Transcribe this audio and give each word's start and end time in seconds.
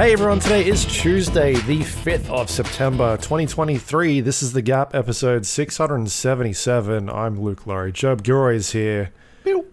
Hey 0.00 0.14
everyone, 0.14 0.38
today 0.40 0.66
is 0.66 0.86
Tuesday, 0.86 1.52
the 1.52 1.80
5th 1.80 2.30
of 2.30 2.48
September 2.48 3.18
2023. 3.18 4.22
This 4.22 4.42
is 4.42 4.54
The 4.54 4.62
Gap, 4.62 4.94
episode 4.94 5.44
677. 5.44 7.10
I'm 7.10 7.38
Luke 7.38 7.66
Lawrie. 7.66 7.92
Joab 7.92 8.22
Gilroy 8.22 8.54
is 8.54 8.72
here. 8.72 9.12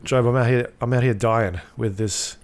Joab, 0.04 0.26
I'm 0.26 0.36
out 0.36 0.48
here 0.48 0.74
I'm 0.82 0.92
out 0.92 1.04
here 1.04 1.14
dying 1.14 1.62
with 1.78 1.96
this 1.96 2.36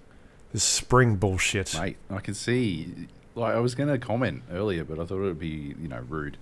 this 0.54 0.64
spring 0.64 1.18
bullshit. 1.18 1.78
Mate, 1.78 1.98
I 2.10 2.22
can 2.22 2.34
see. 2.36 3.10
Like 3.36 3.54
I 3.54 3.60
was 3.60 3.76
going 3.76 3.90
to 3.90 3.98
comment 3.98 4.44
earlier, 4.50 4.86
but 4.86 4.98
I 4.98 5.04
thought 5.04 5.18
it 5.18 5.24
would 5.24 5.38
be 5.38 5.76
you 5.78 5.90
know 5.90 6.06
rude. 6.08 6.38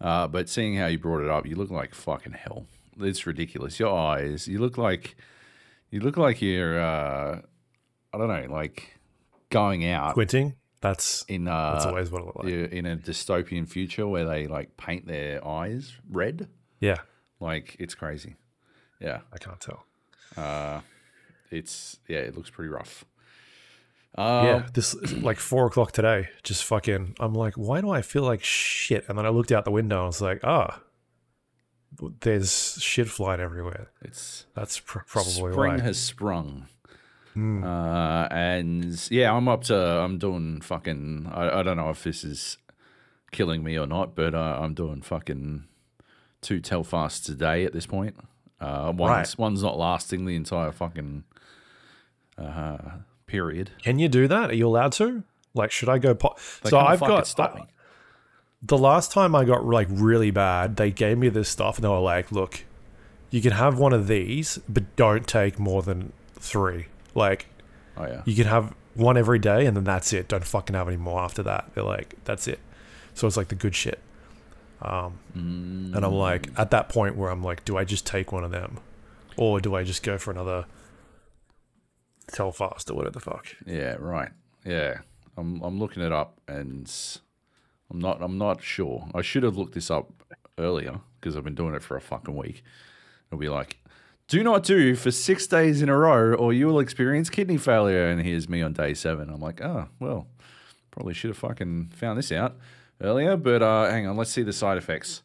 Uh, 0.00 0.26
but 0.26 0.48
seeing 0.48 0.74
how 0.74 0.86
you 0.86 0.98
brought 0.98 1.22
it 1.22 1.30
up, 1.30 1.46
you 1.46 1.54
look 1.54 1.70
like 1.70 1.94
fucking 1.94 2.32
hell. 2.32 2.66
It's 2.98 3.28
ridiculous. 3.28 3.78
Your 3.78 3.96
eyes, 3.96 4.48
you 4.48 4.58
look 4.58 4.76
like 4.76 5.14
you 5.92 6.00
look 6.00 6.16
like 6.16 6.42
you're. 6.42 6.80
Uh, 6.80 7.42
I 8.12 8.18
don't 8.18 8.26
know, 8.26 8.52
like 8.52 8.98
going 9.50 9.86
out 9.86 10.10
Squinting? 10.14 10.54
That's 10.84 11.24
in 11.28 11.48
uh, 11.48 11.72
that's 11.72 11.86
always 11.86 12.10
what 12.10 12.22
it 12.46 12.62
like. 12.62 12.72
in 12.72 12.84
a 12.84 12.94
dystopian 12.94 13.66
future 13.66 14.06
where 14.06 14.26
they 14.26 14.46
like 14.46 14.76
paint 14.76 15.06
their 15.06 15.42
eyes 15.46 15.94
red. 16.10 16.46
Yeah, 16.78 16.98
Like 17.40 17.74
it's 17.78 17.94
crazy. 17.94 18.36
Yeah, 19.00 19.20
I 19.32 19.38
can't 19.38 19.58
tell. 19.60 19.86
it's 21.50 21.98
yeah, 22.06 22.18
it 22.18 22.36
looks 22.36 22.50
pretty 22.50 22.68
rough. 22.68 23.04
yeah, 24.18 24.66
this 24.74 24.94
like 25.22 25.38
four 25.38 25.66
o'clock 25.66 25.92
today. 25.92 26.28
Just 26.42 26.64
fucking. 26.64 27.16
I'm 27.18 27.32
like, 27.34 27.54
why 27.54 27.80
do 27.80 27.88
I 27.90 28.02
feel 28.02 28.22
like 28.22 28.44
shit? 28.44 29.06
And 29.08 29.16
then 29.16 29.24
I 29.24 29.30
looked 29.30 29.52
out 29.52 29.64
the 29.64 29.70
window. 29.70 29.96
and 29.96 30.02
I 30.04 30.06
was 30.06 30.20
like, 30.20 30.40
ah, 30.44 30.80
there's 32.20 32.76
shit 32.82 33.08
flying 33.08 33.40
everywhere. 33.40 33.90
It's 34.02 34.44
That's 34.54 34.80
pr- 34.80 34.98
probably 35.06 35.32
spring 35.52 35.54
why. 35.54 35.80
has 35.80 35.98
sprung. 35.98 36.68
Uh, 37.36 38.28
and 38.30 39.10
yeah, 39.10 39.32
I'm 39.32 39.48
up 39.48 39.64
to. 39.64 39.76
I'm 39.76 40.18
doing 40.18 40.60
fucking. 40.60 41.30
I, 41.32 41.60
I 41.60 41.62
don't 41.62 41.76
know 41.76 41.90
if 41.90 42.04
this 42.04 42.22
is 42.24 42.58
killing 43.32 43.64
me 43.64 43.76
or 43.78 43.86
not, 43.86 44.14
but 44.14 44.34
uh, 44.34 44.58
I'm 44.60 44.74
doing 44.74 45.02
fucking 45.02 45.64
two 46.40 46.60
Telfasts 46.60 47.28
a 47.28 47.34
day 47.34 47.64
at 47.64 47.72
this 47.72 47.86
point. 47.86 48.16
Uh, 48.60 48.92
one's 48.94 49.10
Right. 49.10 49.38
one's 49.38 49.62
not 49.62 49.76
lasting 49.76 50.26
the 50.26 50.36
entire 50.36 50.70
fucking 50.70 51.24
uh, 52.38 52.78
period. 53.26 53.70
Can 53.82 53.98
you 53.98 54.08
do 54.08 54.28
that? 54.28 54.50
Are 54.50 54.54
you 54.54 54.68
allowed 54.68 54.92
to? 54.92 55.24
Like, 55.54 55.70
should 55.70 55.88
I 55.88 55.98
go? 55.98 56.14
Po- 56.14 56.36
They 56.62 56.70
so 56.70 56.78
I've 56.78 57.00
got 57.00 57.26
stop 57.26 57.56
me. 57.56 57.62
the 58.62 58.78
last 58.78 59.12
time 59.12 59.34
I 59.34 59.44
got 59.44 59.64
like 59.64 59.88
really 59.90 60.30
bad. 60.30 60.76
They 60.76 60.90
gave 60.90 61.18
me 61.18 61.28
this 61.28 61.48
stuff 61.48 61.76
and 61.76 61.84
they 61.84 61.88
were 61.88 61.98
like, 61.98 62.30
"Look, 62.32 62.64
you 63.30 63.40
can 63.40 63.52
have 63.52 63.78
one 63.78 63.92
of 63.92 64.06
these, 64.06 64.58
but 64.68 64.94
don't 64.96 65.26
take 65.26 65.58
more 65.58 65.82
than 65.82 66.12
three. 66.34 66.86
Like, 67.14 67.46
Oh 67.96 68.06
yeah. 68.06 68.22
you 68.24 68.34
can 68.34 68.46
have 68.46 68.74
one 68.94 69.16
every 69.16 69.38
day, 69.38 69.66
and 69.66 69.76
then 69.76 69.84
that's 69.84 70.12
it. 70.12 70.28
Don't 70.28 70.44
fucking 70.44 70.74
have 70.74 70.88
any 70.88 70.96
more 70.96 71.20
after 71.20 71.42
that." 71.44 71.70
They're 71.74 71.84
like, 71.84 72.14
"That's 72.24 72.46
it." 72.48 72.58
So 73.14 73.26
it's 73.26 73.36
like 73.36 73.48
the 73.48 73.54
good 73.54 73.74
shit. 73.74 74.00
Um, 74.82 75.18
and 75.34 76.04
I'm 76.04 76.12
like 76.12 76.48
at 76.58 76.70
that 76.72 76.88
point 76.88 77.16
where 77.16 77.30
I'm 77.30 77.42
like, 77.42 77.64
do 77.64 77.76
I 77.78 77.84
just 77.84 78.04
take 78.06 78.32
one 78.32 78.44
of 78.44 78.50
them, 78.50 78.78
or 79.36 79.60
do 79.60 79.74
I 79.74 79.84
just 79.84 80.02
go 80.02 80.18
for 80.18 80.30
another 80.30 80.66
Telfast 82.32 82.90
or 82.90 82.94
whatever 82.94 83.12
the 83.12 83.20
fuck? 83.20 83.46
Yeah, 83.66 83.96
right. 83.98 84.30
Yeah, 84.64 84.98
I'm 85.36 85.62
I'm 85.62 85.78
looking 85.78 86.02
it 86.02 86.12
up, 86.12 86.40
and 86.48 86.90
I'm 87.90 87.98
not 87.98 88.22
I'm 88.22 88.38
not 88.38 88.62
sure. 88.62 89.08
I 89.14 89.22
should 89.22 89.42
have 89.42 89.56
looked 89.56 89.74
this 89.74 89.90
up 89.90 90.10
earlier 90.58 91.00
because 91.20 91.36
I've 91.36 91.44
been 91.44 91.54
doing 91.54 91.74
it 91.74 91.82
for 91.82 91.96
a 91.96 92.00
fucking 92.00 92.34
week. 92.36 92.62
It'll 93.28 93.38
be 93.38 93.48
like, 93.48 93.78
do 94.28 94.42
not 94.42 94.62
do 94.62 94.94
for 94.96 95.10
six 95.10 95.46
days 95.46 95.82
in 95.82 95.88
a 95.88 95.96
row, 95.96 96.34
or 96.34 96.52
you 96.52 96.66
will 96.66 96.80
experience 96.80 97.30
kidney 97.30 97.56
failure. 97.58 98.06
And 98.06 98.20
here's 98.22 98.48
me 98.48 98.62
on 98.62 98.72
day 98.72 98.94
seven. 98.94 99.28
I'm 99.30 99.40
like, 99.40 99.60
oh 99.62 99.88
well, 100.00 100.26
probably 100.90 101.14
should 101.14 101.30
have 101.30 101.38
fucking 101.38 101.90
found 101.94 102.18
this 102.18 102.32
out 102.32 102.56
earlier. 103.00 103.36
But 103.36 103.62
uh, 103.62 103.90
hang 103.90 104.06
on, 104.06 104.16
let's 104.16 104.30
see 104.30 104.42
the 104.42 104.52
side 104.52 104.78
effects. 104.78 105.22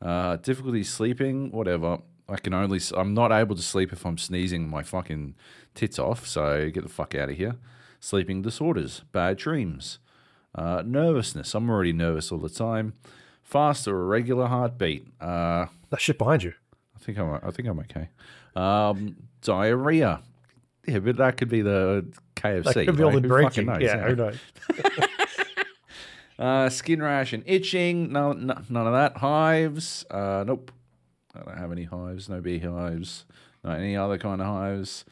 Uh, 0.00 0.36
difficulty 0.36 0.82
sleeping, 0.82 1.50
whatever. 1.52 1.98
I 2.28 2.36
can 2.36 2.54
only. 2.54 2.80
I'm 2.96 3.14
not 3.14 3.32
able 3.32 3.54
to 3.56 3.62
sleep 3.62 3.92
if 3.92 4.06
I'm 4.06 4.16
sneezing 4.18 4.68
my 4.68 4.82
fucking 4.82 5.34
tits 5.74 5.98
off. 5.98 6.26
So 6.26 6.70
get 6.70 6.82
the 6.82 6.88
fuck 6.88 7.14
out 7.14 7.28
of 7.30 7.36
here. 7.36 7.56
Sleeping 8.00 8.42
disorders, 8.42 9.02
bad 9.12 9.36
dreams, 9.36 9.98
uh, 10.54 10.82
nervousness. 10.84 11.54
I'm 11.54 11.68
already 11.70 11.92
nervous 11.92 12.32
all 12.32 12.38
the 12.38 12.48
time. 12.48 12.94
Fast 13.42 13.86
or 13.86 14.00
irregular 14.00 14.46
heartbeat. 14.46 15.06
Uh, 15.20 15.66
That 15.90 16.00
shit 16.00 16.16
behind 16.18 16.42
you. 16.42 16.54
I 17.02 17.04
think 17.04 17.18
I'm. 17.18 17.34
I 17.42 17.50
think 17.50 17.68
I'm 17.68 17.80
okay. 17.80 18.08
Um, 18.54 19.16
diarrhea. 19.40 20.22
Yeah, 20.86 21.00
but 21.00 21.16
that 21.16 21.36
could 21.36 21.48
be 21.48 21.62
the 21.62 22.06
KFC. 22.36 22.64
That 22.64 22.86
could 22.86 22.96
be 22.96 23.02
all 23.02 23.10
the 23.10 23.20
drinking. 23.20 23.66
knows, 23.66 23.82
yeah, 23.82 24.08
who 24.08 24.16
knows? 24.16 24.38
Uh, 26.38 26.68
skin 26.68 27.00
rash 27.00 27.32
and 27.32 27.44
itching. 27.46 28.10
No, 28.10 28.32
no, 28.32 28.60
none 28.68 28.86
of 28.86 28.92
that. 28.92 29.18
Hives. 29.18 30.04
Uh, 30.10 30.42
nope. 30.44 30.72
I 31.36 31.40
don't 31.44 31.56
have 31.56 31.70
any 31.70 31.84
hives. 31.84 32.28
No 32.28 32.40
beehives. 32.40 33.26
Not 33.62 33.78
any 33.78 33.96
other 33.96 34.18
kind 34.18 34.40
of 34.40 34.48
hives. 34.48 35.04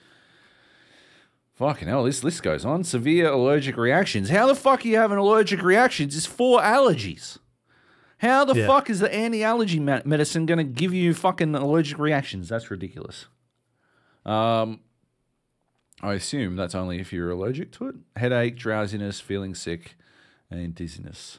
Fucking 1.55 1.87
hell, 1.87 2.03
this 2.03 2.25
list 2.25 2.43
goes 2.43 2.65
on. 2.65 2.83
Severe 2.83 3.31
allergic 3.31 3.77
reactions. 3.77 4.31
How 4.31 4.49
the 4.49 4.57
fuck 4.57 4.85
are 4.85 4.89
you 4.89 4.97
having 4.97 5.19
allergic 5.19 5.63
reactions? 5.63 6.17
It's 6.17 6.27
four 6.27 6.63
allergies. 6.63 7.39
How 8.21 8.45
the 8.45 8.55
Yeah. 8.55 8.67
fuck 8.67 8.91
is 8.91 9.01
the 9.01 9.13
anti-allergy 9.15 9.81
me- 9.81 10.03
medicine 10.05 10.45
going 10.47 10.59
to 10.59 10.65
give 10.65 10.93
you 10.93 11.15
fucking 11.15 11.55
allergic 11.55 11.99
reactions? 11.99 12.49
That's 12.49 12.71
ridiculous. 12.71 13.27
Um, 14.27 14.81
I 16.03 16.15
assume 16.15 16.57
that's 16.57 16.75
only 16.75 16.99
if 17.01 17.13
you're 17.13 17.31
allergic 17.31 17.73
to 17.73 17.89
it. 17.89 17.95
Headache, 18.17 18.57
drowsiness, 18.57 19.21
feeling 19.21 19.55
sick, 19.55 19.97
and 20.51 20.75
dizziness. 20.75 21.39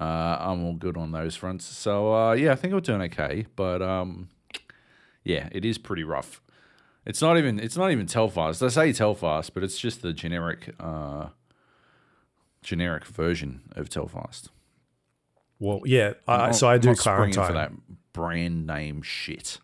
Uh, 0.00 0.36
I'm 0.40 0.64
all 0.64 0.74
good 0.74 0.96
on 0.96 1.12
those 1.12 1.36
fronts. 1.36 1.64
So 1.64 2.12
uh, 2.14 2.32
yeah, 2.32 2.52
I 2.52 2.56
think 2.56 2.74
I'm 2.74 2.80
doing 2.80 3.02
okay. 3.02 3.46
But 3.56 3.80
um, 3.82 4.28
yeah, 5.24 5.48
it 5.52 5.64
is 5.64 5.78
pretty 5.78 6.04
rough. 6.04 6.42
It's 7.06 7.20
not 7.22 7.36
even 7.38 7.58
it's 7.58 7.76
not 7.76 7.90
even 7.90 8.06
Telfast. 8.06 8.60
They 8.60 8.68
say 8.68 8.92
Telfast, 8.92 9.54
but 9.54 9.62
it's 9.64 9.78
just 9.78 10.02
the 10.02 10.12
generic 10.12 10.74
uh, 10.78 11.28
generic 12.62 13.04
version 13.06 13.62
of 13.76 13.88
Telfast. 13.88 14.50
Well, 15.62 15.80
yeah. 15.84 16.14
I, 16.26 16.46
I'm 16.46 16.52
so 16.54 16.68
I 16.68 16.76
do 16.76 16.88
not 16.88 16.96
Claratyne. 16.96 17.46
for 17.46 17.52
that 17.52 17.70
brand 18.12 18.66
name 18.66 19.00
shit. 19.02 19.58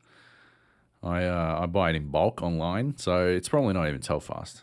I 1.03 1.25
uh, 1.25 1.59
I 1.63 1.67
buy 1.67 1.91
it 1.91 1.97
in 1.97 2.09
bulk 2.09 2.41
online, 2.41 2.97
so 2.97 3.27
it's 3.27 3.49
probably 3.49 3.75
not 3.75 3.89
even 3.89 4.01
Telfast. 4.01 4.63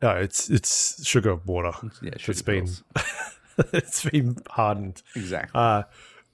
No, 0.00 0.10
it's 0.10 0.48
it's 0.48 1.04
sugar 1.04 1.34
water. 1.34 1.72
Yeah, 2.00 2.10
it's 2.12 2.22
sugar 2.22 2.44
been 2.44 2.68
it's 3.72 4.08
been 4.08 4.36
hardened. 4.50 5.02
exactly. 5.16 5.50
Uh, 5.60 5.82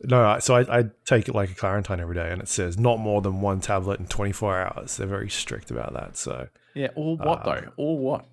no, 0.02 0.38
so 0.40 0.56
I, 0.56 0.80
I 0.80 0.84
take 1.06 1.28
it 1.28 1.34
like 1.34 1.50
a 1.50 1.54
Claratyne 1.54 1.98
every 1.98 2.14
day, 2.14 2.30
and 2.30 2.42
it 2.42 2.48
says 2.48 2.78
not 2.78 2.98
more 2.98 3.22
than 3.22 3.40
one 3.40 3.60
tablet 3.60 3.98
in 3.98 4.06
24 4.06 4.60
hours. 4.60 4.98
They're 4.98 5.06
very 5.06 5.30
strict 5.30 5.70
about 5.70 5.94
that. 5.94 6.18
So, 6.18 6.48
yeah, 6.74 6.88
or 6.94 7.16
what 7.16 7.46
uh, 7.46 7.54
though? 7.54 7.72
Or 7.78 7.98
what? 7.98 8.26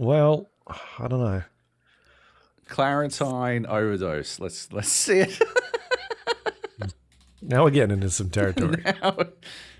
well, 0.00 0.48
I 0.66 1.06
don't 1.06 1.20
know. 1.20 1.42
Claratyne 2.70 3.66
overdose. 3.66 4.38
Let's 4.40 4.72
let's 4.72 4.88
see 4.88 5.18
it. 5.18 5.42
Now 7.42 7.64
we're 7.64 7.70
getting 7.70 7.94
into 7.94 8.10
some 8.10 8.30
territory. 8.30 8.82
now, 9.02 9.16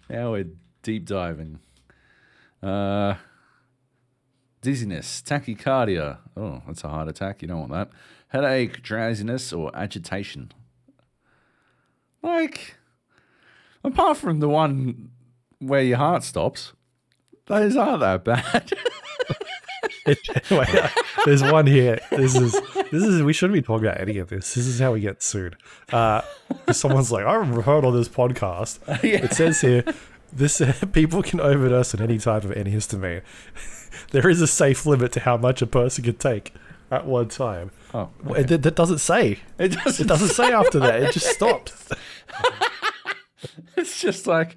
now 0.08 0.32
we're 0.32 0.48
deep 0.82 1.06
diving. 1.06 1.60
Uh, 2.62 3.14
dizziness, 4.62 5.22
tachycardia. 5.22 6.18
Oh, 6.36 6.62
that's 6.66 6.84
a 6.84 6.88
heart 6.88 7.08
attack. 7.08 7.42
You 7.42 7.48
don't 7.48 7.68
want 7.68 7.72
that. 7.72 7.90
Headache, 8.28 8.82
drowsiness, 8.82 9.52
or 9.52 9.70
agitation. 9.74 10.52
Like, 12.22 12.76
apart 13.84 14.16
from 14.16 14.40
the 14.40 14.48
one 14.48 15.10
where 15.58 15.82
your 15.82 15.98
heart 15.98 16.22
stops, 16.22 16.72
those 17.46 17.76
aren't 17.76 18.00
that 18.00 18.24
bad. 18.24 18.72
anyway, 20.50 20.90
there's 21.24 21.42
one 21.42 21.66
here. 21.66 21.98
This 22.10 22.34
is 22.36 22.52
this 22.90 23.02
is 23.02 23.22
we 23.22 23.32
shouldn't 23.32 23.54
be 23.54 23.62
talking 23.62 23.86
about 23.86 24.00
any 24.00 24.18
of 24.18 24.28
this. 24.30 24.54
This 24.54 24.66
is 24.66 24.78
how 24.80 24.92
we 24.92 25.00
get 25.00 25.22
sued. 25.22 25.56
Uh, 25.92 26.22
someone's 26.72 27.10
like, 27.12 27.24
I 27.26 27.44
heard 27.44 27.84
on 27.84 27.94
this 27.94 28.08
podcast. 28.08 28.78
It 29.04 29.32
says 29.32 29.60
here, 29.60 29.84
this 30.32 30.60
people 30.92 31.22
can 31.22 31.40
overdose 31.40 31.94
on 31.94 32.02
any 32.02 32.18
type 32.18 32.44
of 32.44 32.50
antihistamine. 32.50 33.22
there 34.12 34.28
is 34.28 34.40
a 34.40 34.46
safe 34.46 34.86
limit 34.86 35.12
to 35.12 35.20
how 35.20 35.36
much 35.36 35.62
a 35.62 35.66
person 35.66 36.04
can 36.04 36.14
take 36.16 36.52
at 36.90 37.06
one 37.06 37.28
time. 37.28 37.70
oh, 37.94 38.10
It, 38.36 38.62
that- 38.62 38.74
doesn't 38.74 38.98
say. 38.98 39.38
it 39.58 39.68
doesn't. 39.68 40.04
It 40.04 40.08
doesn't 40.08 40.28
say 40.28 40.52
after 40.52 40.78
that. 40.80 41.02
It 41.02 41.12
just 41.12 41.26
stops. 41.26 41.88
It's 43.76 44.00
just 44.00 44.26
like, 44.26 44.56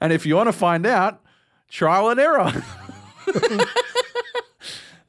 and 0.00 0.12
if 0.12 0.26
you 0.26 0.36
want 0.36 0.48
to 0.48 0.52
find 0.52 0.84
out, 0.86 1.20
trial 1.70 2.10
and 2.10 2.20
error. 2.20 2.52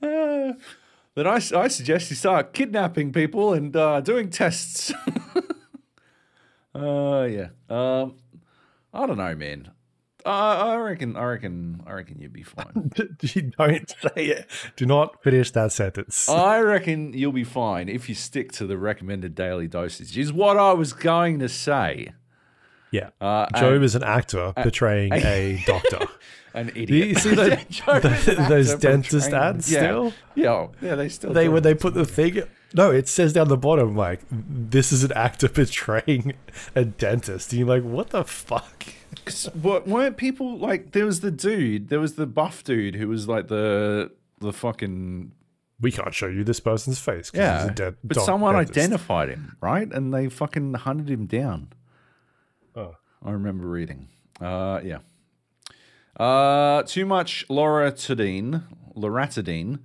Uh, 0.01 0.53
then 1.15 1.27
I, 1.27 1.41
I 1.55 1.67
suggest 1.67 2.09
you 2.09 2.15
start 2.15 2.53
kidnapping 2.53 3.11
people 3.11 3.53
and 3.53 3.75
uh, 3.75 4.01
doing 4.01 4.29
tests. 4.29 4.91
uh, 6.75 7.27
yeah. 7.29 7.49
Um, 7.69 8.15
I 8.93 9.05
don't 9.05 9.17
know, 9.17 9.35
man. 9.35 9.71
Uh, 10.25 10.29
I 10.29 10.75
reckon. 10.77 11.15
I 11.15 11.23
reckon. 11.23 11.81
I 11.87 11.93
reckon 11.93 12.19
you'd 12.19 12.33
be 12.33 12.43
fine. 12.43 12.91
you 13.21 13.51
don't 13.57 13.89
say 13.89 14.25
it. 14.25 14.47
Do 14.75 14.85
not 14.85 15.23
finish 15.23 15.51
that 15.51 15.71
sentence. 15.71 16.29
I 16.29 16.59
reckon 16.59 17.13
you'll 17.13 17.31
be 17.31 17.43
fine 17.43 17.89
if 17.89 18.07
you 18.07 18.13
stick 18.13 18.51
to 18.53 18.67
the 18.67 18.77
recommended 18.77 19.33
daily 19.33 19.67
dosage. 19.67 20.17
Is 20.17 20.31
what 20.31 20.57
I 20.57 20.73
was 20.73 20.93
going 20.93 21.39
to 21.39 21.49
say. 21.49 22.13
Yeah. 22.91 23.09
Uh, 23.21 23.47
Joab 23.57 23.83
is 23.83 23.95
an 23.95 24.03
actor 24.03 24.53
portraying 24.55 25.13
a 25.13 25.63
doctor. 25.65 26.07
an 26.53 26.67
Do 26.67 26.73
idiot. 26.81 27.07
you 27.07 27.15
see 27.15 27.35
the, 27.35 27.65
Joab 27.69 28.05
is 28.05 28.27
an 28.27 28.35
the- 28.43 28.49
those 28.49 28.75
dentist 28.75 29.29
portraying- 29.31 29.55
ads 29.55 29.71
yeah. 29.71 29.79
still? 29.79 30.13
Yeah, 30.35 30.67
yeah, 30.81 30.95
they 30.95 31.07
still. 31.09 31.31
They 31.33 31.45
do. 31.45 31.51
when 31.51 31.63
they 31.63 31.73
put 31.75 31.93
the 31.93 32.05
thing. 32.05 32.43
No, 32.73 32.89
it 32.91 33.07
says 33.09 33.33
down 33.33 33.47
the 33.49 33.57
bottom 33.57 33.95
like 33.97 34.21
this 34.29 34.91
is 34.93 35.03
an 35.03 35.11
actor 35.13 35.49
portraying 35.49 36.33
a 36.75 36.85
dentist. 36.85 37.51
And 37.51 37.59
you're 37.59 37.67
like, 37.67 37.83
what 37.83 38.09
the 38.11 38.23
fuck? 38.23 38.85
what 39.61 39.87
weren't 39.87 40.17
people 40.17 40.57
like? 40.57 40.91
There 40.93 41.05
was 41.05 41.19
the 41.21 41.31
dude. 41.31 41.89
There 41.89 41.99
was 41.99 42.15
the 42.15 42.25
buff 42.25 42.63
dude 42.63 42.95
who 42.95 43.07
was 43.07 43.27
like 43.27 43.47
the 43.49 44.11
the 44.39 44.51
fucking 44.53 45.31
We 45.81 45.91
can't 45.91 46.13
show 46.13 46.27
you 46.27 46.43
this 46.43 46.59
person's 46.59 46.97
face. 46.99 47.29
yeah. 47.33 47.61
he's 47.63 47.71
a 47.71 47.73
dead 47.73 47.95
but 48.03 48.17
someone 48.21 48.55
dentist. 48.55 48.77
identified 48.77 49.29
him, 49.29 49.57
right? 49.61 49.91
And 49.91 50.13
they 50.13 50.29
fucking 50.29 50.73
hunted 50.75 51.09
him 51.09 51.25
down. 51.27 51.69
Oh. 52.75 52.95
I 53.23 53.31
remember 53.31 53.67
reading. 53.67 54.07
Uh, 54.39 54.79
yeah. 54.83 54.99
Uh, 56.19 56.83
too 56.83 57.05
much 57.05 57.45
loratadine, 57.49 58.63
loratadine, 58.95 59.79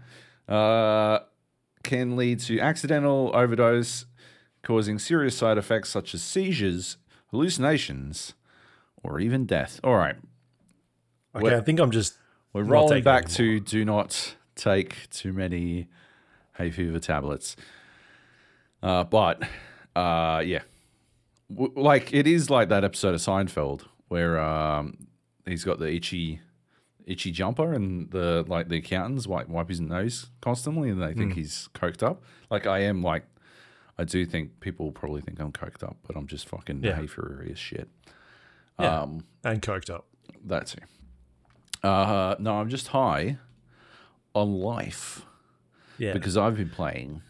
uh, 0.49 1.21
can 1.83 2.17
lead 2.17 2.41
to 2.41 2.59
accidental 2.61 3.31
overdose, 3.35 4.07
causing 4.63 4.99
serious 4.99 5.37
side 5.37 5.59
effects 5.59 5.91
such 5.91 6.15
as 6.15 6.23
seizures, 6.23 6.97
hallucinations, 7.31 8.35
or 9.03 9.21
even 9.21 9.47
death. 9.47 9.79
All 9.85 9.97
right, 9.97 10.17
Okay, 11.35 11.55
I 11.55 11.61
think 11.61 11.79
I'm 11.79 11.91
just. 11.91 12.15
we're 12.53 12.65
rolling 12.65 13.03
back 13.03 13.29
to 13.31 13.61
do 13.61 13.85
not 13.85 14.37
take 14.55 15.09
too 15.11 15.33
many 15.33 15.89
hay 16.57 16.71
fever 16.71 16.99
tablets. 16.99 17.57
Uh, 18.83 19.05
but 19.05 19.43
uh, 19.95 20.43
yeah, 20.45 20.63
w- 21.55 21.73
like 21.77 22.13
it 22.15 22.27
is 22.27 22.51
like 22.51 22.69
that 22.69 22.85
episode 22.85 23.15
of 23.15 23.21
Seinfeld 23.21 23.83
where 24.09 24.39
um, 24.39 25.07
he's 25.45 25.65
got 25.65 25.79
the 25.79 25.93
itchy, 25.93 26.41
itchy 27.07 27.31
jumper, 27.31 27.73
and 27.73 28.11
the 28.11 28.45
like 28.49 28.69
the 28.69 28.77
accountants 28.77 29.27
wipe, 29.27 29.49
wipe 29.49 29.69
his 29.69 29.81
nose 29.81 30.31
constantly, 30.41 30.91
and 30.91 31.01
they 31.03 31.13
think 31.15 31.33
Hmm. 31.33 31.39
he's 31.41 31.69
coked 31.75 32.03
up. 32.03 32.23
Like 32.51 32.67
I 32.67 32.81
am. 32.81 33.03
Like 33.03 33.25
I 33.99 34.05
do 34.05 34.27
think 34.27 34.61
people 34.61 34.93
probably 34.93 35.23
think 35.23 35.41
I'm 35.41 35.53
coked 35.53 35.83
up, 35.83 35.97
but 36.07 36.17
I'm 36.17 36.27
just 36.27 36.49
fucking 36.49 36.83
Yeah. 36.85 36.97
hay 36.97 37.07
fever 37.07 37.45
as 37.51 37.59
shit. 37.59 37.89
Yeah. 38.79 39.01
Um, 39.03 39.25
And 39.43 39.63
coked 39.63 39.89
up. 39.91 40.07
That's 40.45 40.75
it. 40.75 40.83
Uh, 41.83 42.35
no, 42.39 42.61
I'm 42.61 42.69
just 42.69 42.89
high 42.89 43.39
on 44.35 44.53
life 44.53 45.25
Yeah. 45.99 46.13
because 46.13 46.37
I've 46.37 46.57
been 46.57 46.69
playing 46.71 47.23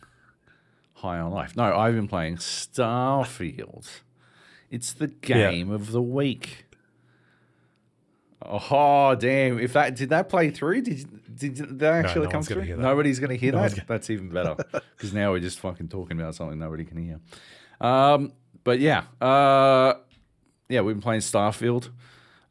High 0.94 1.18
on 1.20 1.30
Life. 1.30 1.54
No, 1.56 1.76
I've 1.76 1.94
been 1.94 2.08
playing 2.08 2.36
Starfield. 2.38 3.86
It's 4.70 4.92
the 4.92 5.06
game 5.06 5.70
of 5.70 5.92
the 5.92 6.02
week. 6.02 6.66
Oh 8.42 9.14
damn! 9.14 9.58
If 9.58 9.72
that 9.72 9.96
did 9.96 10.10
that 10.10 10.28
play 10.28 10.50
through? 10.50 10.82
Did 10.82 11.36
did 11.36 11.78
that 11.80 11.92
actually 11.92 12.26
no 12.26 12.30
come 12.30 12.38
one's 12.38 12.48
gonna 12.48 12.64
through? 12.64 12.76
Nobody's 12.76 13.18
gonna 13.18 13.34
hear 13.34 13.52
No 13.52 13.66
that. 13.68 13.86
That's 13.88 14.10
even 14.10 14.28
better 14.28 14.54
because 14.96 15.12
now 15.12 15.32
we're 15.32 15.40
just 15.40 15.58
fucking 15.58 15.88
talking 15.88 16.20
about 16.20 16.34
something 16.34 16.58
nobody 16.58 16.84
can 16.84 16.98
hear. 16.98 17.20
Um, 17.80 18.32
but 18.62 18.78
yeah, 18.78 19.04
uh, 19.20 19.94
yeah, 20.68 20.82
we've 20.82 20.94
been 20.94 21.02
playing 21.02 21.22
Starfield. 21.22 21.88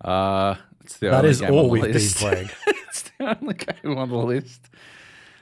Uh, 0.04 0.56
it's 0.82 0.98
the 0.98 1.10
that 1.10 1.18
only 1.20 1.30
is 1.30 1.42
game 1.42 1.54
all 1.54 1.70
we've 1.70 1.84
been 1.84 1.94
list. 1.94 2.18
playing. 2.20 2.50
it's 2.68 3.04
the 3.04 3.38
only 3.42 3.54
game 3.54 3.98
on 3.98 4.10
the 4.10 4.18
list. 4.18 4.70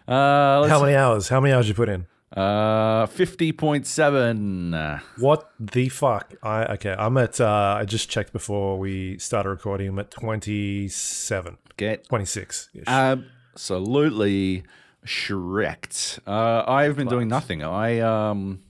Uh, 0.08 0.68
How 0.68 0.82
many 0.82 0.96
hours? 0.96 1.30
How 1.30 1.40
many 1.40 1.54
hours 1.54 1.68
you 1.68 1.74
put 1.74 1.90
in? 1.90 2.06
Uh, 2.36 3.06
fifty 3.08 3.52
point 3.52 3.86
seven. 3.86 4.74
What 5.18 5.52
the 5.60 5.90
fuck? 5.90 6.34
I 6.42 6.66
okay. 6.74 6.96
I'm 6.98 7.18
at. 7.18 7.40
Uh, 7.40 7.78
I 7.80 7.86
just 7.86 8.10
checked 8.10 8.34
before 8.34 8.80
we 8.80 9.18
started 9.20 9.50
recording. 9.50 9.90
I'm 9.90 10.00
at 10.00 10.12
27, 10.12 11.58
Get 11.78 12.08
26. 12.08 12.70
-ish. 12.76 12.84
absolutely 12.88 14.64
shreked. 15.06 16.20
Uh, 16.26 16.64
I've 16.68 16.96
been 16.96 17.08
doing 17.08 17.28
nothing. 17.28 17.62
I 17.64 18.00
um, 18.00 18.62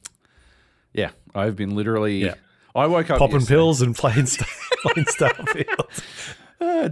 yeah, 0.94 1.12
I've 1.34 1.56
been 1.56 1.76
literally. 1.76 2.26
Yeah. 2.26 2.36
I 2.76 2.88
woke 2.88 3.10
up 3.12 3.20
Popping 3.20 3.36
yesterday- 3.36 3.56
pills 3.56 3.82
and 3.82 3.96
playing, 3.96 4.26
st- 4.26 4.50
playing 4.84 5.08
Starfield. 5.08 5.90
Uh, 6.62 6.88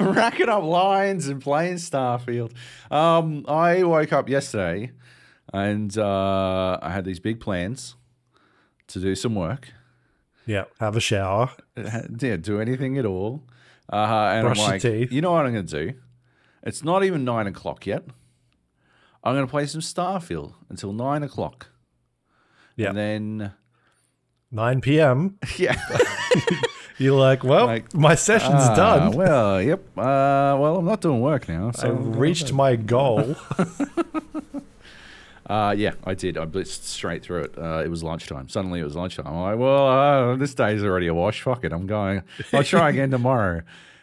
racking 0.00 0.48
up 0.48 0.64
lines 0.64 1.28
and 1.28 1.40
playing 1.40 1.76
Starfield. 1.76 2.50
Um, 2.90 3.44
I 3.46 3.84
woke 3.84 4.12
up 4.12 4.28
yesterday 4.28 4.90
and 5.52 5.96
uh, 5.98 6.78
I 6.82 6.90
had 6.90 7.04
these 7.04 7.20
big 7.20 7.40
plans 7.40 7.96
to 8.88 9.00
do 9.00 9.14
some 9.14 9.34
work. 9.34 9.72
yeah. 10.46 10.64
Have 10.80 10.96
a 10.96 11.00
shower. 11.00 11.50
Yeah, 12.20 12.36
do 12.36 12.60
anything 12.60 12.98
at 12.98 13.06
all. 13.06 13.42
Uh, 13.92 13.96
and 14.32 14.44
Brush 14.46 14.58
I'm 14.58 14.62
your 14.62 14.70
like, 14.72 14.82
teeth. 14.82 15.12
you 15.12 15.20
know 15.20 15.32
what 15.32 15.44
I'm 15.46 15.52
going 15.52 15.66
to 15.66 15.84
do? 15.86 15.98
It's 16.62 16.82
not 16.84 17.04
even 17.04 17.24
nine 17.24 17.46
o'clock 17.46 17.86
yet. 17.86 18.04
I'm 19.22 19.34
going 19.34 19.46
to 19.46 19.50
play 19.50 19.66
some 19.66 19.80
Starfield 19.80 20.54
until 20.70 20.92
nine 20.92 21.22
o'clock. 21.22 21.68
Yeah. 22.76 22.88
And 22.90 22.96
then, 22.98 23.52
9 24.50 24.80
p.m. 24.80 25.38
yeah. 25.56 25.76
You're 26.98 27.18
like, 27.18 27.42
well, 27.42 27.66
Like, 27.66 27.92
my 27.94 28.14
session's 28.14 28.54
Ah, 28.62 28.74
done. 28.76 29.12
Well, 29.16 29.60
yep. 29.62 29.80
Uh, 29.98 30.56
well, 30.60 30.76
I'm 30.78 30.84
not 30.84 31.00
doing 31.00 31.20
work 31.20 31.48
now. 31.48 31.72
I've 31.82 32.16
reached 32.16 32.52
my 32.52 32.76
goal. 32.76 33.34
Uh, 35.46 35.74
yeah, 35.76 35.92
I 36.04 36.14
did. 36.14 36.38
I 36.38 36.46
blitzed 36.46 36.84
straight 36.84 37.22
through 37.22 37.42
it. 37.44 37.58
Uh, 37.58 37.82
it 37.84 37.88
was 37.88 38.02
lunchtime. 38.02 38.48
Suddenly 38.48 38.80
it 38.80 38.84
was 38.84 38.96
lunchtime. 38.96 39.26
I'm 39.26 39.40
like, 39.40 39.58
well, 39.58 39.88
uh, 39.88 40.36
this 40.36 40.54
day's 40.54 40.82
already 40.82 41.06
a 41.08 41.14
wash. 41.14 41.42
Fuck 41.42 41.64
it. 41.64 41.72
I'm 41.72 41.86
going. 41.86 42.22
I'll 42.52 42.64
try 42.64 42.88
again 42.90 43.10
tomorrow. 43.18 43.62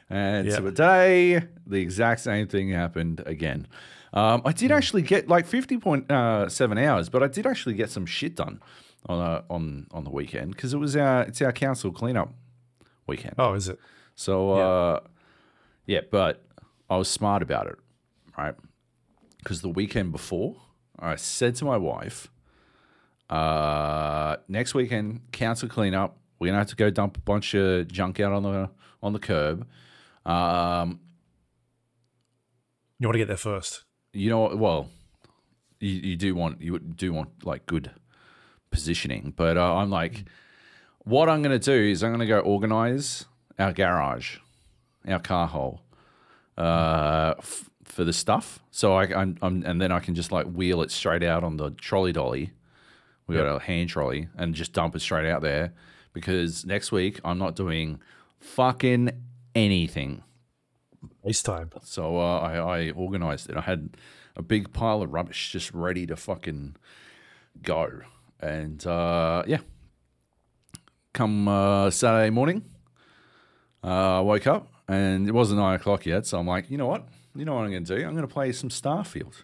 And 0.09 0.47
Yeah. 0.47 0.57
so 0.57 0.63
today, 0.65 1.41
the 1.65 1.79
exact 1.81 2.21
same 2.21 2.47
thing 2.47 2.69
happened 2.69 3.23
again. 3.25 3.67
Um, 4.13 4.41
I 4.45 4.51
Hmm. 4.51 4.57
did 4.57 4.71
actually 4.71 5.01
get 5.03 5.29
like 5.29 5.47
50.7 5.47 6.77
hours, 6.85 7.09
but 7.09 7.23
I 7.23 7.27
did 7.27 7.47
actually 7.47 7.75
get 7.75 7.89
some 7.89 8.05
shit 8.05 8.35
done 8.35 8.61
on 9.07 9.19
uh, 9.19 9.41
on 9.49 9.87
on 9.91 10.03
the 10.03 10.11
weekend 10.11 10.51
because 10.55 10.73
it 10.73 10.77
was 10.77 10.95
our 10.95 11.23
it's 11.23 11.41
our 11.41 11.51
council 11.53 11.91
cleanup 11.91 12.33
weekend. 13.07 13.35
oh, 13.39 13.53
is 13.53 13.67
it? 13.69 13.79
So 14.15 14.51
uh, 14.51 14.99
yeah, 15.87 16.01
but 16.11 16.43
I 16.89 16.97
was 16.97 17.07
smart 17.09 17.41
about 17.41 17.67
it, 17.67 17.77
right? 18.37 18.53
Because 19.39 19.61
the 19.61 19.69
weekend 19.69 20.11
before, 20.11 20.57
I 21.01 21.15
said 21.15 21.55
to 21.55 21.65
my 21.65 21.77
wife, 21.77 22.29
uh, 23.29 24.37
"Next 24.47 24.73
weekend, 24.73 25.21
council 25.31 25.67
cleanup. 25.67 26.17
We're 26.39 26.47
gonna 26.47 26.59
have 26.59 26.67
to 26.67 26.75
go 26.75 26.89
dump 26.89 27.17
a 27.17 27.21
bunch 27.21 27.53
of 27.55 27.87
junk 27.87 28.19
out 28.19 28.31
on 28.31 28.43
the 28.43 28.69
on 29.03 29.13
the 29.13 29.19
curb. 29.19 29.67
Um, 30.25 30.99
You 32.99 33.07
want 33.07 33.15
to 33.15 33.19
get 33.19 33.27
there 33.27 33.37
first. 33.37 33.83
you 34.13 34.29
know, 34.29 34.39
what? 34.41 34.57
well, 34.59 34.89
you, 35.79 35.89
you 36.11 36.15
do 36.15 36.35
want 36.35 36.61
you 36.61 36.77
do 36.77 37.11
want 37.13 37.43
like 37.45 37.65
good 37.65 37.89
positioning, 38.69 39.33
but 39.35 39.57
uh, 39.57 39.75
I'm 39.77 39.89
like, 39.89 40.25
what 40.99 41.27
I'm 41.29 41.41
going 41.41 41.59
to 41.59 41.65
do 41.73 41.73
is 41.91 42.03
I'm 42.03 42.11
going 42.11 42.19
to 42.19 42.27
go 42.27 42.39
organize 42.39 43.25
our 43.57 43.73
garage, 43.73 44.37
our 45.07 45.19
car 45.19 45.47
hole, 45.47 45.81
uh, 46.57 47.33
f- 47.39 47.70
for 47.83 48.03
the 48.03 48.13
stuff. 48.13 48.59
So 48.71 48.93
I, 48.93 49.03
I'm, 49.13 49.37
I'm, 49.41 49.63
and 49.63 49.81
then 49.81 49.91
I 49.91 49.99
can 49.99 50.15
just 50.15 50.31
like 50.31 50.45
wheel 50.45 50.81
it 50.81 50.91
straight 50.91 51.23
out 51.23 51.43
on 51.43 51.57
the 51.57 51.71
trolley 51.71 52.11
dolly. 52.11 52.51
We 53.27 53.35
got 53.37 53.47
a 53.47 53.59
hand 53.59 53.89
trolley 53.89 54.27
and 54.35 54.53
just 54.53 54.73
dump 54.73 54.93
it 54.95 54.99
straight 54.99 55.29
out 55.29 55.41
there 55.41 55.73
because 56.11 56.65
next 56.65 56.91
week 56.91 57.21
I'm 57.23 57.37
not 57.37 57.55
doing 57.55 57.99
fucking 58.39 59.11
anything. 59.55 60.23
Waste 61.23 61.45
time. 61.45 61.69
So 61.83 62.17
uh, 62.17 62.39
I, 62.39 62.55
I 62.57 62.89
organized 62.91 63.49
it. 63.49 63.55
I 63.55 63.61
had 63.61 63.91
a 64.35 64.41
big 64.41 64.73
pile 64.73 65.01
of 65.01 65.13
rubbish 65.13 65.51
just 65.51 65.73
ready 65.73 66.05
to 66.07 66.15
fucking 66.15 66.75
go. 67.61 68.01
And 68.39 68.85
uh, 68.85 69.43
yeah, 69.47 69.59
come 71.13 71.47
uh, 71.47 71.89
Saturday 71.91 72.31
morning, 72.31 72.65
uh, 73.83 74.17
I 74.17 74.21
woke 74.21 74.47
up 74.47 74.67
and 74.87 75.27
it 75.27 75.33
wasn't 75.33 75.59
nine 75.59 75.75
o'clock 75.75 76.05
yet. 76.05 76.25
So 76.25 76.39
I'm 76.39 76.47
like, 76.47 76.69
you 76.69 76.77
know 76.77 76.87
what? 76.87 77.07
You 77.35 77.45
know 77.45 77.55
what 77.55 77.63
I'm 77.65 77.71
going 77.71 77.83
to 77.85 77.95
do? 77.97 78.03
I'm 78.05 78.11
going 78.13 78.27
to 78.27 78.33
play 78.33 78.51
some 78.51 78.69
Starfield 78.69 79.43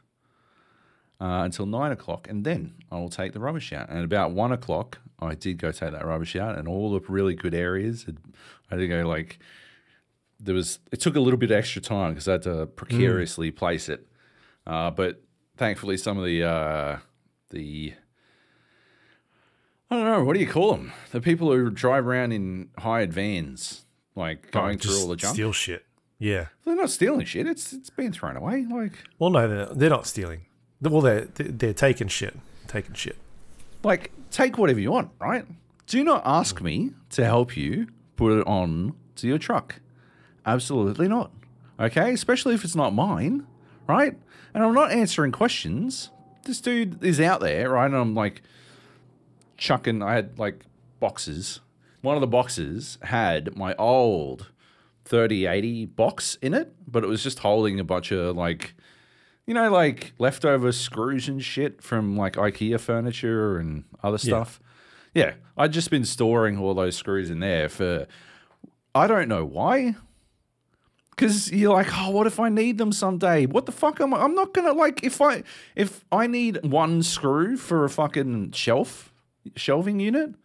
uh, 1.21 1.41
until 1.45 1.65
nine 1.65 1.91
o'clock, 1.91 2.27
and 2.29 2.43
then 2.43 2.75
I 2.91 2.95
will 2.95 3.09
take 3.09 3.33
the 3.33 3.39
rubbish 3.39 3.71
out. 3.73 3.89
And 3.89 4.03
about 4.03 4.31
one 4.31 4.51
o'clock, 4.51 4.99
I 5.19 5.35
did 5.35 5.57
go 5.57 5.71
take 5.71 5.91
that 5.93 6.05
rubbish 6.05 6.35
out, 6.35 6.57
and 6.57 6.67
all 6.67 6.91
the 6.91 6.99
really 7.07 7.33
good 7.33 7.53
areas, 7.53 8.03
had, 8.03 8.17
I 8.69 8.75
had 8.75 8.79
to 8.81 8.87
go 8.87 9.07
like 9.07 9.39
there 10.39 10.53
was. 10.53 10.79
It 10.91 10.99
took 11.01 11.15
a 11.15 11.19
little 11.19 11.37
bit 11.39 11.49
of 11.49 11.57
extra 11.57 11.81
time 11.81 12.11
because 12.11 12.27
I 12.27 12.33
had 12.33 12.43
to 12.43 12.65
precariously 12.67 13.49
place 13.51 13.89
it, 13.89 14.05
uh, 14.67 14.91
but 14.91 15.23
thankfully, 15.55 15.97
some 15.97 16.17
of 16.19 16.25
the 16.25 16.43
uh, 16.43 16.97
the 17.49 17.93
I 19.89 19.95
don't 19.95 20.05
know 20.05 20.23
what 20.23 20.33
do 20.35 20.39
you 20.41 20.47
call 20.47 20.73
them? 20.73 20.91
The 21.11 21.21
people 21.21 21.51
who 21.51 21.69
drive 21.71 22.05
around 22.05 22.33
in 22.33 22.69
hired 22.77 23.11
vans, 23.13 23.85
like 24.15 24.51
going 24.51 24.75
Oh, 24.75 24.79
through 24.79 24.99
all 24.99 25.07
the 25.07 25.15
junk. 25.15 25.33
Steal 25.33 25.53
shit. 25.53 25.85
Yeah. 26.19 26.47
They're 26.65 26.75
not 26.75 26.89
stealing 26.89 27.25
shit. 27.25 27.47
It's 27.47 27.73
it's 27.73 27.89
been 27.89 28.11
thrown 28.11 28.37
away. 28.37 28.65
Like 28.69 28.93
Well, 29.19 29.29
no, 29.29 29.47
they're, 29.47 29.65
they're 29.67 29.89
not 29.89 30.07
stealing. 30.07 30.41
Well, 30.81 31.01
they're 31.01 31.25
they're 31.25 31.73
taking 31.73 32.07
shit. 32.07 32.35
Taking 32.67 32.95
shit. 32.95 33.17
like 33.83 34.11
take 34.31 34.57
whatever 34.57 34.79
you 34.79 34.91
want, 34.91 35.11
right? 35.19 35.45
Do 35.85 36.03
not 36.03 36.21
ask 36.25 36.59
mm. 36.59 36.63
me 36.63 36.91
to 37.11 37.23
help 37.23 37.55
you 37.55 37.87
put 38.15 38.37
it 38.37 38.45
on 38.47 38.93
to 39.15 39.27
your 39.27 39.37
truck. 39.37 39.79
Absolutely 40.45 41.07
not. 41.07 41.31
Okay, 41.79 42.13
especially 42.13 42.55
if 42.55 42.63
it's 42.63 42.75
not 42.75 42.93
mine, 42.93 43.45
right? 43.87 44.17
And 44.53 44.63
I'm 44.63 44.73
not 44.73 44.91
answering 44.91 45.31
questions. 45.31 46.09
This 46.43 46.59
dude 46.59 47.03
is 47.03 47.19
out 47.21 47.41
there, 47.41 47.69
right? 47.69 47.85
And 47.85 47.95
I'm 47.95 48.15
like 48.15 48.41
chucking. 49.57 50.01
I 50.01 50.15
had 50.15 50.39
like 50.39 50.65
boxes. 50.99 51.59
One 52.01 52.15
of 52.15 52.21
the 52.21 52.27
boxes 52.27 52.97
had 53.03 53.55
my 53.55 53.75
old 53.75 54.47
3080 55.07 55.85
box 55.85 56.37
in 56.41 56.53
it, 56.53 56.73
but 56.87 57.03
it 57.03 57.07
was 57.07 57.23
just 57.23 57.39
holding 57.39 57.79
a 57.79 57.83
bunch 57.83 58.11
of 58.11 58.35
like, 58.35 58.75
you 59.45 59.53
know, 59.53 59.71
like 59.71 60.13
leftover 60.19 60.71
screws 60.71 61.27
and 61.27 61.43
shit 61.43 61.81
from 61.81 62.17
like 62.17 62.33
IKEA 62.33 62.79
furniture 62.79 63.57
and 63.57 63.85
other 64.03 64.17
stuff. 64.17 64.59
Yeah, 65.13 65.33
I'd 65.55 65.71
just 65.73 65.89
been 65.89 66.05
storing 66.05 66.57
all 66.57 66.73
those 66.73 66.95
screws 66.95 67.29
in 67.29 67.39
there 67.39 67.69
for 67.69 68.07
I 68.93 69.07
don't 69.07 69.27
know 69.27 69.45
why. 69.45 69.95
Because 71.11 71.51
you're 71.51 71.73
like, 71.73 71.87
oh, 71.97 72.11
what 72.11 72.27
if 72.27 72.39
I 72.39 72.49
need 72.49 72.77
them 72.77 72.91
someday? 72.91 73.47
What 73.47 73.65
the 73.65 73.71
fuck 73.71 73.99
am 73.99 74.13
I? 74.13 74.21
I'm 74.21 74.35
not 74.35 74.53
gonna 74.53 74.73
like 74.73 75.03
if 75.03 75.19
I 75.21 75.43
if 75.75 76.05
I 76.11 76.27
need 76.27 76.63
one 76.63 77.01
screw 77.01 77.57
for 77.57 77.85
a 77.85 77.89
fucking 77.89 78.51
shelf 78.51 79.11
shelving 79.55 79.99
unit, 79.99 80.35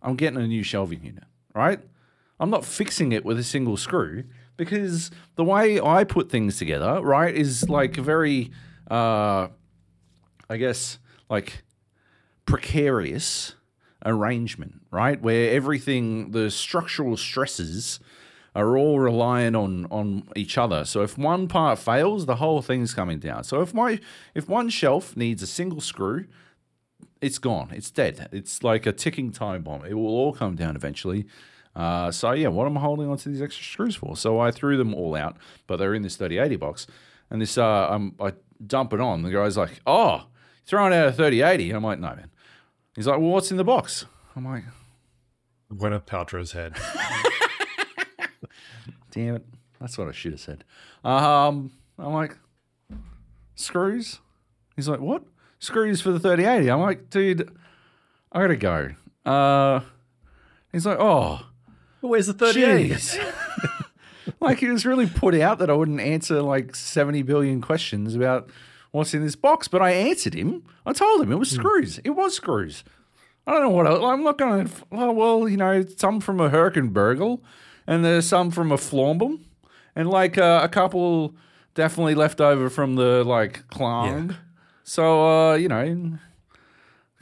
I'm 0.00 0.14
getting 0.14 0.40
a 0.40 0.46
new 0.46 0.62
shelving 0.62 1.04
unit, 1.04 1.24
right? 1.54 1.80
I'm 2.38 2.50
not 2.50 2.64
fixing 2.64 3.12
it 3.12 3.24
with 3.24 3.38
a 3.38 3.44
single 3.44 3.76
screw 3.76 4.24
because 4.56 5.10
the 5.36 5.44
way 5.44 5.80
I 5.80 6.04
put 6.04 6.30
things 6.30 6.58
together, 6.58 7.00
right, 7.02 7.34
is 7.34 7.68
like 7.68 7.98
a 7.98 8.02
very, 8.02 8.50
uh, 8.90 9.48
I 10.48 10.56
guess, 10.56 10.98
like 11.28 11.64
precarious 12.44 13.54
arrangement, 14.04 14.82
right? 14.90 15.20
Where 15.20 15.50
everything, 15.50 16.30
the 16.30 16.50
structural 16.50 17.16
stresses 17.16 18.00
are 18.54 18.78
all 18.78 18.98
relying 18.98 19.54
on 19.54 19.86
on 19.90 20.28
each 20.34 20.56
other. 20.56 20.84
So 20.86 21.02
if 21.02 21.18
one 21.18 21.46
part 21.46 21.78
fails, 21.78 22.24
the 22.24 22.36
whole 22.36 22.62
thing's 22.62 22.94
coming 22.94 23.18
down. 23.18 23.44
So 23.44 23.60
if 23.60 23.74
my 23.74 24.00
if 24.34 24.48
one 24.48 24.70
shelf 24.70 25.14
needs 25.14 25.42
a 25.42 25.46
single 25.46 25.82
screw, 25.82 26.26
it's 27.20 27.38
gone. 27.38 27.70
It's 27.74 27.90
dead. 27.90 28.30
It's 28.32 28.64
like 28.64 28.86
a 28.86 28.92
ticking 28.92 29.30
time 29.30 29.62
bomb. 29.62 29.84
It 29.84 29.94
will 29.94 30.06
all 30.06 30.32
come 30.32 30.56
down 30.56 30.74
eventually. 30.74 31.26
Uh, 31.76 32.10
so 32.10 32.32
yeah, 32.32 32.48
what 32.48 32.66
am 32.66 32.78
I 32.78 32.80
holding 32.80 33.06
onto 33.06 33.30
these 33.30 33.42
extra 33.42 33.62
screws 33.62 33.94
for? 33.94 34.16
So 34.16 34.40
I 34.40 34.50
threw 34.50 34.78
them 34.78 34.94
all 34.94 35.14
out, 35.14 35.36
but 35.66 35.76
they're 35.76 35.92
in 35.92 36.00
this 36.00 36.16
3080 36.16 36.56
box. 36.56 36.86
And 37.28 37.42
this, 37.42 37.58
uh, 37.58 37.90
um, 37.90 38.14
I 38.18 38.32
dump 38.66 38.94
it 38.94 39.00
on. 39.00 39.22
The 39.22 39.30
guy's 39.30 39.58
like, 39.58 39.82
"Oh, 39.86 40.26
throwing 40.64 40.94
out 40.94 41.08
a 41.08 41.12
3080." 41.12 41.72
I'm 41.72 41.84
like, 41.84 41.98
"No, 41.98 42.16
man." 42.16 42.30
He's 42.94 43.06
like, 43.06 43.18
"Well, 43.18 43.28
what's 43.28 43.50
in 43.50 43.58
the 43.58 43.64
box?" 43.64 44.06
I'm 44.34 44.46
like, 44.46 44.64
Gwyneth 45.70 46.06
Paltrow's 46.06 46.52
head. 46.52 46.76
"Damn 49.10 49.36
it, 49.36 49.46
that's 49.78 49.98
what 49.98 50.08
I 50.08 50.12
should 50.12 50.32
have 50.32 50.40
said." 50.40 50.64
Um, 51.04 51.72
I'm 51.98 52.14
like, 52.14 52.38
"Screws." 53.54 54.20
He's 54.76 54.88
like, 54.88 55.00
"What?" 55.00 55.24
Screws 55.58 56.00
for 56.00 56.10
the 56.10 56.20
3080. 56.20 56.70
I'm 56.70 56.80
like, 56.80 57.10
"Dude, 57.10 57.54
I 58.32 58.40
gotta 58.40 58.56
go." 58.56 58.94
Uh, 59.26 59.80
he's 60.72 60.86
like, 60.86 60.96
"Oh." 60.98 61.44
Where's 62.06 62.26
the 62.26 62.34
38? 62.34 63.20
Like 64.40 64.58
he 64.58 64.68
was 64.68 64.84
really 64.84 65.06
put 65.06 65.34
out 65.34 65.58
that 65.60 65.70
I 65.70 65.72
wouldn't 65.72 66.00
answer 66.00 66.42
like 66.42 66.74
70 66.74 67.22
billion 67.22 67.60
questions 67.60 68.14
about 68.14 68.50
what's 68.90 69.14
in 69.14 69.22
this 69.22 69.36
box, 69.36 69.68
but 69.68 69.80
I 69.82 69.90
answered 69.92 70.34
him. 70.34 70.62
I 70.84 70.92
told 70.92 71.22
him 71.22 71.32
it 71.32 71.36
was 71.36 71.50
screws. 71.50 71.98
It 72.04 72.10
was 72.10 72.34
screws. 72.34 72.84
I 73.46 73.52
don't 73.52 73.62
know 73.62 73.70
what 73.70 73.86
else. 73.86 74.02
I'm 74.02 74.24
not 74.24 74.38
going 74.38 74.66
to. 74.66 74.72
Oh, 74.92 75.12
well, 75.12 75.48
you 75.48 75.56
know, 75.56 75.84
some 75.96 76.20
from 76.20 76.40
a 76.40 76.50
Herkenbergel 76.50 77.40
and 77.86 78.04
there's 78.04 78.26
some 78.26 78.50
from 78.50 78.72
a 78.72 78.76
Flambum 78.76 79.44
and 79.94 80.10
like 80.10 80.36
uh, 80.38 80.60
a 80.62 80.68
couple 80.68 81.34
definitely 81.74 82.14
left 82.14 82.40
over 82.40 82.68
from 82.68 82.96
the 82.96 83.22
like 83.24 83.66
Klang. 83.68 84.34
So, 84.82 85.26
uh, 85.50 85.54
you 85.54 85.68
know, 85.68 86.18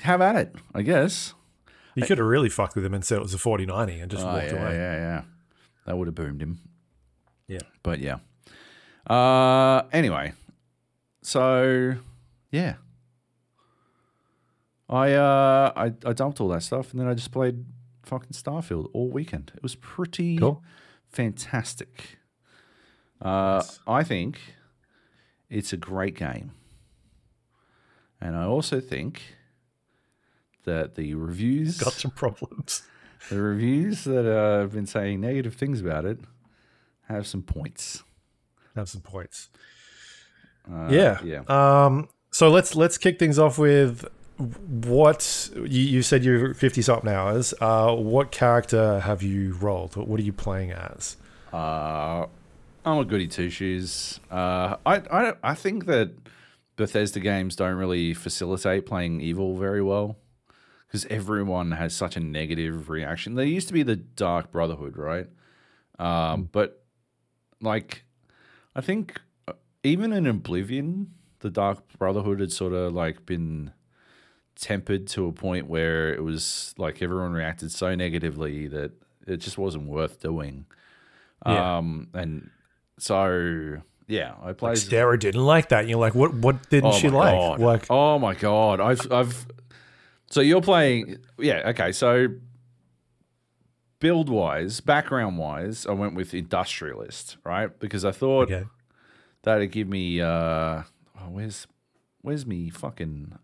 have 0.00 0.20
at 0.20 0.36
it, 0.36 0.54
I 0.74 0.82
guess. 0.82 1.34
You 1.96 2.04
could 2.06 2.18
have 2.18 2.26
really 2.26 2.48
fucked 2.48 2.74
with 2.74 2.84
him 2.84 2.94
and 2.94 3.04
said 3.04 3.16
it 3.18 3.22
was 3.22 3.34
a 3.34 3.38
4090 3.38 4.00
and 4.00 4.10
just 4.10 4.24
Oh, 4.24 4.26
walked 4.26 4.46
yeah, 4.46 4.52
away. 4.52 4.74
yeah, 4.74 4.96
yeah. 4.96 5.22
That 5.86 5.96
would 5.96 6.08
have 6.08 6.14
boomed 6.14 6.42
him. 6.42 6.58
Yeah. 7.46 7.60
But 7.82 8.00
yeah. 8.00 8.18
Uh 9.08 9.82
anyway. 9.92 10.32
So 11.22 11.94
yeah. 12.50 12.74
I 14.88 15.12
uh 15.12 15.72
I, 15.76 15.84
I 16.08 16.12
dumped 16.12 16.40
all 16.40 16.48
that 16.48 16.62
stuff 16.62 16.90
and 16.92 17.00
then 17.00 17.06
I 17.08 17.14
just 17.14 17.30
played 17.32 17.64
fucking 18.02 18.30
Starfield 18.32 18.88
all 18.92 19.10
weekend. 19.10 19.52
It 19.54 19.62
was 19.62 19.74
pretty 19.76 20.36
Cool. 20.38 20.62
fantastic. 21.08 22.18
Uh 23.20 23.62
I 23.86 24.02
think 24.04 24.40
it's 25.48 25.72
a 25.72 25.76
great 25.76 26.16
game. 26.16 26.52
And 28.20 28.36
I 28.36 28.44
also 28.44 28.80
think 28.80 29.22
that 30.64 30.94
the 30.94 31.14
reviews 31.14 31.78
Got 31.78 31.92
some 31.94 32.10
problems. 32.10 32.82
the 33.30 33.40
reviews 33.40 34.04
that 34.04 34.30
uh, 34.30 34.60
have 34.60 34.72
been 34.72 34.86
saying 34.86 35.20
negative 35.20 35.54
things 35.54 35.80
about 35.80 36.04
it 36.04 36.20
have 37.08 37.26
some 37.26 37.42
points. 37.42 38.02
Have 38.74 38.88
some 38.88 39.02
points. 39.02 39.50
Uh, 40.70 40.88
yeah. 40.90 41.18
yeah. 41.22 41.42
Um. 41.48 42.08
So 42.30 42.48
let's 42.48 42.74
let's 42.74 42.98
kick 42.98 43.18
things 43.18 43.38
off 43.38 43.58
with 43.58 44.04
what 44.38 45.50
you, 45.54 45.82
you 45.82 46.02
said 46.02 46.24
you're 46.24 46.54
50 46.54 46.82
something 46.82 47.10
hours. 47.10 47.54
Uh, 47.60 47.94
what 47.94 48.32
character 48.32 48.98
have 49.00 49.22
you 49.22 49.54
rolled? 49.54 49.94
What, 49.94 50.08
what 50.08 50.18
are 50.18 50.24
you 50.24 50.32
playing 50.32 50.72
as? 50.72 51.16
Uh, 51.52 52.26
I'm 52.84 52.98
a 52.98 53.04
goody 53.04 53.28
two 53.28 53.50
shoes. 53.50 54.18
Uh, 54.30 54.76
I, 54.84 54.96
I 55.10 55.32
I 55.42 55.54
think 55.54 55.86
that 55.86 56.10
Bethesda 56.76 57.20
games 57.20 57.54
don't 57.54 57.76
really 57.76 58.14
facilitate 58.14 58.86
playing 58.86 59.20
evil 59.20 59.56
very 59.56 59.82
well 59.82 60.16
because 60.94 61.06
everyone 61.06 61.72
has 61.72 61.92
such 61.92 62.16
a 62.16 62.20
negative 62.20 62.88
reaction. 62.88 63.34
There 63.34 63.44
used 63.44 63.66
to 63.66 63.74
be 63.74 63.82
the 63.82 63.96
Dark 63.96 64.52
Brotherhood, 64.52 64.96
right? 64.96 65.26
Um, 65.98 66.48
but 66.52 66.84
like, 67.60 68.04
I 68.76 68.80
think 68.80 69.20
uh, 69.48 69.54
even 69.82 70.12
in 70.12 70.24
Oblivion, 70.24 71.10
the 71.40 71.50
Dark 71.50 71.82
Brotherhood 71.98 72.38
had 72.38 72.52
sort 72.52 72.74
of 72.74 72.92
like 72.92 73.26
been 73.26 73.72
tempered 74.54 75.08
to 75.08 75.26
a 75.26 75.32
point 75.32 75.66
where 75.66 76.14
it 76.14 76.22
was 76.22 76.72
like 76.78 77.02
everyone 77.02 77.32
reacted 77.32 77.72
so 77.72 77.92
negatively 77.96 78.68
that 78.68 78.92
it 79.26 79.38
just 79.38 79.58
wasn't 79.58 79.88
worth 79.88 80.20
doing. 80.20 80.64
Yeah. 81.44 81.78
Um, 81.78 82.06
and 82.14 82.50
so 83.00 83.78
yeah, 84.06 84.34
I 84.40 84.52
played. 84.52 84.78
Sarah 84.78 85.18
didn't 85.18 85.44
like 85.44 85.70
that. 85.70 85.88
You're 85.88 85.98
like, 85.98 86.14
what? 86.14 86.34
What 86.34 86.70
didn't 86.70 86.92
Oh 86.92 86.98
she 86.98 87.08
like? 87.08 87.34
God. 87.34 87.58
Like, 87.58 87.86
oh 87.90 88.20
my 88.20 88.34
god, 88.34 88.78
I've 88.78 89.10
I've. 89.10 89.46
So 90.34 90.40
you're 90.40 90.60
playing, 90.60 91.18
yeah, 91.38 91.62
okay. 91.66 91.92
So 91.92 92.26
build 94.00 94.28
wise, 94.28 94.80
background 94.80 95.38
wise, 95.38 95.86
I 95.86 95.92
went 95.92 96.16
with 96.16 96.34
industrialist, 96.34 97.36
right? 97.44 97.70
Because 97.78 98.04
I 98.04 98.10
thought 98.10 98.50
okay, 98.50 98.64
that'd 99.44 99.70
give 99.70 99.86
me. 99.86 100.20
uh 100.20 100.26
oh, 100.26 101.28
Where's 101.28 101.68
where's 102.22 102.46
me 102.46 102.68
fucking? 102.68 103.38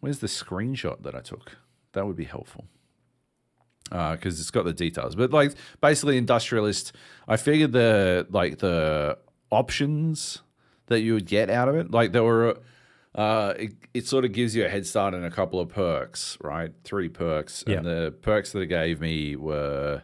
Where's 0.00 0.18
the 0.18 0.26
screenshot 0.26 1.04
that 1.04 1.14
I 1.14 1.20
took? 1.20 1.52
That 1.92 2.08
would 2.08 2.16
be 2.16 2.24
helpful. 2.24 2.64
Because 3.88 4.40
it's 4.40 4.50
got 4.50 4.64
the 4.64 4.72
details, 4.72 5.14
but 5.14 5.30
like 5.30 5.54
basically 5.80 6.16
industrialist. 6.16 6.90
I 7.28 7.36
figured 7.36 7.70
the 7.70 8.26
like 8.30 8.58
the 8.58 9.16
options 9.52 10.42
that 10.86 11.02
you 11.02 11.14
would 11.14 11.26
get 11.26 11.50
out 11.50 11.68
of 11.68 11.76
it, 11.76 11.92
like 11.92 12.10
there 12.10 12.24
were. 12.24 12.58
Uh, 13.14 13.52
it, 13.58 13.72
it 13.92 14.06
sort 14.06 14.24
of 14.24 14.32
gives 14.32 14.56
you 14.56 14.64
a 14.64 14.68
head 14.68 14.86
start 14.86 15.12
and 15.12 15.24
a 15.24 15.30
couple 15.30 15.60
of 15.60 15.68
perks, 15.68 16.38
right? 16.40 16.72
Three 16.84 17.08
perks, 17.10 17.62
and 17.78 17.86
the 17.86 18.14
perks 18.22 18.52
that 18.52 18.60
it 18.60 18.68
gave 18.68 19.00
me 19.00 19.36
were 19.36 20.02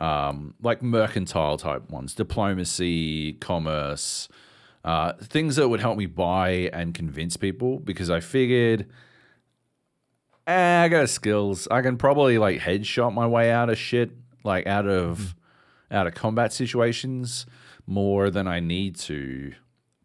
um, 0.00 0.54
like 0.60 0.82
mercantile 0.82 1.56
type 1.56 1.88
ones, 1.88 2.14
diplomacy, 2.14 3.34
commerce, 3.34 4.28
uh, 4.84 5.12
things 5.14 5.56
that 5.56 5.68
would 5.68 5.80
help 5.80 5.96
me 5.96 6.06
buy 6.06 6.70
and 6.72 6.94
convince 6.94 7.36
people 7.36 7.78
because 7.78 8.10
I 8.10 8.20
figured 8.20 8.86
eh, 10.46 10.82
I 10.84 10.88
got 10.88 11.08
skills. 11.08 11.66
I 11.70 11.82
can 11.82 11.96
probably 11.96 12.38
like 12.38 12.60
headshot 12.60 13.12
my 13.12 13.26
way 13.26 13.50
out 13.50 13.70
of 13.70 13.78
shit, 13.78 14.10
like 14.44 14.66
out 14.66 14.86
of 14.86 15.34
out 15.90 16.06
of 16.06 16.14
combat 16.14 16.52
situations 16.52 17.46
more 17.86 18.30
than 18.30 18.48
I 18.48 18.58
need 18.60 18.96
to 18.96 19.54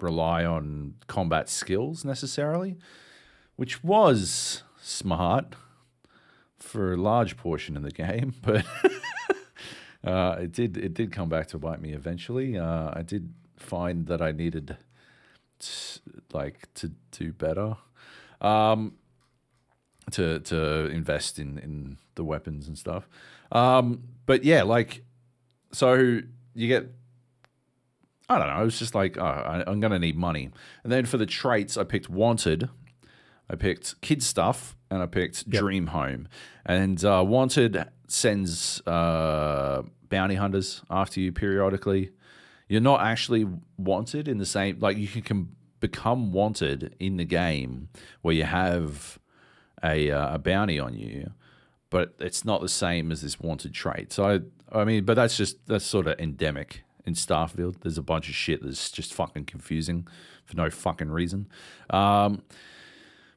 rely 0.01 0.45
on 0.45 0.95
combat 1.07 1.49
skills 1.49 2.03
necessarily, 2.05 2.77
which 3.55 3.83
was 3.83 4.63
smart 4.81 5.55
for 6.57 6.93
a 6.93 6.97
large 6.97 7.37
portion 7.37 7.75
of 7.75 7.83
the 7.83 7.91
game, 7.91 8.33
but 8.41 8.65
uh, 10.03 10.37
it 10.39 10.51
did 10.51 10.77
it 10.77 10.93
did 10.93 11.11
come 11.11 11.29
back 11.29 11.47
to 11.47 11.57
bite 11.57 11.81
me 11.81 11.93
eventually. 11.93 12.57
Uh, 12.57 12.91
I 12.93 13.01
did 13.01 13.33
find 13.57 14.07
that 14.07 14.21
I 14.21 14.31
needed 14.31 14.77
like 16.33 16.73
to 16.75 16.91
do 17.11 17.33
better. 17.33 17.77
Um, 18.39 18.93
to 20.11 20.39
to 20.39 20.87
invest 20.87 21.39
in 21.39 21.57
in 21.59 21.97
the 22.15 22.23
weapons 22.23 22.67
and 22.67 22.77
stuff. 22.77 23.07
Um, 23.51 24.03
but 24.25 24.43
yeah, 24.43 24.63
like 24.63 25.03
so 25.71 26.19
you 26.53 26.67
get. 26.67 26.91
I 28.31 28.39
don't 28.39 28.47
know. 28.47 28.61
It 28.61 28.65
was 28.65 28.79
just 28.79 28.95
like 28.95 29.17
oh, 29.17 29.23
I, 29.23 29.63
I'm 29.67 29.79
gonna 29.79 29.99
need 29.99 30.17
money, 30.17 30.49
and 30.83 30.91
then 30.91 31.05
for 31.05 31.17
the 31.17 31.25
traits, 31.25 31.77
I 31.77 31.83
picked 31.83 32.09
wanted, 32.09 32.69
I 33.49 33.55
picked 33.55 33.99
kid 34.01 34.23
stuff, 34.23 34.75
and 34.89 35.01
I 35.01 35.05
picked 35.05 35.45
Yep. 35.47 35.59
dream 35.59 35.87
home. 35.87 36.27
And 36.65 37.03
uh, 37.03 37.23
wanted 37.27 37.85
sends 38.07 38.81
uh, 38.87 39.83
bounty 40.09 40.35
hunters 40.35 40.81
after 40.89 41.19
you 41.19 41.31
periodically. 41.31 42.11
You're 42.67 42.81
not 42.81 43.01
actually 43.01 43.45
wanted 43.77 44.27
in 44.27 44.37
the 44.37 44.45
same 44.45 44.79
like 44.79 44.97
you 44.97 45.07
can, 45.07 45.21
can 45.23 45.55
become 45.81 46.31
wanted 46.31 46.95
in 46.99 47.17
the 47.17 47.25
game 47.25 47.89
where 48.21 48.33
you 48.33 48.45
have 48.45 49.19
a 49.83 50.11
uh, 50.11 50.35
a 50.35 50.39
bounty 50.39 50.79
on 50.79 50.93
you, 50.93 51.31
but 51.89 52.13
it's 52.19 52.45
not 52.45 52.61
the 52.61 52.69
same 52.69 53.11
as 53.11 53.21
this 53.21 53.39
wanted 53.39 53.73
trait. 53.73 54.13
So 54.13 54.25
I, 54.71 54.79
I 54.79 54.85
mean, 54.85 55.03
but 55.03 55.15
that's 55.15 55.35
just 55.35 55.65
that's 55.67 55.85
sort 55.85 56.07
of 56.07 56.17
endemic 56.19 56.83
in 57.05 57.13
Starfield. 57.13 57.81
There's 57.81 57.97
a 57.97 58.01
bunch 58.03 58.29
of 58.29 58.35
shit 58.35 58.63
that's 58.63 58.91
just 58.91 59.13
fucking 59.13 59.45
confusing 59.45 60.07
for 60.45 60.55
no 60.55 60.69
fucking 60.69 61.09
reason. 61.11 61.47
Um, 61.89 62.43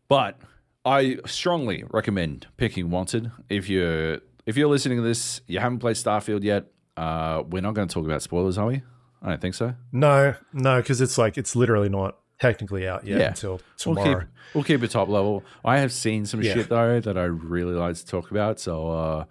but 0.09 0.39
I 0.85 1.19
strongly 1.27 1.85
recommend 1.91 2.47
picking 2.57 2.91
Wanted 2.91 3.31
if 3.49 3.69
you're 3.69 4.19
if 4.47 4.57
you're 4.57 4.69
listening 4.69 4.99
to 4.99 5.03
this, 5.05 5.41
you 5.47 5.59
haven't 5.59 5.79
played 5.79 5.97
Starfield 5.97 6.43
yet. 6.45 6.67
Uh, 6.97 7.43
we're 7.49 7.63
not 7.63 7.75
going 7.75 7.89
to 7.89 7.93
talk 7.95 8.05
about 8.05 8.23
spoilers, 8.23 8.59
are 8.59 8.67
we? 8.67 8.83
I 9.23 9.31
don't 9.31 9.41
think 9.41 9.55
so. 9.55 9.75
No, 9.91 10.35
no, 10.53 10.77
because 10.81 11.01
it's 11.01 11.17
like 11.17 11.39
it's 11.39 11.57
literally 11.57 11.89
not 11.89 12.19
technically 12.41 12.87
out 12.87 13.07
yet 13.07 13.19
Yeah. 13.21 13.29
until 13.29 13.51
We'll 13.87 13.95
tomorrow. 13.97 14.21
keep 14.21 14.29
we'll 14.55 14.65
keep 14.65 14.83
it 14.83 14.91
top 14.91 15.09
level. 15.09 15.43
I 15.65 15.79
have 15.79 15.93
seen 15.93 16.27
some 16.27 16.43
Yeah. 16.43 16.53
shit 16.55 16.69
though 16.69 17.01
that 17.01 17.17
I 17.17 17.25
really 17.25 17.73
like 17.73 17.95
to 17.97 18.07
talk 18.07 18.31
about, 18.31 18.61
so 18.61 18.89
uh, 18.91 19.25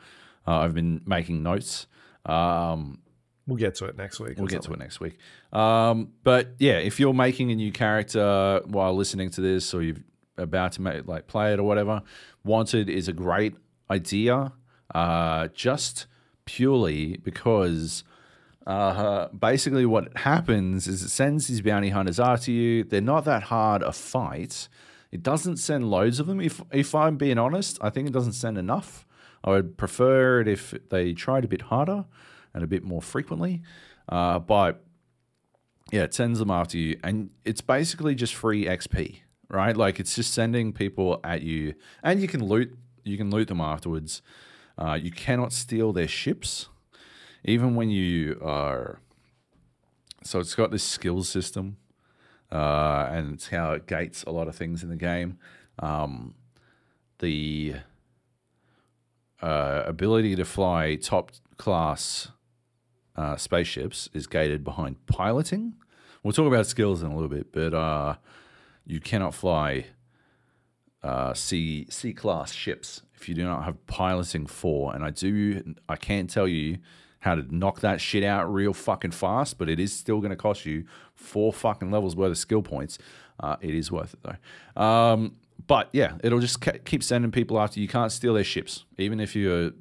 uh, 0.47 0.57
I've 0.59 0.73
been 0.73 1.01
making 1.05 1.43
notes. 1.43 1.85
Um, 2.25 2.99
We'll 3.45 3.57
get 3.57 3.75
to 3.75 3.85
it 3.85 3.97
next 3.97 4.19
week. 4.19 4.37
we'll 4.37 4.47
get 4.47 4.61
to 4.63 4.73
it 4.73 4.79
next 4.79 4.99
week. 5.01 5.17
Um, 5.51 6.13
but 6.23 6.55
yeah, 6.59 6.77
if 6.77 6.99
you're 6.99 7.13
making 7.13 7.51
a 7.51 7.55
new 7.55 7.71
character 7.71 8.61
while 8.65 8.95
listening 8.95 9.29
to 9.31 9.41
this, 9.41 9.73
or 9.73 9.81
you're 9.81 9.97
about 10.37 10.71
to 10.73 10.81
make 10.81 11.07
like 11.07 11.27
play 11.27 11.53
it 11.53 11.59
or 11.59 11.63
whatever, 11.63 12.01
Wanted 12.45 12.89
is 12.89 13.07
a 13.07 13.13
great 13.13 13.55
idea. 13.89 14.53
Uh, 14.95 15.47
just 15.53 16.07
purely 16.45 17.17
because 17.17 18.03
uh, 18.67 19.27
basically 19.29 19.85
what 19.85 20.15
happens 20.17 20.87
is 20.87 21.03
it 21.03 21.09
sends 21.09 21.47
these 21.47 21.61
bounty 21.61 21.89
hunters 21.89 22.19
after 22.19 22.51
you. 22.51 22.83
They're 22.83 23.01
not 23.01 23.25
that 23.25 23.43
hard 23.43 23.81
a 23.81 23.91
fight. 23.91 24.69
It 25.11 25.21
doesn't 25.21 25.57
send 25.57 25.89
loads 25.89 26.19
of 26.19 26.27
them. 26.27 26.39
If 26.39 26.61
if 26.71 26.95
I'm 26.95 27.17
being 27.17 27.37
honest, 27.37 27.77
I 27.81 27.89
think 27.89 28.07
it 28.07 28.13
doesn't 28.13 28.33
send 28.33 28.57
enough. 28.57 29.05
I 29.43 29.51
would 29.51 29.77
prefer 29.77 30.39
it 30.39 30.47
if 30.47 30.73
they 30.89 31.11
tried 31.11 31.43
a 31.43 31.47
bit 31.49 31.63
harder 31.63 32.05
and 32.53 32.63
a 32.63 32.67
bit 32.67 32.83
more 32.83 33.01
frequently. 33.01 33.61
Uh, 34.09 34.39
but 34.39 34.83
yeah, 35.91 36.03
it 36.03 36.13
sends 36.13 36.39
them 36.39 36.51
after 36.51 36.77
you, 36.77 36.99
and 37.03 37.29
it's 37.45 37.61
basically 37.61 38.15
just 38.15 38.33
free 38.33 38.65
XP, 38.65 39.19
right? 39.49 39.75
Like 39.75 39.99
it's 39.99 40.15
just 40.15 40.33
sending 40.33 40.73
people 40.73 41.19
at 41.23 41.41
you, 41.41 41.75
and 42.01 42.21
you 42.21 42.27
can 42.27 42.43
loot. 42.43 42.75
You 43.03 43.17
can 43.17 43.29
loot 43.29 43.47
them 43.47 43.61
afterwards. 43.61 44.21
Uh, 44.77 44.97
you 45.01 45.11
cannot 45.11 45.53
steal 45.53 45.93
their 45.93 46.07
ships, 46.07 46.69
even 47.43 47.75
when 47.75 47.89
you 47.89 48.39
are. 48.41 48.99
So 50.23 50.39
it's 50.39 50.55
got 50.55 50.71
this 50.71 50.83
skills 50.83 51.27
system, 51.27 51.77
uh, 52.51 53.09
and 53.11 53.33
it's 53.33 53.49
how 53.49 53.73
it 53.73 53.87
gates 53.87 54.23
a 54.23 54.31
lot 54.31 54.47
of 54.47 54.55
things 54.55 54.83
in 54.83 54.89
the 54.89 54.95
game. 54.95 55.37
Um, 55.79 56.35
the 57.19 57.75
uh, 59.41 59.83
ability 59.85 60.35
to 60.37 60.45
fly 60.45 60.95
top 60.95 61.31
class 61.57 62.29
uh, 63.15 63.35
spaceships 63.37 64.09
is 64.13 64.27
gated 64.27 64.63
behind 64.63 65.05
piloting. 65.07 65.75
We'll 66.23 66.33
talk 66.33 66.47
about 66.47 66.67
skills 66.67 67.03
in 67.03 67.11
a 67.11 67.13
little 67.13 67.29
bit, 67.29 67.51
but 67.51 67.73
uh, 67.73 68.15
you 68.85 68.99
cannot 68.99 69.33
fly 69.33 69.87
uh, 71.03 71.33
C 71.33 71.85
C 71.89 72.13
class 72.13 72.53
ships 72.53 73.01
if 73.15 73.27
you 73.27 73.35
do 73.35 73.43
not 73.43 73.65
have 73.65 73.85
piloting 73.87 74.47
four. 74.47 74.95
And 74.95 75.03
I 75.03 75.09
do, 75.09 75.75
I 75.89 75.95
can't 75.95 76.29
tell 76.29 76.47
you 76.47 76.77
how 77.19 77.35
to 77.35 77.55
knock 77.55 77.81
that 77.81 78.01
shit 78.01 78.23
out 78.23 78.53
real 78.53 78.73
fucking 78.73 79.11
fast, 79.11 79.57
but 79.57 79.69
it 79.69 79.79
is 79.79 79.93
still 79.93 80.19
going 80.19 80.31
to 80.31 80.35
cost 80.35 80.65
you 80.65 80.85
four 81.13 81.53
fucking 81.53 81.91
levels 81.91 82.15
worth 82.15 82.31
of 82.31 82.37
skill 82.37 82.61
points. 82.61 82.97
Uh, 83.39 83.55
it 83.61 83.73
is 83.73 83.91
worth 83.91 84.13
it 84.13 84.19
though. 84.23 84.81
Um, 84.81 85.35
but 85.67 85.89
yeah, 85.93 86.17
it'll 86.23 86.39
just 86.39 86.59
keep 86.85 87.03
sending 87.03 87.31
people 87.31 87.59
after 87.59 87.79
you. 87.79 87.87
Can't 87.87 88.11
steal 88.11 88.33
their 88.33 88.43
ships, 88.43 88.85
even 88.97 89.19
if 89.19 89.35
you're 89.35 89.71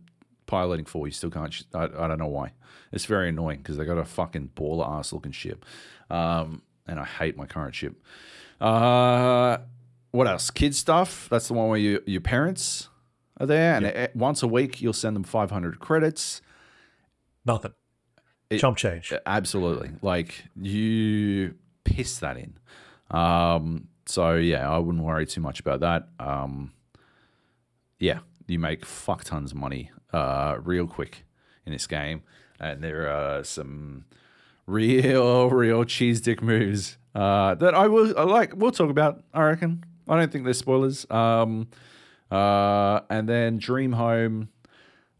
piloting 0.47 0.85
for. 0.85 1.07
You 1.07 1.13
still 1.13 1.31
can't. 1.31 1.53
Sh- 1.53 1.63
I, 1.75 1.85
I 1.85 2.09
don't 2.09 2.19
know 2.19 2.27
why. 2.27 2.53
It's 2.93 3.05
very 3.07 3.29
annoying 3.31 3.59
because 3.59 3.77
they 3.77 3.85
got 3.85 3.99
a 3.99 4.05
fucking 4.05 4.51
baller 4.57 4.89
ass 4.89 5.13
looking 5.13 5.33
ship, 5.33 5.65
um, 6.11 6.63
and 6.87 6.99
I 7.01 7.05
hate 7.05 7.37
my 7.37 7.47
current 7.47 7.75
ship. 7.75 7.95
Uh, 8.61 9.59
what 10.11 10.27
else? 10.29 10.51
Kid 10.51 10.75
stuff. 10.75 11.29
That's 11.31 11.49
the 11.49 11.55
one 11.55 11.69
where 11.69 11.79
you, 11.79 12.03
your 12.07 12.21
parents 12.21 12.89
are 13.41 13.47
there, 13.47 13.75
and 13.77 13.87
eh, 13.87 14.09
once 14.15 14.43
a 14.43 14.47
week 14.49 14.81
you'll 14.83 14.93
send 14.93 15.17
them 15.17 15.25
500 15.25 15.81
credits. 15.81 16.43
Nothing. 17.45 17.73
It- 18.51 18.59
Chump 18.59 18.77
change. 18.77 19.13
Absolutely. 19.25 19.93
Like 20.03 20.45
you 20.61 21.55
piss 21.85 22.19
that 22.19 22.37
in. 22.37 22.59
Um, 23.11 23.89
so 24.07 24.35
yeah, 24.37 24.71
I 24.71 24.79
wouldn't 24.79 25.03
worry 25.05 25.25
too 25.27 25.41
much 25.41 25.59
about 25.61 25.81
that. 25.81 26.09
Um, 26.21 26.73
yeah, 27.99 28.19
you 28.47 28.59
make 28.59 28.85
fuck 28.85 29.25
tons 29.25 29.53
of 29.53 29.57
money 29.59 29.91
uh, 30.13 30.57
real 30.63 30.87
quick 30.87 31.25
in 31.67 31.73
this 31.73 31.87
game, 31.87 32.23
and 32.61 32.83
there 32.83 33.09
are 33.09 33.45
some 33.45 34.05
real, 34.67 35.49
real 35.51 35.85
cheese 35.85 36.21
dick 36.21 36.43
moves 36.43 36.97
uh, 37.15 37.55
that 37.57 37.75
I 37.75 37.87
will 37.89 38.17
I 38.19 38.23
like. 38.25 38.55
We'll 38.57 38.71
talk 38.73 38.91
about. 38.91 39.23
I 39.35 39.43
reckon. 39.43 39.85
I 40.09 40.19
don't 40.19 40.33
think 40.33 40.45
they're 40.45 40.55
spoilers. 40.55 41.09
Um, 41.11 41.69
uh, 42.31 43.01
and 43.11 43.29
then 43.29 43.59
Dream 43.59 43.93
Home. 43.93 44.49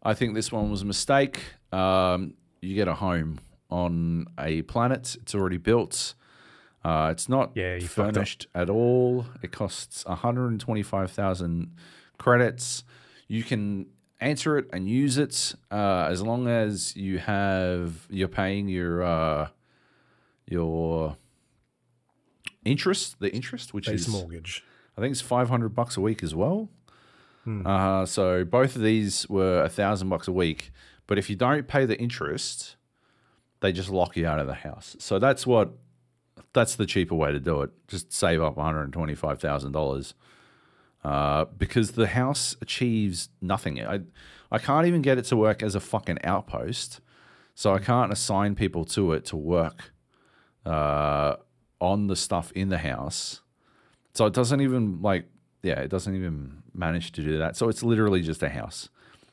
I 0.01 0.13
think 0.13 0.33
this 0.35 0.51
one 0.51 0.69
was 0.69 0.81
a 0.81 0.85
mistake. 0.85 1.39
Um, 1.71 2.33
you 2.61 2.75
get 2.75 2.87
a 2.89 2.93
home 2.95 3.39
on 3.69 4.27
a 4.37 4.61
planet. 4.63 5.15
It's 5.21 5.33
already 5.33 5.57
built. 5.57 6.13
Uh, 6.83 7.07
it's 7.11 7.29
not 7.29 7.51
Yeah, 7.55 7.75
you 7.75 7.87
fucked 7.87 8.09
up. 8.09 8.13
furnished 8.15 8.47
at 8.53 8.69
all. 8.69 9.25
It 9.41 9.53
costs 9.53 10.03
125,000 10.05 11.71
credits. 12.17 12.83
You 13.29 13.43
can 13.43 13.87
answer 14.23 14.57
it 14.57 14.67
and 14.73 14.89
use 14.89 15.17
it 15.17 15.53
uh, 15.71 16.07
as 16.09 16.21
long 16.21 16.47
as 16.47 16.95
you 16.95 17.19
have 17.19 18.07
you're 18.09 18.27
paying 18.27 18.67
your 18.67 19.03
uh, 19.03 19.47
your 20.47 21.17
interest, 22.65 23.19
the 23.19 23.33
interest, 23.33 23.73
which 23.73 23.87
Base 23.87 24.01
is 24.01 24.07
mortgage. 24.07 24.63
I 24.97 25.01
think 25.01 25.11
it's 25.11 25.21
500 25.21 25.69
bucks 25.69 25.97
a 25.97 26.01
week 26.01 26.23
as 26.23 26.33
well. 26.35 26.69
Uh, 27.45 28.05
so 28.05 28.45
both 28.45 28.77
of 28.77 28.81
these 28.81 29.27
were 29.27 29.63
a 29.63 29.69
thousand 29.69 30.07
bucks 30.07 30.29
a 30.29 30.31
week. 30.31 30.71
But 31.07 31.17
if 31.17 31.29
you 31.29 31.35
don't 31.35 31.67
pay 31.67 31.85
the 31.85 31.99
interest, 31.99 32.77
they 33.59 33.73
just 33.73 33.89
lock 33.89 34.15
you 34.15 34.25
out 34.25 34.39
of 34.39 34.47
the 34.47 34.53
house. 34.53 34.95
So 34.99 35.19
that's 35.19 35.45
what 35.45 35.73
that's 36.53 36.75
the 36.75 36.85
cheaper 36.85 37.15
way 37.15 37.33
to 37.33 37.39
do 37.39 37.61
it. 37.61 37.71
Just 37.87 38.13
save 38.13 38.41
up 38.41 38.55
one 38.55 38.65
hundred 38.65 38.93
twenty 38.93 39.15
five 39.15 39.39
thousand 39.41 39.73
dollars. 39.73 40.13
Uh, 41.03 41.45
because 41.57 41.91
the 41.91 42.07
house 42.07 42.55
achieves 42.61 43.29
nothing. 43.41 43.85
I 43.85 44.01
I 44.51 44.59
can't 44.59 44.87
even 44.87 45.01
get 45.01 45.17
it 45.17 45.25
to 45.25 45.35
work 45.35 45.61
as 45.61 45.75
a 45.75 45.79
fucking 45.79 46.19
outpost. 46.23 47.01
So 47.55 47.73
I 47.73 47.79
can't 47.79 48.11
assign 48.11 48.55
people 48.55 48.85
to 48.85 49.13
it 49.13 49.25
to 49.25 49.35
work 49.35 49.91
uh, 50.65 51.35
on 51.79 52.07
the 52.07 52.15
stuff 52.15 52.51
in 52.53 52.69
the 52.69 52.77
house. 52.77 53.41
So 54.13 54.25
it 54.25 54.33
doesn't 54.33 54.61
even 54.61 55.01
like 55.01 55.25
yeah, 55.61 55.79
it 55.79 55.89
doesn't 55.89 56.15
even 56.15 56.63
manage 56.73 57.11
to 57.13 57.21
do 57.21 57.37
that. 57.39 57.55
So 57.55 57.69
it's 57.69 57.83
literally 57.83 58.21
just 58.21 58.43
a 58.43 58.49
house, 58.49 58.89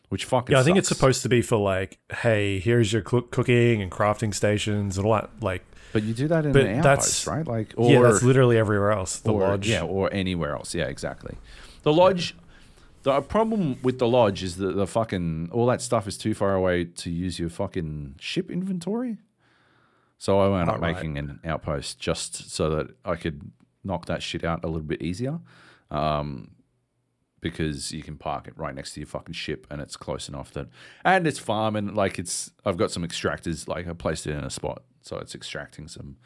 which 0.09 0.25
fucking 0.25 0.53
Yeah, 0.55 0.61
I 0.61 0.63
think 0.63 0.79
it's 0.79 0.89
supposed 0.89 1.23
to 1.23 1.29
be 1.29 1.43
for 1.43 1.57
like, 1.57 1.99
hey, 2.13 2.59
here's 2.61 2.93
your 2.93 3.03
cook- 3.03 3.31
cooking 3.31 3.83
and 3.83 3.91
crafting 3.91 4.33
stations 4.33 4.97
and 4.97 5.07
all 5.07 5.15
that. 5.15 5.31
Like, 5.41 5.65
But 5.93 6.03
you 6.05 6.15
do 6.15 6.29
that 6.29 6.47
in 6.47 6.53
But 6.53 6.67
an 6.67 6.79
outpost, 6.79 7.27
right? 7.27 7.47
Like 7.47 7.75
or 7.77 7.91
yeah, 7.91 8.03
that's 8.03 8.23
literally 8.23 8.57
everywhere 8.57 8.93
else. 8.93 9.19
The 9.19 9.33
or, 9.33 9.41
lodge. 9.41 9.69
yeah, 9.69 9.83
or 9.83 10.13
anywhere 10.13 10.55
else. 10.55 10.75
Yeah, 10.75 10.85
exactly. 10.85 11.37
The 11.83 11.93
lodge. 11.93 12.37
The 13.03 13.23
problem 13.23 13.79
with 13.83 13.99
the 13.99 14.07
lodge 14.07 14.43
is 14.43 14.57
that 14.57 14.77
the 14.77 14.87
fucking 14.87 15.49
all 15.53 15.67
that 15.67 15.81
stuff 15.81 16.07
is 16.07 16.19
too 16.19 16.35
far 16.35 16.55
away 16.55 16.85
to 16.85 17.11
use 17.11 17.39
your 17.39 17.49
fucking 17.49 18.17
ship 18.21 18.51
inventory. 18.51 19.19
So 20.19 20.39
I 20.39 20.49
wound 20.49 20.69
up 20.69 20.83
right. 20.83 20.95
making 20.95 21.17
an 21.17 21.41
outpost 21.45 21.99
just 21.99 22.51
so 22.51 22.69
that 22.71 22.89
I 23.07 23.17
could 23.17 23.53
knock 23.83 24.05
that 24.07 24.23
shit 24.23 24.45
out 24.45 24.63
a 24.65 24.67
little 24.67 24.83
bit 24.83 25.01
easier. 25.01 25.41
Um, 25.91 26.51
because 27.41 27.93
you 27.93 28.03
can 28.03 28.17
park 28.17 28.47
it 28.47 28.55
right 28.57 28.75
next 28.75 28.95
to 28.95 29.01
your 29.01 29.07
fucking 29.07 29.33
ship 29.33 29.67
and 29.71 29.81
it's 29.81 29.97
close 29.97 30.29
enough 30.29 30.53
that 30.53 30.69
and 31.05 31.27
it's 31.27 31.39
farming 31.39 31.95
like 31.95 32.19
it's 32.19 32.51
I've 32.65 32.77
got 32.77 32.91
some 32.91 33.03
extractors 33.03 33.67
like 33.67 33.89
I 33.89 33.93
placed 33.93 34.27
it 34.27 34.33
in 34.33 34.45
a 34.45 34.51
spot 34.51 34.83
so 35.03 35.17
it's 35.17 35.35
extracting 35.35 35.89
some 35.89 36.17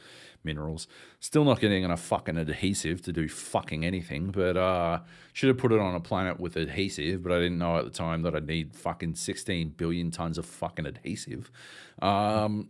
minerals. 0.42 0.87
Still 1.20 1.44
not 1.44 1.61
getting 1.61 1.85
enough 1.85 2.00
fucking 2.00 2.37
adhesive 2.37 3.03
to 3.03 3.12
do 3.12 3.29
fucking 3.29 3.85
anything, 3.85 4.31
but 4.31 4.57
uh 4.57 5.00
should 5.33 5.48
have 5.48 5.59
put 5.59 5.72
it 5.72 5.81
on 5.81 5.94
a 5.94 6.00
planet 6.00 6.38
with 6.38 6.57
adhesive, 6.57 7.22
but 7.22 7.33
I 7.33 7.38
didn't 7.38 7.59
know 7.59 7.79
at 7.79 7.85
the 7.85 7.90
time 7.90 8.22
that 8.22 8.35
I'd 8.35 8.46
need 8.46 8.74
fucking 8.74 9.14
16 9.14 9.70
billion 9.70 10.11
tons 10.11 10.38
of 10.38 10.46
fucking 10.46 10.87
adhesive. 10.87 11.50
Um 12.03 12.68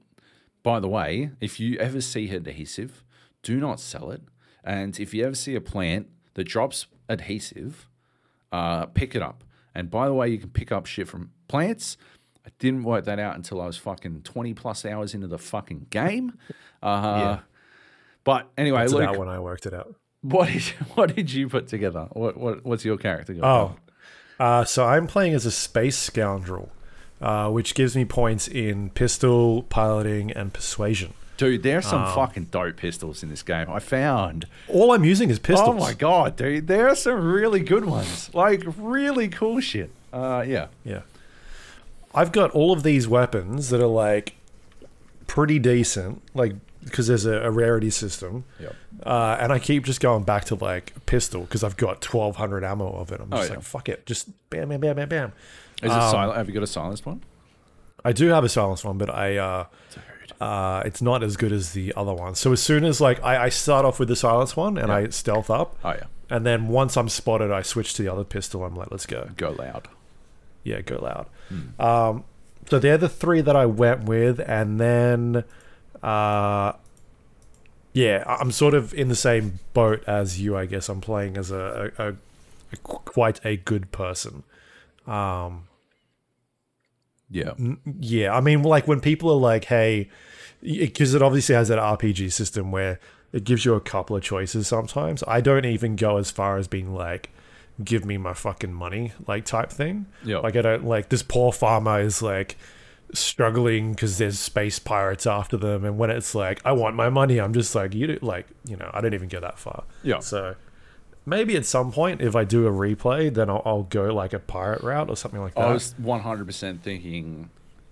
by 0.63 0.81
the 0.81 0.89
way, 0.89 1.31
if 1.41 1.61
you 1.61 1.77
ever 1.79 2.01
see 2.01 2.31
adhesive, 2.31 3.05
do 3.43 3.59
not 3.59 3.81
sell 3.81 4.11
it. 4.11 4.23
And 4.63 4.99
if 4.99 5.13
you 5.13 5.25
ever 5.27 5.35
see 5.35 5.55
a 5.55 5.61
plant 5.61 6.09
that 6.35 6.45
drops 6.45 6.87
adhesive, 7.07 7.87
uh, 8.55 8.87
pick 8.87 9.15
it 9.17 9.23
up. 9.23 9.43
And 9.75 9.91
by 9.91 10.07
the 10.07 10.15
way, 10.15 10.29
you 10.29 10.39
can 10.39 10.51
pick 10.51 10.71
up 10.71 10.87
shit 10.87 11.09
from 11.09 11.31
plants. 11.49 11.97
I 12.47 12.51
didn't 12.59 12.85
work 12.85 13.05
that 13.07 13.19
out 13.19 13.35
until 13.35 13.61
I 13.61 13.67
was 13.67 13.77
fucking 13.77 14.23
20 14.23 14.55
plus 14.55 14.85
hours 14.85 15.15
into 15.15 15.27
the 15.27 15.39
fucking 15.39 15.87
game. 15.91 16.39
Uh, 16.83 17.19
Yeah. 17.19 17.39
But 18.25 18.51
anyway, 18.59 18.81
That's 18.81 18.93
Luke, 18.93 19.05
about 19.05 19.17
when 19.17 19.29
I 19.29 19.39
worked 19.41 19.65
it 19.65 19.73
out. 19.73 19.95
what 20.21 20.49
did, 20.53 20.63
what 20.95 21.17
did 21.17 21.33
you 21.33 21.49
put 21.49 21.67
together? 21.67 22.09
What, 22.13 22.37
what 22.37 22.63
What's 22.63 22.85
your 22.85 22.99
character 22.99 23.33
going 23.33 23.43
Oh, 23.45 23.77
uh, 24.39 24.65
so 24.65 24.85
I'm 24.85 25.07
playing 25.07 25.33
as 25.33 25.47
a 25.47 25.51
space 25.51 25.97
scoundrel, 25.97 26.71
uh, 27.23 27.49
which 27.51 27.75
gives 27.75 27.97
me 27.97 28.05
points 28.05 28.47
in 28.49 28.91
pistol, 28.91 29.63
piloting, 29.63 30.31
and 30.31 30.53
persuasion. 30.53 31.15
Dude, 31.37 31.63
there's 31.65 31.87
some 31.87 32.03
Oh. 32.05 32.15
fucking 32.15 32.45
dope 32.53 32.77
pistols 32.77 33.23
in 33.25 33.29
this 33.29 33.43
game. 33.43 33.67
I 33.69 33.81
found. 33.81 34.47
All 34.69 34.93
I'm 34.93 35.05
using 35.05 35.31
is 35.31 35.39
pistols. 35.41 35.69
Oh 35.71 35.73
my 35.73 35.93
god, 35.93 36.37
dude, 36.37 36.69
there 36.69 36.89
are 36.89 36.95
some 36.95 37.21
really 37.25 37.61
good 37.61 37.85
ones. 37.87 38.31
Like 38.33 38.63
really 38.77 39.29
cool 39.29 39.61
shit. 39.61 39.91
Uh, 40.13 40.45
yeah. 40.47 40.69
Yeah. 40.85 41.01
I've 42.15 42.31
got 42.31 42.53
all 42.53 42.73
of 42.73 42.85
these 42.85 43.09
weapons 43.09 43.71
that 43.71 43.81
are 43.81 43.87
like 43.89 44.35
pretty 45.27 45.59
decent, 45.59 46.23
like 46.35 46.55
because 46.85 47.07
there's 47.09 47.25
a, 47.27 47.41
a 47.43 47.51
rarity 47.51 47.91
system. 47.91 48.45
Yep. 48.61 48.77
Uh, 49.05 49.37
and 49.41 49.53
I 49.53 49.59
keep 49.59 49.85
just 49.85 50.01
going 50.01 50.23
back 50.23 50.45
to 50.47 50.55
like 50.55 50.93
pistol 51.07 51.41
because 51.43 51.65
I've 51.65 51.77
got 51.77 52.05
1200 52.05 52.63
ammo 52.63 52.93
of 52.93 53.11
it. 53.11 53.21
I'm 53.21 53.33
Oh, 53.33 53.39
just 53.39 53.49
yeah. 53.49 53.57
like, 53.57 53.65
fuck 53.65 53.89
it. 53.89 54.07
Just 54.07 54.29
bam, 54.51 54.69
bam, 54.69 54.81
bam, 54.81 54.95
bam, 54.95 55.09
bam. 55.09 55.33
Is 55.83 55.91
Um, 55.91 55.99
it 55.99 56.11
silent? 56.11 56.37
Have 56.37 56.47
you 56.49 56.55
got 56.55 56.63
a 56.63 56.67
silenced 56.69 57.05
one? 57.07 57.23
I 58.05 58.13
do 58.13 58.29
have 58.29 58.45
a 58.45 58.49
silenced 58.51 58.85
one, 58.85 58.99
but 58.99 59.09
I 59.11 59.37
uh, 59.39 59.65
uh, 60.41 60.83
it's 60.85 61.01
not 61.03 61.23
as 61.23 61.37
good 61.37 61.53
as 61.53 61.73
the 61.73 61.93
other 61.97 62.13
one. 62.15 62.35
So 62.35 62.53
as 62.53 62.63
soon 62.63 62.85
as 62.85 63.01
like 63.01 63.23
I, 63.23 63.45
I 63.45 63.49
start 63.49 63.85
off 63.85 63.99
with 63.99 64.09
the 64.09 64.17
silence 64.17 64.57
one 64.57 64.77
and 64.79 64.89
Yeah. 64.89 64.95
I 64.95 65.09
stealth 65.09 65.51
up, 65.51 65.77
Oh 65.85 65.91
yeah. 65.93 66.05
and 66.31 66.45
then 66.47 66.69
once 66.69 66.97
I'm 66.97 67.09
spotted, 67.09 67.51
I 67.51 67.63
switch 67.63 67.95
to 67.95 68.03
the 68.03 68.09
other 68.13 68.25
pistol. 68.25 68.65
I'm 68.65 68.75
like, 68.77 68.91
let's 68.91 69.07
go. 69.07 69.31
Go 69.37 69.51
loud. 69.51 69.89
Yeah, 70.63 70.81
go 70.81 70.97
loud. 70.99 71.27
Um, 71.79 72.25
so 72.71 72.79
they're 72.79 72.97
the 72.99 73.09
three 73.09 73.43
that 73.43 73.55
I 73.55 73.67
went 73.67 74.05
with, 74.05 74.41
and 74.41 74.81
then, 74.81 75.45
uh, 76.03 76.73
yeah, 77.93 78.25
I'm 78.27 78.51
sort 78.51 78.75
of 78.75 78.93
in 78.95 79.09
the 79.09 79.15
same 79.15 79.61
boat 79.75 80.03
as 80.07 80.41
you. 80.41 80.57
I 80.57 80.67
guess 80.67 80.89
I'm 80.89 81.01
playing 81.01 81.37
as 81.37 81.51
a, 81.51 81.93
a, 81.99 82.09
a, 82.09 82.13
a 82.73 82.77
quite 82.79 83.45
a 83.45 83.57
good 83.59 83.93
person. 83.93 84.43
Um, 85.07 85.65
Yeah. 87.35 87.55
yeah, 87.99 88.33
I 88.33 88.41
mean, 88.41 88.63
like 88.63 88.87
when 88.87 89.01
people 89.01 89.29
are 89.31 89.41
like, 89.41 89.65
"Hey," 89.65 90.09
because 90.63 91.15
it 91.15 91.23
obviously 91.23 91.57
has 91.57 91.69
that 91.69 91.79
RPG 91.81 92.33
system 92.33 92.71
where 92.71 93.01
it 93.33 93.43
gives 93.43 93.65
you 93.65 93.75
a 93.75 93.81
couple 93.81 94.15
of 94.15 94.23
choices. 94.23 94.69
Sometimes 94.69 95.25
I 95.27 95.41
don't 95.41 95.65
even 95.65 95.97
go 95.97 96.17
as 96.17 96.31
far 96.31 96.59
as 96.59 96.69
being 96.69 96.95
like, 96.95 97.31
"Give 97.83 98.05
me 98.05 98.17
my 98.19 98.35
fucking 98.35 98.73
money," 98.73 99.13
like 99.27 99.45
type 99.45 99.71
thing. 99.71 100.07
Yeah. 100.25 100.39
Like 100.39 100.55
I 100.55 100.63
don't 100.63 100.87
like 100.87 101.09
this 101.09 101.25
poor 101.25 101.51
farmer 101.53 102.01
is 102.01 102.23
like 102.23 102.57
struggling 103.13 103.93
because 103.95 104.19
there's 104.19 104.39
space 104.39 104.79
pirates 104.79 105.27
after 105.27 105.57
them, 105.57 105.85
and 105.85 105.99
when 105.99 106.11
it's 106.11 106.37
like, 106.37 106.61
"I 106.65 106.71
want 106.71 106.95
my 106.95 107.11
money," 107.11 107.39
I'm 107.39 107.53
just 107.53 107.75
like, 107.75 107.95
"You 107.95 108.07
do, 108.07 108.19
like, 108.23 108.47
you 108.65 108.77
know, 108.77 108.91
I 108.95 109.01
don't 109.01 109.15
even 109.15 109.29
go 109.29 109.41
that 109.41 109.59
far." 109.59 109.83
Yeah. 110.05 110.21
So. 110.21 110.55
Maybe 111.27 111.57
at 111.57 111.65
some 111.65 111.91
point, 111.91 112.21
if 112.21 112.37
I 112.37 112.45
do 112.45 112.67
a 112.67 112.71
replay, 112.71 113.33
then 113.33 113.49
I'll, 113.49 113.63
I'll 113.65 113.83
go 113.85 114.13
like 114.15 114.33
a 114.35 114.39
pirate 114.39 114.83
route 114.83 115.09
or 115.09 115.17
something 115.17 115.41
like 115.41 115.55
that. 115.55 115.63
I 115.69 115.73
was 115.73 115.95
100% 116.01 116.81
thinking 116.81 117.51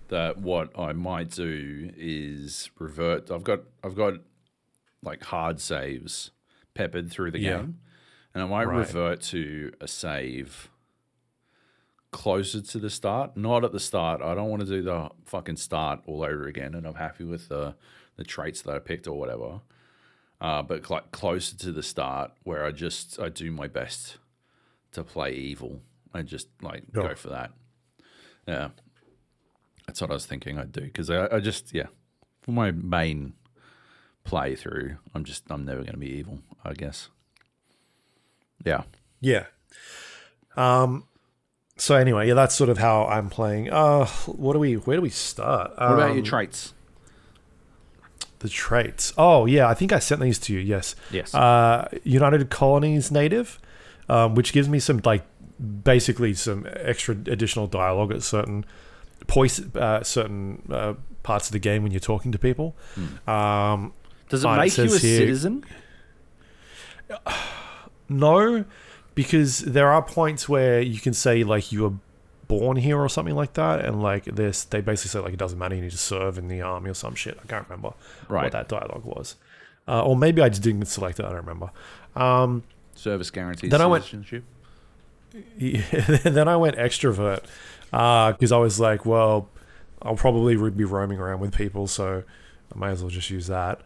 that 0.09 0.37
what 0.37 0.77
I 0.77 0.93
might 0.93 1.31
do 1.31 1.91
is 1.97 2.69
revert. 2.77 3.31
I've 3.31 3.43
got 3.43 3.61
I've 3.83 3.95
got 3.95 4.15
like 5.01 5.23
hard 5.23 5.59
saves 5.59 6.29
peppered 6.75 7.09
through 7.11 7.31
the 7.31 7.39
Yeah. 7.39 7.57
game, 7.57 7.79
and 8.35 8.43
I 8.43 8.45
might 8.45 8.65
Right. 8.65 8.77
revert 8.79 9.21
to 9.21 9.71
a 9.81 9.87
save 9.87 10.69
closer 12.11 12.61
to 12.61 12.77
the 12.77 12.89
start. 12.91 13.35
Not 13.35 13.63
at 13.65 13.71
the 13.71 13.79
start. 13.79 14.21
I 14.21 14.35
don't 14.35 14.49
want 14.49 14.61
to 14.61 14.67
do 14.67 14.83
the 14.83 15.09
fucking 15.25 15.55
start 15.57 16.01
all 16.05 16.21
over 16.23 16.45
again, 16.45 16.75
and 16.75 16.85
I'm 16.85 16.95
happy 16.95 17.23
with 17.23 17.49
the 17.49 17.75
the 18.15 18.23
traits 18.23 18.61
that 18.61 18.75
I 18.75 18.77
picked 18.77 19.07
or 19.07 19.17
whatever. 19.17 19.61
Uh, 20.43 20.61
but 20.61 20.89
like 20.89 21.11
closer 21.11 21.55
to 21.57 21.71
the 21.71 21.81
start, 21.81 22.31
where 22.43 22.65
I 22.65 22.71
just 22.71 23.17
I 23.19 23.29
do 23.29 23.49
my 23.49 23.67
best 23.67 24.17
to 24.91 25.01
play 25.03 25.31
evil 25.33 25.81
and 26.13 26.27
just 26.27 26.49
like 26.61 26.83
go 26.91 27.15
for 27.15 27.29
that. 27.29 27.51
Yeah, 28.45 28.69
that's 29.87 30.01
what 30.01 30.09
I 30.11 30.13
was 30.13 30.25
thinking 30.25 30.59
I'd 30.59 30.73
do 30.73 30.81
because 30.81 31.09
I, 31.09 31.33
I 31.35 31.39
just 31.39 31.73
yeah 31.73 31.87
for 32.41 32.51
my 32.51 32.71
main 32.71 33.33
playthrough, 34.25 34.97
I'm 35.15 35.23
just 35.23 35.43
I'm 35.49 35.63
never 35.63 35.79
going 35.81 35.93
to 35.93 35.97
be 35.97 36.11
evil. 36.11 36.39
I 36.65 36.73
guess. 36.73 37.09
Yeah. 38.65 38.83
Yeah. 39.21 39.45
Um. 40.57 41.05
So 41.77 41.95
anyway, 41.95 42.27
yeah, 42.27 42.33
that's 42.35 42.53
sort 42.55 42.69
of 42.69 42.77
how 42.77 43.05
I'm 43.05 43.29
playing. 43.29 43.71
Uh, 43.71 44.05
what 44.27 44.53
do 44.53 44.59
we? 44.59 44.73
Where 44.75 44.97
do 44.97 45.01
we 45.01 45.09
start? 45.09 45.71
What 45.71 45.93
about 45.93 46.09
Um, 46.11 46.17
your 46.17 46.25
traits? 46.25 46.73
The 48.43 48.49
traits? 48.49 49.11
Oh 49.17 49.47
yeah, 49.47 49.67
I 49.67 49.73
think 49.73 49.91
I 49.91 49.97
sent 49.99 50.21
these 50.21 50.37
to 50.39 50.53
you. 50.53 50.59
Yes. 50.59 50.95
Yes. 51.11 51.33
Uh, 51.33 51.87
United 52.03 52.49
Colonies 52.51 53.09
native, 53.11 53.59
um, 54.07 54.35
which 54.35 54.53
gives 54.53 54.69
me 54.69 54.77
some 54.79 55.01
like 55.03 55.23
basically 55.83 56.33
some 56.35 56.67
extra 56.75 57.15
additional 57.15 57.65
dialogue 57.65 58.11
at 58.13 58.21
certain 58.21 58.65
points, 59.25 59.59
uh, 59.75 60.03
certain 60.03 60.61
uh, 60.71 60.93
parts 61.23 61.47
of 61.47 61.53
the 61.53 61.59
game 61.59 61.81
when 61.83 61.91
you're 61.91 61.99
talking 61.99 62.31
to 62.31 62.37
people. 62.37 62.75
Um, 63.27 63.93
Does 64.29 64.43
it 64.43 64.49
make 64.49 64.77
you 64.77 64.83
a 64.83 64.87
here- 64.87 64.97
citizen? 64.99 65.63
No, 68.09 68.65
because 69.15 69.59
there 69.59 69.89
are 69.89 70.01
points 70.01 70.47
where 70.49 70.81
you 70.81 70.99
can 70.99 71.13
say 71.13 71.43
like 71.43 71.71
you 71.71 71.83
were 71.83 71.93
born 72.59 72.77
here 72.77 72.97
or 72.99 73.09
something 73.09 73.35
like 73.35 73.53
that, 73.53 73.83
and 73.85 74.01
like 74.01 74.25
this, 74.25 74.63
they 74.65 74.81
basically 74.81 75.09
say 75.09 75.19
like 75.19 75.33
it 75.33 75.39
doesn't 75.39 75.57
matter, 75.59 75.75
you 75.75 75.81
need 75.81 75.91
to 75.91 75.97
serve 75.97 76.37
in 76.37 76.47
the 76.47 76.61
army 76.61 76.89
or 76.89 76.93
some 76.93 77.15
shit. 77.15 77.37
I 77.43 77.47
can't 77.47 77.67
remember 77.69 77.93
Right. 78.29 78.43
what 78.43 78.51
that 78.53 78.67
dialogue 78.67 79.05
was, 79.05 79.35
uh, 79.87 80.03
or 80.03 80.15
maybe 80.15 80.41
I 80.41 80.49
just 80.49 80.61
didn't 80.63 80.85
select 80.85 81.19
it. 81.19 81.25
I 81.25 81.29
don't 81.29 81.37
remember. 81.37 81.71
Um, 82.15 82.63
Service 82.95 83.31
guaranteed 83.31 83.71
Then 83.71 83.81
I 83.81 83.87
went- 83.87 84.03
citizenship. 84.03 84.43
then 85.57 86.47
I 86.47 86.55
went 86.55 86.75
extrovert 86.77 87.43
because 87.91 88.51
I 88.51 88.57
was 88.57 88.79
like, 88.79 89.05
well, 89.05 89.49
I'll 90.01 90.15
probably 90.15 90.55
be 90.71 90.83
roaming 90.83 91.17
around 91.19 91.39
with 91.39 91.55
people, 91.55 91.87
so 91.87 92.23
I 92.73 92.77
might 92.77 92.91
as 92.91 93.01
well 93.01 93.09
just 93.09 93.29
use 93.29 93.47
that. 93.47 93.81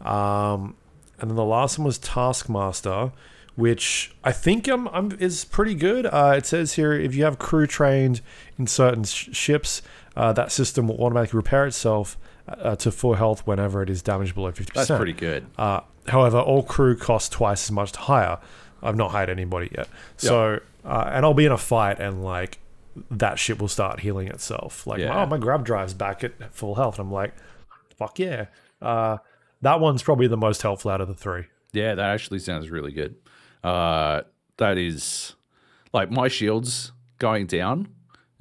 Um, 0.00 0.76
and 1.18 1.28
then 1.30 1.36
the 1.36 1.44
last 1.44 1.78
one 1.78 1.86
was 1.86 1.98
Taskmaster, 1.98 3.10
which 3.56 4.14
I 4.24 4.32
think 4.32 4.68
um, 4.68 4.88
um, 4.92 5.16
is 5.20 5.44
pretty 5.44 5.74
good. 5.74 6.06
Uh, 6.06 6.34
it 6.36 6.46
says 6.46 6.74
here 6.74 6.92
if 6.92 7.14
you 7.14 7.24
have 7.24 7.38
crew 7.38 7.66
trained 7.66 8.20
in 8.58 8.66
certain 8.66 9.04
sh- 9.04 9.28
ships, 9.32 9.82
uh, 10.16 10.32
that 10.32 10.50
system 10.52 10.88
will 10.88 11.02
automatically 11.02 11.36
repair 11.36 11.66
itself 11.66 12.16
uh, 12.48 12.76
to 12.76 12.90
full 12.90 13.14
health 13.14 13.46
whenever 13.46 13.82
it 13.82 13.90
is 13.90 14.02
damaged 14.02 14.34
below 14.34 14.50
50%. 14.52 14.72
That's 14.72 14.90
pretty 14.90 15.12
good. 15.12 15.46
Uh, 15.58 15.80
however, 16.08 16.38
all 16.38 16.62
crew 16.62 16.96
cost 16.96 17.32
twice 17.32 17.64
as 17.66 17.70
much 17.72 17.92
to 17.92 18.00
hire. 18.00 18.38
I've 18.82 18.96
not 18.96 19.12
hired 19.12 19.30
anybody 19.30 19.70
yet. 19.76 19.88
So, 20.16 20.60
uh, 20.84 21.10
and 21.12 21.24
I'll 21.24 21.34
be 21.34 21.46
in 21.46 21.52
a 21.52 21.58
fight 21.58 22.00
and 22.00 22.24
like 22.24 22.58
that 23.10 23.38
ship 23.38 23.60
will 23.60 23.68
start 23.68 24.00
healing 24.00 24.28
itself. 24.28 24.86
Like, 24.86 24.98
Yeah. 25.00 25.22
oh, 25.22 25.26
my 25.26 25.38
grav 25.38 25.62
drive's 25.64 25.94
back 25.94 26.24
at 26.24 26.52
full 26.52 26.74
health. 26.74 26.98
And 26.98 27.06
I'm 27.06 27.12
like, 27.12 27.32
fuck 27.96 28.18
yeah. 28.18 28.46
Uh, 28.80 29.18
that 29.62 29.78
one's 29.78 30.02
probably 30.02 30.26
the 30.26 30.36
most 30.36 30.62
helpful 30.62 30.90
out 30.90 31.00
of 31.00 31.08
the 31.08 31.14
three. 31.14 31.44
Yeah, 31.72 31.94
that 31.94 32.04
actually 32.10 32.40
sounds 32.40 32.68
really 32.70 32.92
good. 32.92 33.14
Uh, 33.64 34.22
that 34.58 34.78
is 34.78 35.34
like 35.92 36.10
my 36.10 36.28
shields 36.28 36.92
going 37.18 37.46
down 37.46 37.88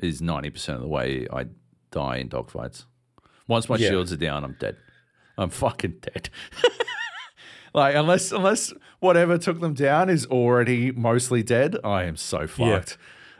is 0.01 0.21
ninety 0.21 0.49
percent 0.49 0.77
of 0.77 0.81
the 0.81 0.87
way 0.87 1.27
I 1.31 1.45
die 1.91 2.17
in 2.17 2.29
dogfights. 2.29 2.85
Once 3.47 3.69
my 3.69 3.75
Yeah. 3.77 3.89
shields 3.89 4.11
are 4.13 4.17
down, 4.17 4.43
I'm 4.43 4.55
dead. 4.59 4.77
I'm 5.37 5.49
fucking 5.49 5.95
dead. 6.01 6.29
like 7.73 7.95
unless 7.95 8.31
unless 8.31 8.73
whatever 8.99 9.37
took 9.37 9.59
them 9.59 9.73
down 9.73 10.09
is 10.09 10.25
already 10.27 10.91
mostly 10.91 11.43
dead, 11.43 11.77
I 11.83 12.03
am 12.03 12.15
so 12.17 12.47
fucked. 12.47 12.97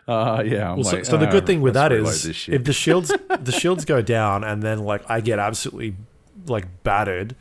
Uh, 0.08 0.44
yeah. 0.46 0.74
Well, 0.74 0.84
so, 0.84 0.96
like, 0.98 1.06
so 1.06 1.17
the 1.17 1.28
"Ah, 1.28 1.32
good 1.32 1.46
thing 1.46 1.62
with 1.62 1.76
that 1.76 1.91
is 1.91 2.24
this 2.24 2.36
shit." 2.36 2.56
if 2.56 2.63
the 2.63 2.74
shields 2.74 3.12
the 3.39 3.52
shields 3.52 3.86
go 3.86 4.02
down 4.02 4.44
and 4.44 4.62
then 4.63 4.80
like 4.84 5.04
I 5.10 5.22
get 5.22 5.39
absolutely 5.39 5.96
like 6.48 6.84
battered, 6.84 7.36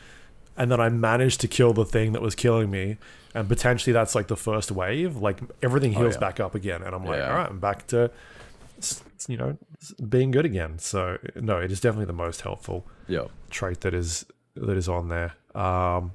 and 0.56 0.70
then 0.70 0.80
I 0.80 0.88
manage 0.90 1.38
to 1.38 1.48
kill 1.48 1.72
the 1.72 1.84
thing 1.86 2.12
that 2.12 2.22
was 2.22 2.34
killing 2.34 2.70
me, 2.70 2.98
and 3.34 3.48
potentially 3.48 3.92
that's 3.92 4.14
like 4.14 4.28
the 4.28 4.36
first 4.36 4.70
wave. 4.72 5.16
Like 5.16 5.40
everything 5.62 5.92
heals 5.92 6.14
yeah. 6.14 6.20
back 6.20 6.40
up 6.40 6.54
again, 6.54 6.82
and 6.82 6.94
I'm 6.94 7.04
like, 7.04 7.18
Yeah. 7.18 7.30
all 7.30 7.36
right, 7.36 7.48
I'm 7.48 7.60
back 7.60 7.86
to 7.88 8.10
you 9.28 9.36
know 9.36 9.58
being 10.08 10.30
good 10.30 10.44
again. 10.46 10.78
So 10.78 11.18
no, 11.36 11.58
it 11.58 11.70
is 11.70 11.80
definitely 11.80 12.06
the 12.06 12.12
most 12.14 12.40
helpful 12.42 12.86
Yeah. 13.08 13.26
trait 13.50 13.80
that 13.82 13.94
is 13.94 14.24
that 14.54 14.76
is 14.76 14.88
on 14.88 15.08
there. 15.08 15.34
Um, 15.54 16.12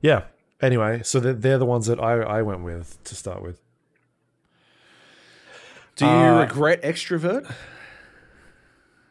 yeah. 0.00 0.24
Anyway, 0.62 1.02
so 1.04 1.20
they're, 1.20 1.34
they're 1.34 1.58
the 1.58 1.66
ones 1.66 1.86
that 1.86 2.00
I, 2.00 2.14
I 2.22 2.42
went 2.42 2.64
with 2.64 3.02
to 3.04 3.14
start 3.14 3.42
with. 3.42 3.60
Do 5.96 6.04
you 6.06 6.10
Uh, 6.10 6.40
regret 6.40 6.82
extrovert? 6.82 7.50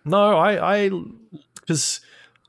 No, 0.04 0.38
I 0.38 0.76
I 0.86 0.90
because 1.56 2.00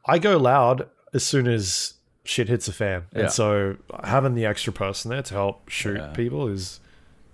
I 0.06 0.18
go 0.18 0.36
loud 0.38 0.88
as 1.14 1.24
soon 1.24 1.46
as 1.46 1.94
shit 2.26 2.48
hits 2.48 2.68
a 2.68 2.72
fan, 2.72 3.04
Yeah. 3.14 3.20
and 3.22 3.30
so 3.32 3.76
having 4.04 4.34
the 4.34 4.44
extra 4.44 4.72
person 4.72 5.10
there 5.10 5.22
to 5.22 5.34
help 5.34 5.68
shoot 5.68 5.96
Yeah. 5.98 6.12
people 6.12 6.48
is 6.48 6.80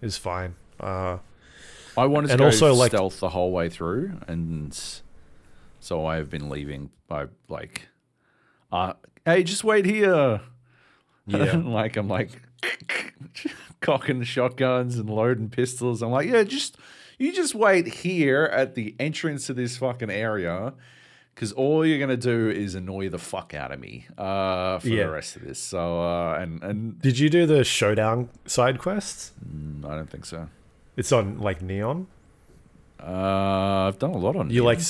is 0.00 0.16
fine. 0.16 0.54
Uh, 0.80 1.18
I 1.96 2.06
wanted 2.06 2.28
to 2.28 2.32
and 2.34 2.42
also, 2.42 2.72
like- 2.74 2.90
stealth 2.92 3.20
the 3.20 3.30
whole 3.30 3.52
way 3.52 3.68
through, 3.68 4.18
and 4.26 4.76
so 5.80 6.06
I've 6.06 6.28
been 6.30 6.48
leaving 6.48 6.90
by 7.08 7.26
like, 7.48 7.88
uh, 8.70 8.94
hey, 9.24 9.42
just 9.42 9.64
wait 9.64 9.84
here. 9.86 10.40
Yeah. 11.26 11.56
like 11.64 11.96
I'm 11.96 12.08
like 12.08 12.30
cocking 13.80 14.22
shotguns 14.22 14.96
and 14.96 15.08
loading 15.10 15.50
pistols. 15.50 16.02
I'm 16.02 16.10
like, 16.10 16.28
yeah, 16.28 16.42
just 16.42 16.76
you 17.18 17.32
just 17.32 17.54
wait 17.54 17.86
here 17.86 18.44
at 18.52 18.74
the 18.74 18.94
entrance 18.98 19.46
to 19.46 19.54
this 19.54 19.76
fucking 19.76 20.10
area. 20.10 20.74
Because 21.34 21.52
all 21.52 21.84
you're 21.84 21.98
gonna 21.98 22.16
do 22.16 22.50
is 22.50 22.74
annoy 22.74 23.08
the 23.08 23.18
fuck 23.18 23.54
out 23.54 23.72
of 23.72 23.80
me 23.80 24.06
uh, 24.18 24.78
for 24.78 24.88
Yeah. 24.88 25.04
the 25.06 25.10
rest 25.12 25.36
of 25.36 25.42
this. 25.42 25.58
So 25.58 26.00
uh, 26.02 26.38
and 26.38 26.62
and 26.62 27.00
did 27.00 27.18
you 27.18 27.28
do 27.30 27.46
the 27.46 27.64
showdown 27.64 28.28
side 28.46 28.78
quests? 28.78 29.32
mm, 29.44 29.84
I 29.88 29.96
don't 29.96 30.10
think 30.10 30.24
so. 30.26 30.48
It's 30.96 31.10
on 31.10 31.38
like 31.38 31.62
Neon. 31.62 32.06
Uh, 33.00 33.88
I've 33.88 33.98
done 33.98 34.10
a 34.12 34.18
lot 34.18 34.36
on. 34.36 34.48
You 34.50 34.56
here. 34.56 34.62
like 34.64 34.80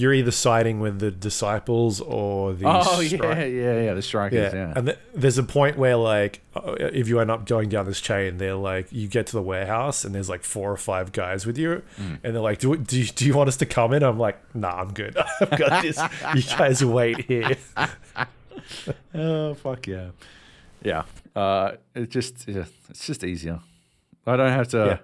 you're 0.00 0.14
either 0.14 0.30
siding 0.30 0.78
with 0.78 1.00
the 1.00 1.10
disciples 1.10 2.00
or 2.00 2.52
the 2.54 2.64
Oh 2.66 2.80
stri- 3.00 3.20
yeah, 3.20 3.44
yeah, 3.44 3.80
yeah. 3.82 3.94
The 3.94 4.00
strikers, 4.02 4.54
Yeah, 4.54 4.68
yeah. 4.68 4.72
and 4.76 4.86
th- 4.86 4.98
there's 5.12 5.36
a 5.38 5.42
point 5.42 5.76
where 5.76 5.96
like, 5.96 6.40
uh, 6.54 6.76
if 6.78 7.08
you 7.08 7.18
end 7.18 7.30
up 7.32 7.46
going 7.46 7.68
down 7.68 7.84
this 7.86 8.00
chain, 8.00 8.38
they're 8.38 8.54
like, 8.54 8.92
you 8.92 9.08
get 9.08 9.26
to 9.26 9.32
the 9.32 9.42
warehouse 9.42 10.04
and 10.04 10.14
there's 10.14 10.28
like 10.28 10.44
four 10.44 10.70
or 10.72 10.76
five 10.76 11.10
guys 11.12 11.44
with 11.46 11.58
you, 11.58 11.82
Mm. 12.00 12.18
and 12.22 12.34
they're 12.34 12.40
like, 12.40 12.60
do, 12.60 12.76
do, 12.76 12.98
you- 13.00 13.06
do 13.06 13.26
you 13.26 13.34
want 13.34 13.48
us 13.48 13.56
to 13.56 13.66
come 13.66 13.92
in? 13.92 14.02
I'm 14.04 14.18
like, 14.18 14.38
nah, 14.54 14.70
I'm 14.80 14.92
good. 14.92 15.16
I've 15.40 15.50
got 15.58 15.82
this. 15.82 16.00
you 16.34 16.42
guys 16.56 16.84
wait 16.84 17.24
here. 17.26 17.56
Oh 19.14 19.54
fuck 19.54 19.86
yeah, 19.86 20.10
yeah. 20.82 21.04
Uh, 21.34 21.72
it 21.94 22.10
just 22.10 22.46
yeah, 22.48 22.64
it's 22.90 23.06
just 23.06 23.24
easier. 23.24 23.60
I 24.26 24.36
don't 24.36 24.52
have 24.52 24.68
to. 24.68 24.76
Yeah. 24.78 24.98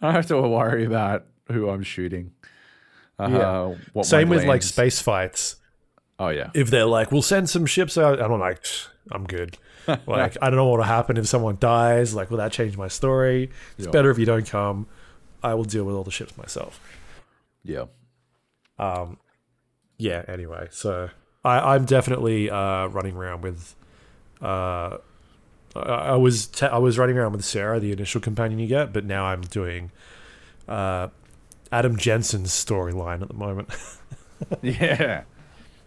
I 0.00 0.06
don't 0.06 0.14
have 0.14 0.26
to 0.26 0.40
worry 0.40 0.84
about 0.84 1.26
who 1.50 1.68
I'm 1.68 1.82
shooting. 1.82 2.32
Uh, 3.22 3.28
Yeah. 3.30 3.74
what 3.92 4.06
Same 4.06 4.28
with 4.28 4.44
like 4.44 4.62
space 4.62 5.00
fights. 5.00 5.56
Oh 6.18 6.28
yeah, 6.28 6.50
If 6.54 6.70
they're 6.70 6.84
like, 6.84 7.10
we'll 7.12 7.22
send 7.22 7.48
some 7.48 7.64
ships 7.66 7.96
out, 7.96 8.20
and 8.20 8.32
I'm 8.32 8.38
like, 8.40 8.62
"Psh, 8.62 8.88
I'm 9.12 9.24
good. 9.26 9.56
Like, 10.06 10.36
I 10.42 10.50
don't 10.50 10.56
know 10.56 10.66
what 10.68 10.76
will 10.78 10.84
happen 10.84 11.16
if 11.16 11.26
someone 11.26 11.56
dies. 11.58 12.14
Like, 12.14 12.30
will 12.30 12.36
that 12.38 12.52
change 12.52 12.76
my 12.76 12.88
story? 12.88 13.50
It's 13.78 13.86
Yeah. 13.86 13.90
better 13.92 14.10
if 14.10 14.18
you 14.18 14.26
don't 14.26 14.46
come. 14.46 14.86
I 15.42 15.54
will 15.54 15.64
deal 15.64 15.84
with 15.84 15.94
all 15.96 16.04
the 16.04 16.10
ships 16.10 16.36
myself. 16.36 16.78
yeah. 17.64 17.86
um 18.78 19.18
yeah 19.98 20.22
anyway 20.28 20.66
so 20.70 21.10
i 21.44 21.74
i'm 21.74 21.84
definitely 21.84 22.48
uh 22.50 22.86
running 22.86 23.14
around 23.16 23.42
with 23.42 23.74
uh 24.42 24.96
i, 25.76 25.80
I 26.14 26.16
was 26.16 26.46
te- 26.46 26.66
i 26.66 26.78
was 26.78 26.98
running 26.98 27.18
around 27.18 27.32
with 27.32 27.44
sarah 27.44 27.78
the 27.80 27.92
initial 27.92 28.20
companion 28.20 28.58
you 28.58 28.66
get 28.66 28.92
but 28.94 29.04
now 29.04 29.24
i'm 29.26 29.42
doing 29.42 29.90
uh 30.68 31.08
adam 31.72 31.96
jensen's 31.96 32.50
storyline 32.50 33.22
at 33.22 33.28
the 33.28 33.34
moment 33.34 33.68
Yeah. 34.62 35.24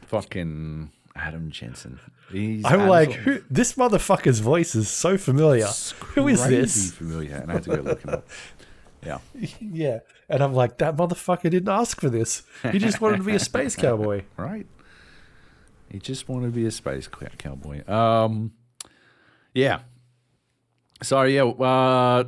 Fucking 0.07 0.91
Adam 1.15 1.49
Jensen. 1.51 1.99
He's 2.31 2.63
i'm 2.65 2.73
Adam 2.81 2.87
like 2.87 3.11
who, 3.13 3.41
this 3.49 3.73
motherfucker's 3.73 4.39
voice 4.39 4.75
is 4.75 4.89
so 4.89 5.17
familiar 5.17 5.67
who 6.13 6.27
is 6.27 6.45
this 6.47 6.91
Familiar, 6.91 7.35
and 7.37 7.49
I 7.49 7.53
had 7.55 7.63
to 7.63 7.69
go 7.77 7.81
look 7.81 8.01
him 8.01 8.09
up. 8.11 8.27
Yeah. 9.05 9.17
yeah 9.59 9.99
and 10.29 10.41
i'm 10.41 10.53
like 10.53 10.77
that 10.77 10.95
motherfucker 10.95 11.49
didn't 11.49 11.67
ask 11.67 11.99
for 11.99 12.09
this 12.09 12.43
he 12.71 12.79
just 12.79 13.01
wanted 13.01 13.17
to 13.17 13.23
be 13.23 13.35
a 13.35 13.39
space 13.39 13.75
cowboy 13.85 14.23
right? 14.37 14.65
He 15.89 15.99
just 15.99 16.29
wanted 16.29 16.45
to 16.47 16.51
be 16.53 16.65
a 16.65 16.71
space 16.71 17.07
cowboy. 17.37 17.87
Um, 17.87 18.53
yeah. 19.53 19.79
So 21.03 21.21
yeah, 21.23 21.43
uh, 21.43 22.23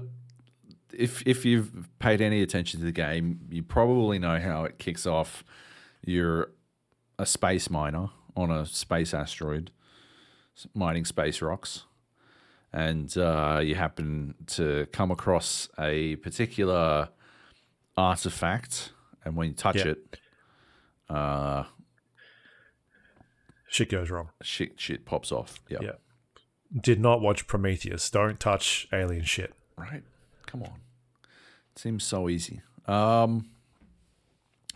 if 0.98 1.24
if 1.26 1.46
you've 1.46 1.88
paid 2.00 2.22
any 2.22 2.42
attention 2.42 2.80
to 2.80 2.86
the 2.86 2.92
game, 2.92 3.40
you 3.50 3.64
probably 3.64 4.20
know 4.20 4.40
how 4.40 4.64
it 4.66 4.78
kicks 4.80 5.06
off. 5.06 5.44
You're 6.06 6.52
a 7.20 7.26
space 7.26 7.70
miner 7.70 8.10
on 8.36 8.52
a 8.52 8.66
space 8.66 9.14
asteroid, 9.14 9.72
mining 10.74 11.06
space 11.06 11.42
rocks, 11.42 11.86
and 12.74 13.16
uh, 13.18 13.60
you 13.64 13.76
happen 13.76 14.36
to 14.48 14.88
come 14.92 15.12
across 15.12 15.70
a 15.80 16.16
particular 16.18 17.10
artifact, 17.98 18.92
and 19.24 19.36
when 19.36 19.50
you 19.50 19.54
touch 19.54 19.78
Yeah. 19.78 19.88
it, 19.94 20.20
uh, 21.10 21.64
shit 23.70 23.90
goes 23.90 24.10
wrong 24.10 24.30
shit 24.42 24.80
shit 24.80 25.06
pops 25.06 25.32
off. 25.32 25.60
Yeah. 25.70 25.80
Yeah. 25.82 25.92
did 26.82 27.00
not 27.00 27.22
watch 27.22 27.48
prometheus 27.48 28.10
don't 28.10 28.40
touch 28.40 28.88
alien 28.94 29.24
shit 29.24 29.54
Right. 29.78 30.04
Come 30.56 30.64
on. 30.64 30.80
seems 31.76 32.04
so 32.04 32.30
easy. 32.30 32.62
Um 32.88 33.50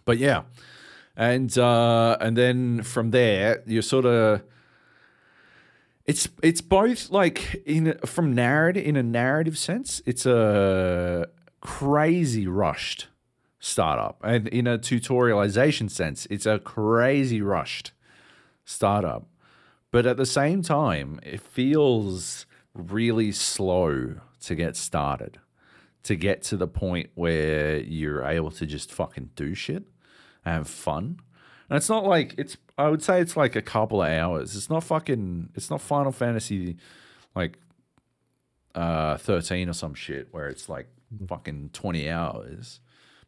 but 0.04 0.18
yeah. 0.18 0.44
And 1.16 1.58
uh 1.58 2.18
and 2.20 2.36
then 2.36 2.84
from 2.84 3.12
there 3.12 3.64
you're 3.66 3.82
sort 3.82 4.06
of 4.06 4.42
it's 6.06 6.28
it's 6.44 6.60
both 6.60 7.12
like 7.12 7.62
in 7.66 7.98
from 8.06 8.34
narrative 8.34 8.84
in 8.84 8.98
a 8.98 9.04
narrative 9.04 9.58
sense, 9.58 10.02
it's 10.06 10.26
a 10.26 11.28
crazy 11.62 12.46
rushed 12.46 13.08
startup. 13.60 14.20
And 14.24 14.48
in 14.50 14.68
a 14.68 14.78
tutorialization 14.78 15.90
sense, 15.90 16.28
it's 16.30 16.46
a 16.46 16.60
crazy 16.60 17.42
rushed 17.42 17.92
startup. 18.66 19.28
But 19.92 20.06
at 20.06 20.18
the 20.18 20.26
same 20.26 20.62
time, 20.62 21.20
it 21.24 21.42
feels 21.42 22.46
really 22.74 23.32
slow 23.32 24.16
to 24.42 24.56
get 24.56 24.76
started, 24.76 25.40
to 26.10 26.16
get 26.16 26.42
to 26.42 26.58
the 26.58 26.68
point 26.68 27.08
where 27.14 27.78
you're 27.82 28.26
able 28.26 28.50
to 28.50 28.66
just 28.66 28.92
fucking 28.92 29.30
do 29.36 29.54
shit 29.54 29.84
and 30.44 30.56
have 30.56 30.68
fun. 30.68 31.20
And 31.70 31.78
it's 31.78 31.88
not 31.88 32.04
like 32.04 32.34
it's, 32.36 32.58
I 32.80 32.90
would 32.90 33.04
say 33.04 33.22
it's 33.22 33.38
like 33.38 33.56
a 33.56 33.62
couple 33.62 34.02
of 34.02 34.10
hours. 34.10 34.56
It's 34.56 34.72
not 34.72 34.84
fucking, 34.84 35.50
it's 35.54 35.70
not 35.70 35.82
Final 35.82 36.12
Fantasy 36.12 36.78
like 37.36 37.60
uh 38.74 39.18
13 39.18 39.70
or 39.70 39.74
some 39.74 39.94
shit 39.94 40.30
where 40.32 40.48
it's 40.48 40.68
like 40.68 40.88
fucking 41.28 41.70
20 41.74 42.10
hours 42.10 42.80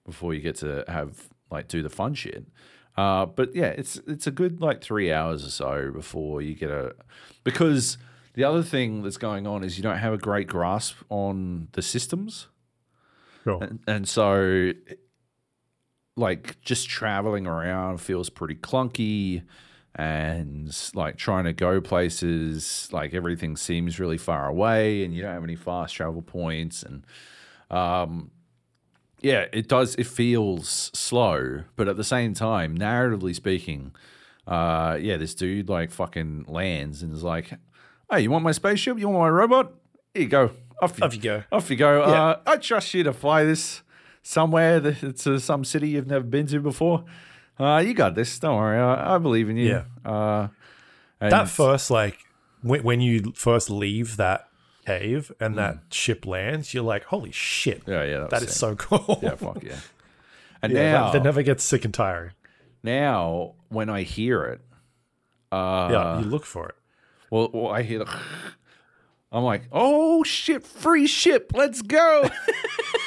before 0.03 0.33
you 0.33 0.41
get 0.41 0.55
to 0.55 0.83
have 0.87 1.29
like 1.51 1.67
do 1.67 1.83
the 1.83 1.89
fun 1.89 2.15
shit. 2.15 2.47
Uh, 2.97 3.27
but 3.27 3.53
yeah, 3.55 3.67
it's 3.77 3.97
it's 4.07 4.25
a 4.25 4.31
good 4.31 4.59
like 4.59 4.81
three 4.81 5.13
hours 5.13 5.45
or 5.45 5.51
so 5.51 5.91
before 5.91 6.41
you 6.41 6.55
get 6.55 6.71
a 6.71 6.95
because 7.43 7.99
the 8.33 8.43
other 8.43 8.63
thing 8.63 9.03
that's 9.03 9.17
going 9.17 9.45
on 9.45 9.63
is 9.63 9.77
you 9.77 9.83
don't 9.83 9.99
have 9.99 10.13
a 10.13 10.17
great 10.17 10.47
grasp 10.47 10.95
on 11.09 11.67
the 11.73 11.83
systems, 11.83 12.47
Sure. 13.43 13.61
and, 13.61 13.79
and 13.87 14.07
so 14.07 14.73
like 16.17 16.59
just 16.61 16.89
traveling 16.89 17.47
around 17.47 17.99
feels 17.99 18.29
pretty 18.29 18.55
clunky 18.55 19.43
and 19.95 20.91
like 20.93 21.17
trying 21.17 21.45
to 21.45 21.53
go 21.53 21.81
places 21.81 22.87
like 22.91 23.13
everything 23.13 23.57
seems 23.57 23.99
really 23.99 24.17
far 24.17 24.47
away 24.47 25.03
and 25.03 25.13
you 25.13 25.21
don't 25.21 25.33
have 25.33 25.43
any 25.43 25.55
fast 25.55 25.95
travel 25.95 26.21
points 26.21 26.83
and 26.83 27.05
um 27.69 28.31
yeah 29.21 29.45
it 29.51 29.67
does 29.67 29.95
it 29.95 30.05
feels 30.07 30.91
slow 30.93 31.63
but 31.75 31.87
at 31.87 31.97
the 31.97 32.03
same 32.03 32.33
time 32.33 32.77
narratively 32.77 33.35
speaking 33.35 33.93
uh 34.47 34.97
yeah 34.99 35.17
this 35.17 35.35
dude 35.35 35.69
like 35.69 35.91
fucking 35.91 36.45
lands 36.47 37.01
and 37.03 37.13
is 37.13 37.23
like 37.23 37.53
hey 38.11 38.21
you 38.21 38.29
want 38.31 38.43
my 38.43 38.51
spaceship? 38.51 38.99
You 38.99 39.07
want 39.07 39.19
my 39.19 39.29
robot? 39.29 39.73
Here 40.13 40.23
you 40.23 40.29
go 40.29 40.51
off 40.81 40.97
you, 40.97 41.03
Off 41.05 41.15
you 41.15 41.21
go. 41.21 41.43
off 41.51 41.69
you 41.69 41.75
go. 41.75 41.99
Yeah. 42.07 42.23
uh 42.23 42.39
i 42.47 42.57
trust 42.57 42.93
you 42.93 43.03
to 43.03 43.13
fly 43.13 43.43
this 43.43 43.81
somewhere 44.23 44.79
that- 44.79 45.17
to 45.17 45.39
some 45.39 45.63
city 45.63 45.89
you've 45.89 46.07
never 46.07 46.25
been 46.25 46.47
to 46.47 46.59
before. 46.59 47.05
Uh 47.59 47.83
you 47.85 47.93
got 47.93 48.15
this. 48.15 48.39
Don't 48.39 48.57
worry. 48.57 48.79
I, 48.79 49.15
I 49.15 49.17
believe 49.17 49.49
in 49.49 49.57
you. 49.57 49.69
Yeah. 49.69 50.11
uh 50.11 50.47
that 51.19 51.47
first 51.49 51.91
like 51.91 52.17
when, 52.63 52.81
when 52.83 53.01
you 53.01 53.31
first 53.35 53.69
leave 53.69 54.17
that 54.17 54.47
cave 54.85 55.31
and 55.39 55.55
that 55.57 55.77
ship 55.91 56.25
lands 56.25 56.73
you're 56.73 56.83
like 56.83 57.03
holy 57.05 57.31
shit. 57.31 57.83
Yeah 57.87 58.03
yeah 58.03 58.27
that 58.31 58.41
is 58.41 58.55
so 58.55 58.75
cool. 58.75 59.19
Yeah 59.21 59.35
fuck 59.35 59.63
yeah. 59.63 59.75
And 60.63 60.73
Yeah, 60.73 60.91
now 60.91 61.03
that, 61.05 61.13
that 61.19 61.23
never 61.23 61.41
gets 61.43 61.63
sick 61.63 61.85
and 61.85 61.93
tiring. 61.93 62.31
Now 62.83 63.53
when 63.69 63.89
i 63.89 64.01
hear 64.03 64.43
it 64.45 64.61
uh 65.51 65.89
yeah 65.91 66.19
you 66.19 66.25
look 66.25 66.45
for 66.45 66.69
it. 66.69 66.75
Well, 67.29 67.49
well 67.53 67.71
I 67.71 67.83
hear 67.83 67.99
the. 67.99 68.09
I'm 69.33 69.43
like, 69.43 69.63
oh 69.71 70.23
shit, 70.23 70.65
free 70.65 71.07
ship, 71.07 71.51
let's 71.55 71.81
go. 71.81 72.29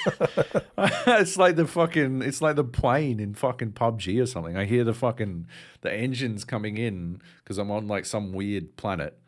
it's 0.79 1.37
like 1.37 1.57
the 1.57 1.67
fucking, 1.67 2.23
it's 2.23 2.41
like 2.41 2.57
the 2.57 2.65
plane 2.65 3.21
in 3.21 3.35
fucking 3.35 3.73
PUBG 3.73 4.23
or 4.23 4.27
something. 4.27 4.57
I 4.57 4.65
hear 4.65 4.85
the 4.85 4.95
fucking 4.95 5.47
the 5.83 5.93
engines 5.93 6.45
coming 6.45 6.79
in 6.79 7.21
because 7.39 7.59
I'm 7.59 7.71
on 7.71 7.87
like 7.89 8.07
some 8.07 8.33
weird 8.33 8.77
planet, 8.77 9.19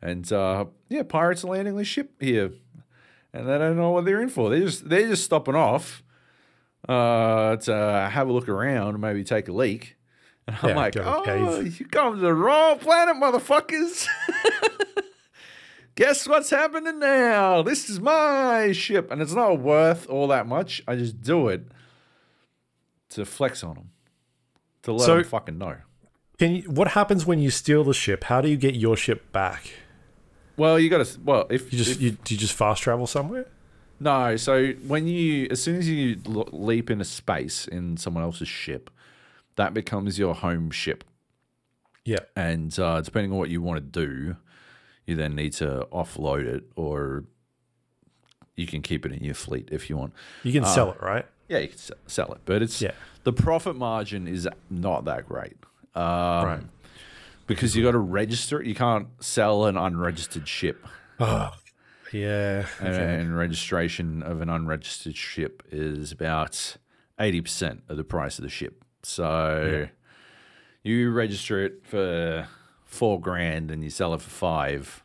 and 0.00 0.30
uh, 0.32 0.66
yeah, 0.88 1.02
pirates 1.02 1.42
are 1.44 1.48
landing 1.48 1.76
the 1.76 1.84
ship 1.84 2.12
here, 2.20 2.52
and 3.32 3.48
they 3.48 3.58
don't 3.58 3.76
know 3.76 3.90
what 3.90 4.04
they're 4.04 4.22
in 4.22 4.28
for. 4.28 4.50
They're 4.50 4.60
just 4.60 4.88
they're 4.88 5.08
just 5.08 5.24
stopping 5.24 5.56
off 5.56 6.04
uh, 6.88 7.56
to 7.56 8.08
have 8.12 8.28
a 8.28 8.32
look 8.32 8.48
around 8.48 8.90
and 8.90 9.00
maybe 9.00 9.24
take 9.24 9.48
a 9.48 9.52
leak. 9.52 9.96
And 10.46 10.56
I'm 10.62 10.68
Yeah, 10.70 10.76
like, 10.76 10.94
go 10.94 11.02
to 11.02 11.08
a 11.32 11.40
oh, 11.56 11.60
you 11.60 11.86
come 11.86 12.14
to 12.14 12.20
the 12.20 12.34
wrong 12.34 12.78
planet, 12.78 13.16
motherfuckers. 13.16 14.06
Guess 15.96 16.26
what's 16.26 16.50
happening 16.50 16.98
now? 16.98 17.62
This 17.62 17.88
is 17.88 18.00
my 18.00 18.72
ship, 18.72 19.10
and 19.10 19.22
it's 19.22 19.32
not 19.34 19.60
worth 19.60 20.08
all 20.08 20.26
that 20.28 20.46
much. 20.46 20.82
I 20.88 20.96
just 20.96 21.20
do 21.20 21.48
it 21.48 21.66
to 23.10 23.24
flex 23.24 23.62
on 23.62 23.74
them, 23.76 23.90
to 24.82 24.92
let 24.92 25.06
So- 25.06 25.16
them 25.16 25.24
fucking 25.24 25.58
know. 25.58 25.76
Can 26.38 26.56
you, 26.56 26.62
what 26.62 26.88
happens 26.88 27.24
when 27.24 27.38
you 27.38 27.50
steal 27.50 27.84
the 27.84 27.94
ship? 27.94 28.24
How 28.24 28.40
do 28.40 28.48
you 28.48 28.56
get 28.56 28.74
your 28.74 28.96
ship 28.96 29.30
back? 29.30 29.70
Well, 30.56 30.80
you 30.80 30.90
got 30.90 31.06
to. 31.06 31.20
Well, 31.20 31.46
if 31.48 31.72
You 31.72 31.78
just 31.78 31.92
if- 31.92 32.00
you, 32.00 32.10
do 32.12 32.34
you 32.34 32.40
just 32.40 32.54
fast 32.54 32.82
travel 32.82 33.06
somewhere? 33.06 33.46
No, 34.00 34.34
so 34.36 34.72
when 34.88 35.06
you, 35.06 35.46
as 35.52 35.62
soon 35.62 35.76
as 35.76 35.88
you 35.88 36.16
leap 36.26 36.90
into 36.90 37.04
space 37.04 37.68
in 37.68 37.96
someone 37.96 38.24
else's 38.24 38.48
ship, 38.48 38.90
that 39.54 39.72
becomes 39.72 40.18
your 40.18 40.34
home 40.34 40.72
ship. 40.72 41.04
Yeah. 42.04 42.18
And 42.34 42.76
uh, 42.80 43.00
depending 43.00 43.30
on 43.30 43.38
what 43.38 43.50
you 43.50 43.62
want 43.62 43.76
to 43.92 44.00
do, 44.06 44.36
you 45.06 45.16
then 45.16 45.34
need 45.34 45.52
to 45.54 45.86
offload 45.92 46.46
it 46.46 46.64
or 46.76 47.24
you 48.56 48.66
can 48.66 48.82
keep 48.82 49.04
it 49.04 49.12
in 49.12 49.24
your 49.24 49.34
fleet 49.34 49.68
if 49.72 49.90
you 49.90 49.96
want. 49.96 50.12
You 50.42 50.52
can 50.52 50.64
sell 50.64 50.92
it, 50.92 51.00
right? 51.02 51.26
Yeah, 51.48 51.58
you 51.58 51.68
can 51.68 51.78
sell 52.06 52.32
it, 52.32 52.40
but 52.44 52.62
it's 52.62 52.80
Yeah. 52.80 52.92
the 53.24 53.32
profit 53.32 53.76
margin 53.76 54.26
is 54.26 54.48
not 54.70 55.04
that 55.06 55.26
great. 55.28 55.56
Um, 55.94 56.02
Right. 56.04 56.60
Because 57.46 57.76
you 57.76 57.82
got 57.84 57.90
to 57.92 57.98
register 57.98 58.62
it. 58.62 58.66
You 58.66 58.74
can't 58.74 59.08
sell 59.22 59.66
an 59.66 59.76
unregistered 59.76 60.48
ship. 60.48 60.86
Yeah. 61.20 62.66
and, 62.80 62.94
and 62.94 63.36
registration 63.36 64.22
of 64.22 64.40
an 64.40 64.48
unregistered 64.48 65.16
ship 65.16 65.62
is 65.70 66.12
about 66.12 66.76
80% 67.18 67.82
of 67.88 67.96
the 67.96 68.04
price 68.04 68.38
of 68.38 68.44
the 68.44 68.48
ship. 68.48 68.82
So 69.02 69.88
you 70.82 71.10
register 71.10 71.62
it 71.64 71.82
for 71.84 72.46
four 72.94 73.20
grand 73.20 73.70
and 73.70 73.82
you 73.84 73.90
sell 73.90 74.14
it 74.14 74.20
for 74.22 74.30
five, 74.30 75.04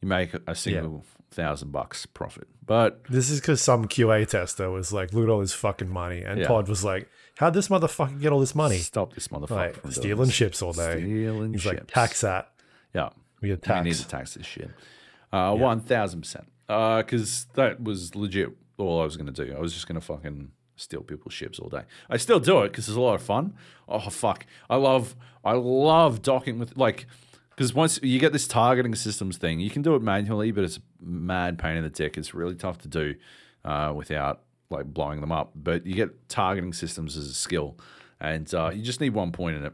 you 0.00 0.08
make 0.08 0.32
a 0.46 0.54
single 0.54 1.04
thousand 1.30 1.72
bucks 1.72 2.04
profit. 2.06 2.48
But 2.64 3.02
This 3.08 3.30
is 3.30 3.40
because 3.40 3.60
some 3.62 3.86
QA 3.86 4.26
tester 4.28 4.70
was 4.70 4.92
like, 4.92 5.12
"Look 5.12 5.24
at 5.24 5.30
all 5.30 5.40
this 5.40 5.54
fucking 5.54 5.88
money," 5.88 6.22
and 6.22 6.40
Yeah. 6.40 6.46
Todd 6.48 6.68
was 6.68 6.84
like, 6.84 7.08
"How'd 7.36 7.54
this 7.54 7.68
motherfucker 7.68 8.20
get 8.20 8.32
all 8.32 8.40
this 8.40 8.54
money? 8.54 8.78
stop 8.78 9.14
this 9.14 9.28
motherfucker 9.28 9.82
Like 9.84 9.92
stealing 9.92 10.26
this. 10.26 10.34
ships 10.34 10.60
all 10.62 10.72
day." 10.72 11.00
Stealing 11.00 11.52
He's 11.52 11.62
ships. 11.62 11.74
like, 11.74 11.86
"Tax 11.86 12.20
that. 12.22 12.52
Yeah. 12.94 13.10
We 13.40 13.48
get 13.48 13.62
You 13.66 13.82
need 13.84 13.94
to 13.94 14.08
tax 14.08 14.34
this 14.34 14.46
shit. 14.46 14.70
Uh, 15.32 15.54
One 15.54 15.80
thousand 15.80 16.22
percent. 16.22 16.46
Because 16.66 17.46
that 17.54 17.82
was 17.82 18.14
legit 18.14 18.50
all 18.76 19.00
I 19.00 19.04
was 19.04 19.16
to 19.32 19.44
do. 19.44 19.54
I 19.56 19.60
was 19.60 19.72
just 19.72 19.86
to 20.00 20.04
fucking 20.04 20.50
steal 20.76 21.00
people's 21.02 21.32
ships 21.34 21.58
all 21.58 21.68
day. 21.68 21.82
I 22.10 22.16
still 22.18 22.40
do 22.40 22.60
it 22.62 22.68
because 22.70 22.88
it's 22.88 22.96
a 22.96 23.00
lot 23.00 23.14
of 23.14 23.22
fun. 23.22 23.54
Oh 23.88 24.10
fuck! 24.10 24.44
I 24.68 24.76
love 24.76 25.14
I 25.44 25.52
love 25.52 26.20
docking 26.22 26.58
with 26.58 26.76
like 26.76 27.06
because 27.58 27.74
once 27.74 27.98
you 28.04 28.20
get 28.20 28.32
this 28.32 28.46
targeting 28.46 28.94
systems 28.94 29.36
thing, 29.36 29.58
you 29.58 29.68
can 29.68 29.82
do 29.82 29.96
it 29.96 30.02
manually, 30.02 30.52
but 30.52 30.62
it's 30.62 30.76
a 30.76 30.80
mad 31.00 31.58
pain 31.58 31.76
in 31.76 31.82
the 31.82 31.90
dick. 31.90 32.16
It's 32.16 32.32
really 32.32 32.54
tough 32.54 32.78
to 32.82 32.88
do 32.88 33.16
uh, 33.64 33.92
without 33.96 34.42
like 34.70 34.86
blowing 34.86 35.20
them 35.20 35.32
up. 35.32 35.50
But 35.56 35.84
you 35.84 35.96
get 35.96 36.28
targeting 36.28 36.72
systems 36.72 37.16
as 37.16 37.26
a 37.26 37.34
skill, 37.34 37.76
and 38.20 38.52
uh, 38.54 38.70
you 38.72 38.82
just 38.82 39.00
need 39.00 39.12
one 39.12 39.32
point 39.32 39.56
in 39.56 39.64
it. 39.64 39.72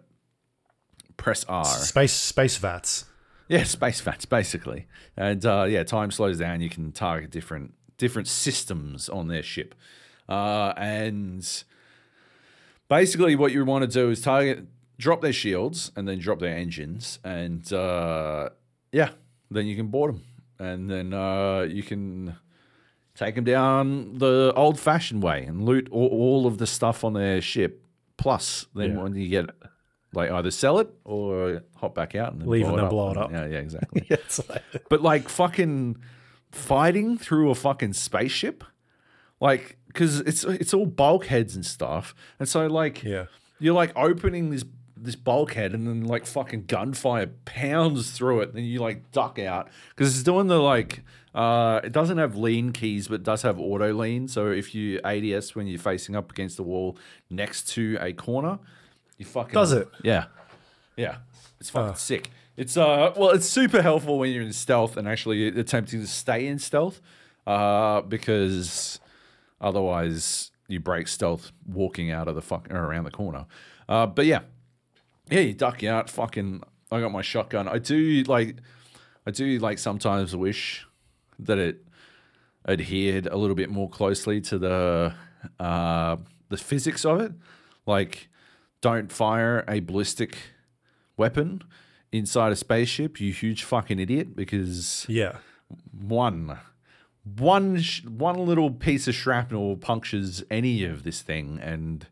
Press 1.19 1.45
R. 1.45 1.67
Space 1.67 2.15
space 2.15 2.57
VATS. 2.57 3.05
Yeah, 3.49 3.65
space 3.65 4.01
VATS 4.01 4.25
basically, 4.25 4.87
and 5.15 5.45
uh, 5.45 5.67
yeah, 5.69 5.85
time 5.85 6.11
slows 6.11 6.39
down. 6.39 6.63
You 6.63 6.71
can 6.71 6.91
target 6.91 7.31
different 7.31 7.75
different 7.99 8.29
systems 8.29 9.11
on 9.11 9.29
their 9.29 9.43
ship, 9.43 9.75
uh, 10.27 10.73
and 10.79 11.47
basically 12.89 13.37
what 13.37 13.53
you 13.53 13.63
want 13.67 13.83
to 13.83 13.89
do 13.89 14.09
is 14.09 14.23
target, 14.23 14.65
drop 14.99 15.21
their 15.21 15.33
shields, 15.33 15.91
and 15.97 16.07
then 16.09 16.19
drop 16.19 16.39
their 16.39 16.57
engines, 16.57 17.19
and 17.25 17.73
uh, 17.73 18.51
yeah, 18.93 19.11
then 19.51 19.67
you 19.67 19.77
can 19.77 19.89
board 19.89 20.15
them, 20.15 20.23
and 20.59 20.91
then 20.91 21.13
uh, 21.13 21.61
you 21.63 21.83
can 21.83 22.37
take 23.15 23.35
them 23.37 23.45
down 23.45 24.19
the 24.19 24.53
old-fashioned 24.57 25.23
way 25.23 25.45
and 25.45 25.65
loot 25.65 25.89
all, 25.91 26.09
all 26.09 26.47
of 26.47 26.59
the 26.59 26.67
stuff 26.67 27.05
on 27.05 27.13
their 27.13 27.41
ship. 27.41 27.81
Plus, 28.17 28.67
then 28.75 28.93
Yeah. 28.93 29.03
when 29.03 29.15
you 29.15 29.29
get 29.29 29.51
like 30.13 30.31
either 30.31 30.51
sell 30.51 30.79
it 30.79 30.89
or 31.05 31.63
hop 31.77 31.95
back 31.95 32.15
out 32.15 32.33
and 32.33 32.41
then 32.41 32.49
Leave 32.49 32.63
blow 32.63 32.75
and 32.75 32.83
then 32.83 32.89
blow 32.89 33.11
it 33.11 33.17
up. 33.17 33.33
Yeah, 33.33 33.47
yeah, 33.47 33.59
exactly. 33.59 34.07
it's 34.11 34.49
like, 34.49 34.63
but 34.89 35.03
like 35.03 35.29
fucking 35.29 35.97
fighting 36.53 37.19
through 37.19 37.51
a 37.51 37.55
fucking 37.55 37.93
spaceship, 37.95 38.63
like 39.41 39.77
because 39.89 40.21
it's 40.21 40.45
it's 40.45 40.73
all 40.73 40.87
bulkheads 40.87 41.55
and 41.55 41.67
stuff, 41.67 42.15
and 42.39 42.49
so 42.49 42.67
like 42.67 43.03
yeah. 43.03 43.27
you're 43.59 43.75
like 43.75 43.93
opening 43.97 44.51
this 44.51 44.65
this 45.05 45.17
bulkhead 45.17 45.73
and 45.73 45.87
then 45.87 46.03
like 46.05 46.27
fucking 46.27 46.65
gunfire 46.67 47.29
pounds 47.45 48.11
through 48.11 48.41
it, 48.41 48.55
then 48.55 48.65
you 48.65 48.81
like 48.81 49.13
duck 49.13 49.39
out 49.39 49.69
because 49.91 50.15
it's 50.15 50.23
doing 50.25 50.47
the 50.49 50.59
like. 50.59 51.03
Uh, 51.35 51.81
it 51.83 51.91
doesn't 51.91 52.19
have 52.19 52.37
lean 52.37 52.71
keys, 52.71 53.09
but 53.09 53.15
it 53.17 53.23
does 53.25 53.43
have 53.43 53.59
auto 53.59 53.93
lean. 53.93 54.29
So 54.29 54.53
if 54.53 54.73
you 54.73 55.01
ADS 55.05 55.57
when 55.57 55.67
you're 55.67 55.81
facing 55.81 56.15
up 56.15 56.31
against 56.31 56.57
the 56.57 56.63
wall 56.63 56.97
next 57.29 57.69
to 57.71 57.99
a 58.01 58.13
corner, 58.13 58.61
you 59.19 59.25
fucking 59.25 59.53
Does 59.53 59.73
it? 59.73 59.89
Yeah, 60.05 60.27
yeah. 60.97 61.17
It's 61.59 61.71
fucking 61.71 61.97
sick. 61.97 62.31
It's 62.57 62.77
uh, 62.77 63.13
well, 63.17 63.31
it's 63.31 63.49
super 63.49 63.83
helpful 63.83 64.19
when 64.19 64.31
you're 64.31 64.45
in 64.45 64.53
stealth 64.53 64.97
and 64.97 65.09
actually 65.09 65.49
attempting 65.49 66.01
to 66.01 66.07
stay 66.07 66.47
in 66.47 66.61
stealth, 66.61 67.01
uh, 67.49 68.03
because 68.03 69.01
otherwise 69.61 70.53
you 70.69 70.79
break 70.79 71.09
stealth 71.09 71.51
walking 71.67 72.11
out 72.13 72.29
of 72.29 72.37
the 72.37 72.43
fuck 72.43 72.71
or 72.71 72.77
around 72.77 73.05
the 73.05 73.11
corner. 73.11 73.47
Uh, 73.89 74.07
but 74.07 74.27
yeah, 74.27 74.41
yeah, 75.31 75.41
you 75.41 75.55
duck 75.55 75.83
out. 75.85 76.11
Fucking, 76.11 76.63
I 76.91 77.01
got 77.01 77.13
my 77.13 77.23
shotgun. 77.23 77.69
I 77.69 77.79
do 77.79 78.23
like, 78.25 78.57
I 79.27 79.31
do 79.31 79.59
like 79.59 79.79
sometimes 79.79 80.35
wish 80.37 80.87
that 81.39 81.59
it 81.59 81.85
adhered 82.67 83.27
a 83.27 83.37
little 83.37 83.57
bit 83.57 83.71
more 83.71 83.89
closely 83.89 84.41
to 84.43 84.59
the 84.59 85.15
uh, 85.61 86.17
the 86.49 86.57
physics 86.57 87.05
of 87.05 87.21
it. 87.21 87.33
Like, 87.87 88.29
don't 88.81 89.11
fire 89.13 89.65
a 89.69 89.81
ballistic 89.81 90.37
weapon 91.17 91.63
inside 92.13 92.53
a 92.53 92.57
spaceship, 92.57 93.21
you 93.21 93.33
huge 93.33 93.63
fucking 93.65 93.99
idiot, 93.99 94.37
because 94.37 95.05
Yeah. 95.09 95.39
one 95.91 96.59
one 97.37 97.81
sh- 97.81 98.05
one 98.05 98.37
little 98.37 98.71
piece 98.71 99.09
of 99.09 99.15
shrapnel 99.15 99.77
punctures 99.79 100.45
any 100.51 100.85
of 100.85 101.03
this 101.05 101.23
thing 101.23 101.59
and 101.63 102.07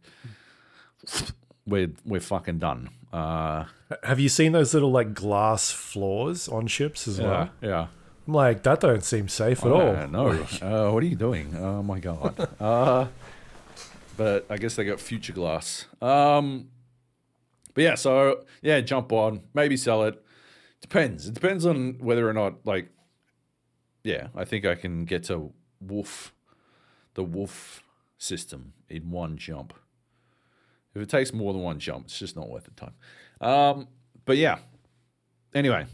we're 1.66 1.90
we're 2.04 2.20
fucking 2.20 2.58
done. 2.58 2.88
Uh 3.12 3.64
Have 4.02 4.18
you 4.20 4.28
seen 4.28 4.52
those 4.52 4.72
little 4.74 4.90
like 4.90 5.14
glass 5.14 5.70
floors 5.70 6.48
on 6.48 6.66
ships 6.66 7.06
as 7.06 7.20
well? 7.20 7.50
yeah. 7.60 7.88
I'm 8.26 8.34
like, 8.34 8.62
that 8.62 8.78
don't 8.80 9.02
seem 9.02 9.28
safe 9.28 9.64
at 9.64 9.72
all. 9.72 9.96
Uh, 9.96 10.06
no. 10.06 10.28
Uh, 10.62 10.92
what 10.92 11.02
are 11.02 11.06
you 11.06 11.16
doing? 11.16 11.56
Oh 11.56 11.82
my 11.82 11.98
god. 11.98 12.38
Uh, 12.60 13.06
but 14.16 14.46
I 14.48 14.58
guess 14.58 14.76
they 14.76 14.84
got 14.84 15.00
future 15.00 15.32
glass. 15.32 15.86
Um, 16.00 16.68
but 17.74 17.82
yeah, 17.82 17.94
so 17.96 18.44
yeah, 18.62 18.80
jump 18.80 19.12
on, 19.12 19.42
maybe 19.54 19.76
sell 19.76 20.04
it. 20.04 20.22
Depends. 20.80 21.26
It 21.28 21.34
depends 21.34 21.66
on 21.66 21.96
whether 22.00 22.28
or 22.28 22.32
not 22.32 22.64
like. 22.64 22.90
Yeah, 24.04 24.28
I 24.36 24.44
think 24.44 24.64
I 24.66 24.74
can 24.76 25.04
get 25.04 25.24
to 25.24 25.52
wolf, 25.80 26.32
the 27.14 27.24
wolf 27.24 27.82
system 28.18 28.72
in 28.88 29.10
one 29.10 29.36
jump. 29.36 29.74
If 30.94 31.02
it 31.02 31.08
takes 31.08 31.32
more 31.32 31.52
than 31.52 31.62
one 31.62 31.78
jump, 31.78 32.04
it's 32.06 32.18
just 32.18 32.36
not 32.36 32.48
worth 32.48 32.64
the 32.64 32.70
time. 32.72 32.94
Um, 33.40 33.88
but 34.24 34.36
yeah. 34.36 34.58
Anyway, 35.54 35.86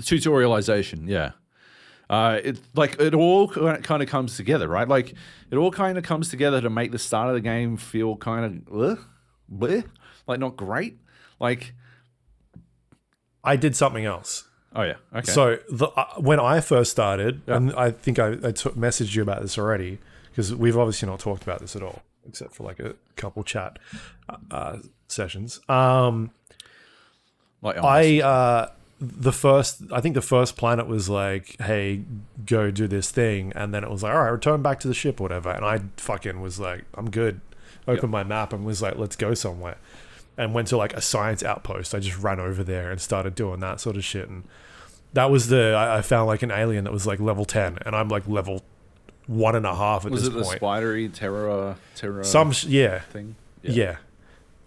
tutorialization 0.00 1.08
yeah 1.08 1.32
uh 2.08 2.38
it 2.42 2.58
like 2.74 2.98
it 3.00 3.14
all 3.14 3.48
kind 3.48 4.02
of 4.02 4.08
comes 4.08 4.36
together 4.36 4.68
right 4.68 4.88
like 4.88 5.14
it 5.50 5.56
all 5.56 5.70
kind 5.72 5.98
of 5.98 6.04
comes 6.04 6.30
together 6.30 6.60
to 6.60 6.70
make 6.70 6.92
the 6.92 6.98
start 6.98 7.28
of 7.28 7.34
the 7.34 7.40
game 7.40 7.76
feel 7.76 8.16
kind 8.16 8.44
of 8.44 8.52
bleh, 8.72 8.98
bleh, 9.52 9.84
like 10.26 10.38
not 10.38 10.56
great 10.56 10.98
like 11.40 11.74
I 13.44 13.56
did 13.56 13.74
something 13.76 14.04
else. 14.04 14.44
oh 14.74 14.82
yeah 14.82 14.94
okay 15.14 15.30
So 15.32 15.58
the, 15.70 15.88
uh, 15.88 16.14
when 16.18 16.38
I 16.40 16.60
first 16.60 16.90
started, 16.90 17.42
and 17.46 17.72
I 17.74 17.90
think 17.90 18.18
I, 18.18 18.36
I 18.42 18.52
took 18.52 18.74
messaged 18.76 19.14
you 19.14 19.22
about 19.22 19.42
this 19.42 19.58
already, 19.58 19.98
because 20.30 20.54
we've 20.54 20.76
obviously 20.76 21.08
not 21.08 21.20
talked 21.20 21.42
about 21.42 21.60
this 21.60 21.74
at 21.76 21.82
all, 21.82 22.02
except 22.28 22.54
for 22.54 22.64
like 22.64 22.78
a 22.78 22.94
couple 23.16 23.42
chat 23.42 23.78
uh, 24.50 24.78
sessions. 25.08 25.60
Um, 25.68 26.30
like 27.62 27.76
I 27.78 28.20
uh, 28.20 28.70
the 29.00 29.32
first 29.32 29.82
I 29.92 30.00
think 30.00 30.14
the 30.14 30.22
first 30.22 30.56
planet 30.56 30.86
was 30.86 31.08
like, 31.08 31.56
hey, 31.60 32.02
go 32.46 32.70
do 32.70 32.86
this 32.86 33.10
thing, 33.10 33.52
and 33.54 33.72
then 33.74 33.84
it 33.84 33.90
was 33.90 34.02
like, 34.02 34.12
all 34.12 34.22
right, 34.22 34.30
return 34.30 34.62
back 34.62 34.80
to 34.80 34.88
the 34.88 34.94
ship 34.94 35.20
or 35.20 35.24
whatever. 35.24 35.50
And 35.50 35.64
I 35.64 35.80
fucking 35.96 36.40
was 36.40 36.60
like, 36.60 36.84
I'm 36.94 37.10
good. 37.10 37.40
Opened 37.86 38.12
my 38.12 38.22
map 38.22 38.52
and 38.52 38.66
was 38.66 38.82
like, 38.82 38.98
let's 38.98 39.16
go 39.16 39.32
somewhere. 39.32 39.78
And 40.36 40.52
went 40.52 40.68
to 40.68 40.76
like 40.76 40.92
a 40.92 41.00
science 41.00 41.42
outpost. 41.42 41.94
I 41.94 42.00
just 42.00 42.18
ran 42.18 42.38
over 42.38 42.62
there 42.62 42.90
and 42.90 43.00
started 43.00 43.34
doing 43.34 43.60
that 43.60 43.80
sort 43.80 43.96
of 43.96 44.04
shit. 44.04 44.28
And 44.28 44.44
that 45.14 45.30
was 45.30 45.48
the 45.48 45.72
I, 45.72 45.98
I 45.98 46.02
found 46.02 46.26
like 46.26 46.42
an 46.42 46.50
alien 46.50 46.84
that 46.84 46.92
was 46.92 47.06
like 47.06 47.18
level 47.18 47.44
ten, 47.44 47.78
and 47.86 47.96
I'm 47.96 48.08
like 48.08 48.28
level 48.28 48.62
one 49.28 49.54
and 49.54 49.64
a 49.64 49.74
half 49.76 50.04
at 50.04 50.10
Was 50.10 50.22
this 50.22 50.30
it 50.30 50.34
the 50.36 50.42
point. 50.42 50.56
spidery 50.56 51.08
terror 51.08 51.76
terror 51.94 52.24
Some 52.24 52.50
sh- 52.50 52.64
yeah, 52.64 52.98
thing? 53.00 53.36
yeah. 53.62 53.98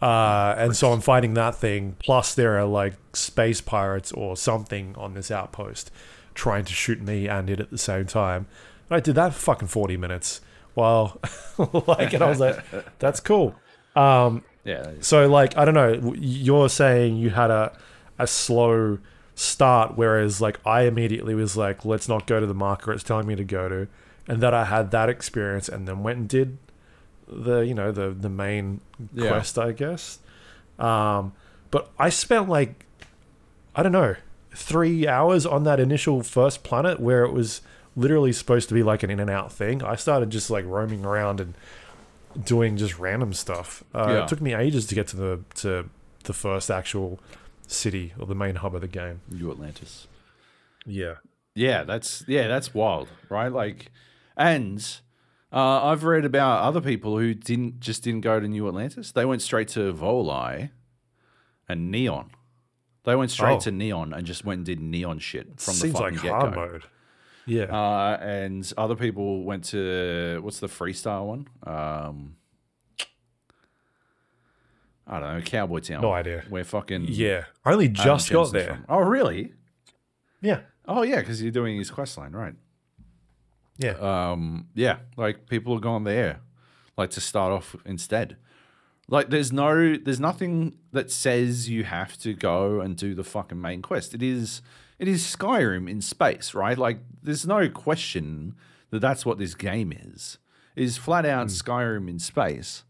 Uh, 0.02 0.56
and 0.58 0.76
so 0.76 0.94
I'm 0.94 1.02
fighting 1.02 1.34
that 1.36 1.56
thing. 1.56 1.96
Plus, 2.00 2.34
there 2.34 2.58
are 2.58 2.66
like 2.66 2.94
space 3.14 3.60
pirates 3.62 4.12
or 4.14 4.36
something 4.38 4.96
on 4.98 5.14
this 5.14 5.30
outpost 5.30 5.92
trying 6.34 6.66
to 6.66 6.74
shoot 6.74 7.02
me 7.02 7.28
and 7.28 7.50
it 7.50 7.60
at 7.60 7.70
the 7.70 7.78
same 7.78 8.06
time. 8.06 8.48
And 8.90 8.98
I 8.98 9.00
did 9.00 9.16
that 9.16 9.34
for 9.34 9.40
fucking 9.40 9.68
40 9.68 9.98
minutes. 9.98 10.42
While, 10.74 11.20
like, 11.88 12.14
and 12.14 12.24
I 12.24 12.30
was 12.30 12.40
like, 12.40 12.64
that's 13.00 13.20
cool. 13.20 13.54
Um, 13.96 14.44
Yeah. 14.64 14.92
so, 15.02 15.28
like, 15.28 15.58
I 15.58 15.66
don't 15.66 15.74
know. 15.74 16.14
You're 16.18 16.70
saying 16.70 17.18
you 17.18 17.30
had 17.32 17.52
a, 17.52 17.78
a 18.18 18.26
slow 18.26 18.98
start, 19.36 19.98
whereas, 19.98 20.40
like, 20.42 20.60
I 20.66 20.84
immediately 20.84 21.36
was 21.36 21.58
like, 21.58 21.84
let's 21.84 22.08
not 22.08 22.26
go 22.26 22.40
to 22.40 22.46
the 22.46 22.54
marker 22.54 22.92
it's 22.94 23.04
telling 23.04 23.28
me 23.28 23.36
to 23.36 23.44
go 23.44 23.68
to. 23.70 23.88
And 24.28 24.42
that 24.42 24.54
I 24.54 24.66
had 24.66 24.92
that 24.92 25.10
experience 25.10 25.68
and 25.68 25.88
then 25.88 26.04
went 26.04 26.18
and 26.20 26.30
did 26.30 26.58
the, 27.28 27.60
you 27.62 27.74
know, 27.74 27.92
the, 27.92 28.12
the 28.12 28.30
main 28.30 28.82
Yeah. 29.14 29.30
quest, 29.30 29.58
I 29.58 29.72
guess. 29.72 30.20
Um, 30.80 31.34
but 31.72 31.90
I 31.98 32.10
spent, 32.10 32.48
like, 32.50 32.86
I 33.76 33.84
don't 33.84 33.92
know, 33.92 34.16
three 34.54 35.08
hours 35.08 35.46
on 35.46 35.64
that 35.64 35.80
initial 35.80 36.22
first 36.24 36.64
planet 36.64 37.00
where 37.00 37.24
it 37.24 37.32
was 37.32 37.62
literally 37.96 38.32
supposed 38.32 38.68
to 38.70 38.76
be 38.76 38.84
like 38.84 39.02
an 39.04 39.10
in 39.10 39.20
and 39.20 39.30
out 39.30 39.52
thing. 39.52 39.84
I 39.84 39.96
started 39.96 40.30
just 40.30 40.50
like 40.50 40.66
roaming 40.66 41.06
around 41.06 41.40
and 41.40 41.54
doing 42.46 42.78
just 42.78 42.98
random 43.00 43.34
stuff. 43.34 43.84
Uh, 43.94 44.06
Yeah. 44.10 44.24
It 44.24 44.28
took 44.28 44.42
me 44.42 44.54
ages 44.54 44.86
to 44.88 44.96
get 44.96 45.08
to 45.08 45.16
the 45.18 45.40
to 45.56 45.90
the 46.24 46.34
first 46.34 46.70
actual 46.70 47.20
city 47.68 48.14
or 48.20 48.26
the 48.28 48.36
main 48.36 48.56
hub 48.56 48.76
of 48.76 48.82
the 48.82 48.88
game. 48.88 49.22
New 49.30 49.50
Atlantis. 49.52 50.08
Yeah. 50.86 51.16
Yeah, 51.56 51.84
that's 51.84 52.24
yeah, 52.28 52.48
that's 52.48 52.74
wild, 52.74 53.08
right? 53.30 53.52
Like, 53.52 53.92
and 54.38 54.84
uh, 55.54 55.84
I've 55.86 56.04
read 56.04 56.26
about 56.26 56.64
other 56.64 56.82
people 56.82 57.18
who 57.18 57.34
didn't 57.34 57.80
just 57.80 58.04
didn't 58.04 58.22
go 58.22 58.40
to 58.40 58.48
New 58.48 58.68
Atlantis. 58.68 59.12
They 59.12 59.26
went 59.26 59.42
straight 59.42 59.68
to 59.70 59.94
Volii 59.94 60.70
and 61.68 61.92
Neon. 61.92 62.32
They 63.04 63.16
went 63.16 63.32
straight 63.32 63.56
Oh. 63.56 63.60
to 63.62 63.72
Neon 63.72 64.14
and 64.14 64.26
just 64.26 64.46
went 64.46 64.60
and 64.60 64.66
did 64.66 64.80
Neon 64.80 65.20
shit 65.20 65.60
from 65.60 65.74
Seems 65.74 65.94
the 65.94 66.00
like 66.00 66.14
fucking 66.16 66.30
hard 66.30 66.44
get 66.46 66.54
go. 66.56 66.68
mode. 66.68 66.84
Yeah. 67.48 67.64
Uh, 67.64 68.18
and 68.22 68.72
other 68.78 68.96
people 68.96 69.44
went 69.44 69.64
to 69.66 70.40
what's 70.44 70.60
the 70.60 70.68
Freestar 70.68 71.26
one? 71.26 71.48
Um, 71.66 72.36
I 75.08 75.20
don't 75.20 75.36
know, 75.38 75.42
Cowboy 75.42 75.80
Town. 75.80 76.02
No 76.02 76.14
idea. 76.14 76.44
Where 76.50 76.64
fucking 76.64 77.06
yeah. 77.10 77.46
I 77.66 77.74
only 77.74 77.90
just 77.90 78.30
got 78.32 78.52
there. 78.54 78.76
from. 78.76 78.86
Oh, 78.88 79.00
really? 79.00 79.54
Yeah. 80.42 80.62
Oh, 80.88 81.02
yeah, 81.02 81.20
because 81.20 81.42
you're 81.42 81.52
doing 81.52 81.78
his 81.78 81.92
quest 81.92 82.18
line, 82.18 82.32
right? 82.32 82.54
Yeah. 83.82 84.32
um 84.32 84.68
yeah 84.76 84.98
like 85.18 85.48
people 85.48 85.74
have 85.74 85.82
gone 85.82 86.04
there 86.04 86.42
like 86.98 87.10
to 87.12 87.22
start 87.22 87.52
off 87.52 87.76
instead. 87.86 88.38
Like 89.08 89.30
there's 89.30 89.52
no 89.52 89.98
there's 89.98 90.20
nothing 90.20 90.78
that 90.94 91.12
says 91.12 91.70
you 91.70 91.84
have 91.84 92.18
to 92.20 92.34
go 92.34 92.80
and 92.80 92.96
do 92.96 93.14
the 93.14 93.24
fucking 93.24 93.60
main 93.60 93.82
quest. 93.82 94.14
It 94.14 94.24
is 94.24 94.62
it 95.00 95.08
is 95.08 95.24
skyrim 95.24 95.90
in 95.90 96.02
space 96.02 96.54
right? 96.54 96.78
Like 96.78 97.00
there's 97.22 97.46
no 97.46 97.70
question 97.70 98.56
that 98.92 99.00
that's 99.00 99.26
what 99.26 99.38
this 99.38 99.56
game 99.56 99.92
is. 99.92 100.38
It 100.76 100.84
is 100.84 100.98
flat 100.98 101.26
out 101.26 101.48
skyrim 101.48 102.10
in 102.10 102.20
space. 102.20 102.84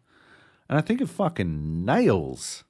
And 0.70 0.78
i 0.78 0.82
think 0.82 1.02
it 1.02 1.10
fucking 1.10 1.84
nails. 1.86 2.64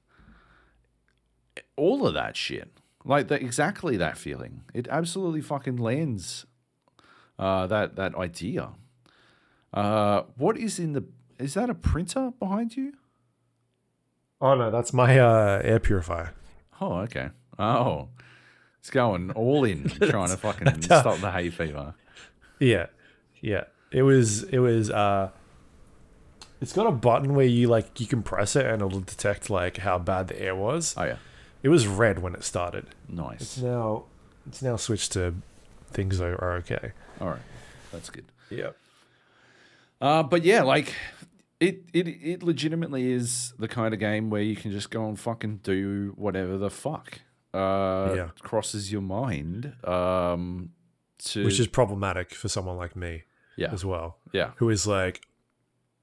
All 1.75 2.07
of 2.07 2.13
that 2.13 2.35
shit. 2.35 2.71
Like 3.03 3.27
that 3.29 3.41
exactly 3.41 3.97
that 3.97 4.17
feeling. 4.17 4.61
It 4.73 4.87
absolutely 4.89 5.41
fucking 5.41 5.77
lands 5.77 6.45
uh, 7.41 7.67
that 7.67 7.95
that 7.97 8.15
idea. 8.15 8.69
Uh, 9.73 10.23
what 10.37 10.57
is 10.57 10.79
in 10.79 10.93
the? 10.93 11.03
Is 11.39 11.55
that 11.55 11.69
a 11.69 11.73
printer 11.75 12.31
behind 12.39 12.75
you? 12.77 12.93
oh 14.39 14.55
no, 14.55 14.71
that's 14.71 14.91
my 14.93 15.19
uh, 15.19 15.61
air 15.63 15.79
purifier. 15.79 16.33
Oh, 16.79 16.99
okay. 17.01 17.29
Oh, 17.59 18.09
it's 18.79 18.89
going 18.89 19.31
all 19.31 19.63
in 19.65 19.89
trying 19.89 20.29
to 20.29 20.37
fucking 20.37 20.81
stop 20.81 21.19
the 21.19 21.31
hay 21.31 21.49
fever. 21.49 21.93
Yeah, 22.59 22.87
yeah. 23.41 23.65
It 23.91 24.03
was. 24.03 24.43
It 24.43 24.59
was. 24.59 24.89
uh 24.89 25.29
It's 26.61 26.73
got 26.73 26.87
a 26.87 26.91
button 26.91 27.35
where 27.35 27.45
you 27.45 27.67
like 27.67 27.99
you 27.99 28.07
can 28.07 28.23
press 28.23 28.55
it 28.55 28.65
and 28.65 28.81
it'll 28.81 28.99
detect 29.01 29.49
like 29.49 29.77
how 29.77 29.99
bad 29.99 30.27
the 30.29 30.41
air 30.41 30.55
was. 30.55 30.93
Oh 30.97 31.03
yeah, 31.03 31.17
It 31.63 31.69
was 31.69 31.87
red 31.87 32.19
when 32.19 32.33
it 32.35 32.43
started. 32.43 32.85
nice. 33.07 33.41
It's 33.41 33.57
now. 33.59 34.05
It's 34.47 34.61
now 34.63 34.75
switched 34.77 35.11
to 35.13 35.35
things 35.91 36.19
are, 36.21 36.33
are 36.43 36.53
okay. 36.57 36.93
All 37.21 37.27
right, 37.29 37.41
that's 37.91 38.09
good. 38.09 38.25
Yeah. 38.49 38.71
Uh, 40.01 40.23
but 40.23 40.43
yeah, 40.43 40.63
like 40.63 40.95
it, 41.59 41.83
it, 41.93 42.07
it 42.07 42.43
legitimately 42.43 43.11
is 43.11 43.53
the 43.59 43.67
kind 43.67 43.93
of 43.93 43.99
game 43.99 44.29
where 44.31 44.41
you 44.41 44.55
can 44.55 44.71
just 44.71 44.89
go 44.89 45.07
and 45.07 45.19
fucking 45.19 45.57
do 45.63 46.13
whatever 46.17 46.57
the 46.57 46.71
fuck 46.71 47.19
uh, 47.53 48.13
Yeah. 48.15 48.29
crosses 48.41 48.91
your 48.91 49.01
mind. 49.01 49.73
Um, 49.85 50.71
to 51.25 51.45
Which 51.45 51.59
is 51.59 51.67
problematic 51.67 52.33
for 52.33 52.49
someone 52.49 52.77
like 52.77 52.95
me 52.95 53.23
yeah, 53.55 53.71
as 53.71 53.85
well, 53.85 54.17
yeah, 54.33 54.51
who 54.55 54.69
is 54.69 54.87
like 54.87 55.21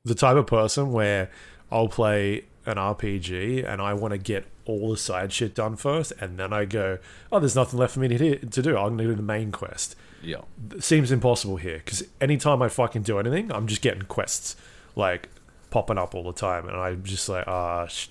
the 0.04 0.14
type 0.14 0.36
of 0.36 0.46
person 0.46 0.92
where 0.92 1.28
I'll 1.72 1.88
play 1.88 2.44
an 2.66 2.76
RPG 2.76 3.68
and 3.68 3.82
I 3.82 3.94
want 3.94 4.12
to 4.12 4.18
get 4.18 4.44
all 4.64 4.90
the 4.90 4.96
side 4.96 5.32
shit 5.32 5.56
done 5.56 5.74
first, 5.74 6.12
and 6.20 6.38
then 6.38 6.52
I 6.52 6.66
go, 6.66 6.98
oh, 7.32 7.40
there's 7.40 7.56
nothing 7.56 7.80
left 7.80 7.94
for 7.94 8.00
me 8.00 8.06
to, 8.08 8.38
to 8.38 8.62
do. 8.62 8.76
I'm 8.76 8.96
going 8.96 8.98
to 8.98 9.04
do 9.06 9.14
the 9.16 9.22
main 9.22 9.50
quest. 9.50 9.96
Yeah. 10.22 10.42
Seems 10.80 11.12
impossible 11.12 11.56
here 11.56 11.78
because 11.78 12.04
anytime 12.20 12.62
I 12.62 12.68
fucking 12.68 13.02
do 13.02 13.18
anything, 13.18 13.52
I'm 13.52 13.66
just 13.66 13.82
getting 13.82 14.02
quests 14.02 14.56
like 14.96 15.28
popping 15.70 15.98
up 15.98 16.14
all 16.14 16.24
the 16.24 16.32
time, 16.32 16.68
and 16.68 16.76
I'm 16.76 17.02
just 17.04 17.28
like, 17.28 17.46
ah, 17.46 17.86
sh- 17.86 18.08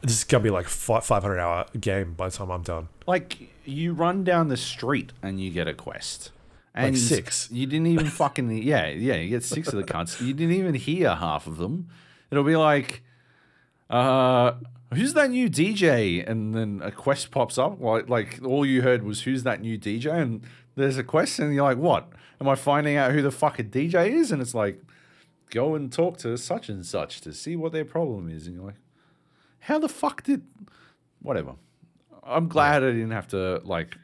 this 0.00 0.18
is 0.18 0.24
gonna 0.24 0.42
be 0.42 0.50
like 0.50 0.68
fi 0.68 1.00
500 1.00 1.38
hour 1.38 1.66
game 1.78 2.14
by 2.14 2.28
the 2.28 2.36
time 2.36 2.50
I'm 2.50 2.62
done. 2.62 2.88
Like 3.06 3.50
you 3.64 3.92
run 3.92 4.24
down 4.24 4.48
the 4.48 4.56
street 4.56 5.12
and 5.22 5.40
you 5.40 5.50
get 5.50 5.68
a 5.68 5.74
quest. 5.74 6.30
And 6.74 6.98
six. 6.98 7.50
You 7.52 7.66
didn't 7.66 7.88
even 7.88 8.06
fucking 8.06 8.50
yeah 8.62 8.88
yeah 8.88 9.16
you 9.16 9.28
get 9.28 9.44
six 9.44 9.68
of 9.68 9.74
the 9.74 9.84
cunts. 9.84 10.20
You 10.24 10.32
didn't 10.32 10.54
even 10.54 10.74
hear 10.74 11.14
half 11.14 11.46
of 11.46 11.58
them. 11.58 11.88
It'll 12.30 12.44
be 12.44 12.56
like, 12.56 13.02
uh, 13.90 14.52
who's 14.94 15.12
that 15.12 15.30
new 15.30 15.50
DJ? 15.50 16.26
And 16.26 16.54
then 16.54 16.80
a 16.82 16.90
quest 16.90 17.30
pops 17.30 17.58
up. 17.58 17.78
Like 17.78 18.08
like 18.08 18.40
all 18.42 18.64
you 18.64 18.80
heard 18.80 19.02
was 19.02 19.22
who's 19.22 19.42
that 19.42 19.60
new 19.60 19.78
DJ? 19.78 20.10
And 20.10 20.42
there's 20.74 20.98
a 20.98 21.04
question. 21.04 21.46
And 21.46 21.54
you're 21.54 21.64
like, 21.64 21.78
what? 21.78 22.12
Am 22.40 22.48
I 22.48 22.54
finding 22.54 22.96
out 22.96 23.12
who 23.12 23.22
the 23.22 23.30
fuck 23.30 23.58
a 23.58 23.64
DJ 23.64 24.10
is? 24.10 24.32
And 24.32 24.42
it's 24.42 24.54
like, 24.54 24.82
go 25.50 25.74
and 25.74 25.92
talk 25.92 26.16
to 26.18 26.36
such 26.36 26.68
and 26.68 26.84
such 26.84 27.20
to 27.22 27.32
see 27.32 27.56
what 27.56 27.72
their 27.72 27.84
problem 27.84 28.28
is. 28.30 28.46
And 28.46 28.56
you're 28.56 28.64
like, 28.64 28.80
how 29.60 29.78
the 29.78 29.88
fuck 29.88 30.22
did 30.24 30.42
whatever. 31.20 31.54
I'm 32.24 32.48
glad 32.48 32.82
I 32.84 32.90
didn't 32.90 33.10
have 33.12 33.28
to 33.28 33.60
like. 33.64 33.96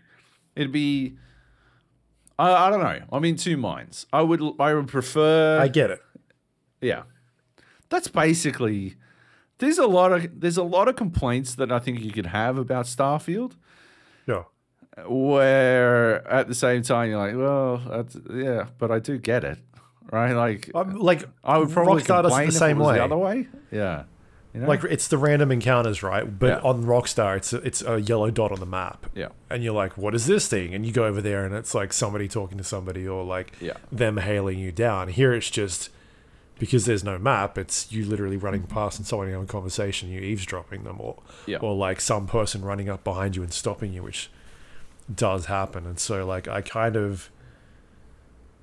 It'd 0.56 0.72
be. 0.72 1.16
I, 2.38 2.66
I 2.66 2.70
don't 2.70 2.80
know. 2.80 3.00
I'm 3.12 3.24
in 3.24 3.36
two 3.36 3.56
minds. 3.56 4.06
I 4.12 4.22
would 4.22 4.40
I 4.58 4.74
would 4.74 4.88
prefer. 4.88 5.58
I 5.60 5.68
get 5.68 5.90
it. 5.90 6.00
yeah, 6.80 7.02
that's 7.88 8.08
basically. 8.08 8.94
There's 9.58 9.78
a 9.78 9.86
lot 9.86 10.12
of 10.12 10.40
there's 10.40 10.56
a 10.56 10.62
lot 10.62 10.88
of 10.88 10.96
complaints 10.96 11.54
that 11.56 11.70
I 11.72 11.78
think 11.80 12.00
you 12.00 12.12
could 12.12 12.26
have 12.26 12.58
about 12.58 12.86
Starfield, 12.86 13.52
No. 14.26 14.46
Where 15.06 16.26
at 16.28 16.48
the 16.48 16.54
same 16.54 16.82
time 16.82 17.10
you're 17.10 17.18
like, 17.18 17.36
well, 17.36 17.78
that's, 17.88 18.16
yeah, 18.32 18.66
but 18.78 18.90
I 18.90 18.98
do 18.98 19.18
get 19.18 19.44
it, 19.44 19.58
right? 20.10 20.32
Like 20.32 20.70
I'm 20.74 20.96
like 20.98 21.24
I 21.44 21.58
would 21.58 21.70
probably 21.70 22.02
Rockstar 22.02 22.22
does 22.22 22.32
it 22.32 22.36
complain 22.36 22.46
the 22.46 22.52
same 22.52 22.78
way. 22.78 22.94
the 22.96 23.04
other 23.04 23.16
way. 23.16 23.48
Yeah, 23.70 24.04
you 24.54 24.60
know? 24.60 24.68
Like 24.68 24.84
it's 24.84 25.08
the 25.08 25.18
random 25.18 25.52
encounters, 25.52 26.02
right? 26.02 26.38
But 26.38 26.46
Yeah. 26.46 26.68
on 26.68 26.84
Rockstar, 26.84 27.36
it's 27.36 27.52
a, 27.52 27.58
it's 27.58 27.82
a 27.82 28.00
yellow 28.00 28.30
dot 28.30 28.50
on 28.52 28.60
the 28.60 28.66
map. 28.66 29.06
yeah, 29.14 29.28
And 29.50 29.62
you're 29.62 29.74
like, 29.74 29.98
what 29.98 30.14
is 30.14 30.26
this 30.26 30.48
thing? 30.48 30.74
And 30.74 30.84
you 30.86 30.92
go 30.92 31.04
over 31.04 31.20
there, 31.20 31.44
and 31.44 31.54
it's 31.54 31.74
like 31.74 31.92
somebody 31.92 32.28
talking 32.28 32.58
to 32.58 32.64
somebody, 32.64 33.06
or 33.06 33.24
like 33.24 33.52
Yeah. 33.60 33.74
them 33.92 34.16
hailing 34.16 34.58
you 34.58 34.72
down. 34.72 35.08
Here, 35.08 35.32
it's 35.34 35.50
just 35.50 35.90
because 36.58 36.86
there's 36.86 37.04
no 37.04 37.18
map. 37.18 37.56
It's 37.56 37.92
you 37.92 38.04
literally 38.04 38.36
running 38.36 38.62
mm-hmm. 38.62 38.74
past 38.74 38.98
and 38.98 39.06
someone 39.06 39.28
having 39.28 39.44
a 39.44 39.46
conversation, 39.46 40.08
you 40.08 40.20
eavesdropping 40.20 40.82
them, 40.84 40.96
or 40.98 41.18
Yeah. 41.46 41.58
or 41.58 41.76
like 41.76 42.00
some 42.00 42.26
person 42.26 42.62
running 42.62 42.88
up 42.88 43.04
behind 43.04 43.36
you 43.36 43.42
and 43.42 43.52
stopping 43.52 43.92
you, 43.92 44.02
which 44.02 44.30
does 45.14 45.46
happen. 45.46 45.86
And 45.86 45.98
so, 45.98 46.26
like, 46.26 46.48
I 46.48 46.60
kind 46.60 46.96
of, 46.96 47.30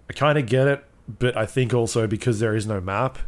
I 0.10 0.14
kind 0.14 0.38
of 0.38 0.46
get 0.46 0.68
it, 0.68 0.86
but 1.20 1.36
I 1.38 1.46
think 1.46 1.74
also 1.74 2.08
because 2.08 2.40
there 2.40 2.56
is 2.56 2.66
no 2.68 2.80
map, 2.82 3.20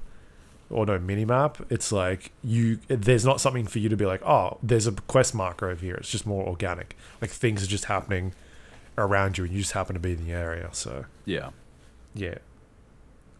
or 0.69 0.85
no 0.85 0.99
mini 0.99 1.25
map. 1.25 1.59
It's 1.69 1.91
like 1.91 2.31
you 2.43 2.79
there's 2.87 3.25
not 3.25 3.39
something 3.39 3.65
for 3.67 3.79
you 3.79 3.89
to 3.89 3.95
be 3.97 4.05
like, 4.05 4.21
oh, 4.25 4.57
there's 4.61 4.85
a 4.87 4.91
quest 4.91 5.33
marker 5.33 5.69
over 5.69 5.79
here. 5.83 5.95
It's 5.95 6.09
just 6.09 6.25
more 6.25 6.45
organic. 6.45 6.97
Like 7.21 7.29
things 7.31 7.63
are 7.63 7.67
just 7.67 7.85
happening 7.85 8.33
around 8.97 9.37
you, 9.37 9.45
and 9.45 9.53
you 9.53 9.61
just 9.61 9.73
happen 9.73 9.93
to 9.93 9.99
be 9.99 10.11
in 10.13 10.25
the 10.25 10.33
area. 10.33 10.69
So 10.73 11.05
Yeah. 11.25 11.51
yeah, 12.13 12.39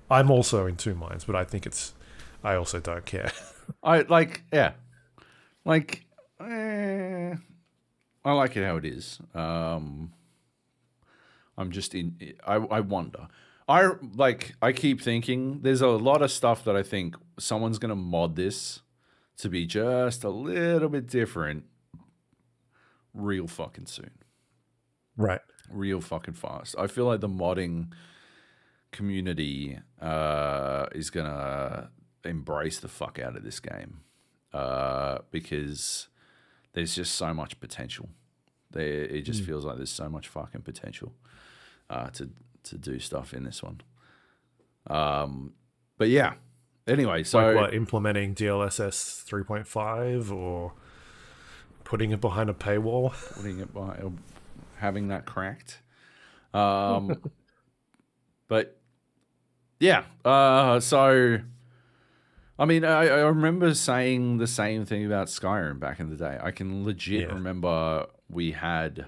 I'm 0.10 0.32
also 0.32 0.68
in 0.68 0.78
two 0.78 0.96
minds, 0.96 1.26
but 1.26 1.36
I 1.36 1.44
think 1.44 1.66
it's 1.66 1.94
I 2.44 2.56
also 2.56 2.80
don't 2.80 3.06
care. 3.06 3.32
I 3.84 4.02
like, 4.02 4.44
yeah, 4.54 4.74
like, 5.66 6.06
eh, 6.40 7.36
I 8.28 8.34
like 8.34 8.58
it 8.58 8.66
how 8.66 8.78
it 8.78 8.86
is. 8.86 9.20
Um, 9.34 10.14
I'm 11.58 11.72
just 11.72 11.96
in. 11.96 12.36
I 12.46 12.56
I 12.56 12.80
wonder. 12.82 13.28
I 13.68 13.92
like. 14.16 14.56
I 14.62 14.72
keep 14.72 15.02
thinking 15.02 15.62
there's 15.62 15.82
a 15.82 15.88
lot 15.88 16.22
of 16.22 16.32
stuff 16.32 16.64
that 16.66 16.76
I 16.76 16.84
think 16.84 17.16
someone's 17.40 17.80
gonna 17.80 17.96
mod 17.96 18.36
this 18.36 18.82
to 19.38 19.50
be 19.50 19.66
just 19.66 20.24
a 20.24 20.30
little 20.30 20.90
bit 20.90 21.08
different, 21.08 21.66
real 23.14 23.48
fucking 23.48 23.86
soon 23.86 24.12
right. 25.18 25.42
real 25.70 26.00
fucking 26.00 26.36
fast. 26.36 26.76
I 26.78 26.88
feel 26.88 27.06
like 27.06 27.20
the 27.20 27.28
modding 27.28 27.92
community 28.92 29.80
uh, 30.02 30.86
is 30.94 31.10
gonna 31.10 31.90
embrace 32.24 32.80
the 32.80 32.88
fuck 32.88 33.20
out 33.20 33.36
of 33.36 33.44
this 33.44 33.60
game 33.60 34.02
uh, 34.54 35.20
because 35.32 36.08
there's 36.74 36.96
just 36.96 37.16
so 37.16 37.34
much 37.34 37.60
potential. 37.60 38.10
There, 38.72 38.86
it 38.86 39.22
just 39.22 39.44
feels 39.44 39.66
like 39.66 39.78
there's 39.78 39.92
so 39.92 40.10
much 40.10 40.28
fucking 40.28 40.62
potential 40.62 41.14
uh, 41.90 42.10
to 42.12 42.30
to 42.64 42.78
do 42.78 43.00
stuff 43.00 43.34
in 43.34 43.44
this 43.44 43.64
one. 43.64 43.82
Um, 44.88 45.54
but 45.98 46.10
yeah. 46.10 46.34
Anyway, 46.88 47.24
so 47.24 47.40
like 47.40 47.56
what 47.56 47.74
implementing 47.74 48.34
DLSS 48.34 49.26
3.5 49.26 50.32
or 50.32 50.74
putting 51.84 52.12
it 52.12 52.22
behind 52.22 52.50
a 52.50 52.54
paywall. 52.54 53.14
putting 53.36 53.60
it 53.60 53.74
by 53.74 53.98
having 54.78 55.08
that 55.10 55.26
cracked. 55.26 55.82
Um, 56.54 57.22
but 58.48 58.80
yeah, 59.80 60.06
uh, 60.26 60.80
so 60.80 61.40
I 62.60 62.66
mean, 62.66 62.84
I, 62.84 63.04
I 63.08 63.20
remember 63.28 63.74
saying 63.76 64.38
the 64.38 64.48
same 64.48 64.86
thing 64.86 65.06
about 65.06 65.28
Skyrim 65.28 65.80
back 65.80 66.00
in 66.00 66.10
the 66.10 66.16
day. 66.16 66.40
I 66.42 66.52
can 66.52 66.84
legit 66.84 67.22
Yeah. 67.30 67.34
remember 67.36 68.08
we 68.30 68.52
had 68.54 69.06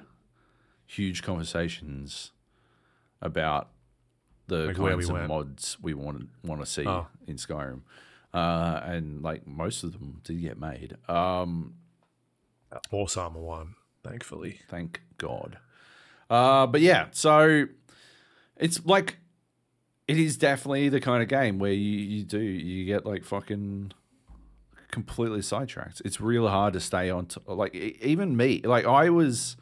huge 0.86 1.24
conversations 1.24 2.32
about 3.22 3.70
the 4.48 4.68
Like 4.68 4.76
kinds 4.78 4.98
we 4.98 5.04
of 5.06 5.10
went. 5.12 5.28
mods 5.28 5.78
we 5.82 5.94
want 5.94 6.30
want 6.44 6.62
to 6.62 6.66
see 6.66 6.86
Oh. 6.88 7.08
in 7.28 7.36
Skyrim, 7.38 7.82
uh, 8.34 8.80
and 8.84 9.22
like 9.22 9.46
most 9.48 9.84
of 9.84 9.94
them 9.94 10.22
did 10.24 10.42
get 10.42 10.60
made. 10.60 10.96
Um, 11.08 11.76
Horse 12.92 13.18
Armor 13.18 13.42
one, 13.42 13.76
thankfully. 14.04 14.62
Thank 14.70 15.02
God. 15.18 15.58
Uh, 16.30 16.66
but 16.68 16.82
yeah, 16.82 17.08
so 17.12 17.66
it's 18.58 18.86
like 18.86 19.18
it 20.10 20.18
is 20.18 20.38
definitely 20.38 20.90
the 20.90 21.00
kind 21.00 21.22
of 21.22 21.30
game 21.30 21.60
where 21.60 21.72
you, 21.72 22.00
you 22.00 22.24
do 22.24 22.40
you 22.40 22.84
get 22.84 23.06
like 23.06 23.24
fucking 23.24 23.92
completely 24.90 25.44
sidetracked. 25.44 26.02
It's 26.04 26.20
real 26.20 26.48
hard 26.48 26.74
to 26.74 26.80
stay 26.80 27.12
on. 27.12 27.28
T- 27.28 27.40
like 27.46 27.76
even 27.76 28.36
me, 28.36 28.62
like 28.64 28.86
I 28.86 29.12
was, 29.12 29.56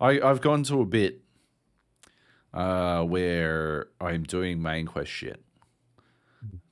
I 0.00 0.20
I've 0.20 0.40
gone 0.40 0.64
to 0.64 0.80
a 0.80 0.84
bit 0.84 1.20
uh, 2.52 3.04
where 3.04 3.86
I'm 4.00 4.24
doing 4.24 4.60
main 4.60 4.86
quest 4.86 5.12
shit, 5.12 5.40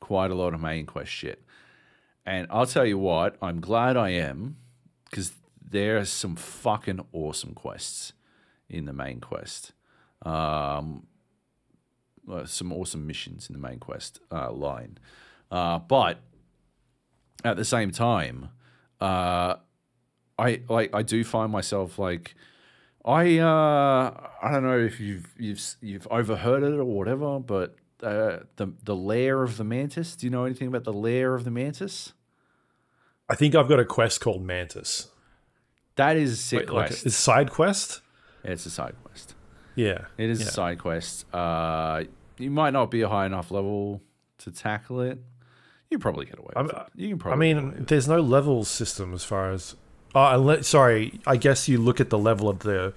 quite 0.01 0.33
a 0.33 0.35
lot 0.35 0.53
of 0.53 0.61
main 0.61 0.85
quest 0.85 1.13
shit, 1.13 1.41
and 2.27 2.49
I'll 2.51 2.67
tell 2.67 2.85
you 2.85 2.99
what, 2.99 3.37
I'm 3.41 3.61
glad 3.61 3.97
I 3.97 4.09
am 4.09 4.57
because 5.09 5.35
there 5.63 5.99
are 5.99 6.05
some 6.05 6.35
fucking 6.35 7.07
awesome 7.13 7.55
quests 7.55 8.13
in 8.69 8.87
the 8.87 8.93
main 8.93 9.21
quest. 9.21 9.71
Um, 10.23 11.07
uh, 12.31 12.45
some 12.47 12.73
awesome 12.73 13.07
missions 13.07 13.49
in 13.49 13.53
the 13.53 13.59
main 13.59 13.79
quest 13.79 14.21
uh, 14.33 14.51
line, 14.51 14.99
uh, 15.51 15.79
but 15.79 16.21
at 17.45 17.57
the 17.57 17.65
same 17.65 17.91
time, 17.91 18.49
uh, 19.01 19.57
I 20.39 20.61
like 20.69 20.95
I 20.95 21.03
do 21.03 21.25
find 21.25 21.53
myself 21.53 21.99
like 21.99 22.35
I 23.05 23.39
uh, 23.39 24.29
I 24.43 24.51
don't 24.51 24.63
know 24.63 24.79
if 24.79 24.99
you've 25.01 25.33
you've 25.39 25.63
you've 25.81 26.07
overheard 26.11 26.63
it 26.63 26.73
or 26.73 26.85
whatever, 26.85 27.39
but 27.39 27.77
uh, 28.03 28.39
the 28.57 28.73
the 28.83 28.97
lair 28.97 29.43
of 29.43 29.57
the 29.57 29.65
mantis. 29.65 30.17
Do 30.17 30.27
you 30.27 30.31
know 30.31 30.45
anything 30.45 30.69
about 30.69 30.85
the 30.85 30.93
lair 30.93 31.35
of 31.35 31.45
the 31.45 31.51
mantis? 31.51 32.15
I 33.29 33.35
think 33.35 33.55
I've 33.55 33.69
got 33.69 33.81
a 33.81 33.85
quest 33.85 34.21
called 34.21 34.43
Mantis. 34.43 35.09
That 35.97 36.17
is 36.17 36.33
a 36.33 36.37
sick 36.37 36.61
Wait, 36.61 36.71
like 36.71 36.87
quest. 36.89 37.07
a 37.07 37.11
side 37.11 37.51
quest? 37.51 38.01
Yeah, 38.45 38.53
it's 38.53 38.67
a 38.67 38.71
side 38.71 38.95
quest. 39.03 39.34
Yeah. 39.75 40.05
It 40.19 40.31
is 40.31 40.41
yeah. 40.41 40.47
a 40.47 40.51
side 40.51 40.79
quest. 40.79 41.27
Uh, 41.35 42.05
you 42.39 42.51
might 42.51 42.73
not 42.73 42.91
be 42.91 43.03
a 43.03 43.09
high 43.09 43.27
enough 43.27 43.51
level 43.51 44.01
to 44.39 44.51
tackle 44.51 45.01
it. 45.01 45.19
You 45.91 45.99
probably 45.99 46.27
get 46.27 46.39
away. 46.39 46.53
I'm- 46.57 46.71
it. 46.71 46.77
You 46.97 47.09
can 47.11 47.19
probably. 47.19 47.51
away 47.53 47.55
mean, 47.55 47.85
there's 47.87 48.09
no 48.09 48.21
level 48.21 48.65
system 48.65 49.13
as 49.15 49.25
far 49.25 49.51
as. 49.53 49.77
Oh, 50.15 50.35
unless, 50.41 50.69
sorry. 50.69 51.21
I 51.27 51.37
guess 51.37 51.69
you 51.69 51.79
look 51.79 52.01
at 52.01 52.11
the 52.11 52.19
level 52.19 52.49
of 52.49 52.61
the 52.61 52.95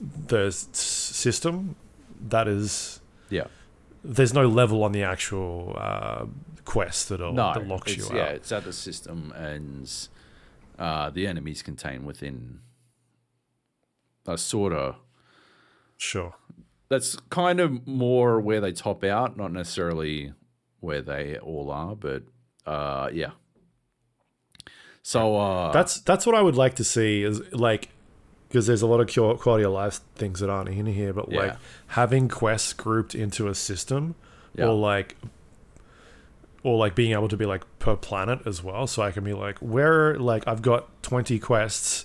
the 0.00 0.46
s- 0.46 0.68
system. 0.72 1.76
That 2.28 2.48
is, 2.48 3.00
yeah. 3.28 3.44
there's 4.02 4.32
no 4.32 4.46
level 4.48 4.82
on 4.84 4.92
the 4.92 5.02
actual 5.02 5.74
uh, 5.78 6.24
quest 6.64 7.10
that, 7.10 7.20
No, 7.20 7.52
that 7.52 7.66
locks 7.68 7.94
you 7.94 8.02
it's, 8.02 8.10
out. 8.10 8.16
yeah, 8.16 8.24
it's 8.28 8.50
at 8.52 8.64
the 8.64 8.72
system, 8.72 9.32
and 9.36 9.90
uh, 10.78 11.10
the 11.10 11.26
enemies 11.26 11.62
contained 11.62 12.06
within 12.06 12.60
a 14.26 14.36
sort 14.38 14.72
of. 14.72 14.96
Sure. 15.96 16.34
That's 16.88 17.16
kind 17.30 17.58
of 17.60 17.86
more 17.86 18.40
where 18.40 18.60
they 18.60 18.72
top 18.72 19.02
out, 19.04 19.36
not 19.36 19.52
necessarily 19.52 20.32
where 20.80 21.02
they 21.02 21.36
all 21.38 21.70
are, 21.70 21.96
but 21.96 22.22
uh, 22.66 23.08
yeah. 23.12 23.30
So 25.02 25.36
uh, 25.36 25.72
That's 25.72 26.00
that's 26.00 26.26
what 26.26 26.34
I 26.34 26.42
would 26.42 26.56
like 26.56 26.74
to 26.76 26.84
see 26.84 27.22
is 27.22 27.40
like 27.52 27.90
because 28.48 28.66
there's 28.66 28.82
a 28.82 28.86
lot 28.86 29.00
of 29.00 29.40
quality 29.40 29.64
of 29.64 29.72
life 29.72 30.00
things 30.14 30.40
that 30.40 30.50
aren't 30.50 30.68
in 30.68 30.86
here, 30.86 31.12
but 31.12 31.30
like 31.32 31.56
having 31.88 32.28
quests 32.28 32.72
grouped 32.72 33.14
into 33.14 33.48
a 33.48 33.54
system 33.54 34.14
Yeah. 34.54 34.66
or 34.66 34.74
like 34.74 35.16
or 36.62 36.76
like 36.76 36.94
being 36.96 37.12
able 37.12 37.28
to 37.28 37.36
be 37.36 37.46
like 37.46 37.62
per 37.78 37.96
planet 37.96 38.40
as 38.46 38.62
well, 38.62 38.86
so 38.88 39.02
I 39.02 39.12
can 39.12 39.22
be 39.24 39.32
like 39.32 39.58
where 39.58 40.16
like 40.18 40.46
I've 40.48 40.62
got 40.62 41.02
20 41.02 41.38
quests. 41.38 42.04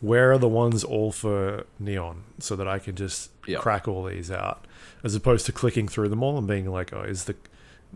Where 0.00 0.32
are 0.32 0.38
the 0.38 0.48
ones 0.48 0.82
all 0.82 1.12
for 1.12 1.66
neon 1.78 2.24
so 2.38 2.56
that 2.56 2.66
I 2.66 2.78
can 2.78 2.96
just 2.96 3.30
Yeah. 3.46 3.58
crack 3.58 3.86
all 3.86 4.04
these 4.04 4.30
out 4.30 4.66
as 5.04 5.14
opposed 5.14 5.46
to 5.46 5.52
clicking 5.52 5.88
through 5.88 6.08
them 6.08 6.22
all 6.22 6.38
and 6.38 6.46
being 6.46 6.66
like, 6.70 6.92
oh, 6.92 7.02
is 7.02 7.24
the 7.24 7.36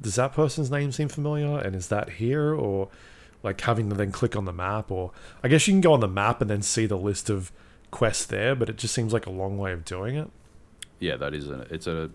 does 0.00 0.16
that 0.16 0.32
person's 0.32 0.70
name 0.70 0.90
seem 0.92 1.08
familiar 1.08 1.58
and 1.58 1.74
is 1.76 1.88
that 1.88 2.10
here 2.14 2.52
or 2.54 2.88
like 3.44 3.60
having 3.60 3.88
to 3.90 3.94
then 3.94 4.10
click 4.10 4.34
on 4.36 4.44
the 4.44 4.52
map 4.52 4.90
or 4.90 5.12
I 5.42 5.48
guess 5.48 5.66
you 5.68 5.72
can 5.74 5.80
go 5.80 5.92
on 5.92 6.00
the 6.00 6.08
map 6.08 6.40
and 6.40 6.50
then 6.50 6.62
see 6.62 6.86
the 6.86 6.96
list 6.98 7.30
of 7.30 7.52
quests 7.90 8.26
there, 8.26 8.54
but 8.56 8.68
it 8.68 8.76
just 8.76 8.92
seems 8.92 9.12
like 9.12 9.24
a 9.26 9.30
long 9.30 9.56
way 9.56 9.72
of 9.72 9.84
doing 9.84 10.16
it. 10.16 10.28
yeah, 10.98 11.16
that 11.16 11.32
is 11.34 11.48
a 11.48 11.60
it's 11.70 11.86
a 11.86 12.10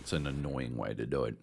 it's 0.00 0.12
an 0.12 0.26
annoying 0.26 0.76
way 0.76 0.92
to 0.94 1.06
do 1.06 1.24
it. 1.24 1.36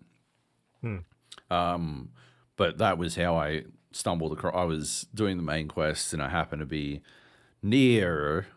Um, 1.49 2.09
but 2.55 2.77
that 2.79 2.97
was 2.97 3.15
how 3.15 3.35
I 3.37 3.63
stumbled 3.91 4.33
across. 4.33 4.53
I 4.55 4.63
was 4.63 5.07
doing 5.13 5.37
the 5.37 5.43
main 5.43 5.67
quest, 5.67 6.13
and 6.13 6.21
I 6.21 6.29
happened 6.29 6.59
to 6.61 6.65
be 6.65 7.01
near 7.61 8.47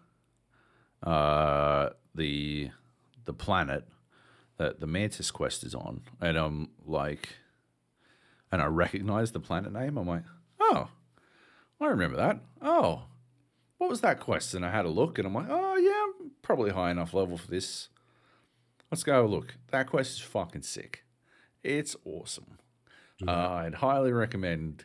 uh, 1.03 1.91
the 2.15 2.71
the 3.25 3.33
planet 3.33 3.87
that 4.57 4.81
the 4.81 4.87
Mantis 4.87 5.31
quest 5.31 5.65
is 5.65 5.75
on, 5.75 6.03
and 6.21 6.37
I'm 6.37 6.71
like, 6.85 7.31
and 8.53 8.61
I 8.61 8.67
recognized 8.67 9.33
the 9.33 9.41
planet 9.41 9.73
name. 9.73 9.97
I'm 9.97 10.07
like, 10.07 10.25
oh, 10.61 10.89
I 11.81 11.87
remember 11.87 12.17
that. 12.17 12.41
Oh, 12.61 13.05
what 13.79 13.89
was 13.91 14.03
that 14.03 14.21
quest? 14.21 14.55
And 14.55 14.65
I 14.65 14.71
had 14.71 14.85
a 14.85 14.91
look, 14.91 15.19
and 15.19 15.27
I'm 15.27 15.35
like, 15.35 15.49
oh 15.49 15.77
yeah, 15.77 16.25
I'm 16.25 16.33
probably 16.43 16.71
high 16.71 16.91
enough 16.91 17.15
level 17.15 17.39
for 17.39 17.49
this. 17.49 17.89
Let's 18.91 19.05
go 19.05 19.25
look. 19.25 19.55
That 19.71 19.87
quest 19.87 20.13
is 20.13 20.21
fucking 20.21 20.63
sick. 20.63 21.05
It's 21.63 21.97
awesome. 22.05 22.59
Uh, 23.27 23.31
I'd 23.31 23.75
highly 23.77 24.13
recommend 24.13 24.85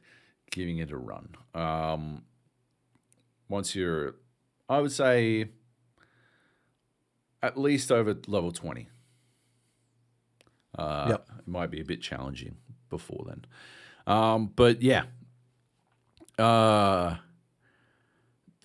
giving 0.51 0.77
it 0.77 0.91
a 0.91 0.97
run. 0.97 1.35
Um, 1.53 2.23
once 3.49 3.75
you're, 3.75 4.15
I 4.69 4.79
would 4.79 4.91
say, 4.91 5.49
at 7.41 7.57
least 7.57 7.91
over 7.91 8.15
level 8.27 8.51
20. 8.51 8.87
Uh, 10.77 11.05
Yep. 11.09 11.29
It 11.39 11.47
might 11.47 11.71
be 11.71 11.79
a 11.79 11.85
bit 11.85 12.01
challenging 12.01 12.57
before 12.89 13.23
then. 13.27 13.45
Um, 14.07 14.51
but 14.55 14.81
yeah. 14.81 15.03
Uh, 16.37 17.17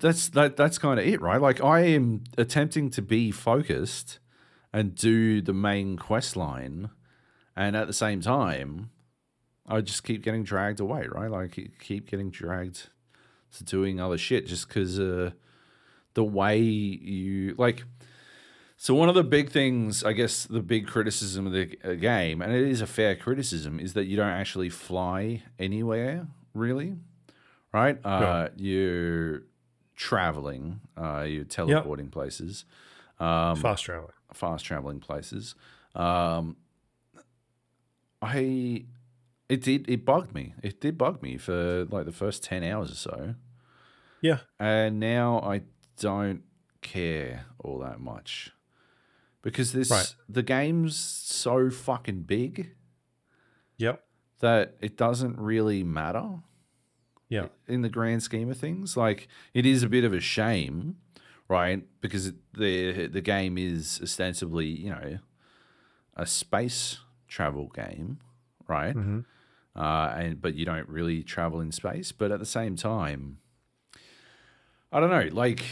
that's 0.00 0.28
that 0.30 0.56
that's 0.56 0.78
kind 0.78 0.98
of 0.98 1.06
it, 1.06 1.20
right? 1.20 1.40
Like 1.40 1.62
I 1.62 1.80
am 1.80 2.24
attempting 2.38 2.90
to 2.90 3.02
be 3.02 3.30
focused 3.30 4.18
and 4.72 4.94
do 4.94 5.40
the 5.42 5.52
main 5.52 5.96
quest 5.96 6.36
line, 6.36 6.90
and 7.54 7.76
at 7.76 7.86
the 7.86 7.92
same 7.92 8.20
time, 8.20 8.90
I 9.66 9.82
just 9.82 10.02
keep 10.02 10.22
getting 10.24 10.42
dragged 10.42 10.80
away, 10.80 11.06
right? 11.12 11.30
Like 11.30 11.58
keep 11.80 12.10
getting 12.10 12.30
dragged 12.30 12.88
to 13.56 13.64
doing 13.64 14.00
other 14.00 14.18
shit 14.18 14.46
just 14.46 14.68
because 14.68 14.98
uh, 14.98 15.30
the 16.14 16.24
way 16.24 16.58
you 16.58 17.54
like. 17.58 17.84
So 18.76 18.94
one 18.94 19.10
of 19.10 19.14
the 19.14 19.24
big 19.24 19.50
things, 19.50 20.02
I 20.02 20.14
guess, 20.14 20.44
the 20.44 20.60
big 20.62 20.86
criticism 20.86 21.46
of 21.46 21.52
the 21.52 21.78
uh, 21.84 21.92
game, 21.94 22.40
and 22.40 22.50
it 22.52 22.66
is 22.66 22.80
a 22.80 22.86
fair 22.86 23.14
criticism, 23.14 23.78
is 23.78 23.92
that 23.92 24.06
you 24.06 24.16
don't 24.16 24.30
actually 24.30 24.70
fly 24.70 25.42
anywhere 25.58 26.26
really, 26.54 26.96
right? 27.74 27.98
Uh, 28.04 28.48
you're 28.56 29.42
traveling, 29.96 30.80
uh, 30.96 31.26
you're 31.28 31.44
teleporting 31.44 32.08
places, 32.08 32.64
um, 33.18 33.56
Fast 33.56 33.84
traveling. 33.84 34.12
fast 34.32 34.64
traveling 34.64 34.98
places. 34.98 35.54
Um, 35.94 36.56
I 38.22 38.84
it 39.50 39.62
did 39.62 39.88
it 39.88 40.04
bugged 40.04 40.34
me. 40.34 40.54
It 40.62 40.80
did 40.80 40.96
bug 40.96 41.22
me 41.22 41.36
for 41.36 41.84
like 41.90 42.06
the 42.06 42.12
first 42.12 42.42
ten 42.42 42.62
hours 42.64 42.90
or 42.90 42.94
so, 42.94 43.34
Yeah. 44.22 44.40
and 44.58 44.98
now 45.00 45.40
I 45.40 45.62
don't 45.98 46.42
care 46.80 47.46
all 47.58 47.78
that 47.80 48.00
much 48.00 48.52
because 49.42 49.72
this 49.72 49.90
Right. 49.90 50.14
the 50.28 50.42
game's 50.42 50.96
so 50.96 51.68
fucking 51.70 52.22
big 52.22 52.74
Yep. 53.78 54.04
that 54.40 54.76
it 54.80 54.96
doesn't 54.96 55.38
really 55.38 55.82
matter 55.84 56.42
Yeah. 57.28 57.48
in 57.66 57.82
the 57.82 57.88
grand 57.88 58.22
scheme 58.22 58.50
of 58.50 58.56
things. 58.58 58.96
Like 58.96 59.28
it 59.54 59.66
is 59.66 59.82
a 59.82 59.88
bit 59.88 60.04
of 60.04 60.12
a 60.12 60.20
shame, 60.20 60.96
right? 61.48 61.86
Because 62.00 62.28
it, 62.28 62.36
the 62.54 63.06
the 63.08 63.20
game 63.20 63.58
is 63.58 64.00
ostensibly, 64.02 64.66
you 64.68 64.90
know, 64.90 65.18
a 66.14 66.26
space 66.26 66.98
travel 67.28 67.68
game, 67.68 68.18
right? 68.68 68.94
Mhm. 68.96 69.24
Uh, 69.80 70.12
and 70.18 70.42
but 70.42 70.54
you 70.54 70.66
don't 70.66 70.86
really 70.88 71.22
travel 71.22 71.60
in 71.60 71.72
space. 71.72 72.12
But 72.12 72.30
at 72.32 72.38
the 72.38 72.44
same 72.46 72.76
time, 72.76 73.38
I 74.92 75.00
don't 75.00 75.10
know. 75.10 75.28
Like 75.32 75.64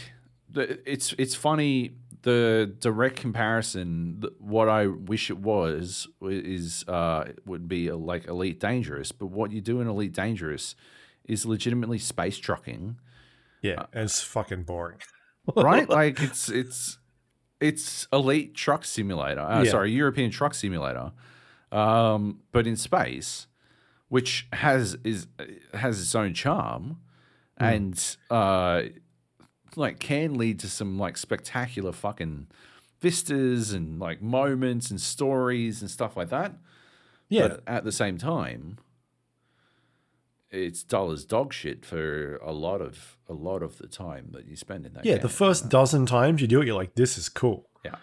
it's 0.55 1.13
it's 1.17 1.35
funny. 1.35 1.93
The 2.21 2.73
direct 2.81 3.15
comparison, 3.15 4.23
what 4.39 4.67
I 4.67 4.87
wish 4.87 5.29
it 5.29 5.37
was, 5.37 6.05
is 6.21 6.83
uh, 6.87 7.25
would 7.45 7.69
be 7.69 7.87
a, 7.87 7.95
like 7.95 8.27
Elite 8.27 8.59
Dangerous. 8.59 9.13
But 9.13 9.27
what 9.27 9.51
you 9.51 9.61
do 9.61 9.79
in 9.79 9.87
Elite 9.87 10.11
Dangerous 10.13 10.75
is 11.23 11.45
legitimately 11.45 11.97
space 11.99 12.37
trucking, 12.37 12.97
Yeah. 13.61 13.85
and 13.93 14.03
it's 14.03 14.21
fucking 14.21 14.63
boring. 14.63 14.97
right? 15.55 15.87
like 16.01 16.19
it's 16.21 16.49
it's 16.49 16.97
it's 17.61 18.07
Elite 18.11 18.53
Truck 18.53 18.83
Simulator. 18.83 19.39
Uh, 19.41 19.63
Yeah. 19.63 19.71
Sorry, 19.71 19.91
European 19.93 20.29
Truck 20.29 20.53
Simulator, 20.55 21.13
um, 21.71 22.39
but 22.51 22.67
in 22.67 22.75
space, 22.75 23.47
which 24.09 24.47
has 24.53 24.97
is 25.03 25.27
has 25.73 26.01
its 26.01 26.13
own 26.13 26.33
charm, 26.33 26.97
and 27.57 28.17
uh, 28.29 28.83
like 29.75 29.99
can 29.99 30.37
lead 30.37 30.59
to 30.59 30.69
some 30.69 30.99
like 30.99 31.17
spectacular 31.17 31.91
fucking 31.91 32.47
vistas 32.99 33.71
and 33.71 33.99
like 33.99 34.21
moments 34.21 34.89
and 34.89 34.99
stories 34.99 35.81
and 35.81 35.89
stuff 35.89 36.17
like 36.17 36.29
that. 36.29 36.53
Yeah. 37.29 37.47
But 37.47 37.63
at 37.67 37.83
the 37.83 37.91
same 37.91 38.17
time, 38.17 38.79
it's 40.49 40.83
dull 40.83 41.11
as 41.11 41.25
dog 41.25 41.53
shit 41.53 41.85
for 41.85 42.37
a 42.37 42.51
lot 42.51 42.81
of 42.81 43.17
a 43.27 43.33
lot 43.33 43.61
of 43.61 43.77
the 43.77 43.87
time 43.87 44.29
that 44.31 44.47
you 44.47 44.55
spend 44.55 44.85
in 44.85 44.93
that. 44.93 45.05
yeah. 45.05 45.17
The 45.17 45.29
first 45.29 45.69
dozen 45.69 46.05
times 46.05 46.41
you 46.41 46.47
do 46.47 46.61
it, 46.61 46.67
you're 46.67 46.75
like, 46.75 46.95
this 46.95 47.17
is 47.17 47.29
cool. 47.29 47.69
Yeah. 47.85 47.95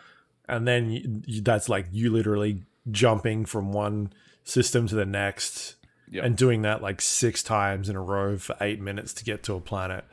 And 0.49 0.67
then 0.67 0.91
you, 0.91 1.23
you, 1.27 1.41
that's 1.41 1.69
like 1.69 1.89
you 1.91 2.11
literally 2.13 2.63
jumping 2.93 3.45
from 3.45 3.73
one 3.73 4.13
system 4.45 4.87
to 4.87 4.95
the 4.95 5.05
next 5.05 5.75
Yeah. 6.11 6.25
and 6.25 6.37
doing 6.37 6.63
that 6.63 6.83
like 6.83 7.01
six 7.01 7.43
times 7.43 7.89
in 7.89 7.97
a 7.97 8.01
row 8.01 8.39
for 8.39 8.57
eight 8.61 8.81
minutes 8.81 9.13
to 9.15 9.25
get 9.25 9.43
to 9.45 9.55
a 9.55 9.61
planet. 9.61 10.05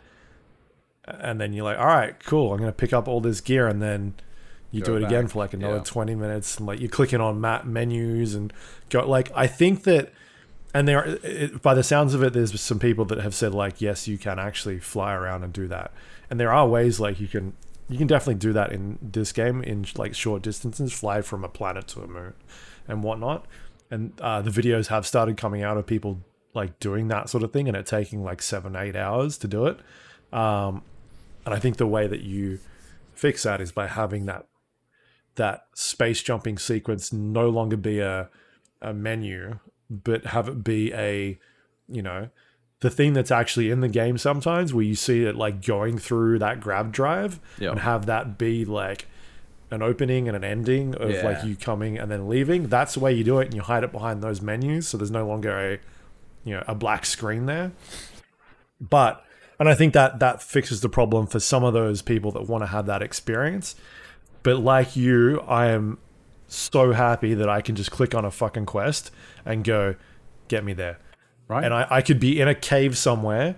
And 1.06 1.40
then 1.40 1.54
you're 1.54 1.66
like, 1.66 1.78
all 1.78 1.86
right, 1.86 2.18
cool. 2.24 2.52
I'm 2.54 2.60
going 2.60 2.70
to 2.70 2.76
pick 2.76 2.94
up 2.94 3.08
all 3.08 3.20
this 3.20 3.42
gear. 3.42 3.68
And 3.68 3.82
then 3.82 4.16
you 4.72 4.82
Go 4.82 4.86
do 4.86 4.96
it 4.98 5.04
again 5.08 5.28
for 5.28 5.40
like 5.40 5.54
another 5.54 5.78
Yeah. 5.78 5.84
20 5.84 6.16
minutes. 6.16 6.58
And 6.58 6.66
like 6.66 6.80
you're 6.80 6.90
clicking 6.90 7.20
on 7.22 7.40
map 7.42 7.66
menus 7.66 8.34
and 8.36 8.54
go, 8.90 9.06
like, 9.08 9.30
I 9.36 9.46
think 9.48 9.84
that, 9.84 10.14
and 10.74 10.88
there, 10.88 11.00
are, 11.00 11.20
it, 11.22 11.62
by 11.62 11.74
the 11.74 11.84
sounds 11.84 12.14
of 12.14 12.24
it, 12.24 12.34
there's 12.34 12.60
some 12.60 12.80
people 12.80 13.06
that 13.06 13.20
have 13.20 13.36
said, 13.36 13.54
like, 13.54 13.82
yes, 13.82 14.08
you 14.08 14.18
can 14.18 14.40
actually 14.40 14.80
fly 14.80 15.14
around 15.14 15.44
and 15.44 15.52
do 15.54 15.68
that. 15.68 15.92
And 16.30 16.40
there 16.40 16.52
are 16.52 16.68
ways 16.68 17.00
like 17.00 17.20
you 17.20 17.28
can, 17.28 17.54
you 17.90 17.98
can 17.98 18.08
definitely 18.08 18.36
do 18.40 18.54
that 18.54 18.72
in 18.72 18.98
this 19.02 19.32
game 19.34 19.62
in 19.62 19.86
like 19.98 20.16
short 20.16 20.42
distances, 20.42 20.92
fly 20.94 21.22
from 21.22 21.44
a 21.44 21.50
planet 21.50 21.88
to 21.90 22.02
a 22.02 22.08
moon 22.08 22.34
and 22.88 23.04
whatnot. 23.04 23.46
And 23.94 24.20
uh, 24.22 24.42
the 24.42 24.50
videos 24.50 24.88
have 24.88 25.06
started 25.06 25.38
coming 25.38 25.62
out 25.64 25.78
of 25.78 25.86
people 25.86 26.20
like 26.54 26.80
doing 26.80 27.08
that 27.10 27.30
sort 27.30 27.44
of 27.44 27.52
thing, 27.54 27.68
and 27.68 27.78
it 27.78 27.86
taking 27.86 28.24
like 28.24 28.42
seven, 28.42 28.76
eight 28.76 28.96
hours 28.96 29.38
to 29.40 29.48
do 29.48 29.66
it. 29.68 29.78
Um, 30.32 30.82
and 31.46 31.54
I 31.54 31.60
think 31.60 31.78
the 31.78 31.88
way 31.88 32.08
that 32.08 32.22
you 32.22 32.60
fix 33.14 33.44
that 33.44 33.62
is 33.62 33.72
by 33.72 33.88
having 33.88 34.26
that 34.26 34.48
that 35.36 35.66
space 35.74 36.22
jumping 36.24 36.58
sequence 36.58 37.12
no 37.14 37.50
longer 37.50 37.78
be 37.78 38.00
a 38.00 38.30
a 38.82 38.94
menu, 38.94 39.60
but 39.90 40.26
have 40.28 40.48
it 40.48 40.64
be 40.64 40.92
a 40.94 41.40
you 41.88 42.02
know 42.02 42.30
the 42.80 42.90
thing 42.90 43.14
that's 43.14 43.32
actually 43.32 43.70
in 43.70 43.80
the 43.82 43.88
game 43.88 44.18
sometimes 44.18 44.74
where 44.74 44.84
you 44.84 44.96
see 44.96 45.24
it 45.24 45.36
like 45.36 45.66
going 45.66 45.98
through 45.98 46.38
that 46.40 46.60
grav 46.60 46.92
drive 46.92 47.40
Yeah. 47.58 47.72
and 47.72 47.80
have 47.80 48.06
that 48.08 48.38
be 48.38 48.66
like 48.66 49.08
an 49.72 49.82
opening 49.82 50.28
and 50.28 50.36
an 50.38 50.44
ending 50.44 50.96
of 50.96 51.10
like 51.24 51.44
you 51.44 51.56
coming 51.56 51.98
and 51.98 52.12
then 52.12 52.28
leaving 52.28 52.68
that's 52.68 52.94
the 52.94 53.00
way 53.00 53.12
you 53.12 53.24
do 53.24 53.40
it 53.40 53.46
and 53.46 53.54
you 53.54 53.62
hide 53.62 53.84
it 53.84 53.92
behind 53.92 54.22
those 54.22 54.42
menus 54.42 54.88
so 54.88 54.98
there's 54.98 55.12
no 55.12 55.28
longer 55.28 55.58
a 55.58 55.80
you 56.44 56.54
know 56.54 56.64
a 56.68 56.76
black 56.76 57.06
screen 57.06 57.46
there 57.46 57.72
but 58.80 59.26
and 59.60 59.68
i 59.68 59.74
think 59.74 59.94
that 59.94 60.20
that 60.20 60.42
fixes 60.42 60.82
the 60.82 60.90
problem 60.90 61.26
for 61.26 61.40
some 61.40 61.64
of 61.64 61.74
those 61.74 62.02
people 62.02 62.32
that 62.32 62.44
want 62.44 62.62
to 62.62 62.68
have 62.68 62.86
that 62.86 63.02
experience 63.02 63.76
but 64.44 64.60
like 64.60 64.96
you 64.96 65.40
i 65.42 65.68
am 65.68 65.98
so 66.48 66.92
happy 66.92 67.34
that 67.34 67.50
i 67.50 67.62
can 67.62 67.76
just 67.76 67.90
click 67.90 68.14
on 68.14 68.24
a 68.24 68.32
fucking 68.32 68.66
quest 68.66 69.10
and 69.46 69.64
go 69.64 69.96
get 70.48 70.64
me 70.64 70.74
there 70.74 71.00
right? 71.48 71.64
and 71.64 71.74
I, 71.74 71.88
I 71.90 72.02
could 72.02 72.20
be 72.20 72.40
in 72.40 72.48
a 72.48 72.56
cave 72.56 72.98
somewhere 72.98 73.56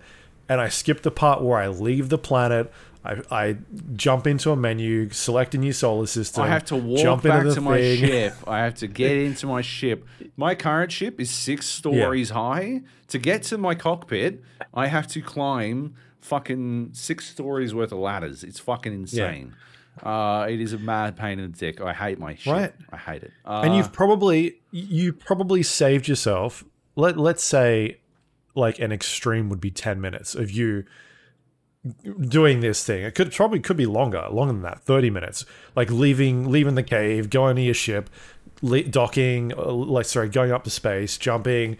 and 0.47 0.61
I 0.61 0.69
skip 0.69 1.01
the 1.01 1.11
part 1.11 1.41
where 1.41 1.59
I 1.59 1.67
leave 1.67 2.09
the 2.09 2.17
planet. 2.17 2.71
I, 3.05 3.21
I 3.29 3.57
jump 3.95 4.25
into 4.25 4.51
a 4.51 4.55
menu, 4.55 5.11
select 5.11 5.53
a 5.53 5.59
new 5.59 5.73
solar 5.73 6.07
system. 6.07 6.43
I 6.43 6.47
have 6.47 6.65
to 6.65 6.75
walk 6.75 6.99
jump 6.99 7.23
into 7.23 7.37
back 7.37 7.45
the 7.45 7.53
to 7.53 7.61
my 7.61 7.77
thing. 7.77 7.99
ship. 8.07 8.33
I 8.47 8.59
have 8.59 8.75
to 8.75 8.87
get 8.87 9.15
into 9.17 9.45
my 9.45 9.61
ship. 9.61 10.07
My 10.35 10.55
current 10.55 10.91
ship 10.91 11.19
is 11.19 11.29
six 11.29 11.67
stories 11.67 12.31
high. 12.31 12.81
To 13.09 13.19
get 13.19 13.43
to 13.43 13.59
my 13.59 13.75
cockpit, 13.75 14.41
I 14.73 14.87
have 14.87 15.07
to 15.09 15.21
climb 15.21 15.95
fucking 16.21 16.89
six 16.93 17.27
stories 17.27 17.75
worth 17.75 17.91
of 17.91 17.99
ladders. 17.99 18.43
It's 18.43 18.59
fucking 18.59 18.91
insane. 18.91 19.53
Uh, 20.01 20.47
it 20.49 20.59
is 20.59 20.73
a 20.73 20.79
mad 20.79 21.15
pain 21.15 21.39
in 21.39 21.51
the 21.51 21.57
dick. 21.57 21.79
I 21.79 21.93
hate 21.93 22.19
my 22.19 22.35
ship. 22.35 22.53
Right. 22.53 22.73
I 22.91 22.97
hate 22.97 23.23
it. 23.23 23.31
Uh, 23.45 23.61
and 23.63 23.75
you've 23.75 23.93
probably 23.93 24.59
you 24.71 25.13
probably 25.13 25.61
saved 25.61 26.07
yourself. 26.07 26.65
Let 26.95 27.17
let's 27.17 27.43
say 27.43 27.99
like 28.55 28.79
an 28.79 28.91
extreme 28.91 29.47
would 29.49 29.61
be 29.61 29.71
ten 29.71 30.01
minutes 30.01 30.33
of 30.33 30.49
you 30.49 30.85
doing 32.27 32.59
this 32.61 32.83
thing. 32.83 33.03
It 33.03 33.15
could 33.15 33.31
probably 33.31 33.59
could 33.59 33.77
be 33.77 33.85
longer, 33.85 34.27
longer 34.31 34.53
than 34.53 34.61
that, 34.63 34.81
thirty 34.81 35.09
minutes. 35.09 35.45
Like 35.75 35.89
leaving 35.91 36.49
leaving 36.49 36.75
the 36.75 36.83
cave, 36.83 37.29
going 37.29 37.55
to 37.57 37.61
your 37.61 37.73
ship, 37.73 38.09
le- 38.61 38.83
docking, 38.83 39.53
uh, 39.57 39.71
like 39.71 40.05
sorry, 40.05 40.29
going 40.29 40.51
up 40.51 40.63
to 40.63 40.69
space, 40.69 41.17
jumping, 41.17 41.77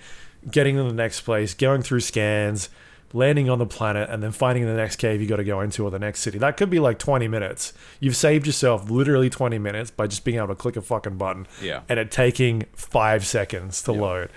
getting 0.50 0.76
to 0.76 0.84
the 0.84 0.94
next 0.94 1.22
place, 1.22 1.54
going 1.54 1.82
through 1.82 2.02
scans, 2.02 2.70
landing 3.14 3.50
on 3.50 3.60
the 3.60 3.66
planet, 3.66 4.10
and 4.10 4.22
then 4.22 4.32
finding 4.32 4.66
the 4.66 4.74
next 4.76 4.98
cave 4.98 5.22
you 5.22 5.28
got 5.28 5.38
to 5.38 5.44
go 5.44 5.62
into 5.62 5.84
or 5.84 5.92
the 5.92 6.00
next 6.00 6.20
city. 6.20 6.38
That 6.38 6.58
could 6.58 6.70
be 6.70 6.80
like 6.80 7.00
twenty 7.00 7.28
minutes. 7.28 7.74
You've 8.00 8.16
saved 8.16 8.46
yourself 8.46 8.90
literally 8.90 9.30
twenty 9.30 9.58
minutes 9.58 9.90
by 9.92 10.08
just 10.08 10.24
being 10.24 10.38
able 10.38 10.48
to 10.50 10.56
click 10.56 10.76
a 10.76 10.82
fucking 10.82 11.18
button 11.18 11.48
Yeah. 11.62 11.82
and 11.90 11.98
it 12.00 12.12
taking 12.12 12.66
five 12.76 13.26
seconds 13.26 13.82
to 13.84 13.92
load. 13.92 14.30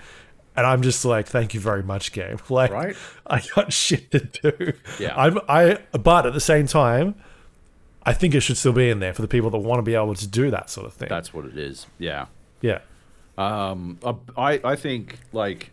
And 0.59 0.67
I'm 0.67 0.81
just 0.81 1.05
like, 1.05 1.25
thank 1.25 1.53
you 1.53 1.61
very 1.61 1.83
much, 1.83 2.11
game. 2.11 2.37
Like, 2.49 2.71
Right? 2.71 2.97
I 3.25 3.41
got 3.55 3.71
shit 3.85 4.11
to 4.11 4.19
do. 4.19 4.73
Yeah. 4.99 5.13
I'm, 5.15 5.39
I, 5.47 5.77
but 5.93 6.25
at 6.25 6.33
the 6.33 6.41
same 6.41 6.67
time, 6.67 7.15
I 8.03 8.11
think 8.11 8.35
it 8.35 8.41
should 8.41 8.57
still 8.57 8.73
be 8.73 8.89
in 8.89 8.99
there 8.99 9.13
for 9.13 9.21
the 9.21 9.29
people 9.29 9.49
that 9.51 9.57
want 9.59 9.79
to 9.79 9.83
be 9.83 9.95
able 9.95 10.15
to 10.15 10.27
do 10.27 10.51
that 10.51 10.69
sort 10.69 10.85
of 10.85 10.93
thing. 10.93 11.07
That's 11.07 11.33
what 11.33 11.45
it 11.45 11.57
is. 11.57 11.87
Yeah. 11.97 12.25
yeah. 12.59 12.79
Um, 13.37 13.99
I 14.37 14.59
I 14.65 14.75
think 14.75 15.19
like 15.31 15.71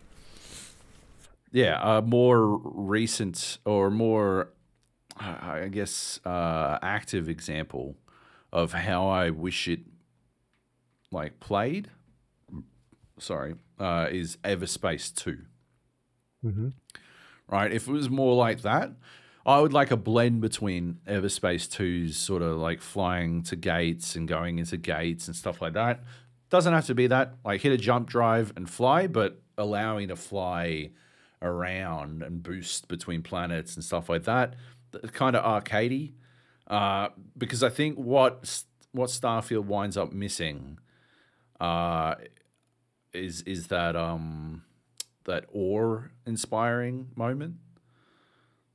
yeah, 1.51 1.97
a 1.97 2.01
more 2.01 2.57
recent 2.63 3.57
or 3.65 3.89
more, 3.89 4.53
I 5.17 5.63
I 5.63 5.67
guess, 5.67 6.21
uh, 6.25 6.79
active 6.81 7.27
example 7.27 7.97
of 8.53 8.71
how 8.71 9.09
I 9.09 9.31
wish 9.31 9.67
it 9.67 9.81
like 11.11 11.41
played. 11.41 11.89
Sorry, 13.19 13.55
uh, 13.79 14.07
is 14.11 14.37
Everspace 14.43 15.13
2 15.15 15.45
Mhm. 16.45 16.73
Right, 17.49 17.71
if 17.71 17.87
it 17.87 17.91
was 17.91 18.09
more 18.09 18.35
like 18.35 18.61
that, 18.61 18.91
I 19.45 19.61
would 19.61 19.71
like 19.73 19.91
a 19.91 19.97
blend 19.97 20.41
between 20.41 20.99
Everspace 21.07 21.67
2's 21.69 22.17
sort 22.17 22.41
of 22.41 22.57
like 22.57 22.81
flying 22.81 23.41
to 23.43 23.55
gates 23.55 24.15
and 24.15 24.27
going 24.27 24.59
into 24.59 24.75
gates 24.77 25.27
and 25.27 25.35
stuff 25.35 25.61
like 25.61 25.73
that. 25.73 26.03
Doesn't 26.49 26.73
have 26.73 26.85
to 26.87 26.95
be 26.95 27.07
that. 27.07 27.35
Like 27.45 27.61
hit 27.61 27.71
a 27.71 27.77
jump 27.77 28.09
drive 28.09 28.51
and 28.57 28.69
fly, 28.69 29.07
but 29.07 29.41
allowing 29.57 30.09
to 30.09 30.15
fly 30.17 30.91
around 31.41 32.21
and 32.23 32.43
boost 32.43 32.87
between 32.87 33.21
planets 33.23 33.75
and 33.75 33.83
stuff 33.83 34.09
like 34.09 34.23
that, 34.23 34.55
It's 34.93 35.11
kind 35.11 35.35
of 35.35 35.43
arcadey. 35.43 36.13
Uh, 36.67 37.09
because 37.37 37.63
I 37.63 37.69
think 37.69 37.97
what 37.97 38.63
what 38.91 39.09
Starfield 39.09 39.65
winds 39.65 39.95
up 39.95 40.11
missing 40.11 40.79
uh, 41.61 42.15
is 43.17 43.41
is 43.41 43.67
that 43.67 43.95
um 43.95 44.63
that 45.25 45.45
awe 45.53 46.01
inspiring 46.25 47.09
moment 47.15 47.55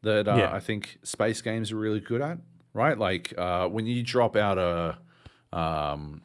that 0.03 0.27
uh, 0.29 0.37
Yeah. 0.37 0.53
I 0.53 0.61
think 0.61 0.99
space 1.03 1.41
games 1.41 1.73
are 1.73 1.77
really 1.77 2.01
good 2.01 2.21
at. 2.21 2.39
Right, 2.75 2.97
like 2.99 3.35
uh, 3.37 3.69
when 3.69 3.87
you 3.87 4.03
drop 4.03 4.35
out 4.35 4.57
a 4.59 4.99
um, 5.57 6.23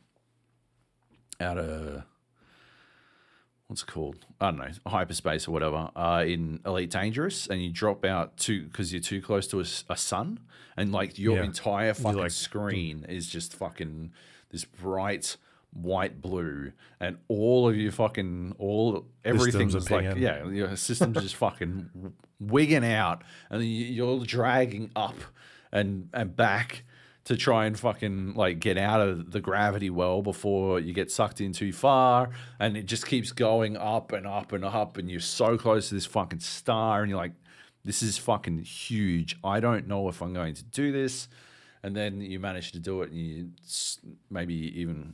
out 1.41 1.57
a 1.57 2.05
what's 3.68 3.82
it 3.84 3.88
called? 3.88 4.15
I 4.39 4.51
don't 4.51 4.59
know, 4.59 4.70
hyperspace 4.88 5.47
or 5.47 5.51
whatever, 5.51 5.89
uh, 5.95 6.24
in 6.26 6.61
Elite 6.65 6.89
Dangerous, 6.89 7.47
and 7.47 7.61
you 7.61 7.70
drop 7.70 8.05
out 8.05 8.38
too 8.38 8.63
because 8.68 8.93
you're 8.93 9.01
too 9.01 9.22
close 9.22 9.45
to 9.47 9.59
a 9.59 9.65
sun, 9.97 10.39
and 10.78 10.93
like 10.93 11.20
your 11.20 11.38
Yeah. 11.38 11.43
entire 11.43 11.93
fucking 11.93 12.18
like- 12.18 12.32
screen 12.32 13.05
is 13.09 13.28
just 13.30 13.53
fucking 13.53 14.11
this 14.49 14.63
bright 14.63 15.36
white 15.74 16.22
blue, 16.22 16.72
and 16.99 17.18
all 17.28 17.70
of 17.70 17.76
your 17.76 17.91
fucking 17.91 18.55
all 18.59 19.05
everything's 19.24 19.74
Systems 19.74 19.91
like 19.91 20.05
pinging. 20.05 20.24
yeah, 20.24 20.47
your 20.47 20.76
system's 20.76 21.22
just 21.22 21.36
fucking 21.45 22.13
wigging 22.39 22.86
out, 22.86 23.24
and 23.49 23.63
you- 23.63 23.86
you're 23.86 24.26
dragging 24.26 24.91
up 24.95 25.15
and 25.72 26.09
and 26.13 26.36
back 26.36 26.84
to 27.26 27.36
try 27.36 27.65
and 27.65 27.78
fucking 27.78 28.36
like 28.36 28.57
get 28.59 28.78
out 28.78 29.01
of 29.01 29.32
the 29.32 29.41
gravity 29.41 29.89
well 29.89 30.22
before 30.22 30.80
you 30.80 30.93
get 30.93 31.11
sucked 31.11 31.41
in 31.41 31.51
too 31.51 31.74
far 31.74 32.30
and 32.57 32.78
it 32.78 32.86
just 32.86 33.05
keeps 33.05 33.34
going 33.34 33.76
up 33.76 34.13
and 34.13 34.26
up 34.26 34.53
and 34.53 34.63
up 34.63 34.97
and 34.97 35.11
you're 35.11 35.20
so 35.20 35.57
close 35.57 35.89
to 35.89 35.95
this 35.95 36.05
fucking 36.05 36.39
star 36.39 37.01
and 37.01 37.09
you're 37.09 37.20
like 37.20 37.34
this 37.84 38.01
is 38.01 38.18
fucking 38.18 38.59
huge 38.59 39.36
i 39.43 39.59
don't 39.59 39.89
know 39.89 40.07
if 40.07 40.22
i'm 40.22 40.34
going 40.34 40.53
to 40.53 40.63
do 40.63 40.93
this 40.93 41.28
and 41.84 41.93
then 41.97 42.22
you 42.22 42.39
manage 42.39 42.72
to 42.72 42.80
do 42.80 43.01
it 43.01 43.11
and 43.11 43.20
you 43.20 43.49
maybe 44.30 44.55
even 44.80 45.13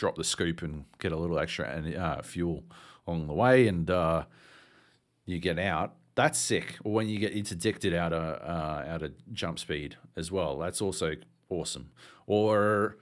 drop 0.00 0.16
the 0.16 0.24
scoop 0.24 0.62
and 0.62 0.86
get 0.98 1.12
a 1.12 1.16
little 1.16 1.38
extra 1.38 1.68
and 1.68 1.94
uh, 1.94 2.22
fuel 2.22 2.64
along 3.06 3.26
the 3.26 3.34
way 3.34 3.68
and 3.68 3.90
uh, 3.90 4.24
you 5.26 5.38
get 5.38 5.58
out. 5.58 5.94
That's 6.14 6.38
sick. 6.38 6.76
Or 6.82 6.92
when 6.92 7.08
you 7.08 7.18
get 7.18 7.32
interdicted 7.32 7.94
out 7.94 8.12
of 8.14 8.40
uh, 8.42 8.90
out 8.92 9.02
of 9.02 9.12
jump 9.32 9.58
speed 9.58 9.96
as 10.16 10.32
well. 10.32 10.58
That's 10.58 10.80
also 10.80 11.12
awesome. 11.50 11.90
Or 12.26 12.96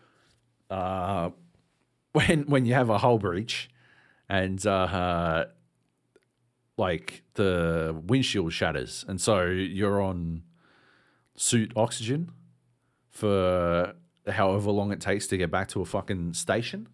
uh, 0.71 1.31
when 2.13 2.43
when 2.47 2.67
you 2.67 2.75
have 2.75 2.91
a 2.91 2.99
hull 2.99 3.19
breach 3.19 3.71
and 4.29 4.65
uh, 4.67 5.47
like 6.77 7.23
the 7.35 7.97
windshield 8.07 8.53
shatters, 8.53 9.05
and 9.09 9.21
so 9.21 9.47
you're 9.47 10.03
on 10.03 10.43
suit 11.37 11.73
oxygen 11.77 12.33
for 13.09 13.95
however 14.31 14.71
long 14.71 14.93
it 14.93 15.01
takes 15.01 15.27
to 15.29 15.37
get 15.37 15.51
back 15.51 15.69
to 15.69 15.81
a 15.81 15.85
fucking 15.85 16.35
station, 16.35 16.89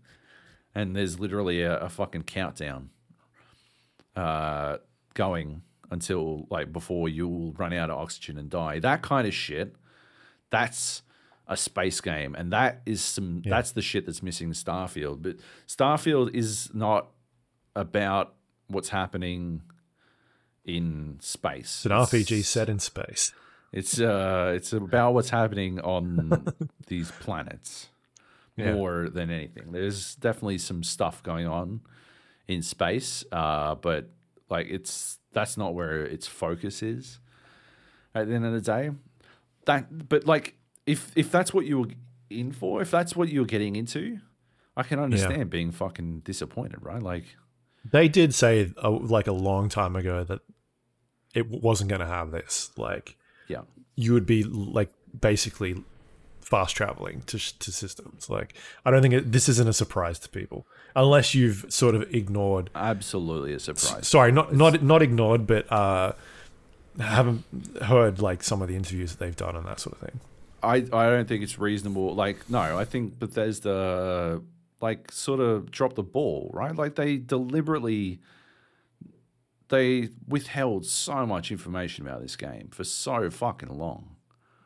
and 0.75 0.95
there's 0.95 1.19
literally 1.19 1.63
a, 1.63 1.79
a 1.79 1.89
fucking 1.89 2.23
countdown 2.23 2.91
uh, 4.17 4.79
going 5.15 5.63
until 5.91 6.47
like 6.51 6.73
before 6.73 7.09
you'll 7.09 7.53
run 7.53 7.73
out 7.73 7.91
of 7.91 7.99
oxygen 7.99 8.39
and 8.39 8.51
die. 8.51 8.79
That 8.79 9.03
kind 9.03 9.27
of 9.27 9.35
shit. 9.35 9.75
That's 10.51 11.03
a 11.47 11.57
space 11.57 12.01
game, 12.01 12.35
and 12.35 12.53
that 12.53 12.83
is 12.87 13.03
some. 13.03 13.43
That's 13.45 13.73
the 13.73 13.83
shit 13.83 14.07
that's 14.07 14.23
missing 14.23 14.49
in 14.49 14.55
Starfield. 14.55 15.23
But 15.23 15.37
Starfield 15.69 16.35
is 16.35 16.71
not 16.73 17.09
about 17.75 18.35
what's 18.69 18.91
happening 18.91 19.63
in 20.65 21.19
space. 21.21 21.85
It's 21.85 21.87
an 21.87 21.93
RPG 21.93 22.45
set 22.45 22.69
in 22.69 22.79
space. 22.79 23.33
It's 23.75 24.01
uh, 24.01 24.53
it's 24.55 24.73
about 24.73 25.15
what's 25.15 25.31
happening 25.31 25.81
on 25.81 26.45
these 26.87 27.11
planets 27.11 27.89
Yeah. 28.57 28.75
more 28.75 29.09
than 29.11 29.31
anything. 29.31 29.73
There's 29.73 30.15
definitely 30.15 30.59
some 30.59 30.85
stuff 30.85 31.23
going 31.25 31.49
on 31.49 31.81
in 32.47 32.63
space, 32.63 33.25
uh, 33.33 33.75
but 33.75 34.11
like 34.49 34.69
it's 34.71 35.19
that's 35.33 35.57
not 35.57 35.75
where 35.75 36.05
its 36.05 36.29
focus 36.29 36.83
is. 36.83 37.19
At 38.15 38.29
the 38.29 38.35
end 38.35 38.47
of 38.47 38.53
the 38.53 38.61
day, 38.61 38.91
that 39.67 40.09
but 40.09 40.25
like 40.25 40.55
if 40.87 41.11
if 41.17 41.33
that's 41.33 41.53
what 41.53 41.67
you 41.67 41.81
were 41.81 41.89
in 42.31 42.53
for, 42.53 42.81
if 42.81 42.93
that's 42.93 43.17
what 43.17 43.29
you're 43.29 43.45
getting 43.45 43.75
into, 43.75 44.21
I 44.77 44.85
can 44.85 45.01
understand 45.01 45.51
being 45.51 45.73
fucking 45.73 46.21
disappointed, 46.21 46.79
right? 46.83 47.03
Like 47.03 47.25
They 47.91 48.07
did 48.09 48.35
say 48.35 48.73
uh, 48.81 48.91
like 48.91 49.27
a 49.27 49.33
long 49.33 49.69
time 49.69 49.97
ago 49.97 50.23
that 50.23 50.43
it 51.35 51.51
wasn't 51.51 51.91
going 51.91 52.01
to 52.03 52.07
have 52.07 52.31
this. 52.31 52.71
Like 52.77 53.17
yeah, 53.49 53.63
you 53.97 54.13
would 54.13 54.27
be 54.27 54.43
like 54.45 54.91
basically 55.21 55.83
fast 56.41 56.77
traveling 56.77 57.23
to 57.23 57.39
to 57.59 57.73
systems. 57.73 58.29
Like 58.29 58.55
I 58.85 58.91
don't 58.91 59.03
think 59.03 59.15
it, 59.15 59.33
this 59.33 59.49
isn't 59.49 59.69
a 59.69 59.73
surprise 59.73 60.19
to 60.21 60.29
people 60.29 60.67
unless 60.95 61.35
you've 61.35 61.67
sort 61.69 61.95
of 61.95 62.03
ignored. 62.15 62.71
absolutely 62.75 63.55
a 63.55 63.61
surprise. 63.61 64.07
Sorry, 64.07 64.33
not 64.33 64.55
not 64.55 64.83
not 64.83 65.03
ignored, 65.03 65.47
but 65.47 65.71
uh, 65.73 66.13
haven't 66.99 67.45
heard 67.83 68.21
like 68.21 68.43
some 68.43 68.63
of 68.63 68.69
the 68.69 68.77
interviews 68.77 69.13
that 69.13 69.25
they've 69.25 69.37
done 69.37 69.57
and 69.57 69.67
that 69.67 69.81
sort 69.81 69.95
of 69.95 70.09
thing. 70.09 70.21
I, 70.63 70.77
I 70.77 71.11
don't 71.11 71.29
think 71.29 71.43
it's 71.43 71.59
reasonable. 71.59 72.15
Like, 72.15 72.49
no, 72.49 72.79
I 72.79 72.85
think 72.85 73.19
Bethesda 73.19 74.41
like 74.81 75.11
sort 75.13 75.41
of 75.41 75.71
dropped 75.71 75.97
the 75.97 76.03
ball, 76.03 76.51
right? 76.53 76.75
Like 76.75 76.95
they 76.95 77.17
deliberately 77.17 78.21
they 79.75 80.09
withheld 80.27 80.87
so 80.87 81.27
much 81.27 81.51
information 81.51 82.07
about 82.07 82.23
this 82.23 82.37
game 82.37 82.69
for 82.71 82.85
so 82.85 83.31
fucking 83.31 83.69
long. 83.69 84.17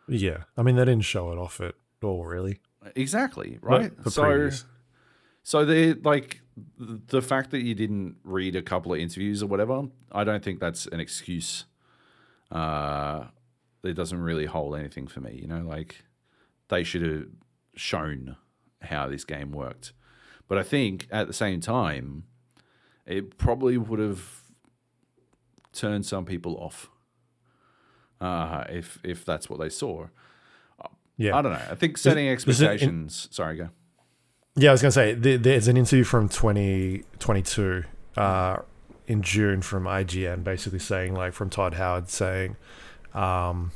Yeah, 0.07 0.45
I 0.57 0.63
mean 0.63 0.77
they 0.77 0.85
didn't 0.85 1.05
show 1.05 1.33
it 1.33 1.39
off 1.39 1.61
at 1.61 1.75
all, 2.03 2.25
really. 2.25 2.61
Exactly, 2.95 3.59
right? 3.61 3.93
for 4.03 4.11
so 4.11 4.23
previews. 4.23 4.65
so 5.43 5.65
they 5.65 5.95
like 5.95 6.41
the 6.79 7.23
fact 7.23 7.51
that 7.51 7.63
you 7.63 7.75
didn't 7.75 8.17
read 8.25 8.57
a 8.57 8.63
couple 8.63 8.93
of 8.93 8.99
interviews 8.99 9.43
or 9.43 9.47
whatever, 9.47 9.85
I 10.13 10.25
don't 10.25 10.43
think 10.43 10.61
that's 10.61 10.87
an 10.87 11.01
excuse. 11.01 11.65
Uh 12.51 13.25
it 13.85 13.95
doesn't 13.95 14.21
really 14.21 14.47
hold 14.47 14.75
anything 14.77 15.07
for 15.07 15.21
me, 15.21 15.39
you 15.41 15.47
know, 15.47 15.61
like 15.61 16.05
they 16.69 16.83
should 16.83 17.03
have 17.03 17.27
shown 17.77 18.37
how 18.83 19.09
this 19.09 19.25
game 19.25 19.53
worked. 19.53 19.93
But 20.49 20.59
I 20.59 20.63
think 20.63 21.07
at 21.11 21.27
the 21.27 21.33
same 21.33 21.61
time, 21.61 22.25
it 23.07 23.39
probably 23.39 23.79
would 23.79 24.01
have 24.01 24.43
turned 25.73 26.07
some 26.07 26.25
people 26.25 26.57
off. 26.57 26.89
Uh, 28.21 28.65
if 28.69 28.99
if 29.05 29.25
that's 29.25 29.49
what 29.49 29.61
they 29.61 29.69
saw. 29.69 30.07
Yeah, 31.17 31.37
I 31.37 31.43
don't 31.43 31.53
know. 31.53 31.61
I 31.71 31.75
think 31.75 31.99
setting 31.99 32.27
is 32.27 32.45
it 32.47 32.47
in- 32.47 32.53
expectations. 32.53 33.29
sorry, 33.31 33.57
go. 33.57 33.69
Yeah, 34.57 34.71
I 34.71 34.73
was 34.73 34.83
gonna 34.83 34.93
say 34.93 35.15
th- 35.15 35.43
there's 35.43 35.69
an 35.69 35.77
interview 35.77 36.05
from 36.05 36.29
2022 36.29 37.85
uh, 38.17 38.57
in 39.07 39.23
June 39.23 39.63
from 39.63 39.85
IGN, 39.85 40.43
basically 40.45 40.79
saying 40.79 41.15
like 41.15 41.33
from 41.33 41.51
Todd 41.51 41.75
Howard 41.75 42.09
saying, 42.09 42.57
um, 43.15 43.73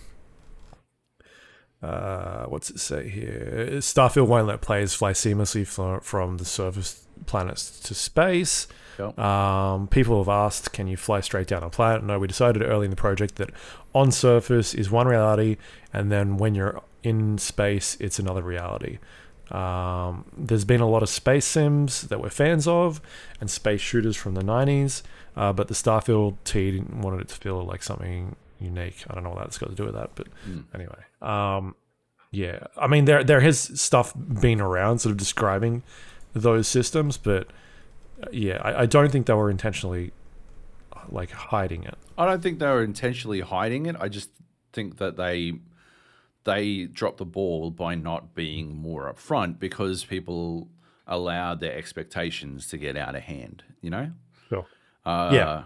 uh, 1.83 2.45
what's 2.47 2.71
it 2.71 2.79
say 2.79 3.09
here? 3.09 3.69
Starfield 3.79 4.29
won't 4.29 4.47
let 4.47 4.61
players 4.61 4.95
fly 4.95 5.13
seamlessly 5.13 5.67
from 5.67 6.01
from 6.01 6.37
the 6.39 6.45
surface 6.45 7.02
planets 7.27 7.81
to 7.81 7.95
space. 7.95 8.67
Yep. 8.99 9.19
Um, 9.19 9.89
people 9.89 10.19
have 10.19 10.29
asked, 10.29 10.73
can 10.73 10.87
you 10.87 10.97
fly 10.97 11.21
straight 11.21 11.47
down 11.47 11.63
a 11.63 11.71
planet? 11.71 12.05
No, 12.05 12.19
we 12.19 12.27
decided 12.27 12.63
early 12.63 12.85
in 12.85 12.91
the 12.91 12.97
project 12.97 13.37
that 13.37 13.51
on 13.95 14.11
surface 14.13 14.75
is 14.75 14.91
one 14.91 15.07
reality, 15.09 15.57
and 15.93 16.13
then 16.13 16.37
when 16.37 16.55
you're 16.55 16.83
in 17.03 17.39
space, 17.39 17.97
it's 18.01 18.19
another 18.19 18.43
reality. 18.43 18.99
Um, 19.51 20.25
there's 20.37 20.65
been 20.65 20.81
a 20.81 20.89
lot 20.89 21.03
of 21.03 21.09
space 21.09 21.45
sims 21.45 22.03
that 22.03 22.21
we're 22.21 22.31
fans 22.31 22.67
of, 22.67 23.01
and 23.41 23.51
space 23.51 23.81
shooters 23.81 24.17
from 24.17 24.35
the 24.35 24.43
90s, 24.43 25.03
uh, 25.37 25.53
but 25.53 25.69
the 25.69 25.75
Starfield 25.75 26.37
team 26.45 27.01
wanted 27.03 27.21
it 27.23 27.29
to 27.29 27.35
feel 27.35 27.63
like 27.65 27.83
something 27.83 28.37
unique. 28.61 29.05
I 29.11 29.15
don't 29.15 29.25
know 29.25 29.31
what 29.31 29.41
that's 29.41 29.59
got 29.59 29.71
to 29.71 29.75
do 29.75 29.85
with 29.85 29.95
that, 29.95 30.11
but 30.15 30.29
Mm. 30.49 30.65
anyway. 30.75 30.99
Um, 31.21 31.75
yeah, 32.31 32.67
I 32.79 32.87
mean 32.87 33.05
there 33.05 33.23
there 33.23 33.41
has 33.41 33.59
stuff 33.79 34.15
been 34.17 34.61
around, 34.61 35.01
sort 35.01 35.11
of 35.11 35.19
describing 35.19 35.83
those 36.35 36.69
systems, 36.69 37.17
but 37.17 37.49
yeah, 38.31 38.61
I, 38.63 38.83
I 38.83 38.87
don't 38.87 39.11
think 39.11 39.27
they 39.27 39.35
were 39.35 39.51
intentionally 39.51 40.13
like 41.09 41.31
hiding 41.31 41.85
it. 41.85 41.97
I 42.17 42.27
don't 42.27 42.43
think 42.43 42.59
they 42.59 42.67
were 42.67 42.85
intentionally 42.85 43.41
hiding 43.41 43.87
it. 43.87 43.97
I 43.99 44.09
just 44.09 44.31
think 44.73 44.99
that 44.99 45.17
they 45.17 45.55
they 46.45 46.85
dropped 46.85 47.19
the 47.19 47.25
ball 47.25 47.71
by 47.71 47.95
not 47.95 48.35
being 48.35 48.77
more 48.77 49.13
upfront 49.13 49.59
because 49.59 50.05
people 50.05 50.69
allowed 51.07 51.61
their 51.61 51.77
expectations 51.77 52.69
to 52.69 52.79
get 52.79 52.97
out 52.97 53.15
of 53.15 53.23
hand. 53.23 53.65
You 53.81 53.91
know. 53.91 54.13
Sure. 54.49 54.67
Uh, 55.05 55.31
Yeah. 55.33 55.65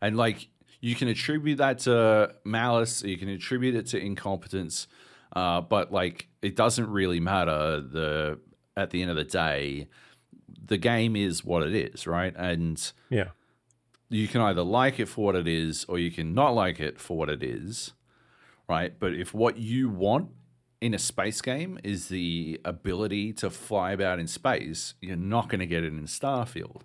And 0.00 0.16
like 0.16 0.48
you 0.80 0.94
can 0.94 1.08
attribute 1.08 1.58
that 1.58 1.80
to 1.80 2.34
malice, 2.44 3.02
you 3.02 3.16
can 3.16 3.28
attribute 3.28 3.74
it 3.74 3.86
to 3.86 3.98
incompetence, 3.98 4.86
uh, 5.34 5.60
but 5.62 5.90
like 5.90 6.28
it 6.42 6.54
doesn't 6.54 6.88
really 6.90 7.18
matter. 7.18 7.80
The 7.80 8.38
at 8.76 8.90
the 8.90 9.02
end 9.02 9.10
of 9.10 9.16
the 9.16 9.24
day, 9.24 9.88
the 10.64 10.78
game 10.78 11.16
is 11.16 11.44
what 11.44 11.62
it 11.62 11.74
is, 11.74 12.06
right? 12.06 12.34
And 12.36 12.92
Yeah, 13.10 13.28
you 14.08 14.28
can 14.28 14.40
either 14.40 14.62
like 14.62 15.00
it 15.00 15.06
for 15.06 15.26
what 15.26 15.36
it 15.36 15.48
is 15.48 15.84
or 15.88 15.98
you 15.98 16.10
can 16.10 16.34
not 16.34 16.50
like 16.50 16.80
it 16.80 17.00
for 17.00 17.16
what 17.16 17.28
it 17.28 17.42
is, 17.42 17.92
right? 18.68 18.98
But 18.98 19.14
if 19.14 19.34
what 19.34 19.58
you 19.58 19.88
want 19.88 20.30
in 20.80 20.94
a 20.94 20.98
space 20.98 21.40
game 21.40 21.78
is 21.82 22.08
the 22.08 22.60
ability 22.64 23.32
to 23.32 23.50
fly 23.50 23.92
about 23.92 24.18
in 24.18 24.26
space, 24.26 24.94
you're 25.00 25.16
not 25.16 25.48
going 25.48 25.60
to 25.60 25.66
get 25.66 25.82
it 25.82 25.92
in 25.92 26.04
Starfield, 26.04 26.82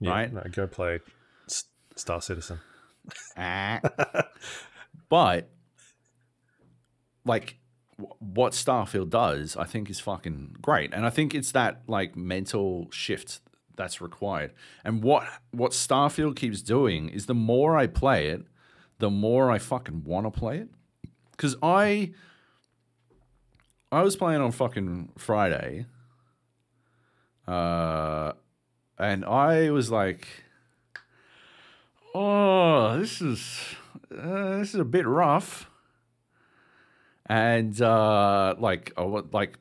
Yeah, 0.00 0.10
right? 0.10 0.32
No, 0.32 0.42
go 0.50 0.66
play 0.66 1.00
Star 1.96 2.20
Citizen. 2.20 2.58
Ah. 3.36 3.80
but 5.08 5.48
like 7.24 7.59
what 8.18 8.52
Starfield 8.52 9.10
does, 9.10 9.56
I 9.56 9.64
think 9.64 9.90
is 9.90 10.00
fucking 10.00 10.56
great, 10.60 10.92
and 10.92 11.06
I 11.06 11.10
think 11.10 11.34
it's 11.34 11.52
that 11.52 11.82
like 11.86 12.16
mental 12.16 12.88
shift 12.90 13.40
that's 13.76 14.00
required. 14.00 14.52
And 14.84 15.02
what 15.02 15.24
what 15.50 15.72
Starfield 15.72 16.36
keeps 16.36 16.62
doing 16.62 17.08
is 17.08 17.26
the 17.26 17.34
more 17.34 17.76
I 17.76 17.86
play 17.86 18.28
it, 18.28 18.44
the 18.98 19.10
more 19.10 19.50
I 19.50 19.58
fucking 19.58 20.04
want 20.04 20.26
to 20.26 20.38
play 20.38 20.58
it, 20.58 20.68
because 21.32 21.56
I 21.62 22.12
I 23.92 24.02
was 24.02 24.16
playing 24.16 24.40
on 24.40 24.52
fucking 24.52 25.12
Friday, 25.16 25.86
uh, 27.46 28.32
and 28.98 29.24
I 29.24 29.70
was 29.70 29.90
like 29.90 30.26
oh, 32.14 32.98
this 32.98 33.20
is 33.20 33.58
uh, 34.16 34.58
this 34.58 34.74
is 34.74 34.80
a 34.80 34.84
bit 34.84 35.06
rough. 35.06 35.69
And 37.30 37.80
uh, 37.80 38.56
like, 38.58 38.92
wa- 38.98 39.22
like, 39.32 39.56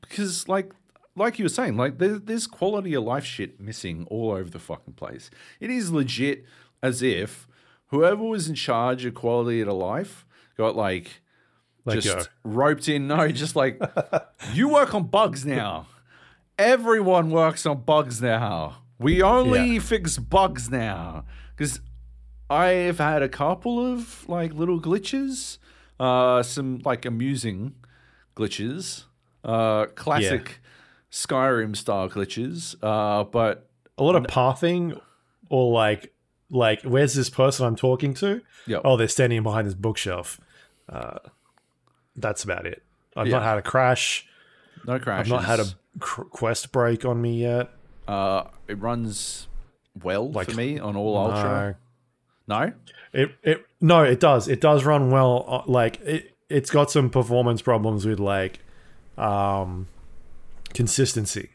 because 0.00 0.48
like, 0.48 0.72
like 1.16 1.38
you 1.38 1.44
were 1.44 1.48
saying, 1.50 1.76
like, 1.76 1.98
there, 1.98 2.18
there's 2.18 2.46
quality 2.46 2.94
of 2.94 3.04
life 3.04 3.24
shit 3.26 3.60
missing 3.60 4.06
all 4.10 4.30
over 4.30 4.48
the 4.48 4.58
fucking 4.58 4.94
place. 4.94 5.28
It 5.60 5.68
is 5.70 5.90
legit 5.92 6.46
as 6.82 7.02
if 7.02 7.46
whoever 7.88 8.22
was 8.22 8.48
in 8.48 8.54
charge 8.54 9.04
of 9.04 9.12
quality 9.14 9.60
of 9.60 9.68
life 9.68 10.24
got 10.56 10.76
like 10.76 11.20
Let 11.84 12.00
just 12.00 12.16
go. 12.16 12.24
roped 12.42 12.88
in. 12.88 13.06
No, 13.06 13.28
just 13.32 13.54
like 13.54 13.78
you 14.54 14.70
work 14.70 14.94
on 14.94 15.08
bugs 15.08 15.44
now. 15.44 15.88
Everyone 16.58 17.30
works 17.30 17.66
on 17.66 17.82
bugs 17.82 18.22
now. 18.22 18.78
We 18.98 19.22
only 19.22 19.74
Yeah. 19.74 19.80
fix 19.80 20.18
bugs 20.18 20.70
now 20.70 21.24
because 21.56 21.80
I've 22.50 22.98
had 22.98 23.22
a 23.22 23.28
couple 23.28 23.78
of 23.78 24.26
like 24.28 24.54
little 24.54 24.80
glitches, 24.80 25.58
uh, 26.00 26.42
some 26.42 26.80
like 26.84 27.04
amusing 27.04 27.74
glitches, 28.36 29.04
uh, 29.44 29.86
classic 29.94 30.60
Skyrim 31.10 31.76
style 31.76 32.08
glitches. 32.08 32.76
Uh, 32.82 33.24
but 33.24 33.68
A 33.96 34.02
lot 34.02 34.14
of 34.16 34.24
pathing, 34.26 34.98
or 35.48 35.72
like, 35.72 36.12
like, 36.50 36.82
where's 36.82 37.14
this 37.14 37.30
person 37.30 37.66
I'm 37.66 37.76
talking 37.76 38.14
to? 38.14 38.40
Yep. 38.66 38.82
Oh, 38.84 38.96
they're 38.96 39.08
standing 39.08 39.42
behind 39.42 39.66
this 39.66 39.74
bookshelf. 39.74 40.40
Uh, 40.88 41.18
that's 42.16 42.44
about 42.44 42.66
it. 42.66 42.82
I've 43.16 43.26
Yeah. 43.26 43.34
not 43.38 43.42
had 43.42 43.58
a 43.58 43.62
crash. 43.62 44.26
no 44.86 44.98
crash. 44.98 45.20
I've 45.20 45.28
not 45.28 45.44
had 45.44 45.60
a 45.60 45.66
cr- 45.98 46.22
quest 46.22 46.70
break 46.72 47.04
on 47.04 47.20
me 47.20 47.40
yet. 47.42 47.70
Uh, 48.06 48.44
it 48.68 48.78
runs 48.80 49.48
well 50.02 50.30
Like, 50.30 50.50
for 50.50 50.56
me 50.56 50.78
on 50.78 50.96
all 50.96 51.16
ultra. 51.16 51.76
No, 52.46 52.72
It 53.12 53.32
it 53.42 53.66
no, 53.80 54.02
it 54.02 54.20
does. 54.20 54.48
It 54.48 54.60
does 54.60 54.84
run 54.84 55.10
well. 55.10 55.44
uh, 55.48 55.62
Like 55.70 56.00
it, 56.00 56.36
it's 56.48 56.70
got 56.70 56.90
some 56.90 57.10
performance 57.10 57.62
problems 57.62 58.06
with 58.06 58.18
like, 58.18 58.60
um, 59.16 59.88
consistency. 60.74 61.50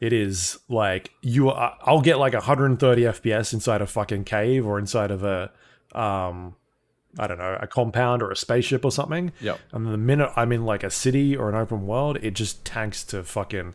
It 0.00 0.12
is 0.12 0.58
like 0.68 1.12
you. 1.22 1.50
Are, 1.50 1.76
I'll 1.82 2.00
get 2.00 2.18
like 2.18 2.34
130 2.34 3.02
FPS 3.02 3.52
inside 3.54 3.80
a 3.80 3.86
fucking 3.86 4.24
cave 4.24 4.66
or 4.66 4.78
inside 4.78 5.10
of 5.10 5.24
a, 5.24 5.50
um, 5.94 6.56
I 7.18 7.26
don't 7.26 7.38
know, 7.38 7.56
a 7.60 7.66
compound 7.66 8.20
or 8.22 8.30
a 8.30 8.36
spaceship 8.36 8.84
or 8.84 8.90
something. 8.90 9.32
Yeah. 9.40 9.56
And 9.72 9.86
the 9.86 9.96
minute 9.96 10.30
I'm 10.36 10.52
in 10.52 10.64
like 10.64 10.82
a 10.82 10.90
city 10.90 11.36
or 11.36 11.48
an 11.48 11.54
open 11.54 11.86
world, 11.86 12.18
it 12.22 12.32
just 12.32 12.64
tanks 12.64 13.04
to 13.04 13.22
fucking 13.22 13.74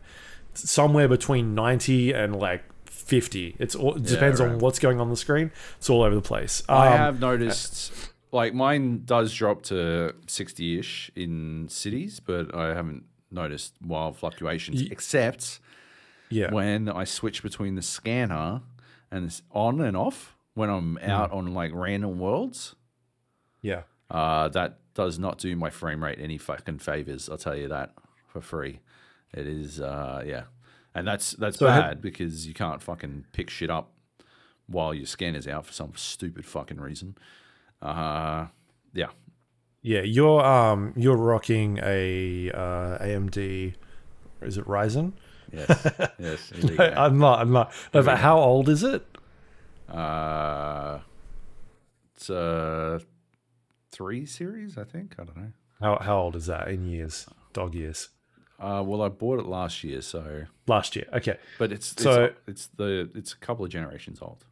somewhere 0.54 1.08
between 1.08 1.54
90 1.54 2.12
and 2.12 2.36
like 2.36 2.62
50. 3.00 3.56
It's 3.58 3.74
all, 3.74 3.96
it 3.96 4.04
depends 4.04 4.40
on 4.40 4.50
right. 4.52 4.58
what's 4.58 4.78
going 4.78 5.00
on 5.00 5.08
the 5.10 5.16
screen. 5.16 5.50
It's 5.78 5.88
all 5.90 6.02
over 6.02 6.14
the 6.14 6.20
place. 6.22 6.62
I 6.68 6.88
Um, 6.88 6.92
have 6.98 7.20
noticed, 7.20 7.92
like 8.32 8.54
mine 8.54 9.02
does 9.04 9.34
drop 9.34 9.62
to 9.64 10.14
sixty-ish 10.26 11.10
in 11.16 11.68
cities, 11.68 12.20
but 12.20 12.54
I 12.54 12.74
haven't 12.74 13.04
noticed 13.30 13.74
wild 13.84 14.16
fluctuations, 14.16 14.82
except 14.90 15.60
Yeah. 16.30 16.52
when 16.52 16.88
I 16.88 17.04
switch 17.04 17.42
between 17.42 17.74
the 17.74 17.82
scanner 17.82 18.62
and 19.10 19.24
it's 19.26 19.42
on 19.50 19.80
and 19.80 19.96
off 19.96 20.36
when 20.54 20.68
I'm 20.70 20.96
Hmm. 20.96 21.10
out 21.10 21.32
on 21.32 21.52
like 21.54 21.72
random 21.74 22.18
worlds. 22.18 22.74
yeah. 23.62 23.82
Uh, 24.10 24.48
that 24.48 24.78
does 24.94 25.18
not 25.20 25.38
do 25.38 25.54
my 25.54 25.70
frame 25.70 26.02
rate 26.02 26.18
any 26.20 26.36
fucking 26.36 26.78
favors. 26.80 27.28
I'll 27.28 27.38
tell 27.38 27.54
you 27.54 27.68
that 27.68 27.92
for 28.26 28.40
free. 28.40 28.80
It 29.32 29.46
is, 29.46 29.80
uh, 29.80 30.24
yeah, 30.26 30.44
and 30.94 31.06
that's 31.06 31.32
that's 31.32 31.58
So 31.58 31.66
bad 31.66 32.00
because 32.02 32.46
you 32.46 32.54
can't 32.54 32.82
fucking 32.82 33.26
pick 33.32 33.50
shit 33.50 33.70
up 33.70 33.92
while 34.66 34.94
your 34.94 35.06
scanner's 35.06 35.48
out 35.48 35.66
for 35.66 35.72
some 35.72 35.92
stupid 35.96 36.44
fucking 36.44 36.80
reason. 36.80 37.16
Uh, 37.82 38.46
yeah, 38.92 39.10
Yeah, 39.82 40.02
you're 40.02 40.44
um 40.44 40.92
you're 40.96 41.16
rocking 41.16 41.78
a 41.82 42.50
uh, 42.52 42.98
AMD. 42.98 43.74
Is 44.42 44.58
it 44.58 44.64
Ryzen? 44.66 45.12
yes, 45.52 45.86
yes. 46.18 46.50
go. 46.76 46.84
I'm 46.96 47.18
not. 47.18 47.40
I'm 47.40 47.52
not. 47.52 47.72
No, 47.92 48.02
but 48.02 48.18
how 48.18 48.38
old 48.38 48.68
is 48.68 48.82
it? 48.82 49.04
Uh, 49.88 51.00
it's 52.14 52.30
a 52.30 53.00
three 53.90 54.24
series, 54.26 54.78
I 54.78 54.84
think. 54.84 55.14
I 55.18 55.24
don't 55.24 55.36
know. 55.36 55.52
How 55.80 55.98
how 56.00 56.18
old 56.18 56.36
is 56.36 56.46
that 56.46 56.68
in 56.68 56.84
years? 56.84 57.26
Dog 57.52 57.74
years. 57.74 58.10
Uh, 58.60 58.82
well, 58.84 59.02
I 59.02 59.08
bought 59.08 59.38
it 59.40 59.46
last 59.46 59.82
year, 59.84 60.02
so 60.02 60.44
Last 60.66 60.94
year. 60.94 61.06
Okay. 61.14 61.36
but 61.58 61.72
it's 61.72 61.94
So- 62.00 62.24
it's, 62.24 62.36
it's 62.46 62.66
the 62.76 63.10
it's 63.14 63.32
a 63.32 63.36
couple 63.38 63.64
of 63.64 63.70
generations 63.70 64.18
old. 64.20 64.44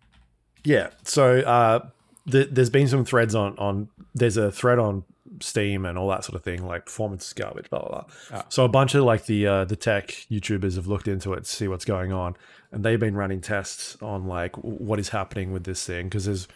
Yeah. 0.65 0.91
So 1.05 1.41
uh, 1.41 1.89
th- 2.31 2.49
there's 2.51 2.71
been 2.71 2.89
some 2.89 3.05
threads 3.05 3.35
on 3.35 3.57
on. 3.59 3.89
There's 4.15 4.37
a 4.37 4.51
thread 4.51 4.79
on 4.79 5.05
Steam 5.41 5.85
and 5.85 5.97
all 5.99 6.09
that 6.09 6.25
sort 6.25 6.35
of 6.37 6.43
thing, 6.43 6.67
like 6.67 6.87
performance 6.87 7.27
is 7.29 7.33
garbage, 7.35 7.69
blah 7.71 7.81
blah 7.87 8.05
blah. 8.31 8.43
So 8.49 8.65
a 8.65 8.69
bunch 8.69 8.95
of 8.95 9.05
like 9.05 9.27
the 9.27 9.47
uh, 9.47 9.65
the 9.67 9.77
tech 9.77 10.09
YouTubers 10.31 10.75
have 10.77 10.87
looked 10.87 11.07
into 11.07 11.33
it 11.35 11.45
to 11.45 11.51
see 11.51 11.69
what's 11.69 11.85
going 11.85 12.13
on, 12.13 12.35
and 12.73 12.83
they've 12.85 12.99
been 12.99 13.15
running 13.15 13.41
tests 13.41 13.97
on 14.03 14.27
like 14.27 14.57
what 14.57 14.99
is 14.99 15.11
happening 15.11 15.53
with 15.53 15.65
this 15.65 15.85
thing 15.87 16.07
because 16.07 16.25
there's 16.25 16.49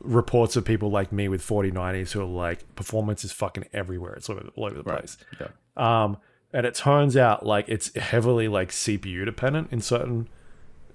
reports 0.00 0.56
of 0.56 0.64
people 0.64 0.90
like 0.90 1.10
me 1.12 1.26
with 1.28 1.40
4090s 1.40 2.12
who 2.12 2.20
are 2.20 2.24
like 2.24 2.74
performance 2.74 3.24
is 3.24 3.32
fucking 3.32 3.64
everywhere. 3.72 4.12
It's 4.14 4.28
all 4.28 4.36
over, 4.36 4.48
all 4.56 4.64
over 4.66 4.74
the 4.76 4.84
place. 4.84 5.16
Yeah. 5.40 5.48
Um, 5.76 6.18
and 6.52 6.66
it 6.66 6.74
turns 6.74 7.16
out 7.16 7.44
like 7.44 7.68
it's 7.68 7.94
heavily 7.96 8.48
like 8.48 8.70
CPU 8.70 9.24
dependent 9.24 9.72
in 9.72 9.80
certain 9.80 10.28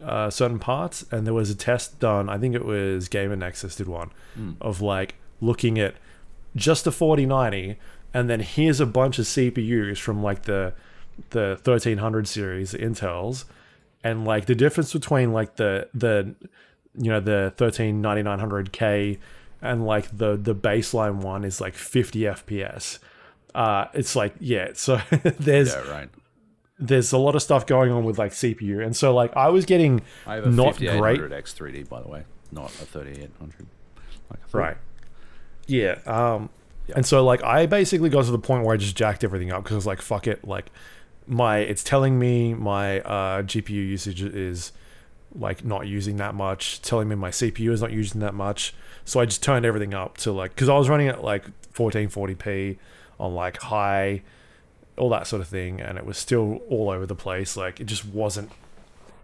uh, 0.03 0.29
certain 0.29 0.59
parts. 0.59 1.05
And 1.11 1.25
there 1.27 1.33
was 1.33 1.49
a 1.49 1.55
test 1.55 1.99
done. 1.99 2.29
I 2.29 2.37
think 2.37 2.55
it 2.55 2.65
was 2.65 3.07
Gamer 3.07 3.35
Nexus 3.35 3.75
did 3.75 3.87
one 3.87 4.11
of 4.61 4.81
like 4.81 5.15
looking 5.39 5.79
at 5.79 5.95
just 6.55 6.87
a 6.87 6.91
4090, 6.91 7.77
and 8.13 8.29
then 8.29 8.39
here's 8.41 8.79
a 8.79 8.85
bunch 8.85 9.19
of 9.19 9.25
CPUs 9.25 9.97
from 9.99 10.21
like 10.23 10.43
the 10.43 10.73
the 11.29 11.59
1300 11.63 12.27
series, 12.27 12.71
the 12.71 12.79
Intels, 12.79 13.45
and 14.03 14.25
like 14.25 14.45
the 14.45 14.55
difference 14.55 14.93
between 14.93 15.31
like 15.31 15.55
the 15.57 15.87
the 15.93 16.35
you 16.97 17.09
know 17.09 17.19
the 17.19 17.53
13900K 17.57 19.17
and 19.61 19.85
like 19.85 20.17
the 20.17 20.35
the 20.35 20.55
baseline 20.55 21.17
one 21.17 21.43
is 21.43 21.61
like 21.61 21.75
50 21.75 22.21
FPS. 22.21 22.99
Uh, 23.53 23.85
it's 23.93 24.15
like 24.15 24.33
yeah, 24.39 24.69
so 24.73 25.01
there's 25.39 25.73
Yeah, 25.73 25.91
right. 25.91 26.09
there's 26.79 27.11
a 27.11 27.17
lot 27.17 27.35
of 27.35 27.41
stuff 27.41 27.65
going 27.65 27.91
on 27.91 28.03
with 28.03 28.17
like 28.17 28.31
CPU, 28.31 28.83
and 28.83 28.95
so 28.95 29.13
like 29.13 29.35
I 29.35 29.49
was 29.49 29.65
getting 29.65 30.01
I 30.25 30.35
have 30.35 30.45
a 30.45 30.49
not 30.49 30.75
5800 30.75 31.29
great, 31.29 31.43
X3D, 31.43 31.89
by 31.89 32.01
the 32.01 32.07
way, 32.07 32.23
not 32.51 32.69
a 32.69 32.85
3800. 32.85 33.67
Like 34.29 34.39
right? 34.53 34.77
Yeah. 35.67 35.99
Um, 36.05 36.49
and 36.95 37.05
so 37.05 37.23
like 37.23 37.43
I 37.43 37.65
basically 37.65 38.09
got 38.09 38.25
to 38.25 38.31
the 38.31 38.39
point 38.39 38.65
where 38.65 38.73
I 38.73 38.77
just 38.77 38.95
jacked 38.95 39.23
everything 39.23 39.51
up 39.51 39.63
because 39.63 39.75
I 39.75 39.77
was 39.77 39.85
like, 39.85 40.01
fuck 40.01 40.27
it, 40.27 40.45
like 40.47 40.71
my 41.27 41.59
it's 41.59 41.83
telling 41.83 42.19
me 42.19 42.53
my 42.53 42.99
uh, 43.01 43.41
GPU 43.43 43.69
usage 43.69 44.21
is 44.21 44.71
like 45.33 45.63
not 45.63 45.87
using 45.87 46.17
that 46.17 46.35
much, 46.35 46.81
telling 46.81 47.07
me 47.07 47.15
my 47.15 47.29
CPU 47.29 47.71
is 47.71 47.81
not 47.81 47.91
using 47.91 48.21
that 48.21 48.33
much. 48.33 48.73
So 49.05 49.19
I 49.19 49.25
just 49.25 49.41
turned 49.43 49.65
everything 49.65 49.93
up 49.93 50.17
to 50.19 50.31
like 50.31 50.53
because 50.55 50.69
I 50.69 50.77
was 50.77 50.89
running 50.89 51.07
at 51.07 51.23
like 51.23 51.45
1440p 51.73 52.77
on 53.21 53.35
like 53.35 53.61
high, 53.61 54.23
all 54.97 55.09
that 55.09 55.27
sort 55.27 55.41
of 55.41 55.47
thing, 55.47 55.79
and 55.79 55.97
it 55.97 56.05
was 56.05 56.17
still 56.17 56.61
all 56.69 56.89
over 56.89 57.05
the 57.05 57.15
place. 57.15 57.55
Like 57.55 57.79
it 57.79 57.85
just 57.85 58.05
wasn't 58.05 58.51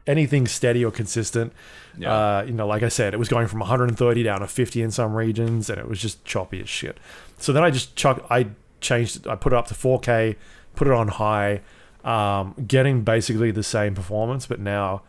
anything 0.05 0.47
steady 0.47 0.85
or 0.85 0.91
consistent. 0.91 1.51
Yeah. 1.97 2.13
Uh, 2.13 2.43
you 2.43 2.53
know, 2.53 2.67
like 2.67 2.83
I 2.83 2.87
said, 2.87 3.13
it 3.13 3.17
was 3.17 3.27
going 3.27 3.47
from 3.47 3.59
130 3.59 4.23
down 4.23 4.39
to 4.39 4.47
50 4.47 4.81
in 4.81 4.91
some 4.91 5.13
regions, 5.13 5.69
and 5.69 5.79
it 5.79 5.87
was 5.87 5.99
just 5.99 6.23
choppy 6.23 6.61
as 6.61 6.69
shit. 6.69 6.97
So 7.37 7.51
then 7.51 7.63
I 7.63 7.71
just 7.71 7.95
chuck, 7.95 8.25
I 8.29 8.47
changed, 8.79 9.17
it, 9.17 9.27
I 9.27 9.35
put 9.35 9.51
it 9.51 9.55
up 9.57 9.67
to 9.67 9.73
4K, 9.73 10.35
put 10.75 10.87
it 10.87 10.93
on 10.93 11.09
high, 11.09 11.61
um, 12.05 12.55
getting 12.67 13.01
basically 13.01 13.51
the 13.51 13.63
same 13.63 13.95
performance, 13.95 14.45
but 14.45 14.59
now 14.59 15.01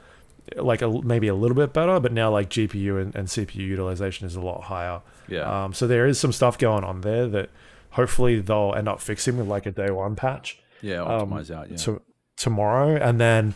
like 0.57 0.83
a, 0.83 0.89
maybe 1.03 1.29
a 1.29 1.35
little 1.35 1.57
bit 1.57 1.73
better, 1.73 2.01
but 2.01 2.13
now 2.13 2.31
like 2.31 2.49
GPU 2.49 3.01
and, 3.01 3.15
and 3.15 3.29
CPU 3.29 3.57
utilization 3.57 4.27
is 4.27 4.35
a 4.35 4.41
lot 4.41 4.63
higher. 4.65 5.03
Yeah. 5.29 5.65
Um, 5.65 5.75
so 5.75 5.87
there 5.87 6.07
is 6.07 6.19
some 6.19 6.33
stuff 6.33 6.59
going 6.59 6.85
on 6.85 7.03
there 7.03 7.29
that 7.29 7.51
hopefully 7.91 8.41
they'll 8.41 8.75
end 8.77 8.89
up 8.89 9.01
fixing 9.01 9.37
with 9.39 9.47
like 9.49 9.67
a 9.67 9.71
day 9.71 9.91
one 9.91 10.15
patch 10.17 10.59
yeah, 10.83 11.03
um, 11.03 11.31
optimize 11.31 11.51
out. 11.55 11.71
Yeah. 11.71 11.77
to, 11.79 12.03
tomorrow, 12.37 12.97
and 12.97 13.21
then 13.21 13.55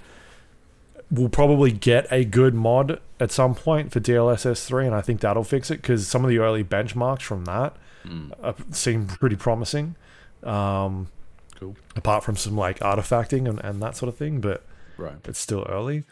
we'll 1.10 1.28
probably 1.28 1.70
get 1.70 2.06
a 2.10 2.24
good 2.24 2.54
mod 2.54 2.98
at 3.20 3.30
some 3.30 3.54
point 3.54 3.92
for 3.92 4.00
DLSS 4.00 4.64
three, 4.66 4.86
and 4.86 4.94
I 4.94 5.00
think 5.02 5.20
that'll 5.20 5.44
fix 5.44 5.70
it 5.70 5.76
because 5.82 6.06
some 6.08 6.24
of 6.24 6.30
the 6.30 6.38
early 6.38 6.64
benchmarks 6.64 7.22
from 7.22 7.44
that 7.44 7.76
Mm, 8.04 8.32
uh, 8.42 8.52
seem 8.72 9.06
pretty 9.06 9.36
promising. 9.36 9.94
Um, 10.42 11.06
cool. 11.54 11.76
apart 11.94 12.24
from 12.24 12.34
some 12.36 12.56
like 12.56 12.80
artifacting 12.80 13.48
and, 13.48 13.60
and 13.60 13.80
that 13.80 13.94
sort 13.96 14.08
of 14.08 14.16
thing, 14.16 14.40
but 14.40 14.64
Right. 14.96 15.14
it's 15.28 15.38
still 15.38 15.64
early. 15.68 16.02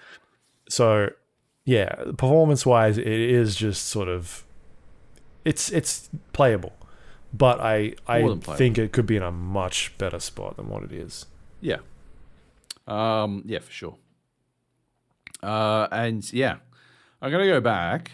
So 0.68 1.10
yeah, 1.64 1.96
performance 2.16 2.64
wise, 2.64 2.96
it 2.96 3.08
is 3.08 3.56
just 3.56 3.86
sort 3.88 4.06
of 4.06 4.44
it's 5.44 5.72
it's 5.72 6.08
playable, 6.32 6.74
but 7.32 7.60
I 7.60 7.94
I 8.06 8.20
More 8.20 8.30
than 8.30 8.40
playable. 8.40 8.58
think 8.58 8.78
it 8.78 8.92
could 8.92 9.06
be 9.06 9.16
in 9.16 9.22
a 9.22 9.30
much 9.32 9.96
better 9.98 10.18
spot 10.18 10.56
than 10.56 10.68
what 10.68 10.82
it 10.82 10.92
is. 10.92 11.26
Yeah. 11.60 11.78
Um, 12.86 13.42
yeah, 13.46 13.60
for 13.60 13.70
sure. 13.70 13.96
Uh, 15.42 15.86
and 15.90 16.30
yeah, 16.32 16.56
I'm 17.22 17.30
gonna 17.30 17.46
go 17.46 17.60
back 17.60 18.10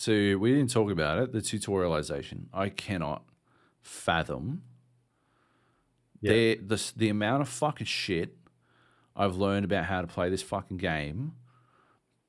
to 0.00 0.38
we 0.38 0.52
didn't 0.52 0.70
talk 0.70 0.90
about 0.90 1.18
it. 1.18 1.32
The 1.32 1.40
tutorialization. 1.40 2.46
I 2.52 2.68
cannot 2.70 3.24
fathom 3.82 4.62
Yeah. 6.20 6.32
the 6.32 6.54
the 6.56 6.92
the 6.96 7.08
amount 7.08 7.42
of 7.42 7.48
fucking 7.48 7.86
shit 7.86 8.36
I've 9.16 9.36
learned 9.36 9.64
about 9.64 9.86
how 9.86 10.00
to 10.00 10.06
play 10.06 10.30
this 10.30 10.42
fucking 10.42 10.76
game 10.78 11.32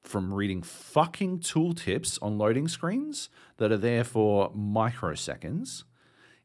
from 0.03 0.33
reading 0.33 0.63
fucking 0.63 1.39
tooltips 1.39 2.17
on 2.23 2.37
loading 2.37 2.67
screens 2.67 3.29
that 3.57 3.71
are 3.71 3.77
there 3.77 4.03
for 4.03 4.51
microseconds 4.53 5.83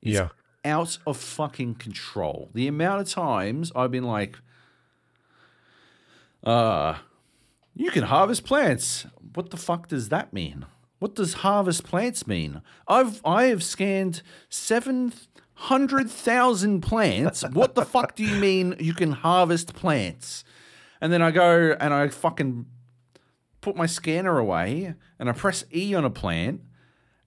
Yeah. 0.09 0.29
out 0.65 0.99
of 1.07 1.17
fucking 1.17 1.77
control. 1.77 2.51
The 2.55 2.69
amount 2.69 3.03
of 3.03 3.09
times 3.09 3.73
I've 3.77 3.91
been 3.91 4.05
like, 4.05 4.39
uh, 6.45 6.97
you 7.75 7.91
can 7.91 8.05
harvest 8.05 8.45
plants. 8.45 9.07
What 9.35 9.51
the 9.51 9.57
fuck 9.57 9.89
does 9.89 10.09
that 10.09 10.33
mean? 10.33 10.67
What 10.99 11.15
does 11.15 11.35
harvest 11.35 11.85
plants 11.85 12.27
mean? 12.27 12.63
I've 12.89 13.21
I 13.25 13.45
have 13.45 13.63
scanned 13.63 14.23
seven 14.49 15.13
hundred 15.55 16.11
thousand 16.11 16.81
plants. 16.81 17.45
What 17.53 17.75
the 17.75 17.85
fuck 17.85 18.15
do 18.17 18.25
you 18.25 18.37
mean 18.41 18.77
you 18.79 18.95
can 18.95 19.13
harvest 19.13 19.75
plants? 19.75 20.45
And 21.01 21.13
then 21.13 21.21
I 21.21 21.31
go 21.31 21.77
and 21.79 21.93
I 21.93 22.09
fucking 22.09 22.67
put 23.61 23.77
my 23.77 23.87
scanner 23.87 24.39
away 24.39 24.95
and 25.19 25.29
I 25.29 25.33
press 25.33 25.65
E 25.75 25.95
on 25.95 26.05
a 26.05 26.11
plant 26.11 26.63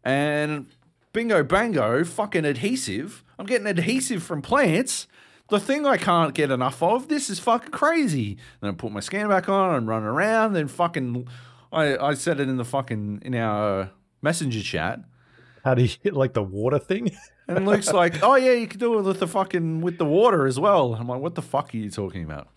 and 0.04 0.66
bingo 1.14 1.44
bango, 1.44 2.04
fucking 2.04 2.46
adhesive. 2.46 3.24
I'm 3.38 3.46
getting 3.46 3.68
adhesive 3.68 4.24
from 4.24 4.42
plants. 4.42 5.08
The 5.50 5.60
thing 5.60 5.86
I 5.86 5.98
can't 5.98 6.34
get 6.34 6.52
enough 6.52 6.84
of. 6.84 7.08
This 7.08 7.30
is 7.30 7.40
fucking 7.40 7.72
crazy. 7.72 8.38
Then 8.62 8.70
I 8.70 8.74
put 8.74 8.92
my 8.92 9.00
scanner 9.00 9.30
back 9.30 9.50
on 9.50 9.76
and 9.76 9.88
run 9.88 10.04
around. 10.04 10.54
Then 10.54 10.68
fucking, 10.68 11.28
I 11.72 11.98
I 11.98 12.14
said 12.14 12.40
it 12.40 12.48
in 12.48 12.58
the 12.58 12.66
fucking 12.66 13.24
in 13.26 13.34
our 13.36 13.82
uh, 13.82 13.88
messenger 14.22 14.62
chat. 14.62 15.00
How 15.66 15.74
do 15.74 15.82
you 15.82 15.90
hit 16.04 16.14
like 16.14 16.34
the 16.34 16.44
water 16.44 16.80
thing? 16.80 17.12
And 17.48 17.66
Luke's 17.66 17.92
like, 17.92 18.20
"Oh 18.24 18.36
yeah, 18.36 18.52
you 18.52 18.68
can 18.68 18.80
do 18.80 19.00
it 19.00 19.02
with 19.02 19.20
the 19.20 19.28
fucking 19.28 19.82
with 19.82 19.98
the 19.98 20.06
water 20.06 20.46
as 20.46 20.60
well." 20.60 20.94
I'm 20.94 21.08
like, 21.08 21.20
"What 21.20 21.34
the 21.34 21.42
fuck 21.42 21.74
are 21.74 21.78
you 21.78 21.90
talking 21.90 22.24
about?" 22.24 22.48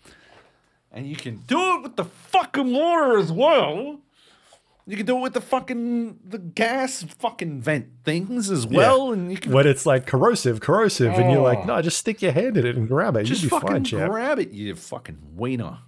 And 0.90 1.06
you 1.06 1.16
can 1.16 1.36
do 1.46 1.76
it 1.76 1.82
with 1.82 1.96
the 1.96 2.04
fucking 2.04 2.70
water 2.70 3.18
as 3.18 3.32
well. 3.32 4.00
You 4.86 4.96
can 4.96 5.06
do 5.06 5.16
it 5.16 5.20
with 5.20 5.34
the 5.34 5.40
fucking 5.40 6.18
the 6.24 6.38
gas 6.38 7.04
fucking 7.18 7.60
vent 7.60 7.86
things 8.04 8.50
as 8.50 8.66
well, 8.66 9.12
and 9.12 9.30
you 9.30 9.38
can 9.38 9.52
when 9.52 9.66
it's 9.66 9.86
like 9.86 10.06
corrosive, 10.06 10.60
corrosive, 10.60 11.12
and 11.14 11.30
you're 11.30 11.40
like, 11.42 11.60
Oh. 11.60 11.64
no, 11.76 11.82
just 11.82 11.98
stick 11.98 12.20
your 12.20 12.32
hand 12.32 12.56
in 12.56 12.66
it 12.66 12.74
and 12.76 12.88
grab 12.88 13.16
it. 13.16 13.24
just 13.24 13.42
You'll 13.42 13.60
be 13.60 13.66
fucking 13.66 13.84
fine, 13.84 14.08
grab 14.08 14.38
it, 14.40 14.50
you 14.50 14.74
fucking 14.74 15.18
wiener. 15.36 15.78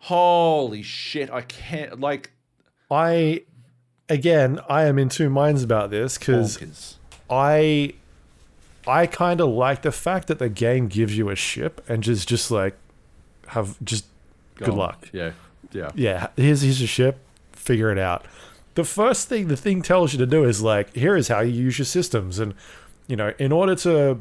Holy 0.00 0.82
shit! 0.82 1.30
I 1.30 1.42
can't 1.42 2.00
like 2.00 2.30
I 2.90 3.42
again, 4.08 4.60
I 4.68 4.84
am 4.84 4.98
in 4.98 5.08
two 5.08 5.28
minds 5.30 5.62
about 5.62 5.90
this 5.90 6.16
because. 6.18 6.96
I 7.28 7.94
I 8.86 9.06
kind 9.08 9.40
of 9.40 9.48
like 9.48 9.82
the 9.82 9.90
fact 9.90 10.28
that 10.28 10.38
the 10.38 10.48
game 10.48 10.86
gives 10.86 11.18
you 11.18 11.28
a 11.28 11.34
ship 11.34 11.84
and 11.88 12.02
just 12.04 12.28
just 12.28 12.50
like 12.52 12.76
have 13.48 13.76
just 13.84 14.04
Go 14.54 14.66
good 14.66 14.72
on. 14.72 14.78
luck. 14.78 15.08
Yeah, 15.12 15.32
yeah, 15.72 15.90
Yeah, 15.96 16.28
here's 16.36 16.62
here's 16.62 16.80
a 16.80 16.86
ship. 16.86 17.18
Figure 17.66 17.90
it 17.90 17.98
out. 17.98 18.24
The 18.74 18.84
first 18.84 19.28
thing 19.28 19.48
the 19.48 19.56
thing 19.56 19.82
tells 19.82 20.12
you 20.12 20.18
to 20.18 20.26
do 20.26 20.44
is 20.44 20.62
like, 20.62 20.94
here 20.94 21.16
is 21.16 21.28
how 21.28 21.40
you 21.40 21.52
use 21.52 21.78
your 21.78 21.84
systems, 21.86 22.38
and 22.38 22.54
you 23.06 23.16
know, 23.16 23.32
in 23.38 23.52
order 23.52 23.74
to 23.76 24.20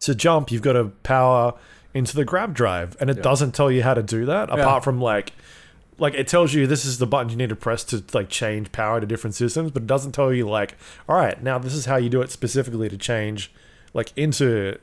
to 0.00 0.14
jump, 0.14 0.50
you've 0.52 0.62
got 0.62 0.74
to 0.74 0.84
power 1.02 1.54
into 1.92 2.14
the 2.14 2.24
grav 2.24 2.54
drive, 2.54 2.96
and 3.00 3.10
it 3.10 3.16
Yeah. 3.16 3.22
doesn't 3.22 3.52
tell 3.54 3.70
you 3.70 3.82
how 3.82 3.94
to 3.94 4.02
do 4.02 4.24
that 4.26 4.48
apart 4.50 4.84
from 4.84 5.00
like. 5.00 5.32
Like 5.98 6.14
it 6.14 6.26
tells 6.28 6.54
you 6.54 6.66
this 6.66 6.86
is 6.86 6.96
the 6.96 7.06
button 7.06 7.28
you 7.28 7.36
need 7.36 7.50
to 7.50 7.56
press 7.56 7.84
to 7.84 8.02
like 8.14 8.30
change 8.30 8.72
power 8.72 9.00
to 9.02 9.06
different 9.06 9.34
systems, 9.34 9.70
but 9.70 9.82
it 9.82 9.86
doesn't 9.86 10.12
tell 10.12 10.32
you 10.32 10.48
like, 10.48 10.76
all 11.06 11.16
right, 11.16 11.42
now 11.42 11.58
this 11.58 11.74
is 11.74 11.84
how 11.84 11.96
you 11.96 12.08
do 12.08 12.22
it 12.22 12.30
specifically 12.30 12.88
to 12.88 12.96
change 12.96 13.52
like 13.92 14.10
into 14.16 14.78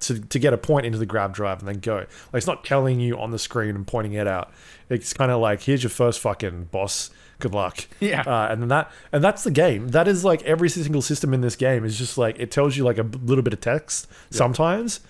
to, 0.00 0.20
to 0.20 0.38
get 0.38 0.52
a 0.52 0.58
point 0.58 0.86
into 0.86 0.98
the 0.98 1.06
grav 1.06 1.32
drive 1.32 1.60
and 1.60 1.68
then 1.68 1.80
go. 1.80 1.96
Like 1.96 2.34
it's 2.34 2.46
not 2.46 2.64
telling 2.64 3.00
you 3.00 3.18
on 3.18 3.30
the 3.30 3.38
screen 3.38 3.74
and 3.74 3.86
pointing 3.86 4.12
it 4.12 4.26
out. 4.26 4.52
It's 4.88 5.12
kind 5.12 5.30
of 5.30 5.40
like 5.40 5.62
here's 5.62 5.82
your 5.82 5.90
first 5.90 6.20
fucking 6.20 6.64
boss. 6.70 7.10
Good 7.38 7.54
luck. 7.54 7.86
Yeah. 8.00 8.22
Uh, 8.22 8.48
and 8.50 8.62
then 8.62 8.68
that 8.68 8.90
and 9.12 9.22
that's 9.22 9.44
the 9.44 9.50
game. 9.50 9.88
That 9.88 10.08
is 10.08 10.24
like 10.24 10.42
every 10.42 10.68
single 10.68 11.02
system 11.02 11.34
in 11.34 11.40
this 11.40 11.56
game 11.56 11.84
is 11.84 11.98
just 11.98 12.18
like 12.18 12.38
it 12.38 12.50
tells 12.50 12.76
you 12.76 12.84
like 12.84 12.98
a 12.98 13.02
little 13.02 13.42
bit 13.42 13.52
of 13.52 13.60
text 13.60 14.06
sometimes, 14.30 15.00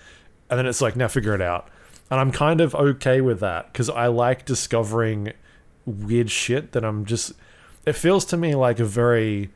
and 0.49 0.57
then 0.57 0.65
it's 0.65 0.81
like 0.81 0.95
now 0.95 1.07
figure 1.07 1.33
it 1.33 1.41
out. 1.41 1.69
And 2.11 2.19
I'm 2.19 2.31
kind 2.31 2.59
of 2.61 2.73
okay 2.73 3.21
with 3.21 3.39
that 3.41 3.71
because 3.71 3.89
I 3.89 4.07
like 4.07 4.45
discovering 4.45 5.33
weird 5.85 6.31
shit 6.31 6.71
that 6.71 6.83
I'm 6.83 7.05
just. 7.05 7.33
It 7.85 7.93
feels 7.93 8.25
to 8.25 8.37
me 8.37 8.55
like 8.55 8.79
a 8.79 8.85
very, 8.85 9.51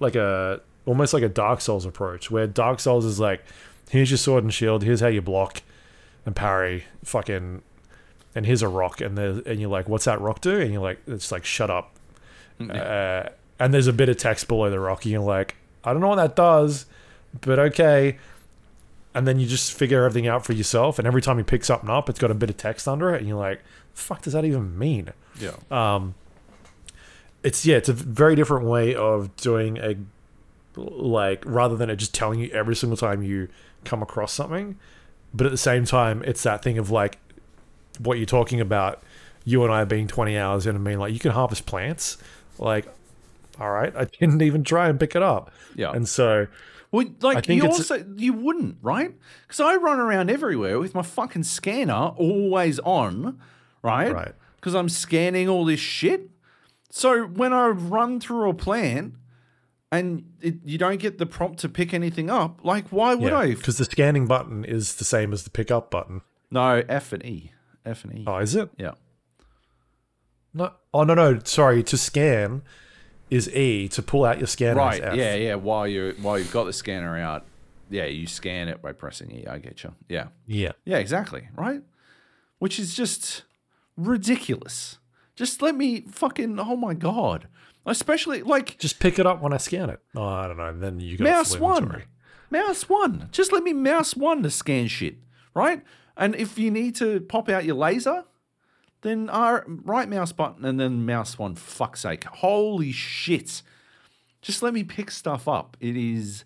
like 0.00 0.16
a 0.16 0.60
almost 0.86 1.14
like 1.14 1.22
a 1.22 1.28
Dark 1.28 1.60
Souls 1.60 1.86
approach 1.86 2.30
where 2.30 2.46
Dark 2.46 2.80
Souls 2.80 3.04
is 3.04 3.18
like, 3.18 3.44
here's 3.90 4.10
your 4.10 4.18
sword 4.18 4.44
and 4.44 4.52
shield, 4.52 4.82
here's 4.82 5.00
how 5.00 5.08
you 5.08 5.22
block 5.22 5.62
and 6.26 6.34
parry, 6.34 6.84
fucking, 7.04 7.62
and 8.34 8.46
here's 8.46 8.62
a 8.62 8.68
rock, 8.68 9.00
and 9.00 9.18
and 9.18 9.60
you're 9.60 9.70
like, 9.70 9.88
what's 9.88 10.04
that 10.06 10.20
rock 10.20 10.40
do? 10.40 10.60
And 10.60 10.72
you're 10.72 10.82
like, 10.82 11.00
it's 11.06 11.30
like 11.30 11.44
shut 11.44 11.70
up. 11.70 11.94
Uh, 12.60 13.28
and 13.58 13.74
there's 13.74 13.86
a 13.86 13.92
bit 13.92 14.08
of 14.08 14.16
text 14.16 14.48
below 14.48 14.70
the 14.70 14.80
rock, 14.80 15.04
and 15.04 15.12
you're 15.12 15.20
like, 15.20 15.56
I 15.82 15.92
don't 15.92 16.00
know 16.00 16.08
what 16.08 16.16
that 16.16 16.36
does, 16.36 16.86
but 17.40 17.58
okay. 17.58 18.18
And 19.14 19.28
then 19.28 19.38
you 19.38 19.46
just 19.46 19.72
figure 19.72 20.04
everything 20.04 20.26
out 20.26 20.44
for 20.44 20.52
yourself, 20.54 20.98
and 20.98 21.06
every 21.06 21.22
time 21.22 21.38
you 21.38 21.44
pick 21.44 21.64
something 21.64 21.90
up, 21.90 22.08
it's 22.08 22.18
got 22.18 22.30
a 22.30 22.34
bit 22.34 22.50
of 22.50 22.56
text 22.56 22.88
under 22.88 23.14
it, 23.14 23.18
and 23.18 23.28
you're 23.28 23.38
like, 23.38 23.62
fuck 23.92 24.22
does 24.22 24.32
that 24.32 24.44
even 24.44 24.76
mean? 24.76 25.10
yeah. 25.40 25.52
um 25.70 26.14
it's 27.42 27.64
yeah 27.66 27.76
it's 27.76 27.88
a 27.88 27.92
very 27.92 28.34
different 28.34 28.66
way 28.66 28.94
of 28.94 29.34
doing 29.36 29.78
a 29.78 29.96
like 30.76 31.42
rather 31.46 31.76
than 31.76 31.90
it 31.90 31.96
just 31.96 32.14
telling 32.14 32.40
you 32.40 32.50
every 32.50 32.74
single 32.74 32.96
time 32.96 33.22
you 33.22 33.48
come 33.84 34.02
across 34.02 34.32
something 34.32 34.76
but 35.32 35.46
at 35.46 35.50
the 35.52 35.58
same 35.58 35.84
time 35.84 36.22
it's 36.24 36.42
that 36.42 36.62
thing 36.62 36.78
of 36.78 36.90
like 36.90 37.18
what 37.98 38.18
you're 38.18 38.26
talking 38.26 38.60
about 38.60 39.02
you 39.44 39.62
and 39.64 39.72
i 39.72 39.84
being 39.84 40.06
20 40.08 40.36
hours 40.38 40.66
in 40.66 40.74
and 40.76 40.84
being 40.84 40.98
like 40.98 41.12
you 41.12 41.18
can 41.18 41.30
harvest 41.32 41.66
plants 41.66 42.16
like 42.58 42.86
all 43.60 43.70
right 43.70 43.94
i 43.96 44.04
didn't 44.04 44.42
even 44.42 44.64
try 44.64 44.88
and 44.88 44.98
pick 44.98 45.14
it 45.14 45.22
up 45.22 45.50
Yeah. 45.76 45.92
and 45.92 46.08
so 46.08 46.46
Well, 46.90 47.06
like 47.22 47.48
you 47.48 47.64
also 47.66 48.04
you 48.16 48.32
wouldn't, 48.32 48.76
right? 48.80 49.12
Because 49.42 49.58
I 49.58 49.74
run 49.74 49.98
around 49.98 50.30
everywhere 50.30 50.78
with 50.78 50.94
my 50.94 51.02
fucking 51.02 51.42
scanner 51.42 52.12
always 52.16 52.78
on, 52.80 53.40
right? 53.82 54.12
Right. 54.12 54.32
Because 54.56 54.74
I'm 54.76 54.88
scanning 54.88 55.48
all 55.48 55.64
this 55.64 55.80
shit. 55.80 56.30
So 56.90 57.24
when 57.24 57.52
I 57.52 57.66
run 57.66 58.20
through 58.20 58.48
a 58.48 58.54
plant 58.54 59.14
and 59.92 60.24
it, 60.40 60.56
you 60.64 60.78
don't 60.78 60.98
get 60.98 61.18
the 61.18 61.26
prompt 61.26 61.60
to 61.60 61.68
pick 61.68 61.94
anything 61.94 62.30
up, 62.30 62.64
like 62.64 62.88
why 62.88 63.14
would 63.14 63.30
yeah 63.30 63.38
I? 63.38 63.54
because 63.54 63.78
the 63.78 63.84
scanning 63.84 64.26
button 64.26 64.64
is 64.64 64.96
the 64.96 65.04
same 65.04 65.32
as 65.32 65.44
the 65.44 65.50
pickup 65.50 65.90
button 65.90 66.22
No, 66.50 66.82
F 66.88 67.12
and 67.12 67.24
E, 67.24 67.52
F 67.84 68.04
and 68.04 68.18
E. 68.18 68.24
oh 68.26 68.38
is 68.38 68.54
it 68.54 68.70
Yeah. 68.78 68.92
no 70.52 70.72
oh 70.92 71.04
no 71.04 71.14
no 71.14 71.38
sorry 71.44 71.82
to 71.84 71.96
scan 71.96 72.62
is 73.30 73.48
e 73.54 73.88
to 73.88 74.02
pull 74.02 74.24
out 74.24 74.38
your 74.38 74.46
scanner 74.46 74.80
is 74.80 75.00
Right. 75.00 75.02
F. 75.02 75.16
Yeah. 75.16 75.34
Yeah. 75.34 75.54
While 75.56 75.88
you 75.88 76.14
while 76.20 76.38
you've 76.38 76.52
got 76.52 76.64
the 76.64 76.72
scanner 76.72 77.18
out, 77.18 77.46
yeah, 77.90 78.04
you 78.04 78.26
scan 78.26 78.68
it 78.68 78.82
by 78.82 78.92
pressing 78.92 79.30
E. 79.30 79.46
I 79.46 79.58
get 79.58 79.82
you. 79.82 79.94
Yeah. 80.08 80.28
yeah 80.46 80.72
Yeah, 80.84 80.98
exactly. 80.98 81.48
Right? 81.56 81.82
Which 82.58 82.78
is 82.78 82.94
just 82.94 83.44
ridiculous. 83.96 84.98
Just 85.36 85.62
let 85.62 85.74
me 85.74 86.02
fucking 86.02 86.58
oh 86.60 86.76
my 86.76 86.94
god. 86.94 87.48
Especially 87.86 88.42
like 88.42 88.78
Just 88.78 88.98
pick 88.98 89.18
it 89.18 89.26
up 89.26 89.42
when 89.42 89.52
I 89.52 89.58
scan 89.58 89.90
it. 89.90 90.00
Oh, 90.16 90.24
I 90.24 90.46
don't 90.46 90.56
know. 90.56 90.76
Then 90.76 91.00
you 91.00 91.18
got 91.18 91.24
mouse 91.24 91.58
one. 91.58 92.04
Mouse 92.50 92.88
one. 92.88 93.28
Just 93.30 93.52
let 93.52 93.62
me 93.62 93.72
mouse 93.72 94.16
one 94.16 94.42
to 94.42 94.50
scan 94.50 94.86
shit. 94.88 95.16
Right? 95.54 95.82
And 96.16 96.34
if 96.36 96.58
you 96.58 96.70
need 96.70 96.94
to 96.96 97.20
pop 97.20 97.48
out 97.48 97.64
your 97.64 97.76
laser, 97.76 98.24
then 99.02 99.28
R 99.28 99.64
right 99.66 100.08
mouse 100.08 100.32
button 100.32 100.64
and 100.64 100.80
then 100.80 101.04
mouse 101.04 101.38
one. 101.38 101.54
Fuck's 101.54 102.00
sake! 102.00 102.24
Holy 102.24 102.92
shit! 102.92 103.62
Just 104.40 104.62
let 104.62 104.74
me 104.74 104.82
pick 104.82 105.10
stuff 105.10 105.46
up. 105.46 105.76
It 105.80 105.96
is 105.96 106.44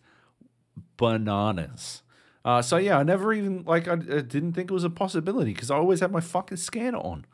bananas. 0.97 2.03
Uh, 2.45 2.63
so 2.63 2.77
yeah, 2.77 2.99
I 2.99 3.03
never 3.03 3.33
even 3.33 3.65
like 3.65 3.89
I, 3.89 3.93
I 3.93 3.97
didn't 3.97 4.55
think 4.55 4.71
it 4.71 4.75
was 4.75 4.85
a 4.85 4.91
possibility 4.91 5.53
because 5.53 5.71
I 5.71 5.77
always 5.77 6.01
had 6.01 6.11
my 6.11 6.21
fucking 6.21 6.57
scanner 6.57 6.99
on. 6.99 7.27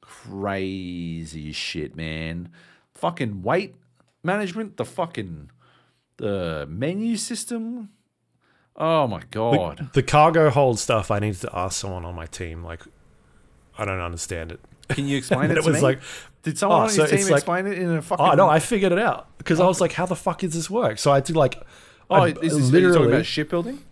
Crazy 0.00 1.52
shit, 1.52 1.96
man. 1.96 2.50
Fucking 2.98 3.42
weight 3.42 3.74
management, 4.22 4.76
the 4.76 4.84
fucking 4.84 5.50
the 6.16 6.66
menu 6.68 7.16
system. 7.16 7.90
Oh 8.76 9.06
my 9.06 9.22
god. 9.30 9.90
The 9.92 10.02
cargo 10.02 10.50
hold 10.50 10.78
stuff, 10.78 11.10
I 11.10 11.18
needed 11.18 11.40
to 11.40 11.50
ask 11.52 11.80
someone 11.80 12.04
on 12.04 12.14
my 12.14 12.26
team. 12.26 12.62
Like, 12.62 12.82
I 13.76 13.84
don't 13.84 14.00
understand 14.00 14.52
it. 14.52 14.60
Can 14.88 15.06
you 15.06 15.16
explain 15.16 15.50
it 15.50 15.58
it 15.58 15.64
was 15.64 15.76
me? 15.76 15.80
like, 15.80 16.00
Did 16.42 16.58
someone 16.58 16.80
oh, 16.80 16.84
on 16.84 16.90
so 16.90 17.02
your 17.02 17.16
team 17.16 17.26
like- 17.26 17.32
explain 17.32 17.66
it 17.66 17.78
in 17.78 17.88
a 17.90 17.98
oh, 17.98 18.00
fucking? 18.00 18.26
oh 18.26 18.34
no, 18.34 18.48
I 18.48 18.58
figured 18.60 18.92
it 18.92 18.98
out 18.98 19.28
because 19.38 19.60
I 19.60 19.66
was 19.66 19.80
oh. 19.80 19.84
like, 19.84 19.92
how 19.92 20.06
the 20.06 20.16
fuck 20.16 20.40
does 20.40 20.54
this 20.54 20.70
work? 20.70 20.98
So 20.98 21.12
I 21.12 21.20
did 21.20 21.36
like, 21.36 21.60
Oh, 22.10 22.16
I 22.16 22.28
is 22.28 22.34
this 22.34 22.42
you 22.42 22.58
talking 22.58 22.72
literally 22.72 23.08
about 23.08 23.26
shipbuilding? 23.26 23.84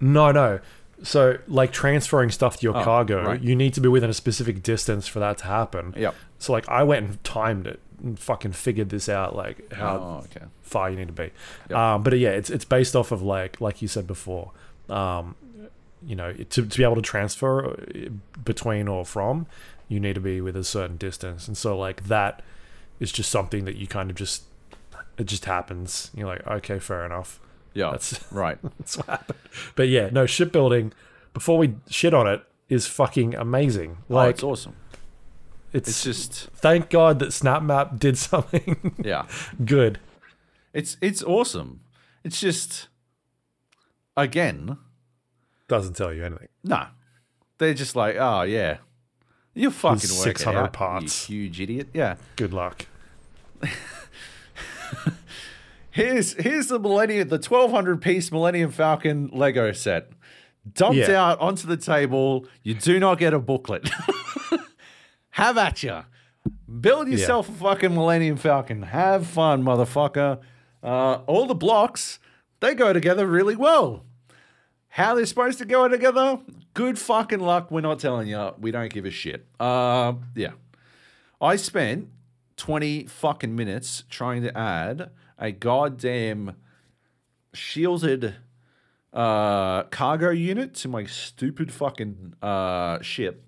no, 0.00 0.30
no. 0.32 0.60
So 1.02 1.38
like 1.46 1.72
transferring 1.72 2.30
stuff 2.30 2.58
to 2.58 2.62
your 2.62 2.76
Oh, 2.76 2.82
cargo, 2.82 3.22
right. 3.22 3.40
you 3.40 3.54
need 3.54 3.74
to 3.74 3.80
be 3.80 3.88
within 3.88 4.10
a 4.10 4.14
specific 4.14 4.62
distance 4.62 5.06
for 5.06 5.18
that 5.20 5.38
to 5.38 5.44
happen. 5.44 5.94
Yep. 5.96 6.14
So 6.38 6.52
like, 6.52 6.68
I 6.68 6.82
went 6.82 7.06
and 7.06 7.24
timed 7.24 7.66
it 7.66 7.80
fucking 8.16 8.52
figured 8.52 8.88
this 8.90 9.08
out, 9.08 9.34
like 9.36 9.72
how 9.72 9.96
Oh, 9.96 10.24
okay. 10.24 10.46
far 10.62 10.90
you 10.90 10.96
need 10.96 11.08
to 11.08 11.12
be. 11.12 11.30
Yep. 11.70 11.78
Um, 11.78 12.02
but 12.02 12.18
yeah, 12.18 12.30
it's 12.30 12.50
it's 12.50 12.64
based 12.64 12.94
off 12.96 13.12
of 13.12 13.22
like 13.22 13.60
like 13.60 13.80
you 13.82 13.88
said 13.88 14.06
before, 14.06 14.52
um, 14.88 15.34
you 16.06 16.14
know, 16.16 16.32
to, 16.32 16.66
to 16.66 16.78
be 16.78 16.84
able 16.84 16.96
to 16.96 17.02
transfer 17.02 17.70
uh, 17.70 17.74
between 18.44 18.86
or 18.88 19.04
from, 19.04 19.46
you 19.88 19.98
need 20.00 20.14
to 20.14 20.20
be 20.20 20.40
with 20.40 20.56
a 20.56 20.64
certain 20.64 20.96
distance, 20.96 21.48
and 21.48 21.56
so 21.56 21.76
like 21.76 22.06
that 22.08 22.42
is 23.00 23.12
just 23.12 23.30
something 23.30 23.64
that 23.66 23.76
you 23.76 23.86
kind 23.86 24.10
of 24.10 24.16
just 24.16 24.44
it 25.18 25.24
just 25.24 25.46
happens. 25.46 26.10
You're 26.14 26.26
like, 26.28 26.46
okay, 26.46 26.78
fair 26.78 27.04
enough. 27.06 27.40
Yeah. 27.74 27.90
That's 27.90 28.20
right. 28.32 28.58
that's 28.78 28.96
what 28.98 29.06
happened. 29.06 29.38
But 29.74 29.88
yeah, 29.88 30.08
no 30.12 30.26
shipbuilding. 30.26 30.92
Before 31.34 31.58
we 31.58 31.74
shit 31.90 32.14
on 32.14 32.26
it, 32.26 32.42
is 32.68 32.86
fucking 32.86 33.34
amazing. 33.34 33.98
oh, 34.10 34.14
Like 34.14 34.30
it's 34.36 34.42
awesome. 34.42 34.74
It's, 35.72 35.88
It's 35.88 36.02
just 36.04 36.48
thank 36.54 36.90
God 36.90 37.18
that 37.18 37.30
SnapMap 37.30 37.98
did 37.98 38.16
something 38.30 38.94
yeah. 39.02 39.26
good. 39.64 39.98
It's 40.72 40.96
it's 41.00 41.22
awesome. 41.22 41.80
It's 42.24 42.40
just 42.40 42.88
again, 44.16 44.78
Doesn't 45.68 45.94
tell 45.94 46.12
you 46.12 46.24
anything. 46.24 46.48
no. 46.64 46.86
They're 47.58 47.72
just 47.74 47.96
like, 47.96 48.16
oh 48.18 48.42
yeah. 48.42 48.78
you're 49.54 49.70
fucking 49.70 49.98
There's 49.98 50.18
work 50.18 50.26
it 50.28 50.38
600 50.38 50.58
out, 50.58 50.72
parts. 50.74 51.30
You 51.30 51.40
huge 51.44 51.60
idiot. 51.60 51.88
Yeah. 51.94 52.16
Good 52.36 52.52
luck. 52.52 52.86
Here's 55.90 56.34
here's 56.34 56.66
the 56.66 56.78
Millennium, 56.78 57.28
the 57.28 57.38
twelve 57.38 57.70
hundred 57.70 58.02
piece 58.02 58.30
Millennium 58.30 58.70
Falcon 58.70 59.30
Lego 59.32 59.72
set, 59.72 60.10
dumped 60.74 60.96
Yeah. 60.98 61.12
out 61.30 61.40
onto 61.40 61.66
the 61.66 61.78
table. 61.78 62.46
You 62.62 62.74
do 62.74 63.00
not 63.00 63.18
get 63.18 63.32
a 63.32 63.38
booklet. 63.38 63.88
Have 65.36 65.58
at 65.58 65.82
ya. 65.82 66.04
Build 66.80 67.08
yourself 67.08 67.50
a 67.50 67.52
fucking 67.52 67.94
Millennium 67.94 68.38
Falcon. 68.38 68.84
Have 68.84 69.26
fun, 69.26 69.62
motherfucker. 69.62 70.40
Uh, 70.82 71.16
all 71.26 71.44
the 71.44 71.54
blocks 71.54 72.18
they 72.60 72.74
go 72.74 72.94
together 72.94 73.26
really 73.26 73.54
well. 73.54 74.06
How 74.88 75.14
they're 75.14 75.26
supposed 75.26 75.58
to 75.58 75.66
go 75.66 75.88
together? 75.88 76.38
Good 76.72 76.98
fucking 76.98 77.40
luck. 77.40 77.70
We're 77.70 77.82
not 77.82 77.98
telling 77.98 78.28
you. 78.28 78.54
We 78.58 78.70
don't 78.70 78.90
give 78.90 79.04
a 79.04 79.10
shit. 79.10 79.44
Uh, 79.60 80.14
yeah. 80.34 80.52
I 81.38 81.56
spent 81.56 82.08
20 82.56 83.04
fucking 83.04 83.54
minutes 83.54 84.04
trying 84.08 84.42
to 84.42 84.56
add 84.56 85.10
a 85.38 85.52
goddamn 85.52 86.56
shielded 87.52 88.36
uh, 89.12 89.82
cargo 89.82 90.30
unit 90.30 90.72
to 90.76 90.88
my 90.88 91.04
stupid 91.04 91.70
fucking 91.70 92.36
uh, 92.40 93.02
ship. 93.02 93.45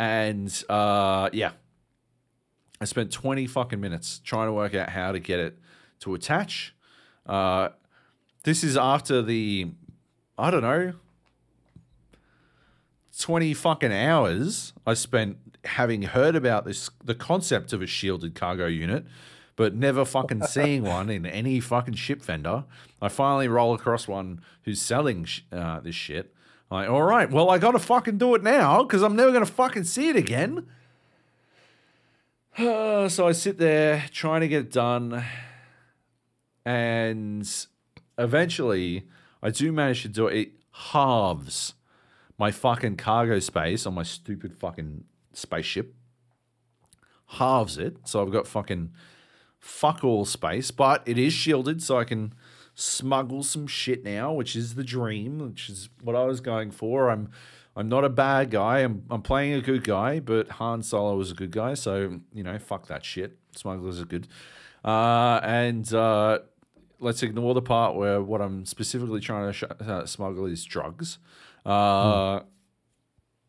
And 0.00 0.64
uh, 0.70 1.28
yeah, 1.34 1.50
I 2.80 2.86
spent 2.86 3.12
20 3.12 3.46
fucking 3.46 3.78
minutes 3.78 4.18
trying 4.24 4.48
to 4.48 4.52
work 4.54 4.74
out 4.74 4.88
how 4.88 5.12
to 5.12 5.18
get 5.18 5.40
it 5.40 5.58
to 6.00 6.14
attach. 6.14 6.74
Uh, 7.26 7.68
this 8.44 8.64
is 8.64 8.78
after 8.78 9.20
the, 9.20 9.68
I 10.38 10.50
don't 10.50 10.62
know, 10.62 10.94
20 13.18 13.52
fucking 13.52 13.92
hours 13.92 14.72
I 14.86 14.94
spent 14.94 15.36
having 15.66 16.00
heard 16.00 16.34
about 16.34 16.64
this, 16.64 16.88
the 17.04 17.14
concept 17.14 17.74
of 17.74 17.82
a 17.82 17.86
shielded 17.86 18.34
cargo 18.34 18.68
unit, 18.68 19.04
but 19.54 19.74
never 19.74 20.06
fucking 20.06 20.44
seeing 20.46 20.82
one 20.82 21.10
in 21.10 21.26
any 21.26 21.60
fucking 21.60 21.92
ship 21.92 22.22
vendor. 22.22 22.64
I 23.02 23.08
finally 23.08 23.48
roll 23.48 23.74
across 23.74 24.08
one 24.08 24.40
who's 24.62 24.80
selling 24.80 25.26
sh- 25.26 25.42
uh, 25.52 25.80
this 25.80 25.94
shit. 25.94 26.34
Like, 26.70 26.88
all 26.88 27.02
right, 27.02 27.28
well, 27.28 27.50
I 27.50 27.58
got 27.58 27.72
to 27.72 27.80
fucking 27.80 28.18
do 28.18 28.34
it 28.34 28.42
now 28.42 28.84
because 28.84 29.02
I'm 29.02 29.16
never 29.16 29.32
going 29.32 29.44
to 29.44 29.52
fucking 29.52 29.84
see 29.84 30.08
it 30.08 30.16
again. 30.16 30.66
So 33.08 33.26
I 33.26 33.32
sit 33.32 33.56
there 33.56 34.04
trying 34.12 34.42
to 34.42 34.48
get 34.48 34.60
it 34.62 34.72
done. 34.72 35.24
And 36.64 37.48
eventually, 38.18 39.08
I 39.42 39.50
do 39.50 39.72
manage 39.72 40.02
to 40.02 40.08
do 40.08 40.26
it. 40.26 40.36
It 40.36 40.52
halves 40.72 41.74
my 42.38 42.50
fucking 42.50 42.96
cargo 42.96 43.38
space 43.38 43.86
on 43.86 43.94
my 43.94 44.02
stupid 44.02 44.54
fucking 44.54 45.04
spaceship. 45.32 45.94
Halves 47.26 47.78
it. 47.78 47.96
So 48.04 48.22
I've 48.22 48.32
got 48.32 48.46
fucking 48.46 48.90
fuck 49.58 50.04
all 50.04 50.24
space, 50.24 50.70
but 50.70 51.02
it 51.06 51.16
is 51.18 51.32
shielded, 51.32 51.82
so 51.82 51.98
I 51.98 52.04
can 52.04 52.34
smuggle 52.80 53.42
some 53.42 53.66
shit 53.66 54.04
now, 54.04 54.32
which 54.32 54.56
is 54.56 54.74
the 54.74 54.84
dream, 54.84 55.38
which 55.38 55.68
is 55.68 55.88
what 56.02 56.16
I 56.16 56.24
was 56.24 56.40
going 56.40 56.70
for. 56.70 57.10
I'm 57.10 57.30
I'm 57.76 57.88
not 57.88 58.04
a 58.04 58.08
bad 58.08 58.50
guy. 58.50 58.80
I'm 58.80 59.04
I'm 59.10 59.22
playing 59.22 59.54
a 59.54 59.60
good 59.60 59.84
guy, 59.84 60.20
but 60.20 60.48
Han 60.52 60.82
Solo 60.82 61.16
was 61.16 61.30
a 61.30 61.34
good 61.34 61.50
guy, 61.50 61.74
so 61.74 62.20
you 62.32 62.42
know, 62.42 62.58
fuck 62.58 62.86
that 62.88 63.04
shit. 63.04 63.38
Smugglers 63.54 64.00
are 64.00 64.04
good. 64.06 64.26
Uh, 64.84 65.40
and 65.42 65.92
uh, 65.92 66.38
let's 67.00 67.22
ignore 67.22 67.52
the 67.54 67.62
part 67.62 67.96
where 67.96 68.22
what 68.22 68.40
I'm 68.40 68.64
specifically 68.64 69.20
trying 69.20 69.46
to 69.48 69.52
sh- 69.52 69.64
uh, 69.86 70.06
smuggle 70.06 70.46
is 70.46 70.64
drugs. 70.64 71.18
Uh, 71.66 72.40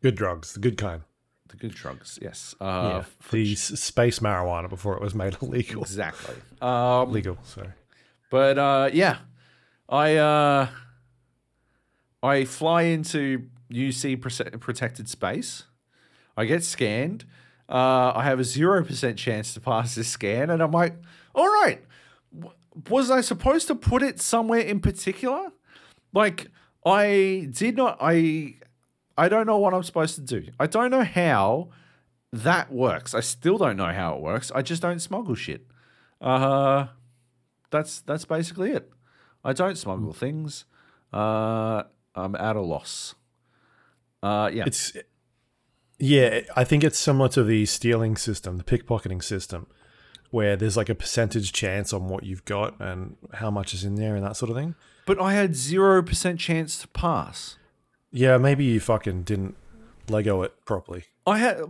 Good 0.02 0.16
drugs, 0.16 0.52
the 0.54 0.58
good 0.60 0.76
kind. 0.76 1.02
The 1.48 1.56
good 1.56 1.74
drugs, 1.74 2.18
yes. 2.20 2.54
Uh, 2.60 3.02
yeah, 3.02 3.04
the 3.30 3.52
s- 3.52 3.78
space 3.78 4.18
marijuana 4.18 4.68
before 4.68 4.96
it 4.96 5.00
was 5.02 5.14
made 5.14 5.36
illegal. 5.42 5.82
Exactly. 5.82 6.34
Um, 6.60 7.12
Legal, 7.12 7.38
sorry. 7.44 7.68
But 8.30 8.58
uh, 8.58 8.90
yeah, 8.92 9.18
I 9.88 10.16
uh, 10.16 10.68
I 12.22 12.44
fly 12.44 12.82
into 12.82 13.48
UC 13.70 14.20
protected 14.60 15.08
space. 15.08 15.64
I 16.36 16.44
get 16.44 16.64
scanned. 16.64 17.24
Uh, 17.68 18.12
I 18.14 18.24
have 18.24 18.38
a 18.40 18.44
zero 18.44 18.84
percent 18.84 19.18
chance 19.18 19.54
to 19.54 19.60
pass 19.60 19.94
this 19.94 20.08
scan, 20.08 20.50
and 20.50 20.62
I'm 20.62 20.72
like, 20.72 20.94
all 21.34 21.48
right. 21.48 21.82
Was 22.88 23.10
I 23.10 23.20
supposed 23.20 23.68
to 23.68 23.74
put 23.74 24.02
it 24.02 24.18
somewhere 24.18 24.60
in 24.60 24.80
particular? 24.80 25.52
Like 26.14 26.48
I 26.86 27.48
did 27.50 27.76
not. 27.76 27.98
I 28.00 28.54
I 29.16 29.28
don't 29.28 29.46
know 29.46 29.58
what 29.58 29.74
I'm 29.74 29.82
supposed 29.82 30.14
to 30.14 30.22
do. 30.22 30.50
I 30.58 30.66
don't 30.66 30.90
know 30.90 31.04
how 31.04 31.68
that 32.32 32.72
works. 32.72 33.14
I 33.14 33.20
still 33.20 33.58
don't 33.58 33.76
know 33.76 33.92
how 33.92 34.14
it 34.16 34.22
works. 34.22 34.50
I 34.54 34.62
just 34.62 34.80
don't 34.80 35.00
smuggle 35.00 35.34
shit. 35.34 35.66
Uh, 36.20 36.86
that's 37.70 38.00
that's 38.00 38.24
basically 38.24 38.70
it. 38.70 38.90
I 39.44 39.52
don't 39.52 39.76
smuggle 39.76 40.12
things. 40.12 40.64
Uh, 41.12 41.84
I'm 42.14 42.34
at 42.36 42.56
a 42.56 42.60
loss. 42.60 43.14
Uh, 44.22 44.50
yeah, 44.52 44.64
It's 44.66 44.92
yeah, 45.98 46.40
I 46.56 46.64
think 46.64 46.84
it's 46.84 46.98
similar 46.98 47.28
to 47.30 47.42
the 47.44 47.66
stealing 47.66 48.16
system, 48.16 48.58
the 48.58 48.64
pickpocketing 48.64 49.22
system, 49.22 49.66
where 50.30 50.56
there's 50.56 50.76
like 50.76 50.88
a 50.88 50.94
percentage 50.94 51.52
chance 51.52 51.92
on 51.92 52.08
what 52.08 52.24
you've 52.24 52.44
got 52.44 52.80
and 52.80 53.16
how 53.34 53.50
much 53.50 53.74
is 53.74 53.84
in 53.84 53.96
there 53.96 54.14
and 54.16 54.24
that 54.24 54.36
sort 54.36 54.50
of 54.50 54.56
thing. 54.56 54.74
but 55.06 55.20
I 55.20 55.34
had 55.34 55.54
zero 55.56 56.02
percent 56.02 56.38
chance 56.40 56.78
to 56.78 56.88
pass. 56.88 57.56
Yeah, 58.10 58.36
maybe 58.38 58.64
you 58.64 58.78
fucking 58.78 59.22
didn't 59.22 59.56
Lego 60.08 60.42
it 60.42 60.64
properly. 60.64 61.04
I 61.26 61.38
had 61.38 61.60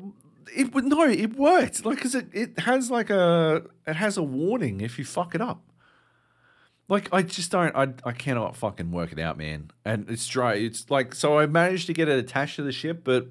it. 0.55 0.74
would 0.74 0.85
No, 0.85 1.03
it 1.03 1.35
worked. 1.36 1.85
Like, 1.86 2.01
cause 2.01 2.15
it 2.15 2.28
it 2.32 2.59
has 2.61 2.90
like 2.90 3.11
a 3.11 3.62
it 3.86 3.97
has 3.97 4.16
a 4.16 4.23
warning 4.23 4.81
if 4.81 4.99
you 4.99 5.05
fuck 5.05 5.35
it 5.35 5.40
up. 5.40 5.62
Like, 6.93 7.09
I 7.10 7.23
just 7.23 7.51
don't. 7.51 7.74
I 7.74 7.94
I 8.05 8.12
cannot 8.12 8.55
fucking 8.55 8.93
work 8.93 9.12
it 9.12 9.19
out, 9.19 9.39
man. 9.39 9.70
And 9.82 10.10
it's 10.10 10.28
dry. 10.28 10.56
It's 10.56 10.90
like 10.90 11.14
so. 11.14 11.39
I 11.39 11.47
managed 11.47 11.86
to 11.86 11.94
get 11.94 12.06
it 12.06 12.19
attached 12.19 12.56
to 12.56 12.62
the 12.62 12.70
ship, 12.70 13.01
but 13.02 13.28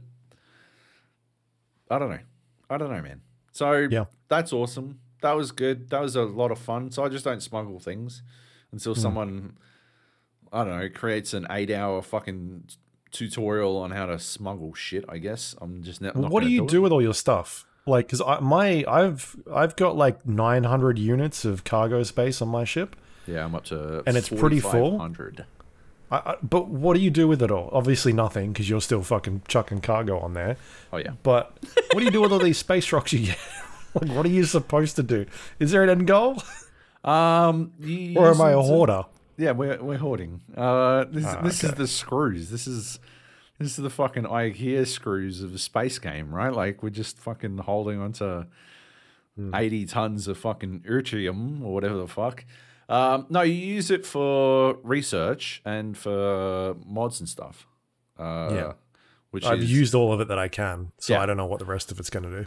I 1.88 2.00
don't 2.00 2.10
know. 2.10 2.22
I 2.72 2.80
don't 2.80 2.90
know, 2.90 3.04
man. 3.04 3.22
So 3.52 3.88
Yeah. 3.92 4.06
that's 4.30 4.52
awesome. 4.52 5.00
That 5.22 5.34
was 5.34 5.52
good. 5.52 5.92
That 5.92 6.02
was 6.02 6.16
a 6.16 6.24
lot 6.24 6.50
of 6.50 6.58
fun. 6.58 6.90
So 6.90 7.06
I 7.06 7.10
just 7.10 7.24
don't 7.24 7.44
smuggle 7.44 7.80
things 7.80 8.24
until 8.72 8.96
hmm. 8.96 9.00
someone, 9.00 9.58
I 10.52 10.64
don't 10.64 10.80
know, 10.80 10.90
creates 10.90 11.36
an 11.36 11.46
eight-hour 11.52 12.02
fucking 12.02 12.64
tutorial 13.12 13.78
on 13.78 13.92
how 13.92 14.08
to 14.08 14.18
smuggle 14.18 14.74
shit. 14.74 15.06
I 15.08 15.20
guess 15.20 15.54
I'm 15.62 15.84
just 15.84 16.02
not. 16.02 16.16
not 16.16 16.32
what 16.32 16.42
do 16.42 16.50
you 16.50 16.64
it. 16.64 16.70
do 16.72 16.82
with 16.82 16.92
all 16.92 17.02
your 17.04 17.14
stuff? 17.14 17.68
Like, 17.86 18.08
because 18.08 18.22
I 18.22 18.40
my 18.40 18.84
I've 18.88 19.36
I've 19.54 19.76
got 19.76 19.96
like 19.96 20.26
900 20.26 20.98
units 20.98 21.46
of 21.46 21.64
cargo 21.64 22.02
space 22.02 22.42
on 22.42 22.48
my 22.48 22.64
ship. 22.64 22.96
Yeah, 23.28 23.46
I'm 23.46 23.54
up 23.56 23.66
to 23.66 24.04
And 24.08 24.18
it's 24.18 24.30
pretty 24.30 24.60
full? 24.60 24.98
4,500. 24.98 25.46
I, 26.12 26.16
I, 26.18 26.36
but 26.44 26.68
what 26.68 26.96
do 26.96 27.00
you 27.02 27.10
do 27.10 27.28
with 27.28 27.42
it 27.42 27.52
all? 27.52 27.70
Obviously 27.72 28.12
nothing, 28.14 28.52
because 28.52 28.70
you're 28.70 28.82
still 28.82 29.02
fucking 29.04 29.44
chucking 29.48 29.82
cargo 29.82 30.20
on 30.20 30.34
there. 30.34 30.58
Oh 30.92 30.98
yeah. 30.98 31.12
But 31.24 31.58
what 31.94 32.00
do 32.00 32.04
you 32.04 32.12
do 32.12 32.22
with 32.22 32.32
all 32.34 32.40
these 32.40 32.58
space 32.58 32.92
rocks 32.92 33.14
you 33.14 33.28
get? 33.28 33.38
like, 33.94 34.12
what 34.16 34.26
are 34.26 34.30
you 34.30 34.44
supposed 34.44 34.96
to 34.98 35.04
do? 35.04 35.26
Is 35.60 35.72
there 35.72 35.84
an 35.84 35.90
end 35.90 36.08
goal, 36.08 36.42
Um, 37.04 37.72
or 38.16 38.30
am 38.32 38.42
I 38.42 38.52
a 38.52 38.60
hoarder? 38.62 39.06
Yeah, 39.38 39.52
we're 39.52 39.82
we're 39.82 39.98
hoarding. 39.98 40.42
Uh, 40.56 41.06
this 41.10 41.26
Ah, 41.26 41.42
this 41.42 41.64
is 41.64 41.72
the 41.74 41.88
screws. 41.88 42.50
This 42.52 42.68
is 42.68 43.00
this 43.58 43.70
is 43.72 43.78
the 43.84 43.90
fucking 43.90 44.24
IKEA 44.24 44.86
screws 44.86 45.42
of 45.42 45.54
a 45.56 45.58
space 45.58 45.98
game, 45.98 46.34
right? 46.34 46.54
Like 46.54 46.84
we're 46.84 46.90
just 46.90 47.18
fucking 47.18 47.60
holding 47.60 48.00
onto 48.00 48.46
Hmm. 49.38 49.56
eighty 49.56 49.86
tons 49.86 50.28
of 50.28 50.38
fucking 50.38 50.82
yttrium 50.82 51.64
or 51.64 51.74
whatever 51.74 51.96
the 51.98 52.08
fuck. 52.08 52.44
Um, 52.92 53.26
no, 53.30 53.42
you 53.42 53.54
use 53.54 53.90
it 53.90 54.06
for 54.06 54.78
research 54.84 55.62
and 55.66 55.98
for 55.98 56.76
mods 56.86 57.20
and 57.20 57.30
stuff. 57.30 57.68
Uh, 58.20 58.50
Yeah. 58.54 58.74
which 59.32 59.46
I've 59.46 59.60
is 59.60 59.72
used 59.72 59.96
all 59.96 60.12
of 60.12 60.20
it 60.20 60.28
that 60.28 60.38
I 60.38 60.48
can, 60.50 60.92
so 60.98 61.14
Yeah. 61.14 61.22
I 61.22 61.26
don't 61.26 61.38
know 61.38 61.46
what 61.46 61.60
the 61.60 61.66
rest 61.66 61.92
of 61.92 62.00
it's 62.00 62.10
going 62.10 62.24
to 62.24 62.44
do. 62.44 62.46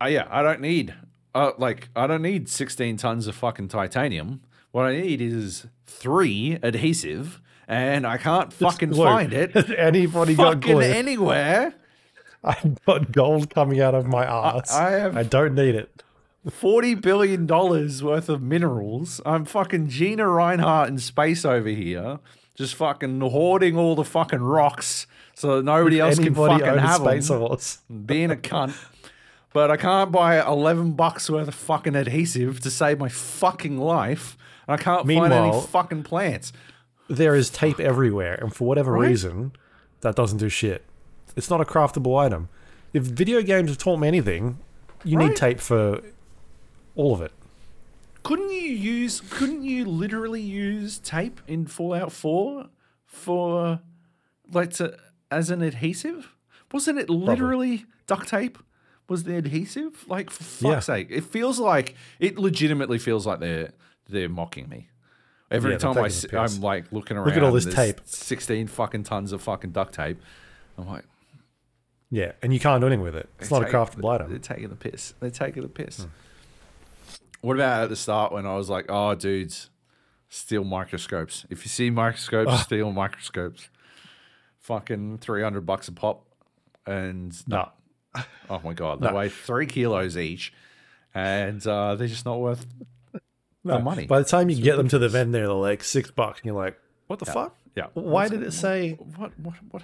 uh, 0.00 0.06
yeah, 0.06 0.26
I 0.30 0.42
don't 0.42 0.60
need 0.60 0.94
uh, 1.34 1.52
like 1.58 1.88
I 1.96 2.06
don't 2.06 2.22
need 2.22 2.48
16 2.48 2.96
tons 2.96 3.26
of 3.26 3.34
fucking 3.34 3.68
titanium. 3.68 4.42
What 4.72 4.84
I 4.86 5.00
need 5.00 5.20
is 5.22 5.66
three 5.86 6.58
adhesive, 6.62 7.40
and 7.66 8.06
I 8.06 8.16
can't 8.18 8.52
fucking 8.52 8.94
find 8.94 9.32
it 9.32 9.52
Has 9.54 9.70
anybody 9.70 10.34
got 10.34 10.60
glue? 10.60 10.80
anywhere. 10.80 11.74
I've 12.44 12.82
got 12.84 13.10
gold 13.12 13.50
coming 13.50 13.80
out 13.80 13.94
of 13.94 14.06
my 14.06 14.24
ass. 14.24 14.72
I 14.74 14.90
have- 14.90 15.16
I 15.16 15.22
don't 15.22 15.54
need 15.54 15.74
it. 15.74 16.02
40 16.50 16.94
billion 16.94 17.46
dollars 17.46 18.02
worth 18.02 18.28
of 18.28 18.42
minerals. 18.42 19.20
I'm 19.26 19.44
fucking 19.44 19.88
Gina 19.88 20.24
Rinehart 20.24 20.88
in 20.88 20.98
space 20.98 21.44
over 21.44 21.68
here, 21.68 22.18
just 22.54 22.74
fucking 22.74 23.20
hoarding 23.20 23.76
all 23.76 23.94
the 23.94 24.04
fucking 24.04 24.40
rocks 24.40 25.06
so 25.34 25.56
that 25.56 25.64
nobody 25.64 26.00
else 26.00 26.18
can 26.18 26.34
fucking 26.34 26.64
have 26.78 27.00
space 27.00 27.28
them. 27.28 27.40
horse? 27.40 27.78
being 28.06 28.30
a 28.30 28.36
cunt. 28.36 28.74
But 29.52 29.70
I 29.70 29.76
can't 29.76 30.12
buy 30.12 30.44
11 30.44 30.92
bucks 30.92 31.30
worth 31.30 31.48
of 31.48 31.54
fucking 31.54 31.96
adhesive 31.96 32.60
to 32.60 32.70
save 32.70 32.98
my 32.98 33.08
fucking 33.08 33.78
life. 33.78 34.36
And 34.66 34.78
I 34.78 34.82
can't 34.82 35.06
find 35.06 35.32
any 35.32 35.60
fucking 35.62 36.02
plants. 36.02 36.52
There 37.08 37.34
is 37.34 37.48
tape 37.48 37.80
everywhere, 37.80 38.34
and 38.34 38.54
for 38.54 38.66
whatever 38.68 38.92
Right? 38.92 39.08
reason, 39.08 39.52
that 40.02 40.14
doesn't 40.14 40.38
do 40.38 40.50
shit. 40.50 40.84
It's 41.36 41.48
not 41.48 41.60
a 41.62 41.64
craftable 41.64 42.18
item. 42.18 42.50
If 42.92 43.04
video 43.04 43.40
games 43.42 43.70
have 43.70 43.78
taught 43.78 43.98
me 43.98 44.08
anything, 44.08 44.58
you 45.04 45.16
Right? 45.18 45.28
need 45.28 45.36
tape 45.36 45.60
for 45.60 46.02
all 46.98 47.14
of 47.14 47.22
it. 47.22 47.32
Couldn't 48.22 48.50
you 48.50 48.60
use 48.60 49.22
couldn't 49.30 49.62
you 49.62 49.86
literally 49.86 50.42
use 50.42 50.98
tape 50.98 51.40
in 51.46 51.66
Fallout 51.66 52.12
4 52.12 52.66
for 53.06 53.80
like 54.52 54.70
to 54.74 54.98
as 55.30 55.48
an 55.50 55.62
adhesive? 55.62 56.34
Wasn't 56.72 56.98
it 56.98 57.08
literally 57.08 57.86
duct 58.06 58.28
tape? 58.28 58.58
Was 59.08 59.24
the 59.24 59.36
adhesive? 59.36 60.04
Like 60.08 60.28
for 60.30 60.42
fuck's 60.44 60.62
Yeah. 60.62 60.80
sake. 60.80 61.06
It 61.10 61.24
feels 61.24 61.58
like 61.58 61.94
it 62.20 62.38
legitimately 62.38 62.98
feels 62.98 63.26
like 63.26 63.40
they're 63.40 63.72
they're 64.10 64.28
mocking 64.28 64.68
me. 64.68 64.88
Every 65.50 65.72
Yeah, 65.72 65.78
time 65.78 65.96
I 65.98 66.08
see. 66.08 66.28
I'm 66.36 66.60
like 66.60 66.92
looking 66.92 67.16
around. 67.16 67.26
Look 67.28 67.36
at 67.36 67.42
all 67.42 67.52
this 67.52 67.72
tape. 67.72 68.00
16 68.04 68.66
fucking 68.66 69.04
tons 69.04 69.32
of 69.32 69.40
fucking 69.40 69.70
duct 69.70 69.94
tape. 69.94 70.18
I'm 70.76 70.86
like, 70.86 71.04
Yeah, 72.10 72.32
and 72.42 72.52
you 72.52 72.60
can't 72.60 72.80
do 72.82 72.86
anything 72.86 73.02
with 73.02 73.16
it. 73.16 73.28
It's 73.38 73.50
not 73.50 73.62
a 73.62 73.64
taking- 73.64 73.80
craftable 73.80 74.28
They're 74.28 74.38
taking 74.38 74.68
the 74.68 74.76
piss. 74.76 75.14
They're 75.20 75.30
taking 75.30 75.62
the 75.62 75.68
piss. 75.70 76.02
Hmm. 76.02 76.08
What 77.40 77.54
about 77.56 77.84
at 77.84 77.88
the 77.88 77.96
start 77.96 78.32
when 78.32 78.46
I 78.46 78.56
was 78.56 78.68
like, 78.68 78.86
oh, 78.88 79.14
dudes, 79.14 79.70
steal 80.28 80.64
microscopes. 80.64 81.46
If 81.50 81.64
you 81.64 81.68
see 81.68 81.90
microscopes, 81.90 82.50
Ah. 82.52 82.56
steal 82.56 82.92
microscopes. 82.92 83.68
Fucking 84.60 85.18
300 85.18 85.62
bucks 85.64 85.88
a 85.88 85.92
pop. 85.92 86.24
And 86.86 87.32
No. 87.48 87.70
oh 88.50 88.60
my 88.64 88.72
God, 88.74 89.00
they 89.00 89.12
weigh 89.12 89.28
three 89.28 89.66
kilos 89.66 90.16
each. 90.16 90.52
And 91.14 91.64
uh, 91.66 91.94
they're 91.94 92.08
just 92.08 92.24
not 92.26 92.40
worth 92.40 92.66
No. 93.64 93.78
money. 93.80 94.06
By 94.06 94.18
the 94.18 94.24
time 94.24 94.50
you 94.50 94.60
get 94.62 94.76
them 94.76 94.88
to 94.88 94.98
the 94.98 95.08
vendor, 95.08 95.38
they're 95.46 95.48
like 95.52 95.82
six 95.84 96.10
bucks, 96.10 96.40
and 96.40 96.46
you're 96.46 96.54
like, 96.54 96.78
"What 97.06 97.18
the 97.18 97.26
fuck? 97.26 97.56
Yeah. 97.74 97.86
Why 97.94 98.28
did 98.28 98.42
it 98.42 98.52
say?" 98.52 98.92
What, 98.92 99.38
what, 99.38 99.54
what, 99.70 99.82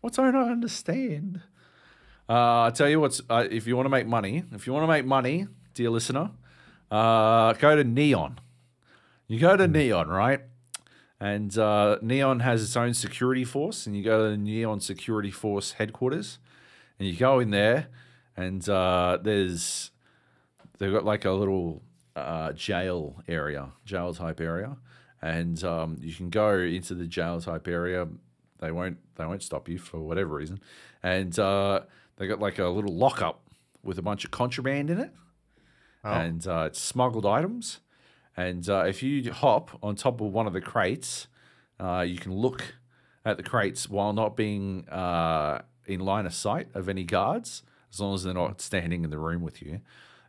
what 0.00 0.18
I 0.18 0.30
don't 0.30 0.50
understand? 0.50 1.42
Uh, 2.28 2.62
I 2.62 2.70
tell 2.74 2.88
you 2.88 3.00
what's, 3.00 3.20
uh, 3.28 3.46
if 3.50 3.66
you 3.66 3.76
want 3.76 3.86
to 3.86 3.90
make 3.90 4.06
money, 4.06 4.44
if 4.52 4.66
you 4.66 4.72
want 4.72 4.84
to 4.84 4.88
make 4.88 5.04
money, 5.04 5.46
dear 5.74 5.90
listener, 5.90 6.30
uh, 6.94 7.52
go 7.54 7.74
to 7.74 7.84
Neon. 7.84 8.38
You 9.26 9.40
go 9.40 9.56
to 9.56 9.66
Neon, 9.66 10.08
right? 10.08 10.42
And 11.18 11.56
uh, 11.58 11.98
Neon 12.02 12.40
has 12.40 12.62
its 12.62 12.76
own 12.76 12.94
security 12.94 13.44
force, 13.44 13.86
and 13.86 13.96
you 13.96 14.04
go 14.04 14.24
to 14.24 14.30
the 14.30 14.36
Neon 14.36 14.80
Security 14.80 15.30
Force 15.30 15.72
headquarters, 15.72 16.38
and 16.98 17.08
you 17.08 17.16
go 17.16 17.40
in 17.40 17.50
there, 17.50 17.88
and 18.36 18.68
uh, 18.68 19.18
there's 19.20 19.90
they've 20.78 20.92
got 20.92 21.04
like 21.04 21.24
a 21.24 21.30
little 21.30 21.82
uh, 22.14 22.52
jail 22.52 23.22
area, 23.26 23.70
jail 23.84 24.12
type 24.14 24.40
area, 24.40 24.76
and 25.22 25.64
um, 25.64 25.96
you 26.00 26.14
can 26.14 26.30
go 26.30 26.58
into 26.58 26.94
the 26.94 27.06
jail 27.06 27.40
type 27.40 27.66
area. 27.66 28.06
They 28.60 28.70
won't 28.70 28.98
they 29.16 29.24
won't 29.24 29.42
stop 29.42 29.68
you 29.68 29.78
for 29.78 29.98
whatever 29.98 30.34
reason, 30.34 30.60
and 31.02 31.36
uh, 31.38 31.80
they 32.16 32.26
got 32.26 32.40
like 32.40 32.58
a 32.58 32.66
little 32.66 32.94
lockup 32.94 33.40
with 33.82 33.98
a 33.98 34.02
bunch 34.02 34.24
of 34.24 34.30
contraband 34.30 34.90
in 34.90 35.00
it, 35.00 35.12
and 36.04 36.46
uh, 36.46 36.64
it's 36.66 36.80
smuggled 36.80 37.24
items. 37.26 37.80
And 38.36 38.68
uh, 38.68 38.84
if 38.86 39.02
you 39.02 39.32
hop 39.32 39.78
on 39.82 39.94
top 39.96 40.20
of 40.20 40.32
one 40.32 40.46
of 40.46 40.52
the 40.52 40.60
crates, 40.60 41.28
uh, 41.80 42.04
you 42.06 42.18
can 42.18 42.32
look 42.34 42.74
at 43.24 43.36
the 43.36 43.42
crates 43.42 43.88
while 43.88 44.12
not 44.12 44.36
being 44.36 44.88
uh, 44.88 45.62
in 45.86 46.00
line 46.00 46.26
of 46.26 46.34
sight 46.34 46.68
of 46.74 46.88
any 46.88 47.04
guards, 47.04 47.62
as 47.92 48.00
long 48.00 48.14
as 48.14 48.24
they're 48.24 48.34
not 48.34 48.60
standing 48.60 49.04
in 49.04 49.10
the 49.10 49.18
room 49.18 49.42
with 49.42 49.62
you. 49.62 49.80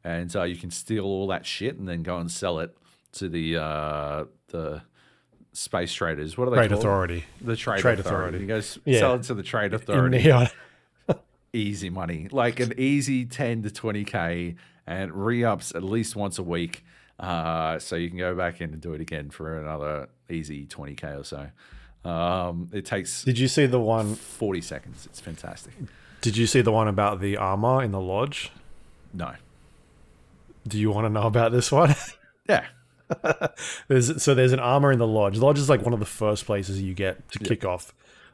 And 0.03 0.33
uh, 0.35 0.43
you 0.43 0.55
can 0.55 0.69
steal 0.69 1.03
all 1.05 1.27
that 1.27 1.45
shit 1.45 1.77
and 1.79 1.87
then 1.87 2.03
go 2.03 2.17
and 2.17 2.29
sell 2.31 2.59
it 2.59 2.77
to 3.13 3.27
the 3.27 3.57
uh, 3.57 4.25
the 4.49 4.83
space 5.51 5.91
traders. 5.93 6.37
What 6.37 6.47
are 6.47 6.51
they 6.51 6.57
Trade 6.57 6.69
called? 6.71 6.79
Authority 6.81 7.23
The 7.41 7.55
trade, 7.55 7.79
Trade 7.79 7.99
authority. 7.99 8.37
Authority. 8.37 8.39
You 8.41 8.47
go 8.47 8.57
s- 8.57 8.77
Yeah. 8.85 8.99
sell 8.99 9.15
it 9.15 9.23
to 9.23 9.33
the 9.33 9.41
trade 9.43 9.71
in 9.71 9.75
authority 9.75 10.19
Neon. 10.19 10.47
easy 11.53 11.89
money, 11.89 12.27
like 12.31 12.59
an 12.59 12.73
easy 12.77 13.25
10 13.25 13.63
to 13.63 13.69
20k, 13.69 14.55
and 14.87 15.11
re 15.13 15.43
ups 15.43 15.73
at 15.73 15.83
least 15.83 16.15
once 16.15 16.37
a 16.37 16.43
week. 16.43 16.83
Uh, 17.19 17.79
so 17.79 17.95
you 17.95 18.09
can 18.09 18.17
go 18.17 18.35
back 18.35 18.59
in 18.59 18.71
and 18.73 18.81
do 18.81 18.93
it 18.93 19.01
again 19.01 19.29
for 19.29 19.57
another 19.57 20.09
easy 20.29 20.65
20k 20.65 21.19
or 21.19 21.23
so. 21.23 21.49
Um, 22.09 22.69
it 22.71 22.85
takes 22.85 23.23
Did 23.23 23.39
you 23.39 23.47
see 23.47 23.65
the 23.65 23.79
one? 23.79 24.15
40 24.15 24.61
seconds. 24.61 25.05
It's 25.05 25.19
fantastic. 25.19 25.73
Did 26.21 26.37
you 26.37 26.45
see 26.47 26.61
the 26.61 26.71
one 26.71 26.87
about 26.87 27.21
the 27.21 27.37
armor 27.37 27.83
in 27.83 27.91
the 27.91 28.01
lodge? 28.01 28.51
No. 29.13 29.33
Do 30.67 30.79
you 30.79 30.91
want 30.91 31.05
to 31.05 31.09
know 31.09 31.27
about 31.27 31.51
this 31.51 31.71
one? 31.71 31.95
Yeah. 32.47 32.65
there's 33.87 34.21
so 34.21 34.35
there's 34.35 34.53
an 34.53 34.59
armor 34.59 34.91
in 34.91 34.99
the 34.99 35.07
lodge. 35.07 35.39
The 35.39 35.43
lodge 35.43 35.57
is 35.57 35.67
like 35.67 35.81
one 35.81 35.93
of 35.93 35.99
the 35.99 36.05
first 36.05 36.45
places 36.45 36.79
you 36.79 36.93
get 36.93 37.27
to 37.31 37.39
kick 37.39 37.65
off 37.65 37.91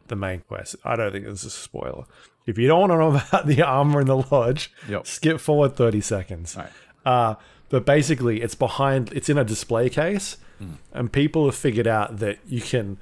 the 0.08 0.18
main 0.18 0.42
quest. 0.42 0.76
I 0.84 0.98
don't 0.98 1.14
think 1.14 1.24
this 1.24 1.46
is 1.46 1.46
a 1.46 1.50
spoiler. 1.50 2.04
If 2.46 2.58
you 2.58 2.68
don't 2.68 2.80
want 2.90 2.92
to 2.92 2.98
know 2.98 3.16
about 3.30 3.48
the 3.48 3.62
armor 3.62 4.02
in 4.02 4.08
the 4.08 4.18
lodge, 4.18 4.72
Yep. 4.90 5.06
skip 5.08 5.40
forward 5.40 5.76
30 5.76 6.02
seconds. 6.02 6.56
Right. 6.58 6.70
Uh, 7.06 7.36
but 7.70 7.86
basically, 7.86 8.42
it's 8.42 8.56
behind, 8.56 9.12
it's 9.14 9.30
in 9.30 9.38
a 9.38 9.44
display 9.44 9.90
case, 9.90 10.38
Hmm. 10.60 10.74
and 10.94 11.12
people 11.12 11.46
have 11.46 11.56
figured 11.56 11.88
out 11.88 12.18
that 12.18 12.38
you 12.48 12.62
can 12.62 12.98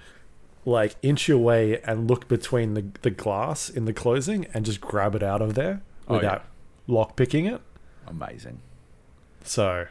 like 0.65 0.95
inch 1.01 1.27
your 1.27 1.37
way 1.39 1.81
and 1.81 2.09
look 2.09 2.27
between 2.27 2.73
the, 2.73 2.85
the 3.01 3.09
glass 3.09 3.69
in 3.69 3.85
the 3.85 3.93
closing 3.93 4.45
and 4.53 4.65
just 4.65 4.79
grab 4.79 5.15
it 5.15 5.23
out 5.23 5.41
of 5.41 5.55
there 5.55 5.81
Oh, 6.07 6.15
without 6.15 6.45
lock 6.87 7.15
picking 7.17 7.45
it. 7.47 7.59
Amazing. 8.07 8.61
So, 9.43 9.87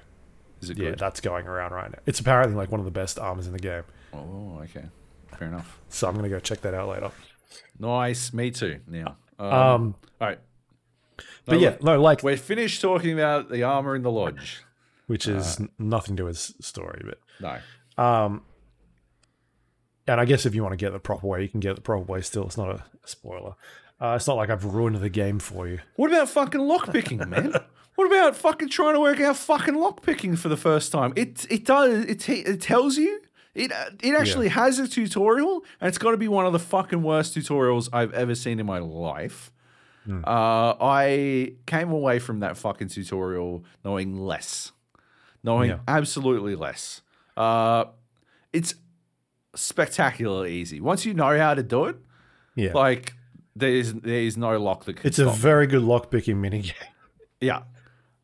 Is 0.62 0.70
it 0.70 0.78
yeah, 0.78 0.90
good? 0.90 0.98
that's 0.98 1.20
going 1.20 1.46
around 1.46 1.72
right 1.72 1.90
now. 1.90 1.98
It's 2.06 2.20
apparently 2.20 2.54
like 2.56 2.70
one 2.70 2.80
of 2.80 2.84
the 2.84 2.90
best 2.92 3.18
armors 3.18 3.46
in 3.46 3.52
the 3.52 3.58
game. 3.58 3.82
Oh, 4.12 4.60
okay. 4.64 4.84
Fair 5.36 5.48
enough. 5.48 5.78
So, 5.88 6.06
I'm 6.08 6.14
going 6.14 6.24
to 6.24 6.30
go 6.30 6.38
check 6.40 6.60
that 6.62 6.74
out 6.74 6.88
later. 6.88 7.10
Nice. 7.78 8.32
Me 8.32 8.50
too. 8.50 8.80
Now. 8.86 9.16
Um, 9.38 9.52
Um, 9.52 9.94
all 10.20 10.28
right. 10.28 10.38
but 11.46 11.60
yeah, 11.60 11.76
no, 11.82 12.00
like, 12.00 12.22
We're 12.22 12.36
finished 12.36 12.80
talking 12.80 13.12
about 13.12 13.50
the 13.50 13.62
armor 13.62 13.94
in 13.96 14.02
the 14.02 14.10
lodge. 14.10 14.62
which 15.06 15.26
is 15.26 15.58
uh, 15.60 15.64
nothing 15.78 16.16
to 16.16 16.26
his 16.26 16.54
story, 16.60 17.02
but 17.04 17.18
No. 17.40 18.02
Um, 18.02 18.42
and 20.06 20.20
I 20.20 20.24
guess 20.24 20.46
if 20.46 20.54
you 20.54 20.62
want 20.62 20.72
to 20.72 20.76
get 20.76 20.92
the 20.92 20.98
proper 20.98 21.26
way, 21.26 21.42
you 21.42 21.48
can 21.48 21.60
get 21.60 21.74
the 21.76 21.82
proper 21.82 22.04
way. 22.04 22.20
Still, 22.22 22.46
it's 22.46 22.56
not 22.56 22.70
a 22.70 22.84
spoiler. 23.04 23.54
Uh, 24.00 24.14
it's 24.16 24.26
not 24.26 24.36
like 24.36 24.48
I've 24.50 24.64
ruined 24.64 24.96
the 24.96 25.10
game 25.10 25.38
for 25.38 25.66
you. 25.68 25.80
What 25.96 26.10
about 26.10 26.28
fucking 26.28 26.60
lockpicking, 26.60 27.26
man? 27.28 27.54
What 27.98 28.06
about 28.12 28.36
fucking 28.36 28.68
trying 28.68 28.94
to 28.94 29.00
work 29.00 29.18
out 29.20 29.36
fucking 29.36 29.74
lockpicking 29.74 30.38
for 30.38 30.48
the 30.48 30.56
first 30.56 30.92
time? 30.92 31.12
It 31.16 31.44
it 31.50 31.64
does 31.64 32.04
it, 32.04 32.28
it 32.28 32.60
tells 32.60 32.96
you 32.96 33.20
It 33.58 33.72
uh, 33.72 33.90
it 34.02 34.14
actually 34.14 34.48
has 34.48 34.78
a 34.78 34.86
tutorial, 34.88 35.64
and 35.80 35.88
it's 35.88 35.98
got 35.98 36.12
to 36.12 36.16
be 36.16 36.28
one 36.28 36.46
of 36.46 36.52
the 36.52 36.58
fucking 36.58 37.02
worst 37.02 37.36
tutorials 37.36 37.88
I've 37.92 38.12
ever 38.14 38.34
seen 38.34 38.60
in 38.60 38.66
my 38.66 38.78
life. 38.78 39.50
Hmm. 40.04 40.22
Uh, 40.24 40.74
I 40.80 41.54
came 41.66 41.90
away 41.90 42.18
from 42.18 42.40
that 42.40 42.56
fucking 42.56 42.88
tutorial 42.88 43.64
knowing 43.84 44.16
less, 44.16 44.72
knowing 45.42 45.70
Yeah. 45.70 45.78
absolutely 45.88 46.54
less. 46.54 47.02
Uh, 47.36 47.86
it's 48.52 48.74
spectacularly 49.54 50.52
easy 50.54 50.80
once 50.80 51.04
you 51.04 51.14
know 51.14 51.36
how 51.38 51.54
to 51.54 51.62
do 51.62 51.86
it. 51.86 51.96
Yeah. 52.54 52.72
Like 52.72 53.14
there's 53.56 53.92
there's 53.92 54.36
no 54.36 54.58
lock 54.60 54.84
that 54.84 54.96
can 54.96 55.06
it's 55.06 55.18
a 55.18 55.30
very 55.30 55.66
good 55.66 55.82
lockpicking 55.82 56.36
minigame. 56.36 56.72
yeah, 57.40 57.62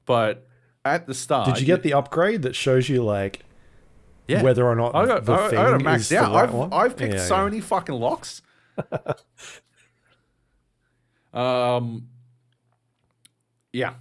but 0.07 0.47
at 0.85 1.07
the 1.07 1.15
start, 1.15 1.47
Did 1.49 1.61
you 1.61 1.67
get 1.67 1.83
the 1.83 1.95
upgrade 1.95 2.43
that 2.43 2.55
shows 2.55 2.89
you 2.89 3.03
like 3.03 3.41
yeah. 4.29 4.43
whether 4.43 4.67
or 4.67 4.75
not 4.75 4.95
I 4.95 5.07
got, 5.07 5.25
the 5.25 5.33
I, 5.33 5.47
I 5.47 5.49
thing 5.49 5.57
got 5.59 5.75
it 5.75 5.77
is 5.77 5.83
maxed 5.87 6.09
the 6.11 6.19
out. 6.19 6.33
right 6.35 6.43
I've, 6.45 6.55
one? 6.55 6.73
I've 6.73 6.97
picked 6.97 7.15
Yeah, 7.15 7.25
so 7.25 7.37
yeah. 7.37 7.45
many 7.45 7.61
fucking 7.61 7.95
locks. 7.95 8.43
um, 11.33 12.09
yeah, 13.73 13.95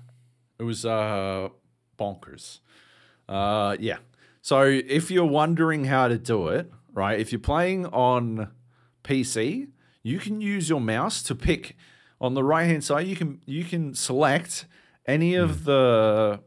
it 0.60 0.64
was 0.64 0.86
uh 0.86 1.50
bonkers. 2.00 2.60
Uh, 3.28 3.76
yeah. 3.80 3.98
So 4.42 4.64
if 4.64 5.10
you're 5.10 5.26
wondering 5.26 5.86
how 5.86 6.08
to 6.10 6.18
do 6.18 6.50
it, 6.50 6.70
right? 6.94 7.20
If 7.20 7.32
you're 7.32 7.40
playing 7.40 7.86
on 7.88 8.50
PC, 9.04 9.70
you 10.04 10.20
can 10.20 10.42
use 10.42 10.68
your 10.70 10.82
mouse 10.82 11.24
to 11.24 11.36
pick 11.36 11.76
on 12.20 12.34
the 12.34 12.44
right 12.44 12.66
hand 12.66 12.84
side. 12.84 13.08
You 13.08 13.16
can 13.16 13.42
you 13.46 13.64
can 13.64 13.94
select 13.96 14.66
any 15.06 15.36
Hmm. 15.36 15.44
of 15.44 15.64
the 15.66 16.42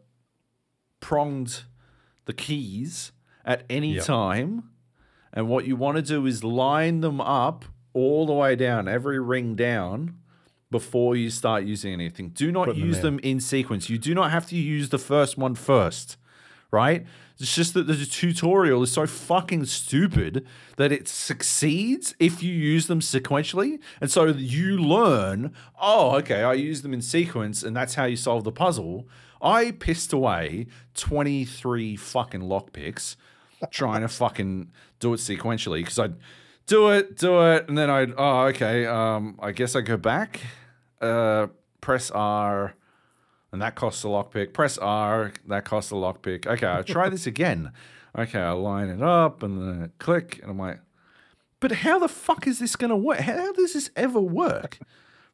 pronged 1.01 1.65
the 2.25 2.33
keys 2.33 3.13
at 3.47 3.65
any 3.71 3.95
Yep. 3.95 4.05
time. 4.05 4.65
And 5.33 5.49
what 5.49 5.67
you 5.67 5.77
want 5.77 5.97
to 5.97 6.03
do 6.03 6.27
is 6.27 6.43
line 6.45 7.01
them 7.01 7.21
up 7.21 7.65
all 7.95 8.27
the 8.27 8.33
way 8.33 8.57
down, 8.57 8.89
every 8.89 9.19
ring 9.21 9.55
down, 9.55 10.17
before 10.71 11.15
you 11.17 11.31
start 11.31 11.65
using 11.65 11.93
anything. 11.93 12.31
Do 12.31 12.51
not 12.51 12.67
Put 12.67 12.77
them 12.77 12.85
use 12.89 12.97
in. 12.99 13.03
them 13.03 13.19
in 13.21 13.41
sequence. 13.41 13.89
You 13.89 13.99
do 13.99 14.15
not 14.15 14.31
have 14.31 14.47
to 14.49 14.57
use 14.57 14.89
the 14.89 14.99
first 14.99 15.39
one 15.39 15.55
first, 15.55 16.17
right? 16.71 17.07
It's 17.39 17.55
just 17.55 17.75
that 17.75 17.87
the 17.87 17.95
tutorial 18.07 18.83
is 18.83 18.91
so 18.91 19.07
fucking 19.07 19.67
stupid 19.67 20.45
that 20.79 20.91
it 20.91 21.07
succeeds 21.07 22.15
if 22.19 22.43
you 22.43 22.53
use 22.53 22.87
them 22.87 23.01
sequentially. 23.01 23.79
And 24.01 24.11
so 24.11 24.25
you 24.27 24.79
learn, 24.79 25.53
oh, 25.81 26.17
okay, 26.17 26.43
I 26.43 26.55
use 26.55 26.81
them 26.83 26.95
in 26.95 27.03
sequence, 27.03 27.63
and 27.63 27.77
that's 27.77 27.95
how 27.95 28.07
you 28.07 28.17
solve 28.17 28.45
the 28.45 28.53
puzzle. 28.53 29.07
I 29.43 29.71
pissed 29.73 30.15
away 30.15 30.67
23 30.95 31.95
fucking 31.97 32.41
lockpicks 32.41 33.17
trying 33.71 34.03
to 34.03 34.09
fucking 34.09 34.71
do 35.01 35.15
it 35.15 35.19
sequentially 35.19 35.81
because 35.81 35.99
I'd 35.99 36.15
do 36.67 36.91
it, 36.91 37.17
do 37.17 37.41
it, 37.43 37.69
and 37.69 37.79
then 37.79 37.91
I'd, 37.91 38.13
oh, 38.17 38.47
okay, 38.47 38.87
um, 38.87 39.39
I 39.41 39.53
guess 39.53 39.77
I 39.77 39.81
go 39.81 39.97
back, 39.97 40.41
uh, 41.01 41.47
press 41.81 42.11
R, 42.11 42.75
and 43.53 43.63
that 43.63 43.75
costs 43.75 44.05
a 44.05 44.09
lockpick. 44.09 44.53
Press 44.53 44.77
R, 44.79 45.33
that 45.47 45.65
costs 45.65 45.93
a 45.93 45.95
lockpick. 45.95 46.47
Okay, 46.47 46.67
I'll 46.67 46.85
try 46.85 47.09
this 47.09 47.27
again. 47.27 47.73
Okay, 48.19 48.41
I'll 48.41 48.61
line 48.61 48.89
it 48.89 49.03
up 49.03 49.43
and 49.43 49.61
then 49.61 49.85
I 49.85 50.03
click, 50.03 50.41
and 50.43 50.51
I'm 50.51 50.59
like, 50.59 50.81
but 51.61 51.73
how 51.73 51.99
the 51.99 52.09
fuck 52.09 52.47
is 52.47 52.59
this 52.59 52.77
gonna 52.77 52.97
work? 52.97 53.21
How 53.21 53.53
does 53.53 53.73
this 53.73 53.91
ever 53.97 54.21
work? 54.21 54.79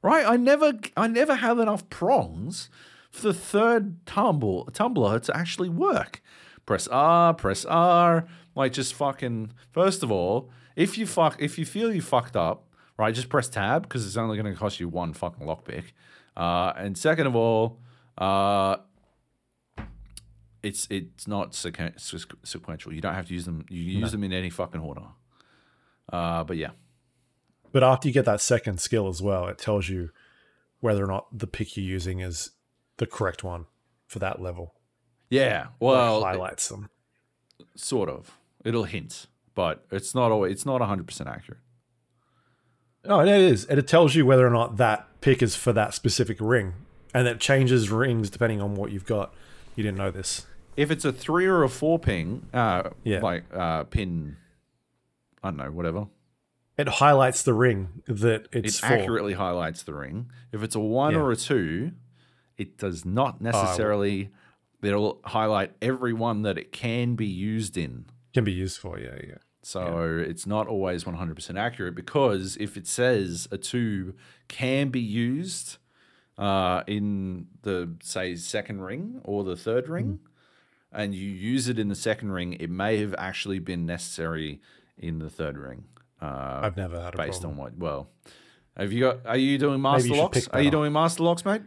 Right? 0.02 0.26
I 0.26 0.36
never, 0.36 0.72
I 0.96 1.06
never 1.06 1.36
have 1.36 1.58
enough 1.58 1.88
prongs 1.88 2.68
for 3.10 3.28
the 3.28 3.34
third 3.34 4.04
tumble 4.06 4.64
tumbler 4.72 5.20
to 5.20 5.36
actually 5.36 5.68
work. 5.68 6.22
Press 6.72 6.88
R, 6.88 7.34
press 7.34 7.66
R. 7.66 8.26
Like 8.56 8.72
just 8.72 8.94
fucking. 8.94 9.52
First 9.72 10.02
of 10.02 10.10
all, 10.10 10.48
if 10.74 10.96
you 10.96 11.04
fuck, 11.06 11.36
if 11.38 11.58
you 11.58 11.66
feel 11.66 11.92
you 11.94 12.00
fucked 12.00 12.34
up, 12.34 12.66
right, 12.96 13.14
just 13.14 13.28
press 13.28 13.46
tab 13.50 13.82
because 13.82 14.06
it's 14.06 14.16
only 14.16 14.38
going 14.38 14.50
to 14.50 14.58
cost 14.58 14.80
you 14.80 14.88
one 14.88 15.12
fucking 15.12 15.46
lockpick. 15.46 15.84
Uh, 16.34 16.72
and 16.74 16.96
second 16.96 17.26
of 17.26 17.36
all, 17.36 17.78
uh, 18.16 18.76
it's 20.62 20.86
it's 20.88 21.28
not 21.28 21.52
sequen- 21.52 21.96
sequ- 21.98 22.36
sequential. 22.42 22.94
You 22.94 23.02
don't 23.02 23.14
have 23.14 23.26
to 23.28 23.34
use 23.34 23.44
them. 23.44 23.66
You 23.68 23.82
use 23.82 24.10
them 24.12 24.24
in 24.24 24.32
any 24.32 24.48
fucking 24.48 24.80
order. 24.80 25.02
Uh, 26.10 26.42
but 26.44 26.56
yeah, 26.56 26.70
But 27.70 27.82
after 27.82 28.08
you 28.08 28.14
get 28.14 28.24
that 28.24 28.40
second 28.40 28.80
skill 28.80 29.08
as 29.08 29.20
well, 29.20 29.46
it 29.48 29.58
tells 29.58 29.90
you 29.90 30.08
whether 30.80 31.04
or 31.04 31.06
not 31.06 31.26
the 31.38 31.46
pick 31.46 31.76
you're 31.76 31.84
using 31.84 32.20
is 32.20 32.52
the 32.96 33.06
correct 33.06 33.44
one 33.44 33.66
for 34.06 34.18
that 34.20 34.40
level. 34.40 34.74
Yeah. 35.32 35.58
Like, 35.60 35.70
Well, 35.80 36.24
highlights 36.24 36.68
them. 36.68 36.88
sort 37.76 38.08
of. 38.08 38.36
It'll 38.64 38.84
hint, 38.84 39.26
but 39.54 39.84
it's 39.90 40.14
not 40.14 40.30
always. 40.30 40.52
It's 40.52 40.66
not 40.66 40.80
hundred 40.80 41.06
percent 41.06 41.28
accurate. 41.28 41.60
Oh, 43.04 43.18
and 43.20 43.28
it 43.28 43.40
is. 43.40 43.64
And 43.64 43.78
it 43.78 43.88
tells 43.88 44.14
you 44.14 44.24
whether 44.24 44.46
or 44.46 44.50
not 44.50 44.76
that 44.76 45.08
pick 45.20 45.42
is 45.42 45.56
for 45.56 45.72
that 45.72 45.94
specific 45.94 46.36
ring. 46.40 46.74
And 47.14 47.26
it 47.26 47.40
changes 47.40 47.90
rings 47.90 48.30
depending 48.30 48.62
on 48.62 48.74
what 48.76 48.92
you've 48.92 49.04
got. 49.06 49.34
You 49.74 49.82
didn't 49.82 49.98
know 49.98 50.10
this. 50.10 50.46
If 50.76 50.90
it's 50.90 51.04
a 51.04 51.12
three 51.12 51.46
or 51.46 51.62
a 51.64 51.68
four 51.68 51.98
ping, 51.98 52.48
uh, 52.54 52.90
Yeah. 53.04 53.20
like 53.20 53.44
uh, 53.52 53.84
pin, 53.84 54.36
I 55.42 55.48
don't 55.48 55.56
know, 55.58 55.70
whatever. 55.70 56.06
It 56.78 56.88
highlights 56.88 57.42
the 57.42 57.52
ring 57.52 58.02
that 58.06 58.46
it's 58.52 58.78
it 58.78 58.80
for. 58.80 58.86
accurately 58.94 59.34
highlights 59.34 59.82
the 59.82 59.92
ring. 59.94 60.30
If 60.52 60.62
it's 60.62 60.74
a 60.74 60.80
one 60.80 61.12
Yeah. 61.14 61.18
Or 61.20 61.32
a 61.32 61.36
two, 61.36 61.92
it 62.56 62.78
does 62.78 63.04
not 63.04 63.40
necessarily. 63.40 64.30
It'll 64.82 65.20
highlight 65.24 65.72
every 65.80 66.12
one 66.12 66.42
that 66.42 66.58
it 66.58 66.72
can 66.72 67.14
be 67.14 67.26
used 67.26 67.76
in. 67.76 68.06
Can 68.34 68.44
be 68.44 68.52
used 68.52 68.78
for, 68.78 68.98
yeah, 68.98 69.16
yeah. 69.22 69.34
So 69.62 70.18
it's 70.18 70.46
not 70.46 70.66
always 70.66 71.04
100% 71.04 71.58
accurate 71.58 71.94
because 71.94 72.56
if 72.58 72.76
it 72.76 72.86
says 72.86 73.46
a 73.52 73.58
tube 73.58 74.16
can 74.48 74.88
be 74.88 75.00
used 75.00 75.76
uh, 76.36 76.82
in 76.88 77.46
the, 77.62 77.94
say, 78.02 78.34
second 78.34 78.80
ring 78.80 79.20
or 79.24 79.44
the 79.44 79.54
third 79.54 79.88
ring, 79.88 80.18
and 80.92 81.14
you 81.14 81.30
use 81.30 81.68
it 81.68 81.78
in 81.78 81.88
the 81.88 81.94
second 81.94 82.32
ring, 82.32 82.54
it 82.54 82.70
may 82.70 82.98
have 82.98 83.14
actually 83.16 83.60
been 83.60 83.86
necessary 83.86 84.60
in 84.98 85.20
the 85.20 85.30
third 85.30 85.56
ring. 85.56 85.84
Uh, 86.20 86.60
I've 86.62 86.76
never 86.76 87.00
had 87.00 87.14
a 87.14 87.16
based 87.16 87.42
problem. 87.42 87.60
on 87.60 87.64
what? 87.64 87.78
Well, 87.78 88.10
have 88.76 88.92
you 88.92 89.00
got? 89.00 89.26
Are 89.26 89.36
you 89.36 89.58
doing 89.58 89.80
master 89.80 90.08
you 90.08 90.16
locks? 90.16 90.48
Are 90.48 90.60
you 90.60 90.70
better. 90.70 90.78
doing 90.78 90.92
master 90.92 91.22
locks, 91.22 91.44
mate? 91.44 91.62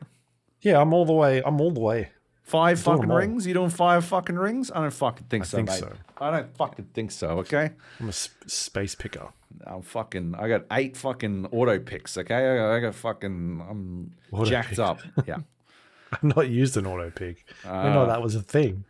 Yeah, 0.62 0.80
I'm 0.80 0.94
all 0.94 1.06
the 1.06 1.14
way. 1.14 1.42
I'm 1.46 1.60
all 1.60 1.72
the 1.72 1.80
way. 1.80 2.12
Five 2.46 2.80
fucking 2.80 3.10
rings? 3.10 3.46
You 3.48 3.56
doing 3.56 3.72
five 3.72 4.06
fucking 4.06 4.36
rings? 4.38 4.72
I 4.72 4.80
don't 4.82 4.92
fucking 4.94 5.26
think 5.30 5.44
I 5.44 5.48
so, 5.48 5.58
think 5.58 5.70
mate. 5.70 5.80
so. 5.80 5.92
I 6.22 6.30
don't 6.32 6.56
fucking 6.56 6.86
think 6.94 7.10
so. 7.12 7.40
Okay. 7.40 7.72
I'm 8.00 8.10
a 8.10 8.14
sp- 8.14 8.46
space 8.48 8.94
picker. 8.96 9.30
I'm 9.66 9.82
fucking. 9.82 10.36
I 10.38 10.48
got 10.48 10.66
eight 10.72 10.96
fucking 10.96 11.48
auto 11.52 11.80
picks. 11.80 12.18
Okay, 12.18 12.36
I 12.36 12.56
got, 12.58 12.72
I 12.76 12.80
got 12.82 12.96
fucking. 12.96 13.66
I'm 13.68 14.12
Auto 14.32 14.46
jacked 14.50 14.70
pick. 14.70 14.80
up. 14.80 15.00
Yeah. 15.28 15.38
I've 16.12 16.24
not 16.24 16.48
used 16.50 16.78
an 16.78 16.86
auto 16.86 17.10
pick. 17.10 17.46
I 17.66 17.88
Uh, 17.90 17.94
know 17.94 18.06
that 18.08 18.22
was 18.22 18.36
a 18.36 18.42
thing. 18.42 18.86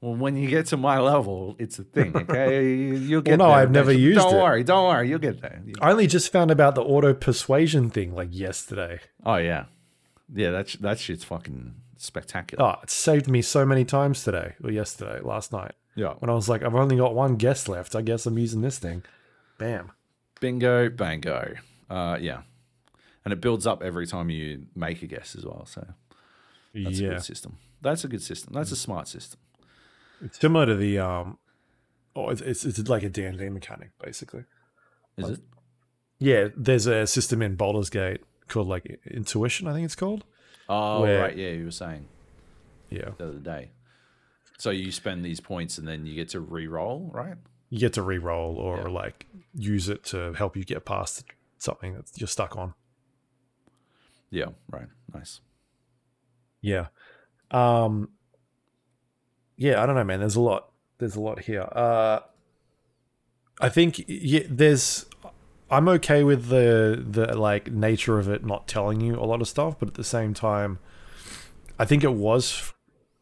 Well, 0.00 0.14
when 0.16 0.36
you 0.36 0.48
get 0.48 0.66
to 0.66 0.76
my 0.76 0.98
level, 0.98 1.54
it's 1.60 1.78
a 1.78 1.84
thing. 1.84 2.16
Okay, 2.16 2.66
you'll 2.96 3.22
get. 3.22 3.38
no, 3.38 3.46
there 3.46 3.56
I've 3.58 3.70
never 3.70 3.90
eventually. 3.90 4.02
used 4.14 4.20
Don't 4.20 4.34
it. 4.34 4.38
worry. 4.42 4.64
Don't 4.64 4.88
worry. 4.88 5.08
You'll 5.08 5.18
get 5.20 5.40
there. 5.40 5.62
You- 5.64 5.74
I 5.80 5.92
only 5.92 6.08
just 6.08 6.32
found 6.32 6.50
about 6.50 6.74
the 6.74 6.82
auto 6.82 7.14
persuasion 7.14 7.90
thing 7.90 8.12
like 8.12 8.30
yesterday. 8.32 8.98
Oh 9.24 9.36
yeah, 9.36 9.66
yeah. 10.34 10.50
That 10.50 10.68
sh- 10.68 10.76
that 10.80 10.98
shit's 10.98 11.22
fucking 11.24 11.74
spectacular. 11.98 12.64
Oh, 12.64 12.76
it 12.82 12.90
saved 12.90 13.28
me 13.28 13.42
so 13.42 13.66
many 13.66 13.84
times 13.84 14.24
today 14.24 14.54
or 14.62 14.70
yesterday, 14.70 15.20
last 15.20 15.52
night. 15.52 15.72
Yeah. 15.94 16.14
When 16.20 16.30
I 16.30 16.34
was 16.34 16.48
like, 16.48 16.62
I've 16.62 16.74
only 16.74 16.96
got 16.96 17.14
one 17.14 17.36
guest 17.36 17.68
left. 17.68 17.94
I 17.94 18.02
guess 18.02 18.24
I'm 18.24 18.38
using 18.38 18.62
this 18.62 18.78
thing. 18.78 19.02
Bam. 19.58 19.92
Bingo, 20.40 20.88
bango. 20.88 21.54
Uh, 21.90 22.16
yeah. 22.20 22.42
And 23.24 23.32
it 23.32 23.40
builds 23.40 23.66
up 23.66 23.82
every 23.82 24.06
time 24.06 24.30
you 24.30 24.66
make 24.74 25.02
a 25.02 25.06
guess 25.06 25.34
as 25.36 25.44
well. 25.44 25.66
So 25.66 25.86
that's 26.72 27.00
a 27.00 27.08
good 27.08 27.22
system. 27.22 27.58
That's 27.82 28.04
a 28.04 28.08
good 28.08 28.22
system. 28.22 28.54
That's 28.54 28.72
a 28.72 28.76
smart 28.76 29.08
system. 29.08 29.40
It's 30.20 30.38
similar 30.38 30.66
to 30.66 30.74
the 30.74 30.98
um 30.98 31.38
oh 32.16 32.30
it's 32.30 32.40
it's, 32.40 32.64
it's 32.64 32.88
like 32.88 33.02
a 33.02 33.08
D&D 33.08 33.48
mechanic 33.50 33.90
basically. 34.02 34.44
Is 35.16 35.30
it? 35.30 35.40
Yeah, 36.18 36.48
there's 36.56 36.86
a 36.86 37.06
system 37.06 37.42
in 37.42 37.56
Baldur's 37.56 37.90
Gate 37.90 38.22
called 38.48 38.68
like 38.68 39.00
intuition, 39.06 39.68
I 39.68 39.74
think 39.74 39.84
it's 39.84 39.94
called. 39.94 40.24
Oh, 40.68 41.02
Where- 41.02 41.20
right. 41.20 41.36
Yeah, 41.36 41.50
you 41.50 41.64
were 41.66 41.70
saying 41.70 42.06
Yeah. 42.90 43.10
the 43.18 43.28
other 43.28 43.38
day. 43.38 43.70
So 44.58 44.70
you 44.70 44.90
spend 44.90 45.24
these 45.24 45.40
points 45.40 45.78
and 45.78 45.86
then 45.86 46.04
you 46.06 46.14
get 46.14 46.28
to 46.30 46.40
re-roll, 46.40 47.10
right? 47.12 47.36
You 47.70 47.78
get 47.78 47.92
to 47.94 48.02
re-roll 48.02 48.56
or 48.56 48.78
Yeah. 48.78 48.88
like 48.88 49.26
use 49.54 49.88
it 49.88 50.02
to 50.04 50.32
help 50.32 50.56
you 50.56 50.64
get 50.64 50.84
past 50.84 51.24
something 51.58 51.94
that 51.94 52.10
you're 52.16 52.26
stuck 52.28 52.56
on. 52.56 52.74
Yeah, 54.30 54.46
right. 54.70 54.88
Nice. 55.14 55.40
Yeah. 56.60 56.88
Um 57.50 58.10
Yeah, 59.56 59.82
I 59.82 59.86
don't 59.86 59.94
know, 59.96 60.04
man. 60.04 60.20
There's 60.20 60.36
a 60.36 60.40
lot. 60.40 60.72
There's 60.98 61.16
a 61.16 61.20
lot 61.20 61.40
here. 61.40 61.62
Uh 61.72 62.20
I 63.60 63.68
think 63.68 64.04
yeah, 64.06 64.42
there's 64.48 65.06
I'm 65.70 65.88
okay 65.88 66.24
with 66.24 66.48
the 66.48 67.02
the 67.06 67.36
like 67.36 67.70
nature 67.70 68.18
of 68.18 68.28
it 68.28 68.44
not 68.44 68.66
telling 68.66 69.00
you 69.00 69.16
a 69.16 69.24
lot 69.24 69.40
of 69.40 69.48
stuff, 69.48 69.78
but 69.78 69.88
at 69.88 69.94
the 69.94 70.04
same 70.04 70.34
time 70.34 70.78
I 71.78 71.84
think 71.84 72.02
it 72.02 72.12
was 72.12 72.72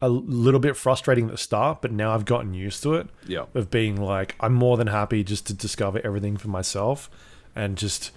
a 0.01 0.09
little 0.09 0.59
bit 0.59 0.75
frustrating 0.75 1.25
at 1.25 1.31
the 1.31 1.37
start, 1.37 1.81
but 1.81 1.91
now 1.91 2.13
I've 2.13 2.25
gotten 2.25 2.53
used 2.53 2.83
to 2.83 2.95
it. 2.95 3.07
Yeah. 3.27 3.45
Of 3.53 3.69
being 3.69 3.99
like, 3.99 4.35
I'm 4.39 4.53
more 4.53 4.77
than 4.77 4.87
happy 4.87 5.23
just 5.23 5.47
to 5.47 5.53
discover 5.53 6.01
everything 6.03 6.37
for 6.37 6.49
myself 6.49 7.09
and 7.55 7.77
just. 7.77 8.11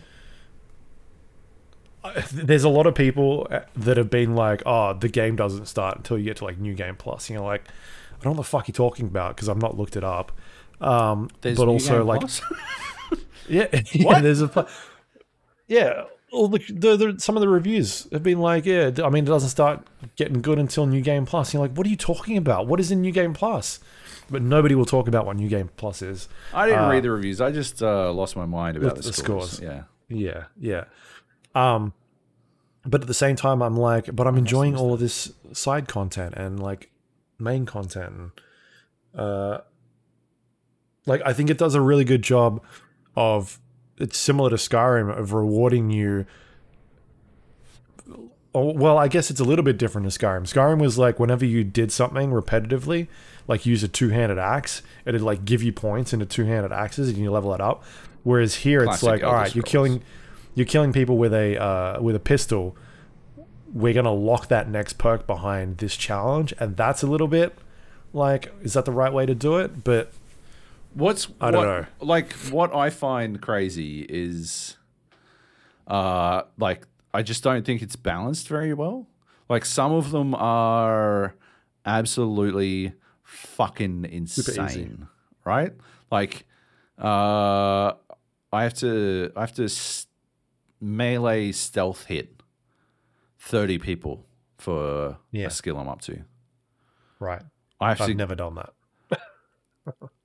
There's 2.32 2.65
a 2.65 2.70
lot 2.70 2.86
of 2.86 2.94
people 2.94 3.47
uh, 3.51 3.61
that 3.77 3.98
have 3.98 4.09
been 4.09 4.35
like, 4.35 4.62
oh, 4.65 4.94
the 4.94 5.09
game 5.09 5.36
doesn't 5.36 5.66
start 5.66 5.98
until 5.98 6.19
you 6.19 6.24
get 6.24 6.39
to 6.39 6.44
like 6.44 6.59
New 6.59 6.73
Game 6.73 6.97
Plus. 6.97 7.28
And 7.28 7.35
you're 7.35 7.44
like, 7.44 7.69
I 7.69 8.24
don't 8.24 8.32
know 8.32 8.39
what 8.39 8.44
the 8.44 8.44
fuck 8.44 8.69
you're 8.69 8.74
talking 8.74 9.07
about 9.07 9.36
because 9.36 9.51
I've 9.51 9.61
not 9.61 9.77
looked 9.77 9.97
it 9.97 10.05
up. 10.05 10.32
Um, 10.81 11.28
but 11.43 11.59
also, 11.59 12.02
like? 12.02 12.23
yeah, 13.48 13.66
yeah, 13.92 14.20
there's 14.20 14.42
a. 14.42 14.66
Yeah, 15.66 16.04
all 16.32 16.48
the, 16.48 16.58
the, 16.68 16.96
the 16.96 17.20
some 17.20 17.36
of 17.36 17.40
the 17.40 17.48
reviews 17.48 18.08
have 18.12 18.22
been 18.22 18.40
like, 18.40 18.64
yeah, 18.64 18.90
I 19.02 19.10
mean, 19.10 19.24
it 19.24 19.28
doesn't 19.28 19.48
start 19.48 19.86
getting 20.16 20.40
good 20.40 20.58
until 20.58 20.86
New 20.86 21.00
Game 21.00 21.26
Plus. 21.26 21.48
And 21.48 21.54
you're 21.54 21.62
like, 21.62 21.76
what 21.76 21.86
are 21.86 21.90
you 21.90 21.96
talking 21.96 22.36
about? 22.36 22.66
What 22.66 22.80
is 22.80 22.90
in 22.90 23.00
New 23.00 23.12
Game 23.12 23.34
Plus? 23.34 23.80
But 24.28 24.42
nobody 24.42 24.74
will 24.74 24.84
talk 24.84 25.08
about 25.08 25.26
what 25.26 25.36
New 25.36 25.48
Game 25.48 25.70
Plus 25.76 26.02
is. 26.02 26.28
I 26.54 26.66
didn't 26.66 26.84
uh, 26.84 26.90
read 26.90 27.02
the 27.02 27.10
reviews. 27.10 27.40
I 27.40 27.50
just 27.50 27.82
uh, 27.82 28.12
lost 28.12 28.36
my 28.36 28.46
mind 28.46 28.76
about 28.76 28.96
the, 28.96 29.02
the 29.02 29.12
scores. 29.12 29.52
scores. 29.52 29.60
Yeah. 29.60 29.82
Yeah, 30.08 30.44
yeah. 30.58 30.84
Um, 31.54 31.94
but 32.84 33.02
at 33.02 33.06
the 33.06 33.14
same 33.14 33.36
time, 33.36 33.62
I'm 33.62 33.76
like, 33.76 34.14
but 34.14 34.26
I'm 34.26 34.36
enjoying 34.36 34.76
all 34.76 34.94
of 34.94 35.00
this 35.00 35.32
side 35.52 35.88
content 35.88 36.34
and 36.36 36.60
like 36.60 36.90
main 37.38 37.66
content. 37.66 38.14
And, 38.14 39.20
uh, 39.20 39.60
like 41.06 41.22
I 41.24 41.32
think 41.32 41.50
it 41.50 41.58
does 41.58 41.74
a 41.74 41.80
really 41.80 42.04
good 42.04 42.22
job 42.22 42.62
of 43.16 43.58
it's 43.98 44.18
similar 44.18 44.50
to 44.50 44.56
Skyrim 44.56 45.16
of 45.16 45.32
rewarding 45.32 45.90
you. 45.90 46.26
Oh, 48.52 48.72
well, 48.72 48.98
I 48.98 49.06
guess 49.06 49.30
it's 49.30 49.38
a 49.38 49.44
little 49.44 49.64
bit 49.64 49.78
different 49.78 50.10
to 50.10 50.18
Skyrim. 50.18 50.42
Skyrim 50.42 50.80
was 50.80 50.98
like 50.98 51.20
whenever 51.20 51.44
you 51.44 51.62
did 51.62 51.92
something 51.92 52.30
repetitively, 52.30 53.06
like 53.46 53.64
use 53.64 53.84
a 53.84 53.88
two-handed 53.88 54.38
axe, 54.38 54.82
it'd 55.04 55.20
like 55.20 55.44
give 55.44 55.62
you 55.62 55.72
points 55.72 56.12
into 56.12 56.26
two-handed 56.26 56.72
axes 56.72 57.08
and 57.10 57.18
you 57.18 57.30
level 57.30 57.54
it 57.54 57.60
up. 57.60 57.84
Whereas 58.24 58.56
here, 58.56 58.82
it's 58.82 59.02
like, 59.02 59.22
all 59.22 59.30
Elder 59.30 59.42
right, 59.42 59.54
you're 59.54 59.62
killing, 59.62 60.02
you're 60.54 60.66
killing 60.66 60.92
people 60.92 61.16
with 61.16 61.32
a 61.32 61.62
uh, 61.62 62.02
with 62.02 62.16
a 62.16 62.20
pistol. 62.20 62.76
We're 63.72 63.94
gonna 63.94 64.12
lock 64.12 64.48
that 64.48 64.68
next 64.68 64.94
perk 64.94 65.26
behind 65.26 65.78
this 65.78 65.96
challenge, 65.96 66.52
and 66.58 66.76
that's 66.76 67.02
a 67.02 67.06
little 67.06 67.28
bit 67.28 67.56
like, 68.12 68.52
is 68.62 68.72
that 68.72 68.84
the 68.84 68.92
right 68.92 69.12
way 69.12 69.26
to 69.26 69.34
do 69.34 69.56
it? 69.56 69.84
But 69.84 70.12
What's 70.94 71.28
I 71.40 71.50
don't 71.50 71.66
what- 71.66 71.80
know. 71.82 71.86
Like 72.00 72.32
what 72.50 72.74
I 72.74 72.90
find 72.90 73.40
crazy 73.40 74.00
is, 74.08 74.76
uh, 75.86 76.42
like 76.58 76.86
I 77.14 77.22
just 77.22 77.42
don't 77.42 77.64
think 77.64 77.82
it's 77.82 77.96
balanced 77.96 78.48
very 78.48 78.74
well. 78.74 79.06
Like 79.48 79.64
some 79.64 79.92
of 79.92 80.10
them 80.10 80.34
are 80.34 81.34
absolutely 81.84 82.92
fucking 83.22 84.04
insane, 84.04 85.08
right? 85.44 85.72
Like, 86.10 86.46
uh, 86.98 87.92
I 88.52 88.62
have 88.62 88.74
to 88.74 89.32
I 89.36 89.40
have 89.40 89.54
to 89.54 89.64
s- 89.64 90.06
melee 90.80 91.52
stealth 91.52 92.04
hit 92.06 92.42
thirty 93.38 93.78
people 93.78 94.26
for 94.58 95.18
Yeah. 95.30 95.46
a 95.46 95.50
skill 95.50 95.78
I'm 95.78 95.88
up 95.88 96.00
to. 96.02 96.24
right, 97.20 97.42
I 97.80 97.88
have 97.90 97.98
to 97.98 98.04
I've 98.04 98.16
never 98.16 98.34
done 98.34 98.54
that. 98.56 98.72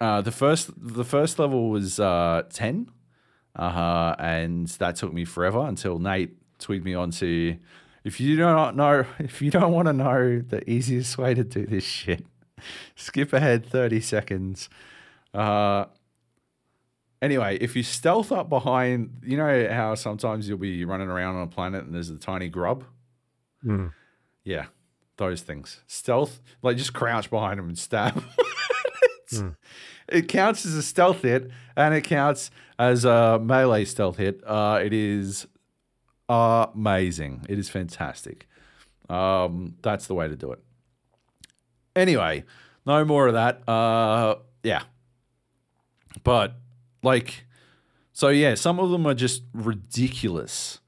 Uh, 0.00 0.20
the 0.20 0.30
first 0.30 0.70
the 0.76 1.04
first 1.04 1.38
level 1.38 1.70
was 1.70 1.98
uh, 1.98 2.42
ten, 2.52 2.90
uh, 3.56 4.14
and 4.18 4.68
that 4.68 4.96
took 4.96 5.12
me 5.12 5.24
forever 5.24 5.60
until 5.60 5.98
Nate 5.98 6.36
tweeted 6.58 6.84
me 6.84 6.94
on 6.94 7.10
to 7.12 7.56
if 8.04 8.20
you 8.20 8.36
don't 8.36 8.76
know 8.76 9.04
if 9.18 9.42
you 9.42 9.50
don't 9.50 9.72
want 9.72 9.86
to 9.86 9.92
know 9.92 10.40
the 10.40 10.68
easiest 10.70 11.18
way 11.18 11.34
to 11.34 11.42
do 11.42 11.66
this 11.66 11.84
shit, 11.84 12.24
skip 12.96 13.32
ahead 13.32 13.66
thirty 13.66 14.00
seconds. 14.00 14.68
Uh, 15.34 15.86
anyway, 17.20 17.58
if 17.60 17.74
you 17.74 17.82
stealth 17.82 18.30
up 18.30 18.48
behind, 18.48 19.20
you 19.24 19.36
know 19.36 19.68
how 19.70 19.94
sometimes 19.94 20.48
you'll 20.48 20.58
be 20.58 20.84
running 20.84 21.08
around 21.08 21.36
on 21.36 21.42
a 21.42 21.48
planet 21.48 21.84
and 21.84 21.94
there's 21.94 22.10
a 22.10 22.16
tiny 22.16 22.48
grub. 22.48 22.84
Mm. 23.64 23.92
Yeah, 24.44 24.66
those 25.16 25.42
things. 25.42 25.82
Stealth, 25.86 26.40
like 26.62 26.76
just 26.76 26.92
crouch 26.92 27.30
behind 27.30 27.58
them 27.58 27.68
and 27.68 27.78
stab. 27.78 28.22
It's- 29.32 29.52
It 30.08 30.28
counts 30.28 30.64
as 30.64 30.74
a 30.74 30.82
stealth 30.82 31.22
hit, 31.22 31.50
and 31.76 31.94
it 31.94 32.02
counts 32.04 32.50
as 32.78 33.04
a 33.04 33.38
melee 33.42 33.84
stealth 33.84 34.16
hit. 34.16 34.40
Uh, 34.46 34.80
it 34.82 34.92
is 34.94 35.46
amazing. 36.28 37.44
It 37.48 37.58
is 37.58 37.68
fantastic. 37.68 38.48
Um, 39.10 39.76
that's 39.82 40.06
the 40.06 40.14
way 40.14 40.28
to 40.28 40.36
do 40.36 40.52
it. 40.52 40.62
Anyway, 41.96 42.44
no 42.86 43.04
more 43.04 43.26
of 43.26 43.34
that. 43.34 43.68
Uh, 43.68 44.36
yeah, 44.62 44.82
but 46.24 46.54
like, 47.02 47.44
so 48.12 48.28
yeah, 48.28 48.54
some 48.54 48.78
of 48.80 48.90
them 48.90 49.06
are 49.06 49.14
just 49.14 49.42
ridiculous 49.52 50.80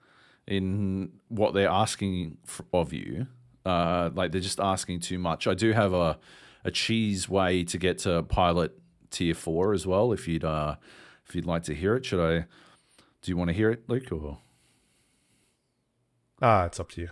in 0.47 1.13
what 1.29 1.55
they're 1.55 1.69
asking 1.69 2.39
of 2.73 2.93
you. 2.93 3.27
Uh, 3.65 4.11
like 4.15 4.33
they're 4.33 4.41
just 4.41 4.61
asking 4.61 5.01
too 5.01 5.19
much. 5.19 5.47
I 5.47 5.55
do 5.55 5.73
have 5.73 5.93
a 5.93 6.19
a 6.65 6.71
cheese 6.71 7.29
way 7.29 7.65
to 7.65 7.79
get 7.79 7.99
to 7.99 8.23
pilot 8.25 8.79
tier 9.11 9.35
four 9.35 9.73
as 9.73 9.87
well. 9.87 10.13
If 10.13 10.29
you'd 10.29 10.45
uh, 10.45 10.77
if 11.27 11.35
you'd 11.35 11.47
like 11.47 11.63
to 11.65 11.75
hear 11.75 11.95
it, 11.97 12.05
should 12.05 12.21
I? 12.21 12.47
Do 13.23 13.31
you 13.31 13.37
want 13.37 13.49
to 13.49 13.55
hear 13.55 13.71
it, 13.71 13.85
Luke? 13.89 14.11
Or 14.13 14.39
Ah, 16.43 16.65
it's 16.65 16.81
up 16.81 16.91
to 16.93 17.03
you. 17.03 17.09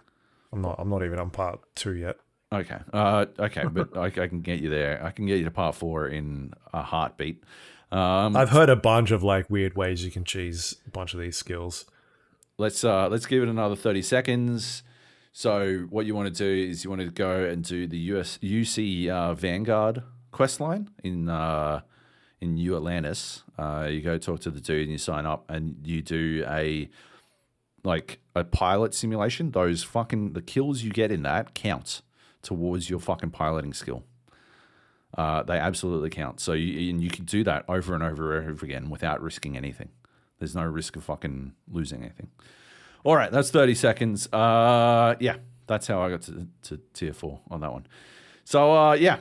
I'm 0.53 0.63
not. 0.63 0.77
I'm 0.79 0.89
not 0.89 1.05
even 1.05 1.19
on 1.19 1.31
part 1.31 1.61
two 1.75 1.95
yet. 1.95 2.17
okay, 2.53 2.79
uh, 2.93 3.27
okay, 3.39 3.65
but 3.71 3.97
I, 3.97 4.07
I 4.07 4.11
can 4.29 4.41
get 4.41 4.61
you 4.61 4.71
there. 4.71 5.05
I 5.05 5.11
can 5.11 5.27
get 5.27 5.39
you 5.39 5.45
to 5.45 5.51
part 5.51 5.75
four 5.75 6.07
in 6.09 6.53
a 6.73 6.83
heartbeat. 6.83 7.45
Um, 7.93 8.37
I've 8.37 8.51
heard 8.51 8.69
a 8.71 8.77
bunch 8.77 9.11
of 9.11 9.23
like 9.23 9.49
weird 9.51 9.77
ways 9.77 10.05
you 10.05 10.11
can 10.11 10.25
cheese 10.25 10.77
a 10.87 10.91
bunch 10.91 11.15
of 11.15 11.21
these 11.21 11.37
skills. 11.37 11.85
let's 12.59 12.85
uh 12.85 13.09
let's 13.09 13.25
give 13.27 13.43
it 13.43 13.49
another 13.49 13.77
30 13.77 14.03
seconds 14.03 14.83
so 15.33 15.87
what 15.91 16.07
you 16.07 16.15
want 16.15 16.35
to 16.35 16.39
do 16.39 16.71
is 16.71 16.85
you 16.85 16.91
want 16.91 17.03
to 17.03 17.11
go 17.11 17.45
and 17.45 17.65
do 17.65 17.87
the 17.87 17.99
US 17.99 18.39
UC 18.43 19.09
uh, 19.09 19.35
Vanguard 19.35 20.03
quest 20.31 20.61
line 20.61 20.91
in 21.03 21.29
uh 21.29 21.81
in 22.41 22.55
New 22.55 22.77
Atlantis 22.77 23.45
uh 23.59 23.89
you 23.91 24.01
go 24.01 24.19
talk 24.19 24.41
to 24.41 24.51
the 24.51 24.61
dude 24.61 24.83
and 24.83 24.93
you 24.93 24.99
sign 24.99 25.27
up 25.27 25.45
and 25.49 25.77
you 25.85 26.03
do 26.03 26.45
a 26.49 26.89
like 27.85 28.21
a 28.35 28.45
pilot 28.45 28.95
simulation 28.95 29.51
those 29.53 29.83
fucking 29.83 30.33
the 30.33 30.43
kills 30.43 30.83
you 30.83 30.91
get 30.91 31.11
in 31.11 31.23
that 31.23 31.55
count 31.55 32.03
towards 32.43 32.91
your 32.91 33.01
fucking 33.01 33.31
piloting 33.31 33.73
skill 33.73 34.05
uh, 35.17 35.43
they 35.43 35.59
absolutely 35.59 36.11
count. 36.11 36.41
So 36.41 36.53
you, 36.53 36.91
and 36.91 37.03
you 37.03 37.11
can 37.11 37.25
do 37.25 37.43
that 37.45 37.65
over 37.69 37.95
and 37.95 38.03
over 38.03 38.39
and 38.39 38.51
over 38.51 38.65
again 38.65 38.91
without 38.91 39.23
risking 39.23 39.57
anything. 39.57 39.89
There's 40.39 40.55
no 40.55 40.65
risk 40.65 40.97
of 40.97 41.05
fucking 41.05 41.55
losing 41.71 42.03
anything. 42.03 42.29
All 43.09 43.17
right, 43.17 43.33
that's 43.33 43.51
30 43.51 43.75
seconds. 43.75 44.31
Uh, 44.31 45.15
yeah, 45.19 45.37
that's 45.67 45.87
how 45.87 46.03
I 46.03 46.11
got 46.11 46.21
to, 46.25 46.47
to 46.65 46.79
tier 46.93 47.15
four 47.15 47.41
on 47.51 47.63
that 47.63 47.73
one. 47.73 47.87
So 48.45 48.71
uh, 48.71 48.93
yeah, 48.93 49.21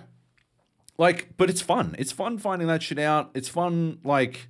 like, 0.97 1.29
but 1.37 1.49
it's 1.49 1.61
fun. 1.61 1.95
It's 1.97 2.11
fun 2.11 2.37
finding 2.37 2.67
that 2.67 2.83
shit 2.83 2.99
out. 2.99 3.31
It's 3.33 3.47
fun 3.47 3.99
like 4.03 4.49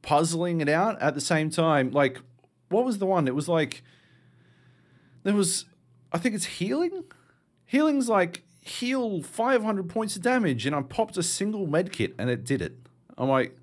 puzzling 0.00 0.62
it 0.62 0.70
out 0.70 0.98
at 1.02 1.14
the 1.14 1.20
same 1.20 1.50
time. 1.50 1.90
Like, 1.90 2.22
what 2.70 2.86
was 2.86 2.96
the 2.96 3.04
one? 3.04 3.28
It 3.28 3.34
was 3.34 3.50
like 3.50 3.82
there 5.24 5.34
was, 5.34 5.66
I 6.10 6.16
think 6.16 6.34
it's 6.34 6.46
healing. 6.46 7.04
Healing's 7.66 8.08
like 8.08 8.44
heal 8.62 9.22
500 9.22 9.90
points 9.90 10.16
of 10.16 10.22
damage, 10.22 10.64
and 10.64 10.74
I 10.74 10.80
popped 10.80 11.18
a 11.18 11.22
single 11.22 11.66
med 11.66 11.92
kit 11.92 12.14
and 12.18 12.30
it 12.30 12.44
did 12.44 12.62
it. 12.62 12.78
I'm 13.18 13.28
like, 13.28 13.58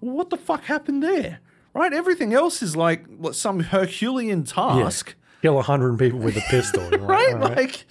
what 0.00 0.30
the 0.30 0.38
fuck 0.38 0.64
happened 0.64 1.02
there? 1.02 1.40
Right? 1.74 1.92
Everything 1.92 2.34
else 2.34 2.62
is 2.62 2.76
like 2.76 3.06
what, 3.06 3.36
some 3.36 3.60
Herculean 3.60 4.44
task, 4.44 5.14
Kill 5.42 5.58
a 5.58 5.62
hundred 5.62 5.98
people 5.98 6.18
with 6.18 6.36
a 6.36 6.42
pistol. 6.50 6.88
You're 6.90 7.00
right? 7.00 7.38
Like, 7.38 7.86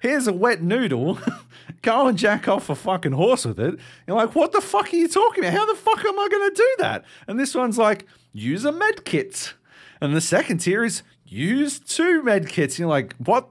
here's 0.00 0.26
a 0.28 0.32
wet 0.32 0.62
noodle. 0.62 1.18
Go 1.82 2.06
and 2.06 2.16
jack 2.16 2.46
off 2.46 2.70
a 2.70 2.76
fucking 2.76 3.12
horse 3.12 3.44
with 3.44 3.58
it. 3.58 3.76
You're 4.06 4.16
like, 4.16 4.36
what 4.36 4.52
the 4.52 4.60
fuck 4.60 4.92
are 4.92 4.96
you 4.96 5.08
talking 5.08 5.44
about? 5.44 5.56
How 5.58 5.66
the 5.66 5.74
fuck 5.74 6.04
am 6.04 6.18
I 6.18 6.28
going 6.30 6.50
to 6.50 6.56
do 6.56 6.74
that? 6.78 7.04
And 7.26 7.40
this 7.40 7.56
one's 7.56 7.76
like, 7.76 8.06
use 8.32 8.64
a 8.64 8.70
med 8.70 9.04
kit. 9.04 9.54
And 10.00 10.14
the 10.14 10.20
second 10.20 10.58
tier 10.58 10.84
is 10.84 11.02
use 11.26 11.80
two 11.80 12.22
med 12.22 12.48
kits. 12.48 12.78
You're 12.78 12.88
like, 12.88 13.14
what? 13.16 13.48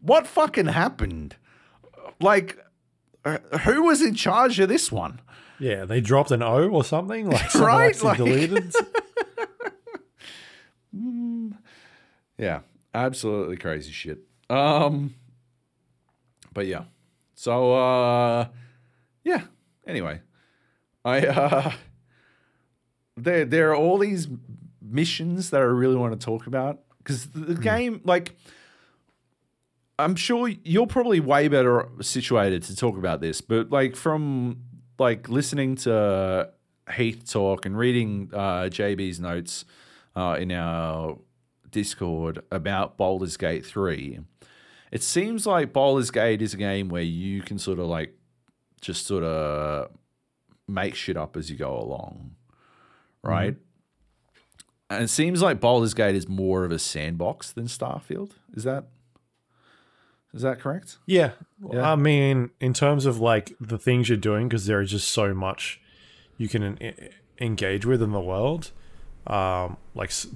What 0.00 0.26
fucking 0.26 0.66
happened? 0.66 1.36
Like, 2.20 2.58
uh, 3.24 3.38
who 3.64 3.82
was 3.82 4.00
in 4.00 4.14
charge 4.14 4.58
of 4.60 4.68
this 4.68 4.90
one? 4.90 5.20
Yeah, 5.60 5.84
they 5.84 6.00
dropped 6.00 6.30
an 6.30 6.42
O 6.42 6.68
or 6.68 6.84
something. 6.84 7.30
Like 7.30 7.54
Right, 7.54 8.02
like- 8.02 8.16
deleted. 8.18 8.72
Yeah, 12.38 12.60
absolutely 12.94 13.56
crazy 13.56 13.90
shit. 13.90 14.20
Um, 14.48 15.14
but 16.52 16.66
yeah, 16.66 16.84
so 17.34 17.74
uh, 17.74 18.46
yeah. 19.24 19.42
Anyway, 19.86 20.20
I 21.04 21.26
uh, 21.26 21.72
there 23.16 23.44
there 23.44 23.70
are 23.70 23.76
all 23.76 23.98
these 23.98 24.28
missions 24.80 25.50
that 25.50 25.60
I 25.60 25.64
really 25.64 25.96
want 25.96 26.18
to 26.18 26.24
talk 26.24 26.46
about 26.46 26.78
because 26.98 27.26
the, 27.26 27.40
the 27.40 27.60
game 27.60 28.00
like 28.04 28.36
I'm 29.98 30.14
sure 30.14 30.48
you're 30.62 30.86
probably 30.86 31.18
way 31.18 31.48
better 31.48 31.88
situated 32.00 32.62
to 32.64 32.76
talk 32.76 32.96
about 32.96 33.20
this, 33.20 33.40
but 33.40 33.70
like 33.70 33.96
from 33.96 34.58
like 34.98 35.28
listening 35.28 35.76
to 35.76 36.50
Heath 36.94 37.30
talk 37.30 37.66
and 37.66 37.76
reading 37.76 38.30
uh, 38.32 38.64
JB's 38.64 39.20
notes 39.20 39.64
uh, 40.16 40.36
in 40.38 40.52
our 40.52 41.18
Discord 41.70 42.40
about 42.50 42.96
Baldur's 42.96 43.36
Gate 43.36 43.64
3, 43.64 44.20
it 44.90 45.02
seems 45.02 45.46
like 45.46 45.72
Baldur's 45.72 46.10
Gate 46.10 46.42
is 46.42 46.54
a 46.54 46.56
game 46.56 46.88
where 46.88 47.02
you 47.02 47.42
can 47.42 47.58
sort 47.58 47.78
of 47.78 47.86
like 47.86 48.14
just 48.80 49.06
sort 49.06 49.24
of 49.24 49.90
make 50.66 50.94
shit 50.94 51.16
up 51.16 51.36
as 51.36 51.50
you 51.50 51.56
go 51.56 51.76
along, 51.78 52.32
right? 53.22 53.56
And 54.90 55.04
it 55.04 55.08
seems 55.08 55.42
like 55.42 55.60
Baldur's 55.60 55.94
Gate 55.94 56.14
is 56.14 56.28
more 56.28 56.64
of 56.64 56.72
a 56.72 56.78
sandbox 56.78 57.52
than 57.52 57.66
Starfield. 57.66 58.32
Is 58.54 58.64
that 58.64 58.86
is 60.34 60.42
that 60.42 60.60
correct? 60.60 60.98
Yeah. 61.06 61.32
Yeah. 61.72 61.92
I 61.92 61.96
mean, 61.96 62.50
in 62.60 62.74
terms 62.74 63.06
of 63.06 63.18
like 63.20 63.54
the 63.60 63.78
things 63.78 64.08
you're 64.08 64.18
doing, 64.18 64.48
because 64.48 64.66
there 64.66 64.80
is 64.80 64.90
just 64.90 65.08
so 65.08 65.32
much 65.34 65.80
you 66.36 66.48
can 66.48 66.62
en- 66.78 66.94
engage 67.40 67.84
with 67.86 68.02
in 68.02 68.12
the 68.12 68.20
world, 68.20 68.70
um, 69.26 69.76
like 69.94 70.10
s- 70.10 70.26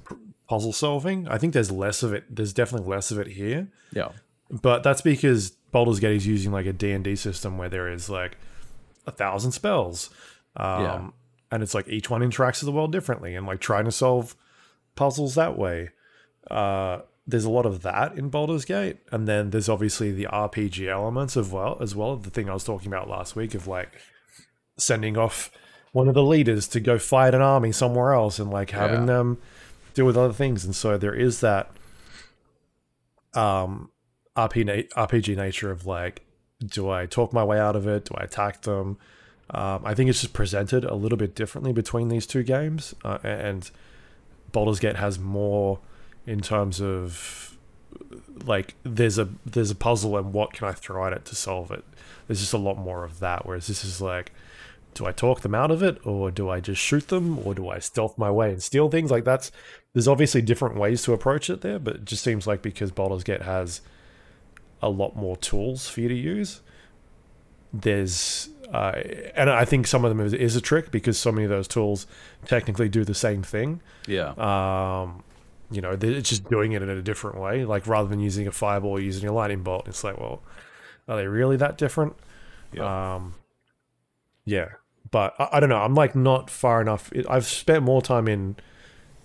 puzzle 0.49 0.73
solving. 0.73 1.27
I 1.27 1.37
think 1.37 1.53
there's 1.53 1.71
less 1.71 2.03
of 2.03 2.13
it. 2.13 2.23
There's 2.35 2.53
definitely 2.53 2.87
less 2.89 3.11
of 3.11 3.19
it 3.19 3.27
here, 3.27 3.67
Yeah. 3.93 4.09
but 4.49 4.83
that's 4.83 5.01
because 5.01 5.51
Baldur's 5.71 5.99
Gate 5.99 6.17
is 6.17 6.27
using 6.27 6.51
like 6.51 6.65
a 6.65 6.73
D 6.73 6.91
and 6.91 7.03
D 7.03 7.15
system 7.15 7.57
where 7.57 7.69
there 7.69 7.87
is 7.87 8.09
like 8.09 8.37
a 9.07 9.11
thousand 9.11 9.51
spells, 9.53 10.09
um, 10.57 10.81
Yeah. 10.83 11.09
and 11.51 11.63
it's 11.63 11.73
like 11.73 11.87
each 11.87 12.09
one 12.09 12.21
interacts 12.21 12.61
with 12.61 12.65
the 12.65 12.71
world 12.71 12.91
differently, 12.91 13.35
and 13.35 13.45
like 13.47 13.59
trying 13.59 13.85
to 13.85 13.91
solve 13.91 14.35
puzzles 14.95 15.35
that 15.35 15.57
way. 15.57 15.89
Uh, 16.51 16.99
there's 17.25 17.45
a 17.45 17.49
lot 17.49 17.65
of 17.65 17.81
that 17.83 18.17
in 18.17 18.29
Baldur's 18.29 18.65
Gate, 18.65 18.97
and 19.11 19.27
then 19.27 19.49
there's 19.51 19.69
obviously 19.69 20.11
the 20.11 20.25
RPG 20.25 20.87
elements 20.89 21.37
as 21.37 21.49
well. 21.49 21.77
As 21.79 21.95
well, 21.95 22.17
the 22.17 22.29
thing 22.29 22.49
I 22.49 22.53
was 22.53 22.63
talking 22.65 22.87
about 22.87 23.09
last 23.09 23.35
week 23.35 23.53
of 23.55 23.65
like 23.67 23.89
sending 24.77 25.17
off 25.17 25.49
one 25.93 26.07
of 26.07 26.15
the 26.15 26.23
leaders 26.23 26.67
to 26.69 26.79
go 26.79 26.97
fight 26.99 27.33
an 27.35 27.41
army 27.41 27.71
somewhere 27.71 28.13
else, 28.13 28.39
and 28.39 28.49
like 28.51 28.71
having 28.71 29.01
Yeah. 29.01 29.05
them 29.13 29.37
deal 29.93 30.05
with 30.05 30.17
other 30.17 30.33
things. 30.33 30.65
And 30.65 30.75
so 30.75 30.97
there 30.97 31.13
is 31.13 31.39
that 31.41 31.71
um 33.33 33.89
RP 34.35 34.65
na- 34.65 35.03
RPG 35.05 35.35
nature 35.35 35.71
of 35.71 35.85
like, 35.85 36.23
do 36.65 36.89
I 36.89 37.05
talk 37.05 37.33
my 37.33 37.43
way 37.43 37.59
out 37.59 37.75
of 37.75 37.87
it? 37.87 38.05
Do 38.05 38.15
I 38.17 38.23
attack 38.23 38.61
them? 38.63 38.97
Um, 39.51 39.81
I 39.85 39.93
think 39.93 40.09
it's 40.09 40.21
just 40.21 40.33
presented 40.33 40.83
a 40.83 40.95
little 40.95 41.17
bit 41.17 41.35
differently 41.35 41.71
between 41.73 42.07
these 42.07 42.25
two 42.25 42.41
games, 42.43 42.95
uh, 43.03 43.19
and 43.23 43.69
Baldur's 44.51 44.79
Gate 44.79 44.95
has 44.95 45.19
more 45.19 45.79
in 46.25 46.41
terms 46.41 46.81
of 46.81 47.57
like 48.45 48.75
there's 48.83 49.17
a 49.17 49.29
there's 49.45 49.71
a 49.71 49.75
puzzle 49.75 50.17
and 50.17 50.33
what 50.33 50.53
can 50.53 50.67
I 50.67 50.71
throw 50.71 51.05
at 51.05 51.13
it 51.13 51.25
to 51.25 51.35
solve 51.35 51.71
it. 51.71 51.83
There's 52.27 52.39
just 52.39 52.53
a 52.53 52.57
lot 52.57 52.77
more 52.77 53.03
of 53.03 53.19
that. 53.19 53.45
Whereas 53.45 53.67
this 53.67 53.83
is 53.83 54.01
like, 54.01 54.31
do 54.93 55.05
I 55.05 55.11
talk 55.11 55.41
them 55.41 55.53
out 55.55 55.71
of 55.71 55.83
it, 55.83 56.05
or 56.05 56.31
do 56.31 56.49
I 56.49 56.59
just 56.59 56.81
shoot 56.81 57.09
them, 57.09 57.39
or 57.45 57.53
do 57.53 57.69
I 57.69 57.79
stealth 57.79 58.17
my 58.17 58.31
way 58.31 58.51
and 58.51 58.63
steal 58.63 58.89
things? 58.89 59.11
Like 59.11 59.25
that's 59.25 59.51
there's 59.93 60.07
obviously 60.07 60.41
different 60.41 60.75
ways 60.75 61.03
to 61.03 61.13
approach 61.13 61.49
it 61.49 61.61
there, 61.61 61.79
but 61.79 61.95
it 61.95 62.05
just 62.05 62.23
seems 62.23 62.47
like 62.47 62.61
because 62.61 62.91
Baldur's 62.91 63.23
Gate 63.23 63.43
has 63.43 63.81
a 64.81 64.89
lot 64.89 65.15
more 65.15 65.37
tools 65.37 65.87
for 65.87 66.01
you 66.01 66.09
to 66.09 66.15
use. 66.15 66.61
There's, 67.71 68.49
uh, 68.71 68.91
and 69.35 69.49
I 69.49 69.65
think 69.65 69.87
some 69.87 70.03
of 70.03 70.09
them 70.09 70.19
is, 70.19 70.33
is 70.33 70.55
a 70.55 70.61
trick 70.61 70.91
because 70.91 71.17
so 71.17 71.31
many 71.31 71.45
of 71.45 71.49
those 71.49 71.67
tools 71.67 72.05
technically 72.45 72.89
do 72.89 73.03
the 73.03 73.15
same 73.15 73.41
thing. 73.43 73.81
Yeah. 74.07 74.29
Um, 74.31 75.23
you 75.73 75.81
know, 75.81 75.95
they're 75.95 76.21
just 76.21 76.49
doing 76.49 76.71
it 76.73 76.81
in 76.81 76.89
a 76.89 77.01
different 77.01 77.39
way. 77.39 77.65
Like 77.65 77.87
rather 77.87 78.07
than 78.07 78.19
using 78.19 78.47
a 78.47 78.51
fireball, 78.51 78.99
using 78.99 79.27
a 79.27 79.33
lightning 79.33 79.63
bolt. 79.63 79.87
It's 79.87 80.03
like, 80.03 80.19
well, 80.19 80.41
are 81.07 81.17
they 81.17 81.27
really 81.27 81.57
that 81.57 81.77
different? 81.77 82.15
Yeah. 82.71 83.15
Um, 83.15 83.35
yeah, 84.45 84.69
but 85.11 85.33
I, 85.39 85.49
I 85.53 85.59
don't 85.59 85.69
know. 85.69 85.77
I'm 85.81 85.95
like 85.95 86.15
not 86.15 86.49
far 86.49 86.81
enough. 86.81 87.11
I've 87.29 87.45
spent 87.45 87.83
more 87.83 88.01
time 88.01 88.27
in, 88.27 88.55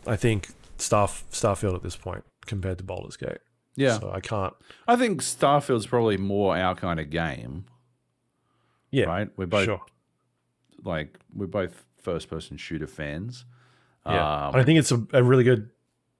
I 0.06 0.16
think, 0.16 0.48
Starf 0.78 1.24
Starfield 1.32 1.74
at 1.74 1.82
this 1.82 1.96
point 1.96 2.24
compared 2.46 2.78
to 2.78 2.84
Baldur's 2.84 3.16
Gate. 3.16 3.38
yeah. 3.74 3.98
So 3.98 4.10
I 4.12 4.20
can't. 4.20 4.54
I 4.86 4.96
think 4.96 5.22
Starfield's 5.22 5.86
probably 5.86 6.16
more 6.16 6.56
our 6.56 6.74
kind 6.74 7.00
of 7.00 7.10
game, 7.10 7.64
Yeah, 8.90 9.04
right? 9.06 9.28
We're 9.36 9.46
both 9.46 9.64
sure. 9.64 9.80
like 10.84 11.18
we're 11.34 11.46
both 11.46 11.84
first 12.00 12.28
person 12.30 12.56
shooter 12.56 12.86
fans. 12.86 13.44
Yeah, 14.06 14.46
Um, 14.48 14.54
I 14.54 14.62
think 14.64 14.78
it's 14.78 14.92
a, 14.92 15.04
a 15.12 15.22
really 15.22 15.44
good. 15.44 15.70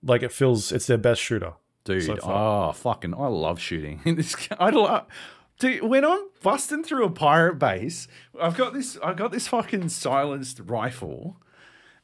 Like 0.02 0.22
it 0.22 0.32
feels, 0.32 0.72
it's 0.72 0.86
their 0.86 0.98
best 0.98 1.20
shooter. 1.20 1.54
dude. 1.84 2.04
so 2.04 2.18
oh, 2.22 2.72
fucking! 2.72 3.14
I 3.14 3.26
love 3.26 3.58
shooting 3.60 4.00
in 4.04 4.14
this. 4.16 4.36
I 4.58 4.70
love. 4.70 5.06
Dude, 5.58 5.82
when 5.82 6.04
I'm 6.04 6.28
busting 6.42 6.84
through 6.84 7.04
a 7.04 7.10
pirate 7.10 7.58
base, 7.58 8.06
I've 8.40 8.56
got 8.56 8.74
this. 8.74 8.96
I've 9.02 9.16
got 9.16 9.32
this 9.32 9.48
fucking 9.48 9.88
silenced 9.88 10.60
rifle, 10.64 11.36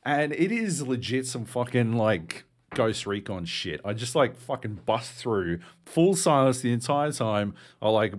and 0.04 0.32
it 0.32 0.50
is 0.50 0.82
legit 0.82 1.26
some 1.26 1.44
fucking 1.44 1.92
like 1.92 2.44
Ghost 2.74 3.06
Recon 3.06 3.44
shit. 3.44 3.80
I 3.84 3.92
just 3.92 4.16
like 4.16 4.36
fucking 4.36 4.80
bust 4.84 5.12
through 5.12 5.60
full 5.86 6.16
silence 6.16 6.60
the 6.60 6.72
entire 6.72 7.12
time. 7.12 7.54
I 7.80 7.90
like 7.90 8.14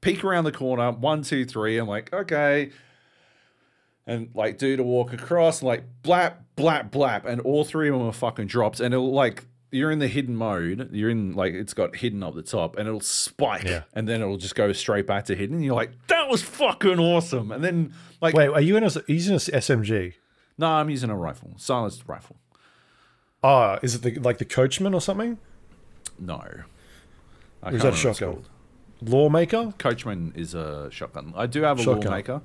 peek 0.00 0.24
around 0.24 0.44
the 0.44 0.52
corner, 0.52 0.90
one, 0.90 1.22
two, 1.22 1.44
three. 1.44 1.76
I'm 1.78 1.86
like, 1.88 2.12
okay. 2.12 2.70
And 4.06 4.30
like 4.34 4.58
do 4.58 4.76
to 4.76 4.82
walk 4.82 5.12
across, 5.12 5.60
and 5.60 5.68
like 5.68 5.84
blap, 6.02 6.34
blap, 6.56 6.90
blap, 6.90 7.24
and 7.24 7.40
all 7.42 7.64
three 7.64 7.88
of 7.88 7.94
them 7.98 8.06
are 8.08 8.12
fucking 8.12 8.46
drops. 8.48 8.80
And 8.80 8.92
it'll 8.92 9.12
like 9.12 9.44
you're 9.70 9.90
in 9.92 10.00
the 10.00 10.08
hidden 10.08 10.34
mode. 10.36 10.90
You're 10.92 11.08
in 11.10 11.34
like 11.34 11.54
it's 11.54 11.72
got 11.72 11.94
hidden 11.96 12.22
up 12.22 12.34
the 12.34 12.42
top, 12.42 12.76
and 12.76 12.88
it'll 12.88 13.00
spike, 13.00 13.62
Yeah. 13.64 13.84
and 13.94 14.08
then 14.08 14.20
it'll 14.20 14.38
just 14.38 14.54
go 14.56 14.72
straight 14.72 15.06
back 15.06 15.26
to 15.26 15.36
hidden. 15.36 15.56
And 15.56 15.64
you're 15.64 15.76
like, 15.76 15.92
that 16.08 16.28
was 16.28 16.42
fucking 16.42 16.98
awesome. 16.98 17.52
And 17.52 17.62
then 17.62 17.94
like, 18.20 18.34
Wait, 18.34 18.48
are 18.48 18.60
you 18.60 18.76
in 18.76 18.82
a, 18.84 18.90
using 19.06 19.34
a 19.34 19.38
SMG? 19.38 20.14
no, 20.58 20.66
I'm 20.66 20.90
using 20.90 21.08
a 21.08 21.16
rifle, 21.16 21.52
silenced 21.56 22.02
rifle. 22.08 22.36
Oh, 23.44 23.78
is 23.82 23.94
it 23.94 24.02
the, 24.02 24.14
like 24.20 24.38
the 24.38 24.44
Coachman 24.44 24.94
or 24.94 25.00
something? 25.00 25.38
No, 26.18 26.34
I 27.62 27.70
is 27.70 27.82
that 27.82 27.94
remember 27.94 27.96
shotgun? 27.96 28.44
Lawmaker? 29.00 29.74
Coachman 29.78 30.32
is 30.36 30.54
a 30.54 30.88
shotgun. 30.90 31.32
I 31.36 31.46
do 31.46 31.62
have 31.62 31.78
a 31.80 31.82
Shotgun. 31.82 32.04
lawmaker, 32.10 32.42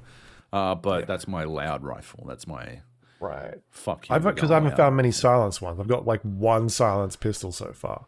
uh, 0.57 0.75
but 0.75 1.07
that's 1.07 1.27
my 1.27 1.43
loud 1.43 1.83
rifle. 1.83 2.25
That's 2.27 2.47
my 2.47 2.81
Right. 3.19 3.55
fuck 3.71 4.07
you. 4.09 4.15
I've 4.15 4.23
because 4.23 4.51
I 4.51 4.55
haven't 4.55 4.69
loud. 4.71 4.77
found 4.77 4.95
many 4.95 5.11
silenced 5.11 5.61
ones. 5.61 5.79
I've 5.79 5.87
got 5.87 6.05
like 6.05 6.21
one 6.21 6.69
silenced 6.69 7.19
pistol 7.19 7.51
so 7.51 7.71
far, 7.73 8.05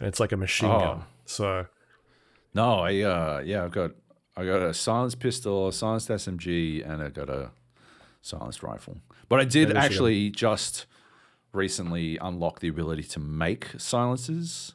and 0.00 0.08
it's 0.08 0.20
like 0.20 0.32
a 0.32 0.36
machine 0.36 0.70
Oh. 0.70 0.78
gun. 0.80 1.04
So 1.24 1.66
No, 2.54 2.80
I 2.80 3.00
uh 3.02 3.42
yeah, 3.44 3.64
I've 3.64 3.70
got 3.72 3.92
I 4.36 4.44
got 4.44 4.62
a 4.62 4.72
silenced 4.74 5.20
pistol, 5.20 5.68
a 5.68 5.72
silenced 5.72 6.08
SMG, 6.10 6.82
and 6.88 7.02
I 7.02 7.08
got 7.08 7.28
a 7.28 7.50
silenced 8.22 8.62
rifle. 8.62 8.98
But 9.28 9.40
I 9.40 9.44
did 9.44 9.68
Maybe 9.68 9.78
we 9.78 9.84
actually 9.84 10.30
just 10.30 10.86
recently 11.52 12.18
unlock 12.20 12.60
the 12.60 12.68
ability 12.68 13.02
to 13.04 13.20
make 13.20 13.68
silences. 13.78 14.74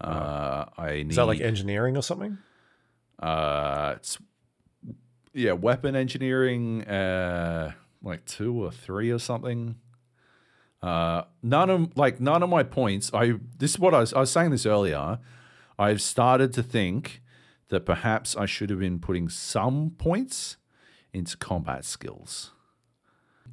Uh, 0.00 0.64
I 0.76 0.90
need 1.04 1.10
is 1.10 1.16
that 1.16 1.26
like 1.26 1.40
engineering 1.40 1.96
or 1.96 2.02
something? 2.02 2.38
uh, 3.20 3.94
it's 3.96 4.18
yeah, 5.34 5.52
weapon 5.52 5.96
engineering, 5.96 6.84
uh, 6.84 7.72
like 8.02 8.24
two 8.24 8.64
or 8.64 8.70
three 8.70 9.10
or 9.10 9.18
something. 9.18 9.76
Uh, 10.82 11.22
none 11.42 11.70
of 11.70 11.96
like 11.96 12.20
none 12.20 12.42
of 12.42 12.48
my 12.48 12.62
points. 12.62 13.10
I 13.12 13.34
this 13.58 13.72
is 13.72 13.78
what 13.78 13.94
I 13.94 14.00
was. 14.00 14.12
I 14.12 14.20
was 14.20 14.30
saying 14.30 14.50
this 14.50 14.66
earlier. 14.66 15.18
I've 15.78 16.00
started 16.00 16.52
to 16.54 16.62
think 16.62 17.22
that 17.68 17.84
perhaps 17.84 18.36
I 18.36 18.46
should 18.46 18.70
have 18.70 18.78
been 18.78 19.00
putting 19.00 19.28
some 19.28 19.90
points 19.98 20.56
into 21.12 21.36
combat 21.36 21.84
skills. 21.84 22.52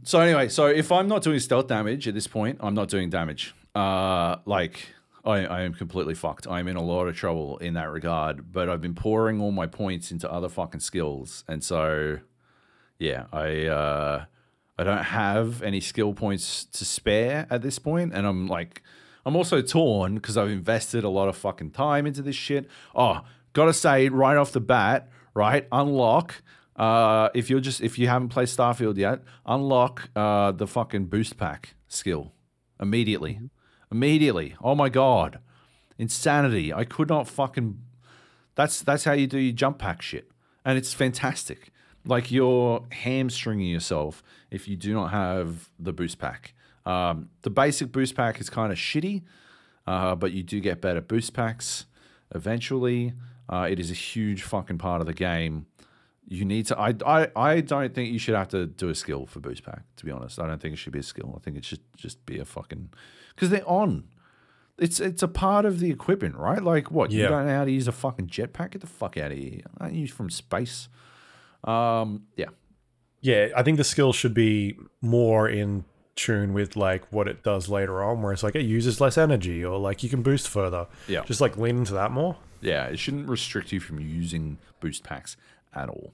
So 0.04 0.20
anyway, 0.20 0.50
so 0.50 0.68
if 0.68 0.92
I'm 0.92 1.08
not 1.08 1.24
doing 1.24 1.40
stealth 1.40 1.68
damage 1.68 2.08
at 2.08 2.14
this 2.14 2.28
point, 2.28 2.58
I'm 2.60 2.74
not 2.74 2.90
doing 2.90 3.10
damage. 3.10 3.56
Uh, 3.74 4.38
like 4.46 4.88
I, 5.24 5.46
I 5.46 5.62
am 5.62 5.74
completely 5.74 6.16
fucked. 6.16 6.48
I'm 6.48 6.68
in 6.68 6.76
a 6.76 6.84
lot 6.84 7.08
of 7.08 7.16
trouble 7.16 7.58
in 7.58 7.76
that 7.76 7.92
regard. 7.92 8.52
But 8.52 8.70
I've 8.70 8.82
been 8.82 8.96
pouring 8.96 9.40
all 9.40 9.52
my 9.52 9.68
points 9.68 10.12
into 10.12 10.32
other 10.32 10.50
fucking 10.50 10.80
skills, 10.80 11.44
and 11.48 11.64
so 11.64 12.20
yeah, 12.98 13.26
I 13.32 13.66
uh, 13.66 14.26
I 14.78 14.84
don't 14.84 15.04
have 15.04 15.62
any 15.62 15.80
skill 15.80 16.14
points 16.14 16.66
to 16.66 16.86
spare 16.86 17.48
at 17.50 17.62
this 17.62 17.80
point, 17.80 18.14
and 18.14 18.26
I'm 18.26 18.48
like, 18.48 18.82
I'm 19.26 19.36
also 19.36 19.62
torn 19.62 20.16
because 20.16 20.38
I've 20.38 20.50
invested 20.50 21.04
a 21.04 21.10
lot 21.10 21.30
of 21.30 21.38
fucking 21.38 21.72
time 21.72 22.08
into 22.08 22.22
this 22.22 22.36
shit. 22.36 22.68
Oh, 22.96 23.22
gotta 23.54 23.74
say 23.74 24.10
right 24.10 24.38
off 24.38 24.52
the 24.52 24.62
bat, 24.62 25.10
right? 25.34 25.68
Unlock. 25.72 26.42
Uh, 26.76 27.30
if 27.36 27.50
you're 27.50 27.60
just 27.60 27.82
if 27.82 28.00
you 28.00 28.08
haven't 28.08 28.30
played 28.30 28.48
Starfield 28.48 28.98
yet, 28.98 29.22
unlock 29.46 30.10
uh, 30.16 30.52
the 30.52 30.66
fucking 30.66 31.06
boost 31.06 31.38
pack 31.38 31.76
skill 31.88 32.32
immediately. 32.80 33.40
Immediately. 33.92 34.56
Oh 34.64 34.76
my 34.76 34.90
god, 34.90 35.40
insanity! 35.98 36.74
I 36.74 36.86
could 36.86 37.10
not 37.10 37.28
fucking. 37.28 37.80
That's 38.56 38.82
that's 38.82 39.04
how 39.04 39.14
you 39.14 39.28
do 39.28 39.38
your 39.38 39.54
jump 39.54 39.80
pack 39.80 40.02
shit, 40.02 40.32
and 40.64 40.78
it's 40.78 40.94
fantastic. 40.94 41.72
Like 42.06 42.32
you're 42.32 42.84
hamstringing 42.92 43.68
yourself 43.68 44.24
if 44.50 44.68
you 44.68 44.76
do 44.76 44.94
not 44.94 45.12
have 45.12 45.70
the 45.78 45.94
boost 45.94 46.18
pack. 46.20 46.54
Um, 46.86 47.30
the 47.44 47.50
basic 47.50 47.92
boost 47.92 48.16
pack 48.16 48.42
is 48.42 48.50
kind 48.50 48.72
of 48.72 48.78
shitty, 48.78 49.22
uh, 49.86 50.16
but 50.16 50.32
you 50.32 50.42
do 50.42 50.60
get 50.60 50.82
better 50.82 51.02
boost 51.02 51.34
packs. 51.34 51.86
eventually. 52.34 53.14
Uh, 53.50 53.68
it 53.70 53.80
is 53.80 53.92
a 53.92 53.94
huge 53.94 54.44
fucking 54.44 54.78
part 54.78 55.02
of 55.02 55.08
the 55.08 55.14
game. 55.14 55.66
You 56.28 56.46
need 56.46 56.66
to. 56.68 56.80
I, 56.80 56.96
I 57.06 57.28
I 57.36 57.62
don't 57.62 57.94
think 57.94 58.12
you 58.14 58.20
should 58.20 58.36
have 58.36 58.48
to 58.50 58.66
do 58.66 58.90
a 58.90 58.96
skill 58.96 59.26
for 59.26 59.42
boost 59.42 59.64
pack. 59.64 59.84
To 59.98 60.06
be 60.06 60.12
honest, 60.12 60.40
I 60.40 60.48
don't 60.48 60.62
think 60.62 60.74
it 60.74 60.78
should 60.78 60.94
be 60.94 61.00
a 61.00 61.04
skill. 61.04 61.34
I 61.36 61.40
think 61.40 61.58
it 61.58 61.66
should 61.66 61.82
just 61.98 62.26
be 62.26 62.40
a 62.40 62.46
fucking 62.46 62.90
because 63.36 63.50
they're 63.50 63.68
on. 63.68 64.06
It's 64.78 65.00
it's 65.00 65.22
a 65.22 65.28
part 65.28 65.66
of 65.66 65.80
the 65.80 65.92
equipment, 65.92 66.36
right? 66.36 66.64
Like 66.64 66.90
what? 66.92 67.12
You 67.12 67.24
don't 67.28 67.46
know 67.46 67.54
how 67.56 67.66
to 67.66 67.72
use 67.72 67.88
a 67.88 67.92
fucking 67.92 68.28
jetpack? 68.28 68.72
Get 68.72 68.82
the 68.82 68.88
fuck 68.88 69.18
out 69.18 69.32
of 69.32 69.38
here! 69.38 69.62
Aren't 69.80 69.94
you 69.94 70.08
from 70.08 70.30
space? 70.30 70.90
Um, 71.64 72.24
yeah, 72.36 72.48
Yeah, 73.22 73.50
I 73.56 73.62
think 73.62 73.78
the 73.78 73.84
skill 73.84 74.14
should 74.14 74.34
be 74.34 74.76
more 75.02 75.48
in 75.48 75.86
tune 76.16 76.54
with 76.54 76.76
like 76.76 77.04
what 77.12 77.28
it 77.28 77.44
does 77.44 77.70
later 77.70 78.04
on, 78.04 78.22
where 78.24 78.34
it's 78.34 78.42
like 78.44 78.56
it 78.56 78.66
uses 78.66 79.00
less 79.00 79.18
energy 79.18 79.64
or 79.64 79.78
like 79.78 80.02
you 80.02 80.10
can 80.10 80.24
boost 80.24 80.48
further. 80.48 80.88
Yeah. 81.08 81.24
Just 81.26 81.42
like 81.42 81.58
lean 81.58 81.78
into 81.80 81.94
that 81.94 82.12
more. 82.12 82.38
Yeah, 82.62 82.86
it 82.86 82.98
shouldn't 82.98 83.30
restrict 83.30 83.72
you 83.72 83.80
from 83.80 84.00
using 84.00 84.58
boost 84.80 85.04
packs 85.04 85.38
at 85.76 85.90
all. 85.90 86.14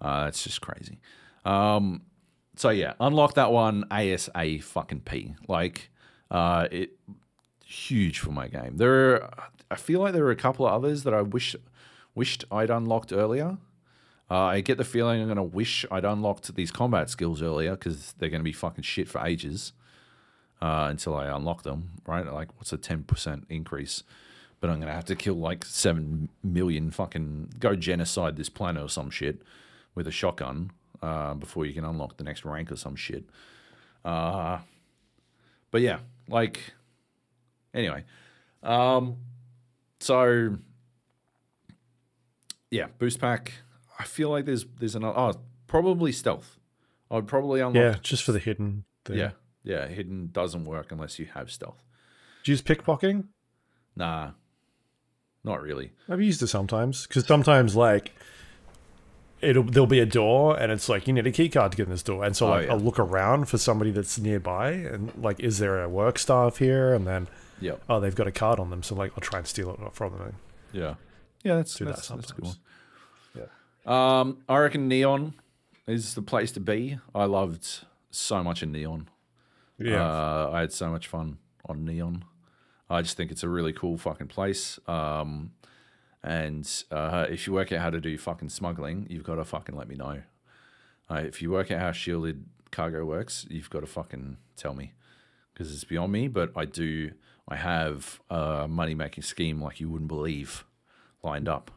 Uh, 0.00 0.26
it's 0.28 0.42
just 0.42 0.60
crazy. 0.60 0.98
Um, 1.44 2.02
so 2.56 2.70
yeah, 2.70 2.94
unlock 3.00 3.34
that 3.34 3.52
one 3.52 3.84
ASA 3.90 4.58
fucking 4.62 5.00
P. 5.00 5.34
Like, 5.48 5.90
uh, 6.30 6.68
it 6.70 6.90
huge 7.64 8.18
for 8.18 8.30
my 8.30 8.48
game. 8.48 8.76
There, 8.76 9.14
are, 9.14 9.30
I 9.70 9.76
feel 9.76 10.00
like 10.00 10.12
there 10.12 10.24
are 10.26 10.30
a 10.30 10.36
couple 10.36 10.66
of 10.66 10.72
others 10.72 11.04
that 11.04 11.14
I 11.14 11.22
wish 11.22 11.54
wished 12.14 12.44
I'd 12.50 12.70
unlocked 12.70 13.12
earlier. 13.12 13.58
Uh, 14.30 14.44
I 14.44 14.60
get 14.60 14.78
the 14.78 14.84
feeling 14.84 15.20
I'm 15.20 15.28
gonna 15.28 15.42
wish 15.42 15.84
I'd 15.90 16.04
unlocked 16.04 16.54
these 16.54 16.70
combat 16.70 17.10
skills 17.10 17.42
earlier 17.42 17.72
because 17.72 18.14
they're 18.18 18.28
gonna 18.28 18.44
be 18.44 18.52
fucking 18.52 18.82
shit 18.82 19.08
for 19.08 19.24
ages 19.24 19.72
uh, 20.60 20.86
until 20.90 21.14
I 21.16 21.26
unlock 21.26 21.62
them. 21.62 21.90
Right? 22.06 22.26
Like, 22.26 22.56
what's 22.56 22.72
a 22.72 22.78
ten 22.78 23.02
percent 23.04 23.46
increase? 23.48 24.02
But 24.60 24.70
I'm 24.70 24.78
gonna 24.78 24.92
have 24.92 25.06
to 25.06 25.16
kill 25.16 25.34
like 25.34 25.64
seven 25.64 26.28
million 26.42 26.90
fucking 26.90 27.54
go 27.58 27.74
genocide 27.74 28.36
this 28.36 28.48
planet 28.48 28.82
or 28.82 28.88
some 28.88 29.10
shit 29.10 29.42
with 29.94 30.06
a 30.06 30.12
shotgun 30.12 30.70
uh, 31.02 31.34
before 31.34 31.66
you 31.66 31.72
can 31.72 31.84
unlock 31.84 32.16
the 32.16 32.24
next 32.24 32.44
rank 32.44 32.70
or 32.70 32.76
some 32.76 32.96
shit. 32.96 33.24
Uh, 34.04 34.58
but 35.70 35.80
yeah, 35.80 36.00
like 36.30 36.60
anyway, 37.74 38.04
um, 38.62 39.16
so 40.00 40.56
yeah, 42.70 42.86
boost 42.98 43.20
pack. 43.20 43.52
I 43.98 44.04
feel 44.04 44.30
like 44.30 44.44
there's 44.44 44.64
there's 44.78 44.94
another. 44.94 45.18
Oh, 45.18 45.32
probably 45.66 46.12
stealth. 46.12 46.58
I'd 47.10 47.26
probably 47.26 47.60
unlock. 47.60 47.74
Yeah, 47.74 47.96
just 48.02 48.22
for 48.22 48.32
the 48.32 48.38
hidden 48.38 48.84
thing. 49.04 49.18
yeah, 49.18 49.30
yeah. 49.64 49.86
Hidden 49.88 50.30
doesn't 50.32 50.64
work 50.64 50.92
unless 50.92 51.18
you 51.18 51.26
have 51.34 51.50
stealth. 51.50 51.82
Do 52.44 52.50
you 52.50 52.54
use 52.54 52.62
pickpocketing? 52.62 53.26
Nah, 53.96 54.30
not 55.44 55.60
really. 55.60 55.92
I've 56.08 56.22
used 56.22 56.42
it 56.42 56.46
sometimes 56.46 57.06
because 57.06 57.26
sometimes 57.26 57.74
like 57.76 58.12
it'll 59.42 59.62
there'll 59.64 59.86
be 59.86 60.00
a 60.00 60.06
door 60.06 60.58
and 60.58 60.70
it's 60.72 60.88
like 60.88 61.06
you 61.06 61.12
need 61.12 61.26
a 61.26 61.32
key 61.32 61.48
card 61.48 61.72
to 61.72 61.76
get 61.76 61.84
in 61.84 61.90
this 61.90 62.02
door, 62.02 62.24
and 62.24 62.36
so 62.36 62.46
Oh, 62.46 62.50
like 62.50 62.66
yeah. 62.66 62.72
I'll 62.72 62.80
look 62.80 62.98
around 62.98 63.46
for 63.48 63.58
somebody 63.58 63.90
that's 63.90 64.18
nearby 64.18 64.70
and 64.72 65.12
like 65.16 65.40
is 65.40 65.58
there 65.58 65.82
a 65.82 65.88
work 65.88 66.18
staff 66.18 66.58
here? 66.58 66.94
And 66.94 67.06
then 67.06 67.28
Yep. 67.60 67.82
oh 67.88 68.00
they've 68.00 68.14
got 68.14 68.26
a 68.26 68.32
card 68.32 68.58
on 68.58 68.70
them, 68.70 68.82
so 68.82 68.94
like 68.94 69.12
I'll 69.14 69.20
try 69.20 69.38
and 69.38 69.46
steal 69.46 69.70
it 69.70 69.94
from 69.94 70.12
them. 70.18 70.34
Yeah. 70.72 70.94
Yeah, 71.42 71.56
that's 71.56 71.74
Do 71.74 71.84
that 71.86 71.96
that's, 71.96 72.08
that's 72.08 72.30
a 72.30 72.34
good 72.34 72.44
one. 72.44 72.54
sometimes. 72.54 72.66
Um, 73.86 74.38
I 74.48 74.58
reckon 74.58 74.88
Neon 74.88 75.34
is 75.86 76.14
the 76.14 76.22
place 76.22 76.52
to 76.52 76.60
be. 76.60 76.98
I 77.14 77.24
loved 77.24 77.84
so 78.10 78.42
much 78.44 78.62
in 78.62 78.72
Neon. 78.72 79.08
Yeah, 79.78 80.04
Uh, 80.04 80.50
I 80.52 80.60
had 80.60 80.72
so 80.72 80.90
much 80.90 81.06
fun 81.08 81.38
on 81.66 81.84
Neon. 81.86 82.24
I 82.90 83.00
just 83.02 83.16
think 83.16 83.30
it's 83.30 83.42
a 83.42 83.48
really 83.48 83.72
cool 83.72 83.96
fucking 83.96 84.26
place. 84.28 84.78
Um, 84.86 85.52
and 86.22 86.68
uh, 86.90 87.26
if 87.30 87.46
you 87.46 87.52
work 87.52 87.72
out 87.72 87.80
how 87.80 87.90
to 87.90 88.00
do 88.00 88.16
fucking 88.18 88.50
smuggling, 88.50 89.06
you've 89.08 89.24
got 89.24 89.36
to 89.36 89.44
fucking 89.44 89.76
let 89.76 89.88
me 89.88 89.96
know. 89.96 90.22
Uh, 91.10 91.14
if 91.16 91.40
you 91.42 91.50
work 91.50 91.70
out 91.70 91.80
how 91.80 91.92
shielded 91.92 92.44
cargo 92.70 93.04
works, 93.04 93.46
you've 93.50 93.70
got 93.70 93.80
to 93.80 93.86
fucking 93.86 94.36
tell 94.56 94.74
me 94.74 94.92
because 95.52 95.72
it's 95.72 95.84
beyond 95.84 96.12
me. 96.12 96.28
But 96.28 96.52
I 96.56 96.64
do. 96.66 97.12
I 97.48 97.56
have 97.56 98.20
a 98.30 98.68
money 98.68 98.94
making 98.94 99.24
scheme 99.24 99.60
like 99.60 99.80
you 99.80 99.88
wouldn't 99.90 100.08
believe 100.08 100.64
lined 101.24 101.48
up 101.48 101.70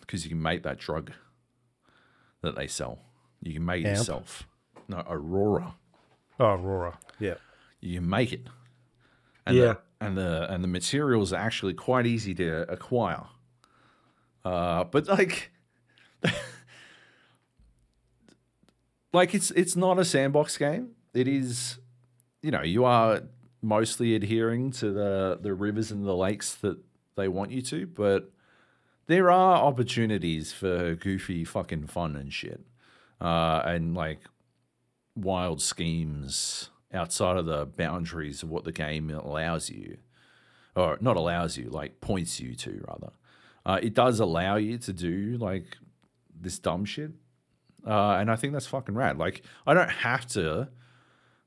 because 0.00 0.24
you 0.24 0.30
can 0.30 0.42
make 0.42 0.62
that 0.64 0.78
drug 0.78 1.12
that 2.42 2.56
they 2.56 2.66
sell. 2.66 2.98
You 3.42 3.54
can 3.54 3.64
make 3.64 3.84
it 3.84 3.88
Amp? 3.88 3.98
yourself. 3.98 4.46
No, 4.88 5.04
Aurora. 5.08 5.74
oh 6.40 6.44
Aurora. 6.44 6.98
Yeah, 7.20 7.34
You 7.80 8.00
can 8.00 8.08
make 8.08 8.32
it. 8.32 8.46
And 9.46 9.56
Yeah. 9.56 9.64
The, 9.64 9.78
and 10.00 10.16
the 10.16 10.52
and 10.52 10.62
the 10.62 10.68
materials 10.68 11.32
are 11.32 11.40
actually 11.40 11.74
quite 11.74 12.06
easy 12.06 12.34
to 12.34 12.70
acquire. 12.70 13.24
Uh, 14.44 14.84
but 14.84 15.08
like, 15.08 15.50
like 19.12 19.34
it's 19.34 19.50
it's 19.52 19.76
not 19.76 19.98
a 19.98 20.04
sandbox 20.04 20.58
game. 20.58 20.90
It 21.14 21.28
is, 21.28 21.78
you 22.42 22.50
know, 22.50 22.62
you 22.62 22.84
are 22.84 23.22
mostly 23.62 24.14
adhering 24.14 24.70
to 24.72 24.92
the 24.92 25.38
the 25.40 25.54
rivers 25.54 25.90
and 25.90 26.04
the 26.04 26.14
lakes 26.14 26.54
that 26.56 26.78
they 27.16 27.28
want 27.28 27.50
you 27.50 27.62
to, 27.62 27.86
but 27.86 28.30
there 29.06 29.30
are 29.30 29.56
opportunities 29.56 30.52
for 30.52 30.94
goofy 30.94 31.44
fucking 31.44 31.86
fun 31.86 32.16
and 32.16 32.32
shit, 32.32 32.60
uh, 33.20 33.62
and 33.64 33.94
like 33.94 34.20
wild 35.16 35.62
schemes 35.62 36.70
outside 36.94 37.36
of 37.36 37.46
the 37.46 37.66
boundaries 37.66 38.42
of 38.42 38.50
what 38.50 38.64
the 38.64 38.72
game 38.72 39.10
allows 39.10 39.70
you, 39.70 39.98
or 40.76 40.98
not 41.00 41.16
allows 41.16 41.56
you, 41.56 41.68
like 41.70 42.00
points 42.00 42.40
you 42.40 42.54
to 42.54 42.84
rather. 42.88 43.12
Uh, 43.66 43.78
it 43.82 43.94
does 43.94 44.20
allow 44.20 44.56
you 44.56 44.78
to 44.78 44.92
do 44.92 45.36
like 45.38 45.76
this 46.38 46.58
dumb 46.58 46.84
shit, 46.84 47.10
uh, 47.86 48.12
and 48.12 48.30
I 48.30 48.36
think 48.36 48.52
that's 48.52 48.66
fucking 48.66 48.94
rad. 48.94 49.18
Like 49.18 49.42
I 49.66 49.74
don't 49.74 49.90
have 49.90 50.26
to 50.28 50.68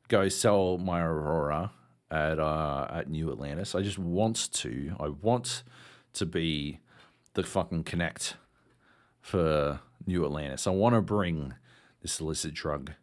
go 0.08 0.30
sell 0.30 0.78
my 0.78 1.02
Aurora 1.02 1.72
at 2.10 2.40
uh, 2.40 2.88
at 2.90 3.10
New 3.10 3.32
Atlantis. 3.32 3.76
I 3.76 3.82
just 3.82 4.00
want 4.00 4.52
to. 4.54 4.96
I 5.00 5.10
want 5.10 5.64
to 6.14 6.26
be 6.26 6.80
the 7.34 7.44
fucking 7.44 7.84
connect 7.84 8.36
for 9.22 9.80
New 10.06 10.26
Atlantis. 10.26 10.66
I 10.66 10.72
want 10.72 10.96
to 10.96 11.02
bring 11.02 11.54
this 12.02 12.20
illicit 12.20 12.54
drug 12.54 12.94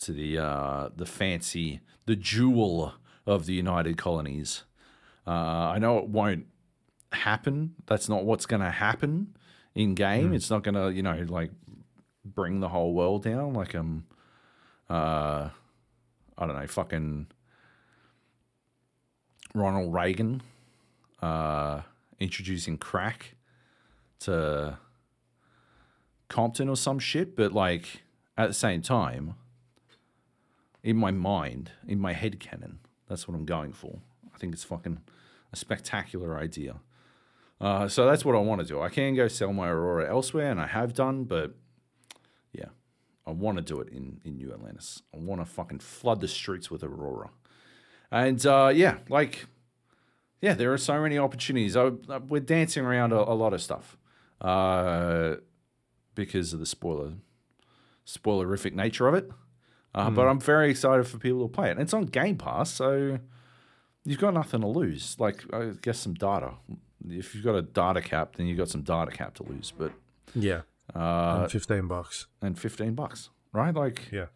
to 0.00 0.12
the 0.12 0.38
uh, 0.38 0.88
the 0.94 1.06
fancy, 1.06 1.80
the 2.06 2.16
jewel 2.16 2.94
of 3.26 3.46
the 3.46 3.54
United 3.54 3.96
Colonies. 3.96 4.64
Uh, 5.26 5.30
I 5.30 5.78
know 5.78 5.98
it 5.98 6.08
won't 6.08 6.46
happen. 7.12 7.74
That's 7.86 8.08
not 8.08 8.24
what's 8.24 8.46
going 8.46 8.62
to 8.62 8.70
happen 8.70 9.36
in 9.74 9.94
game. 9.94 10.32
It's 10.32 10.50
not 10.50 10.62
going 10.62 10.74
to, 10.74 10.90
you 10.90 11.02
know, 11.02 11.24
like 11.28 11.50
bring 12.24 12.60
the 12.60 12.68
whole 12.68 12.94
world 12.94 13.24
down. 13.24 13.54
Like 13.54 13.74
um, 13.74 14.06
uh, 14.88 15.50
I 16.36 16.46
don't 16.46 16.58
know, 16.58 16.66
fucking 16.66 17.26
Ronald 19.54 19.92
Reagan 19.92 20.42
uh, 21.20 21.82
introducing 22.18 22.78
crack 22.78 23.34
to 24.20 24.78
Compton 26.28 26.68
or 26.68 26.76
some 26.76 26.98
shit. 26.98 27.36
But 27.36 27.52
like 27.52 28.02
at 28.36 28.48
the 28.48 28.54
same 28.54 28.82
time, 28.82 29.34
in 30.82 30.96
my 30.96 31.10
mind, 31.10 31.72
in 31.86 31.98
my 32.00 32.12
head 32.12 32.38
canon, 32.40 32.78
that's 33.08 33.26
what 33.26 33.34
I'm 33.34 33.44
going 33.44 33.72
for. 33.72 33.98
I 34.34 34.38
think 34.38 34.52
it's 34.52 34.64
fucking 34.64 35.00
a 35.52 35.56
spectacular 35.56 36.38
idea. 36.38 36.76
Uh, 37.60 37.88
so 37.88 38.06
that's 38.06 38.24
what 38.24 38.34
I 38.36 38.38
want 38.38 38.60
to 38.60 38.66
do. 38.66 38.80
I 38.80 38.88
can 38.88 39.14
go 39.16 39.26
sell 39.28 39.52
my 39.52 39.68
Aurora 39.68 40.08
elsewhere, 40.08 40.50
and 40.50 40.60
I 40.60 40.66
have 40.68 40.94
done, 40.94 41.24
but 41.24 41.54
yeah, 42.52 42.66
I 43.26 43.32
want 43.32 43.58
to 43.58 43.62
do 43.62 43.80
it 43.80 43.88
in, 43.88 44.20
in 44.24 44.36
New 44.36 44.52
Atlantis. 44.52 45.02
I 45.12 45.18
want 45.18 45.40
to 45.40 45.44
fucking 45.44 45.80
flood 45.80 46.20
the 46.20 46.28
streets 46.28 46.70
with 46.70 46.84
Aurora. 46.84 47.30
And 48.12 48.44
uh, 48.46 48.70
yeah, 48.72 48.98
like, 49.08 49.46
yeah, 50.40 50.54
there 50.54 50.72
are 50.72 50.78
so 50.78 51.02
many 51.02 51.18
opportunities. 51.18 51.76
I, 51.76 51.90
I- 52.08 52.18
we're 52.18 52.40
dancing 52.40 52.84
around 52.84 53.12
a, 53.12 53.16
a 53.16 53.34
lot 53.34 53.52
of 53.52 53.60
stuff 53.60 53.98
uh, 54.40 55.34
because 56.14 56.52
of 56.52 56.60
the 56.60 56.66
spoiler, 56.66 57.14
spoilerific 58.06 58.72
nature 58.72 59.08
of 59.08 59.14
it. 59.14 59.30
Uh, 59.98 60.10
But 60.10 60.28
I'm 60.28 60.40
very 60.40 60.70
excited 60.70 61.06
for 61.06 61.18
people 61.18 61.42
to 61.48 61.52
play 61.52 61.68
it. 61.68 61.72
And 61.72 61.80
it's 61.80 61.94
on 61.94 62.04
Game 62.04 62.36
Pass, 62.36 62.70
so 62.70 63.18
you've 64.04 64.18
got 64.18 64.34
nothing 64.34 64.60
to 64.60 64.66
lose. 64.68 65.16
Like, 65.18 65.44
I 65.52 65.72
guess 65.82 65.98
some 65.98 66.14
data. 66.14 66.52
If 67.08 67.34
you've 67.34 67.44
got 67.44 67.54
a 67.54 67.62
data 67.62 68.00
cap, 68.02 68.36
then 68.36 68.46
you've 68.46 68.58
got 68.58 68.68
some 68.68 68.82
data 68.82 69.10
cap 69.10 69.34
to 69.34 69.42
lose. 69.44 69.72
But 69.76 69.92
yeah, 70.34 70.62
uh, 70.94 71.40
and 71.42 71.50
fifteen 71.52 71.86
bucks. 71.88 72.26
and 72.42 72.58
15 72.58 72.94
bucks, 72.94 73.30
right? 73.52 73.74
Like, 73.74 74.10
Yeah, 74.12 74.26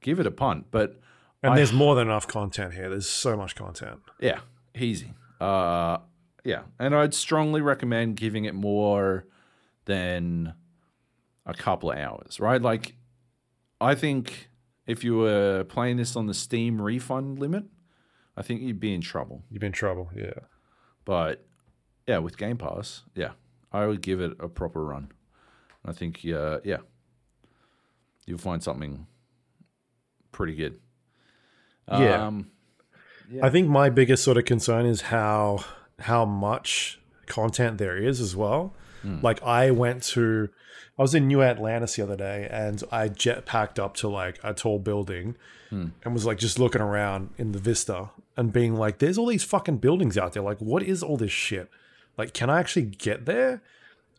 give 0.00 0.18
it 0.20 0.26
a 0.26 0.30
punt. 0.30 0.66
But 0.70 1.00
and 1.42 1.52
I- 1.52 1.56
there's 1.56 1.72
more 1.72 1.94
than 1.94 2.08
enough 2.08 2.26
content 2.28 2.74
here. 2.74 2.88
There's 2.90 3.08
so 3.08 3.36
much 3.36 3.54
content. 3.56 4.00
Yeah, 4.20 4.40
easy. 4.74 5.14
Uh, 5.40 5.98
yeah, 6.44 6.62
and 6.78 6.94
I'd 6.94 7.14
strongly 7.14 7.60
recommend 7.60 8.16
giving 8.16 8.44
it 8.44 8.54
more 8.54 9.24
than 9.84 10.54
a 11.46 11.54
couple 11.54 11.90
of 11.90 11.98
hours, 11.98 12.38
right? 12.40 12.62
Like, 12.62 12.94
I 13.80 13.94
think 13.96 14.48
if 14.92 15.02
you 15.02 15.16
were 15.16 15.64
playing 15.64 15.96
this 15.96 16.16
on 16.16 16.26
the 16.26 16.34
Steam 16.34 16.80
refund 16.80 17.38
limit, 17.38 17.64
I 18.36 18.42
think 18.42 18.60
you'd 18.60 18.78
be 18.78 18.94
in 18.94 19.00
trouble. 19.00 19.42
You'd 19.50 19.60
be 19.60 19.66
in 19.66 19.72
trouble. 19.72 20.10
Yeah, 20.14 20.34
But 21.06 21.44
yeah, 22.06 22.18
with 22.18 22.36
Game 22.36 22.58
Pass, 22.58 23.02
yeah, 23.14 23.30
I 23.72 23.86
would 23.86 24.02
give 24.02 24.20
it 24.20 24.32
a 24.38 24.48
proper 24.48 24.84
run. 24.84 25.10
I 25.82 25.92
think, 25.92 26.20
uh, 26.26 26.58
yeah, 26.62 26.78
you'll 28.26 28.38
find 28.38 28.62
something 28.62 29.06
pretty 30.30 30.54
good. 30.54 30.78
Yeah. 31.90 32.26
Um, 32.26 32.50
I 33.42 33.48
think 33.48 33.68
my 33.68 33.88
biggest 33.88 34.22
sort 34.22 34.36
of 34.36 34.44
concern 34.44 34.84
is 34.84 35.00
how 35.00 35.64
how 35.98 36.26
much 36.26 37.00
content 37.26 37.78
there 37.78 37.96
is 37.96 38.20
as 38.20 38.36
well. 38.36 38.74
Hmm. 39.02 39.18
Like 39.22 39.42
I 39.42 39.70
went 39.70 40.02
to 40.04 40.48
I 40.98 41.02
was 41.02 41.14
in 41.14 41.26
New 41.26 41.42
Atlantis 41.42 41.96
the 41.96 42.02
other 42.02 42.16
day 42.16 42.48
and 42.50 42.82
I 42.92 43.08
jet 43.08 43.46
packed 43.46 43.78
up 43.78 43.94
to 43.98 44.08
like 44.08 44.38
a 44.42 44.52
tall 44.54 44.78
building 44.78 45.36
hmm. 45.70 45.88
and 46.04 46.14
was 46.14 46.26
like 46.26 46.38
just 46.38 46.58
looking 46.58 46.82
around 46.82 47.30
in 47.38 47.52
the 47.52 47.58
vista 47.58 48.10
and 48.36 48.52
being 48.52 48.76
like, 48.76 48.98
there's 48.98 49.18
all 49.18 49.26
these 49.26 49.44
fucking 49.44 49.78
buildings 49.78 50.16
out 50.16 50.32
there. 50.32 50.42
Like, 50.42 50.58
what 50.58 50.82
is 50.82 51.02
all 51.02 51.16
this 51.16 51.32
shit? 51.32 51.68
Like, 52.16 52.34
can 52.34 52.50
I 52.50 52.60
actually 52.60 52.82
get 52.82 53.26
there? 53.26 53.62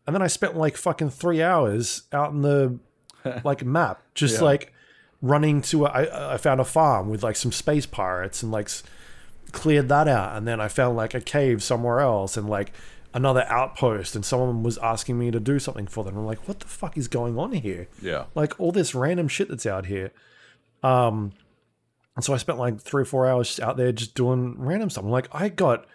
And 0.06 0.16
then 0.16 0.22
I 0.22 0.28
spent 0.28 0.58
like 0.58 0.76
fucking 0.78 1.12
three 1.12 1.42
hours 1.42 2.04
out 2.12 2.32
in 2.32 2.42
the 2.42 2.80
like 3.44 3.64
map, 3.64 4.02
just 4.14 4.36
Yeah. 4.38 4.46
like 4.46 4.74
running 5.22 5.62
to. 5.64 5.86
A, 5.86 5.90
I, 5.90 6.34
I 6.34 6.38
found 6.38 6.60
a 6.60 6.66
farm 6.66 7.10
with 7.10 7.24
like 7.24 7.36
some 7.36 7.52
space 7.52 7.86
pirates 7.86 8.44
and 8.44 8.52
like 8.52 8.70
cleared 9.52 9.90
that 9.90 10.08
out, 10.08 10.36
and 10.36 10.48
then 10.48 10.60
I 10.60 10.68
found 10.68 10.98
like 10.98 11.14
a 11.14 11.22
cave 11.22 11.64
somewhere 11.64 12.00
else 12.00 12.36
and 12.36 12.50
like 12.50 12.74
another 13.14 13.46
outpost, 13.48 14.16
and 14.16 14.26
someone 14.26 14.64
was 14.64 14.78
asking 14.80 15.18
me 15.20 15.32
to 15.32 15.40
do 15.40 15.60
something 15.60 15.88
for 15.88 16.04
them. 16.04 16.18
I'm 16.18 16.26
like, 16.26 16.48
what 16.48 16.60
the 16.60 16.68
fuck 16.68 16.98
is 16.98 17.08
going 17.08 17.38
on 17.38 17.52
here? 17.52 17.88
yeah, 18.02 18.26
Like 18.36 18.60
all 18.60 18.72
this 18.72 18.96
random 18.96 19.28
shit 19.28 19.50
that's 19.50 19.66
out 19.66 19.86
here. 19.86 20.12
Um, 20.82 21.34
and 22.16 22.24
so 22.24 22.34
I 22.34 22.38
spent 22.38 22.60
like 22.60 22.80
three 22.80 23.04
or 23.04 23.06
four 23.06 23.28
hours 23.28 23.48
just 23.48 23.60
out 23.60 23.78
there 23.78 23.92
just 23.92 24.16
doing 24.16 24.56
random 24.58 24.90
stuff. 24.90 25.04
I'm 25.04 25.10
like, 25.12 25.28
I 25.32 25.50
got 25.50 25.86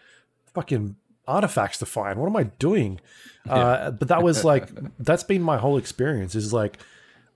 fucking 0.55 0.97
artifacts 1.27 1.79
to 1.79 1.87
find. 1.87 2.19
What 2.19 2.27
am 2.27 2.37
I 2.37 2.45
doing? 2.45 3.01
Uh, 3.49 3.91
but 3.91 4.09
that 4.09 4.23
was 4.23 4.45
like, 4.45 4.69
that's 4.99 5.23
been 5.23 5.43
my 5.43 5.59
whole 5.59 5.77
experience. 5.77 6.35
Is 6.35 6.53
like, 6.53 6.79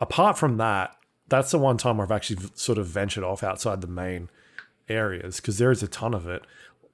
apart 0.01 0.39
from 0.39 0.57
that, 0.57 0.97
that's 1.29 1.51
the 1.51 1.59
one 1.59 1.77
time 1.77 1.99
where 1.99 2.07
I've 2.07 2.13
actually 2.13 2.49
sort 2.55 2.79
of 2.79 2.87
ventured 2.87 3.25
off 3.25 3.43
outside 3.43 3.81
the 3.81 3.87
main 3.87 4.29
areas 4.89 5.37
because 5.37 5.59
there 5.59 5.71
is 5.71 5.83
a 5.83 5.89
ton 5.89 6.15
of 6.15 6.27
it. 6.27 6.43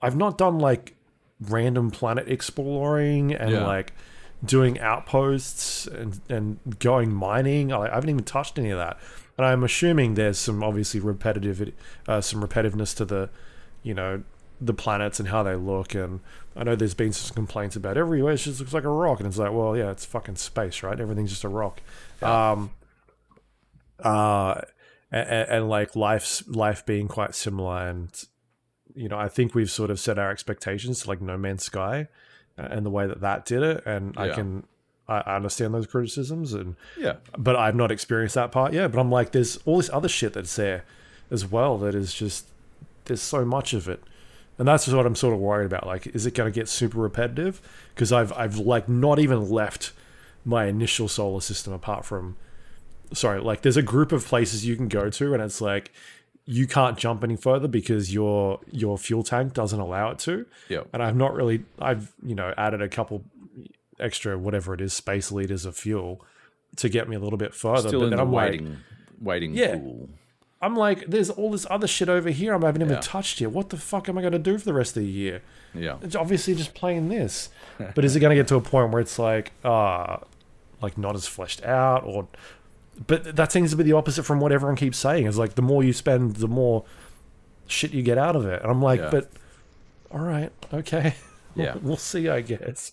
I've 0.02 0.16
not 0.16 0.38
done 0.38 0.58
like 0.58 0.94
random 1.40 1.90
planet 1.90 2.28
exploring 2.28 3.32
and 3.34 3.50
Yeah. 3.50 3.66
like 3.66 3.92
doing 4.44 4.78
outposts 4.80 5.86
and, 5.86 6.20
and 6.28 6.58
going 6.78 7.12
mining. 7.12 7.72
I, 7.72 7.90
I 7.90 7.94
haven't 7.94 8.10
even 8.10 8.24
touched 8.24 8.58
any 8.58 8.70
of 8.70 8.78
that. 8.78 8.98
And 9.36 9.46
I'm 9.46 9.62
assuming 9.64 10.14
there's 10.14 10.38
some 10.38 10.62
obviously 10.64 11.00
repetitive, 11.00 11.72
uh, 12.08 12.20
some 12.20 12.42
repetitiveness 12.42 12.96
to 12.96 13.04
the, 13.04 13.30
you 13.82 13.94
know, 13.94 14.22
the 14.60 14.74
planets 14.74 15.20
and 15.20 15.28
how 15.28 15.44
they 15.44 15.54
look. 15.54 15.94
And 15.94 16.20
I 16.56 16.64
know 16.64 16.74
there's 16.74 16.94
been 16.94 17.12
some 17.12 17.34
complaints 17.36 17.76
about 17.76 17.96
everywhere. 17.96 18.32
It 18.32 18.38
just 18.38 18.58
looks 18.58 18.72
like 18.72 18.82
a 18.82 18.88
rock, 18.88 19.20
and 19.20 19.28
it's 19.28 19.38
like, 19.38 19.52
well, 19.52 19.76
yeah, 19.76 19.92
it's 19.92 20.04
fucking 20.04 20.34
space, 20.36 20.82
right? 20.82 20.98
Everything's 20.98 21.30
just 21.30 21.44
a 21.44 21.48
rock. 21.48 21.80
Um, 22.20 22.72
uh, 24.02 24.60
and, 25.12 25.28
and 25.48 25.68
like 25.68 25.94
life's 25.96 26.46
life 26.48 26.84
being 26.84 27.06
quite 27.08 27.34
similar, 27.34 27.88
and 27.88 28.10
you 28.98 29.08
know, 29.08 29.18
I 29.18 29.28
think 29.28 29.54
we've 29.54 29.70
sort 29.70 29.90
of 29.90 30.00
set 30.00 30.18
our 30.18 30.30
expectations 30.30 31.02
to 31.02 31.08
like 31.08 31.20
No 31.20 31.38
Man's 31.38 31.62
Sky, 31.62 32.08
uh, 32.58 32.68
and 32.70 32.84
the 32.84 32.90
way 32.90 33.06
that 33.06 33.20
that 33.20 33.44
did 33.44 33.62
it, 33.62 33.82
and 33.86 34.14
I 34.18 34.30
can. 34.30 34.64
I 35.08 35.20
I 35.20 35.36
understand 35.36 35.72
those 35.72 35.86
criticisms, 35.86 36.52
and 36.52 36.74
yeah, 36.98 37.16
but 37.36 37.56
I've 37.56 37.76
not 37.76 37.90
experienced 37.90 38.34
that 38.34 38.52
part 38.52 38.72
yet. 38.72 38.90
But 38.92 39.00
I'm 39.00 39.10
like, 39.10 39.32
there's 39.32 39.56
all 39.58 39.76
this 39.76 39.88
other 39.92 40.08
shit 40.08 40.32
that's 40.32 40.54
there 40.56 40.84
as 41.30 41.46
well 41.46 41.78
that 41.78 41.94
is 41.94 42.12
just 42.12 42.48
there's 43.04 43.22
so 43.22 43.44
much 43.44 43.72
of 43.72 43.88
it, 43.88 44.02
and 44.58 44.66
that's 44.66 44.88
what 44.88 45.06
I'm 45.06 45.14
sort 45.14 45.32
of 45.32 45.40
worried 45.40 45.66
about. 45.66 45.86
Like, 45.86 46.08
is 46.08 46.26
it 46.26 46.34
going 46.34 46.52
to 46.52 46.54
get 46.54 46.68
super 46.68 46.98
repetitive? 46.98 47.62
Because 47.94 48.12
I've 48.12 48.32
I've 48.32 48.58
like 48.58 48.88
not 48.88 49.18
even 49.18 49.48
left 49.48 49.92
my 50.44 50.66
initial 50.66 51.08
solar 51.08 51.40
system 51.40 51.72
apart 51.72 52.04
from 52.04 52.36
sorry, 53.12 53.40
like 53.40 53.62
there's 53.62 53.76
a 53.76 53.82
group 53.82 54.12
of 54.12 54.26
places 54.26 54.66
you 54.66 54.76
can 54.76 54.88
go 54.88 55.08
to, 55.10 55.34
and 55.34 55.42
it's 55.42 55.60
like 55.60 55.92
you 56.50 56.66
can't 56.66 56.96
jump 56.96 57.22
any 57.22 57.36
further 57.36 57.68
because 57.68 58.12
your 58.14 58.58
your 58.70 58.96
fuel 58.96 59.22
tank 59.22 59.52
doesn't 59.52 59.78
allow 59.80 60.10
it 60.10 60.18
to. 60.20 60.46
yeah, 60.70 60.80
And 60.94 61.02
I've 61.02 61.14
not 61.16 61.34
really 61.34 61.64
I've 61.78 62.12
you 62.24 62.34
know 62.34 62.54
added 62.56 62.80
a 62.80 62.88
couple 62.88 63.22
extra 64.00 64.38
whatever 64.38 64.72
it 64.74 64.80
is 64.80 64.94
space 64.94 65.30
liters 65.30 65.66
of 65.66 65.76
fuel 65.76 66.24
to 66.76 66.88
get 66.88 67.08
me 67.08 67.16
a 67.16 67.18
little 67.18 67.36
bit 67.36 67.54
further. 67.54 67.88
still 67.88 68.00
but 68.00 68.04
in 68.06 68.10
then 68.10 68.16
the 68.18 68.22
I'm 68.24 68.32
like, 68.32 68.50
waiting, 68.52 68.76
waiting 69.20 69.54
Yeah. 69.54 69.76
pool. 69.76 70.08
I'm 70.60 70.74
like, 70.74 71.06
there's 71.06 71.30
all 71.30 71.50
this 71.52 71.66
other 71.70 71.86
shit 71.86 72.08
over 72.08 72.30
here 72.30 72.52
I 72.54 72.58
haven't 72.66 72.82
even 72.82 72.94
Yeah. 72.94 73.00
touched 73.00 73.40
yet. 73.40 73.52
What 73.52 73.68
the 73.68 73.76
fuck 73.76 74.08
am 74.08 74.16
I 74.18 74.22
going 74.22 74.32
to 74.32 74.38
do 74.38 74.56
for 74.58 74.64
the 74.64 74.72
rest 74.74 74.96
of 74.96 75.02
the 75.02 75.08
year? 75.08 75.42
Yeah, 75.74 75.98
It's 76.02 76.16
obviously 76.16 76.54
just 76.54 76.74
playing 76.74 77.08
this. 77.10 77.50
But 77.94 78.04
is 78.04 78.16
it 78.16 78.20
going 78.20 78.30
to 78.30 78.36
get 78.36 78.48
to 78.48 78.56
a 78.56 78.60
point 78.60 78.90
where 78.90 79.00
it's 79.00 79.18
like, 79.18 79.52
uh, 79.64 80.16
like 80.80 80.96
not 80.96 81.14
as 81.14 81.26
fleshed 81.26 81.62
out 81.64 82.04
or. 82.04 82.26
But 83.06 83.36
that 83.36 83.52
seems 83.52 83.70
to 83.70 83.76
be 83.76 83.84
the 83.84 83.92
opposite 83.92 84.24
from 84.24 84.40
what 84.40 84.50
everyone 84.52 84.76
keeps 84.76 84.98
saying. 84.98 85.26
Is 85.26 85.38
like 85.38 85.54
the 85.54 85.62
more 85.62 85.84
you 85.84 85.92
spend, 85.92 86.36
the 86.36 86.48
more 86.48 86.84
shit 87.66 87.92
you 87.92 88.02
get 88.02 88.18
out 88.18 88.34
of 88.36 88.44
it. 88.46 88.60
And 88.62 88.70
I'm 88.70 88.82
like, 88.82 89.00
Yeah. 89.00 89.10
but 89.10 89.30
all 90.10 90.20
right, 90.20 90.50
okay, 90.72 91.14
Yeah. 91.54 91.76
we'll 91.82 91.96
see, 91.96 92.28
I 92.28 92.40
guess. 92.40 92.92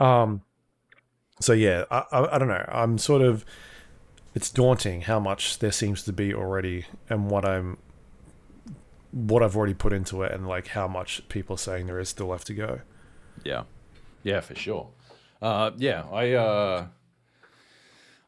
Um. 0.00 0.42
So 1.40 1.52
yeah, 1.52 1.84
I, 1.90 2.04
I 2.12 2.34
I 2.34 2.38
don't 2.38 2.48
know. 2.48 2.64
I'm 2.68 2.98
sort 2.98 3.22
of. 3.22 3.44
It's 4.34 4.50
daunting 4.50 5.02
how 5.02 5.20
much 5.20 5.60
there 5.60 5.70
seems 5.70 6.02
to 6.04 6.12
be 6.12 6.34
already, 6.34 6.86
and 7.08 7.30
what 7.30 7.44
I'm 7.44 7.78
what 9.12 9.44
I've 9.44 9.56
already 9.56 9.74
put 9.74 9.92
into 9.92 10.22
it 10.24 10.32
and 10.32 10.48
like 10.48 10.66
how 10.68 10.88
much 10.88 11.22
people 11.28 11.54
are 11.54 11.58
saying 11.58 11.86
there 11.86 12.00
is 12.00 12.08
still 12.08 12.26
left 12.26 12.48
to 12.48 12.54
go. 12.54 12.80
Yeah, 13.44 13.62
yeah, 14.24 14.40
for 14.40 14.56
sure. 14.56 14.88
Uh, 15.40 15.70
yeah, 15.76 16.02
I 16.12 16.32
uh, 16.32 16.86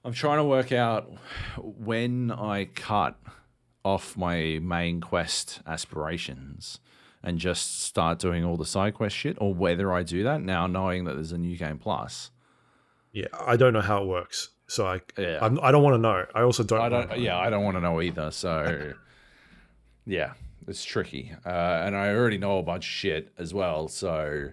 I'm 0.06 0.12
trying 0.12 0.38
to 0.38 0.44
work 0.44 0.70
out 0.70 1.12
when 1.58 2.30
I 2.30 2.66
cut 2.66 3.18
off 3.84 4.16
my 4.16 4.60
main 4.62 5.00
quest 5.00 5.60
aspirations 5.66 6.78
and 7.24 7.38
just 7.40 7.82
start 7.82 8.20
doing 8.20 8.44
all 8.44 8.56
the 8.56 8.64
side 8.64 8.94
quest 8.94 9.16
shit, 9.16 9.36
or 9.40 9.52
whether 9.52 9.92
I 9.92 10.04
do 10.04 10.22
that 10.22 10.42
now, 10.42 10.68
knowing 10.68 11.06
that 11.06 11.14
there's 11.14 11.32
a 11.32 11.38
new 11.38 11.56
game 11.56 11.78
plus. 11.78 12.30
Yeah, 13.10 13.26
I 13.32 13.56
don't 13.56 13.72
know 13.72 13.80
how 13.80 14.00
it 14.00 14.06
works, 14.06 14.50
so 14.68 14.86
I 14.86 15.00
Yeah. 15.18 15.40
I'm, 15.42 15.58
I 15.60 15.72
don't 15.72 15.82
want 15.82 15.94
to 15.94 15.98
know. 15.98 16.24
I 16.36 16.42
also 16.42 16.62
don't. 16.62 16.80
I 16.80 16.88
don't. 16.88 17.18
Yeah, 17.18 17.36
I 17.36 17.50
don't 17.50 17.64
want 17.64 17.76
to 17.76 17.80
know 17.80 18.00
either. 18.00 18.30
So, 18.30 18.92
yeah, 20.06 20.34
it's 20.68 20.84
tricky, 20.84 21.32
uh, 21.44 21.48
and 21.84 21.96
I 21.96 22.14
already 22.14 22.38
know 22.38 22.58
a 22.58 22.62
bunch 22.62 22.84
of 22.84 22.90
shit 22.90 23.32
as 23.38 23.52
well. 23.52 23.88
So 23.88 24.50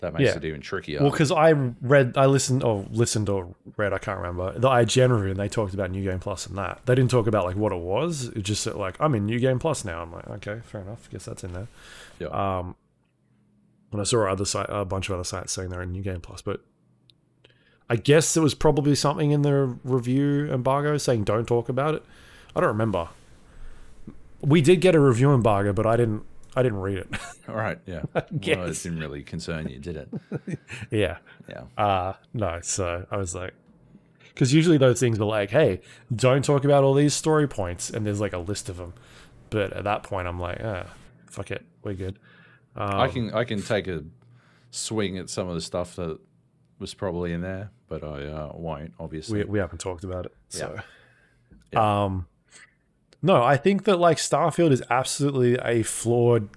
that 0.00 0.14
makes 0.14 0.24
Yeah. 0.30 0.36
it 0.36 0.44
even 0.44 0.60
trickier. 0.60 1.00
Well, 1.00 1.10
because 1.10 1.30
I 1.30 1.50
read, 1.50 2.14
I 2.16 2.26
listened, 2.26 2.62
or 2.64 2.86
listened 2.90 3.28
or 3.28 3.54
read, 3.76 3.92
I 3.92 3.98
can't 3.98 4.18
remember 4.18 4.58
the 4.58 4.68
IGN 4.68 5.10
review, 5.10 5.30
and 5.30 5.38
they 5.40 5.48
talked 5.48 5.74
about 5.74 5.90
New 5.90 6.02
Game 6.02 6.18
Plus 6.18 6.46
and 6.46 6.56
that. 6.58 6.80
They 6.86 6.94
didn't 6.94 7.10
talk 7.10 7.26
about 7.26 7.44
like 7.44 7.56
what 7.56 7.72
it 7.72 7.80
was. 7.80 8.24
It 8.28 8.42
just 8.42 8.62
said 8.62 8.74
like 8.74 8.96
I'm 9.00 9.14
in 9.14 9.26
New 9.26 9.38
Game 9.38 9.58
Plus 9.58 9.84
now. 9.84 10.02
I'm 10.02 10.12
like, 10.12 10.28
okay, 10.28 10.60
fair 10.64 10.80
enough. 10.80 11.08
Guess 11.10 11.24
that's 11.26 11.44
in 11.44 11.52
there. 11.52 11.68
yeah. 12.18 12.28
Um, 12.28 12.76
and 13.92 14.00
I 14.00 14.04
saw 14.04 14.24
other 14.30 14.44
site, 14.44 14.66
a 14.68 14.84
bunch 14.84 15.08
of 15.08 15.14
other 15.14 15.24
sites 15.24 15.52
saying 15.52 15.70
they're 15.70 15.82
in 15.82 15.92
New 15.92 16.02
Game 16.02 16.20
Plus, 16.20 16.42
but 16.42 16.60
I 17.88 17.96
guess 17.96 18.34
there 18.34 18.42
was 18.42 18.54
probably 18.54 18.94
something 18.94 19.32
in 19.32 19.42
the 19.42 19.76
review 19.82 20.46
embargo 20.52 20.96
saying 20.96 21.24
don't 21.24 21.46
talk 21.48 21.68
about 21.68 21.94
it. 21.96 22.04
I 22.54 22.60
don't 22.60 22.68
remember. 22.68 23.08
We 24.40 24.60
did 24.62 24.80
get 24.80 24.94
a 24.94 25.00
review 25.00 25.32
embargo, 25.34 25.72
but 25.72 25.86
I 25.86 25.96
didn't. 25.96 26.22
I 26.56 26.62
didn't 26.62 26.78
read 26.80 26.98
it. 26.98 27.08
All 27.48 27.54
right. 27.54 27.78
Yeah. 27.86 28.02
Well, 28.12 28.24
it 28.32 28.82
didn't 28.82 28.98
really 28.98 29.22
concern 29.22 29.68
you, 29.68 29.78
did 29.78 29.96
it? 29.96 30.58
yeah. 30.90 31.18
Yeah. 31.48 31.64
Uh 31.76 32.14
no. 32.34 32.60
So 32.62 33.06
I 33.10 33.16
was 33.16 33.34
like, 33.34 33.54
because 34.28 34.52
usually 34.52 34.78
those 34.78 34.98
things 35.00 35.18
are 35.20 35.24
like, 35.24 35.50
hey, 35.50 35.80
don't 36.14 36.44
talk 36.44 36.64
about 36.64 36.82
all 36.84 36.94
these 36.94 37.14
story 37.14 37.46
points, 37.48 37.90
and 37.90 38.04
there's 38.06 38.20
like 38.20 38.32
a 38.32 38.38
list 38.38 38.68
of 38.68 38.76
them. 38.78 38.94
But 39.50 39.72
at 39.72 39.84
that 39.84 40.02
point, 40.02 40.26
I'm 40.28 40.38
like, 40.40 40.58
ah, 40.62 40.86
fuck 41.30 41.50
it, 41.50 41.64
we're 41.82 41.94
good. 41.94 42.18
I 42.76 43.04
Um, 43.06 43.10
can 43.12 43.34
I 43.34 43.44
can 43.44 43.60
take 43.62 43.86
a 43.88 44.04
swing 44.70 45.18
at 45.18 45.28
some 45.30 45.48
of 45.48 45.54
the 45.54 45.60
stuff 45.60 45.96
that 45.96 46.18
was 46.78 46.94
probably 46.94 47.32
in 47.32 47.40
there, 47.42 47.70
but 47.88 48.02
I 48.02 48.24
uh, 48.24 48.52
won't. 48.54 48.94
Obviously. 48.98 49.40
we 49.44 49.50
we 49.50 49.58
haven't 49.58 49.78
talked 49.78 50.04
about 50.04 50.26
it. 50.26 50.34
So, 50.48 50.80
Yeah. 51.72 52.04
um, 52.04 52.26
no, 53.22 53.42
I 53.42 53.56
think 53.56 53.84
that 53.84 53.98
like 53.98 54.16
Starfield 54.16 54.70
is 54.72 54.82
absolutely 54.90 55.54
a 55.56 55.82
flawed 55.82 56.48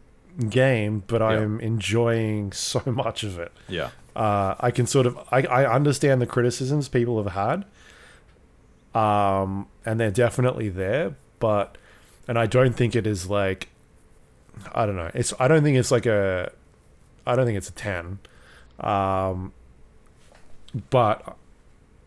game, 0.50 1.04
but 1.08 1.22
I'm 1.22 1.60
enjoying 1.60 2.52
so 2.54 2.82
much 2.86 3.24
of 3.24 3.40
it. 3.40 3.52
yeah. 3.68 3.90
uh, 4.16 4.56
I 4.60 4.72
can 4.72 4.88
sort 4.88 5.06
of 5.06 5.18
I, 5.32 5.42
I 5.42 5.74
understand 5.74 6.22
the 6.22 6.28
criticisms 6.28 6.88
people 6.88 7.22
have 7.24 7.34
had, 7.34 7.66
um, 9.00 9.68
and 9.86 10.00
they're 10.00 10.12
definitely 10.12 10.70
there. 10.70 11.16
But 11.40 11.78
and 12.28 12.40
I 12.40 12.46
don't 12.46 12.74
think 12.74 12.96
it 12.96 13.06
is 13.06 13.30
like 13.30 13.70
I 14.74 14.86
don't 14.86 14.96
know. 14.96 15.12
It's 15.14 15.34
I 15.40 15.48
don't 15.48 15.64
think 15.64 15.78
it's 15.78 15.92
like 15.92 16.06
a 16.06 16.52
I 17.26 17.36
don't 17.36 17.46
think 17.46 17.58
it's 17.58 17.70
a 17.70 17.74
ten, 17.74 18.20
um, 18.80 19.54
but 20.90 21.38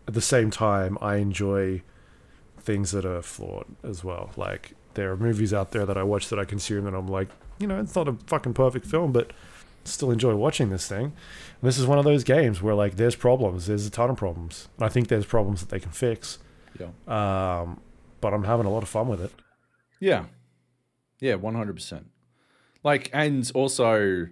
at 0.09 0.15
the 0.15 0.23
same 0.23 0.51
time 0.51 0.97
I 1.01 1.17
enjoy 1.17 1.83
things 2.67 2.91
that 2.91 3.07
are 3.07 3.23
flawed 3.23 3.67
as 3.83 4.05
well. 4.05 4.31
Like 4.37 4.73
there 4.95 5.13
are 5.13 5.17
movies 5.17 5.55
out 5.55 5.71
there 5.71 5.87
that 5.87 5.97
I 5.97 6.03
watch 6.03 6.29
that 6.29 6.39
I 6.39 6.45
consume 6.45 6.87
and 6.87 6.95
I'm 6.95 7.07
like, 7.09 7.29
you 7.59 7.67
know, 7.67 7.81
it's 7.81 7.95
not 7.95 8.09
a 8.09 8.15
fucking 8.27 8.55
perfect 8.55 8.85
film, 8.85 9.13
but 9.13 9.33
still 9.85 10.11
enjoy 10.11 10.35
watching 10.35 10.69
this 10.69 10.89
thing. 10.89 11.05
And 11.05 11.63
this 11.63 11.79
is 11.79 11.87
one 11.87 11.99
of 11.99 12.05
those 12.05 12.25
games 12.25 12.61
where 12.61 12.75
like 12.75 12.97
there's 12.97 13.15
problems. 13.15 13.67
There's 13.67 13.87
a 13.87 13.91
ton 13.91 14.11
of 14.11 14.17
problems. 14.17 14.69
I 14.81 14.89
think 14.89 15.09
there's 15.09 15.25
problems 15.25 15.61
that 15.61 15.71
they 15.71 15.81
can 15.81 15.93
fix. 15.93 16.39
Yeah. 16.79 16.89
Um, 17.07 17.81
but 18.21 18.35
I'm 18.35 18.45
having 18.45 18.67
a 18.67 18.71
lot 18.71 18.83
of 18.83 18.89
fun 18.89 19.09
with 19.09 19.23
it. 19.23 19.33
Yeah. 20.01 20.25
Yeah, 21.21 21.35
100%. 21.35 22.05
Like, 22.83 23.11
and 23.13 23.51
also, 23.55 24.29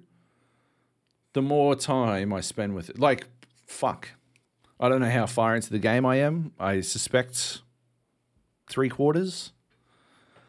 the 1.32 1.42
more 1.42 1.74
time 1.74 2.32
I 2.32 2.40
spend 2.40 2.74
with 2.74 2.90
it, 2.90 2.98
like, 2.98 3.26
fuck. 3.66 4.10
I 4.78 4.88
don't 4.88 5.00
know 5.00 5.10
how 5.10 5.26
far 5.26 5.56
into 5.56 5.70
the 5.70 5.78
game 5.78 6.04
I 6.04 6.16
am. 6.16 6.52
I 6.60 6.80
suspect 6.82 7.62
three 8.74 8.88
quarters. 8.88 9.52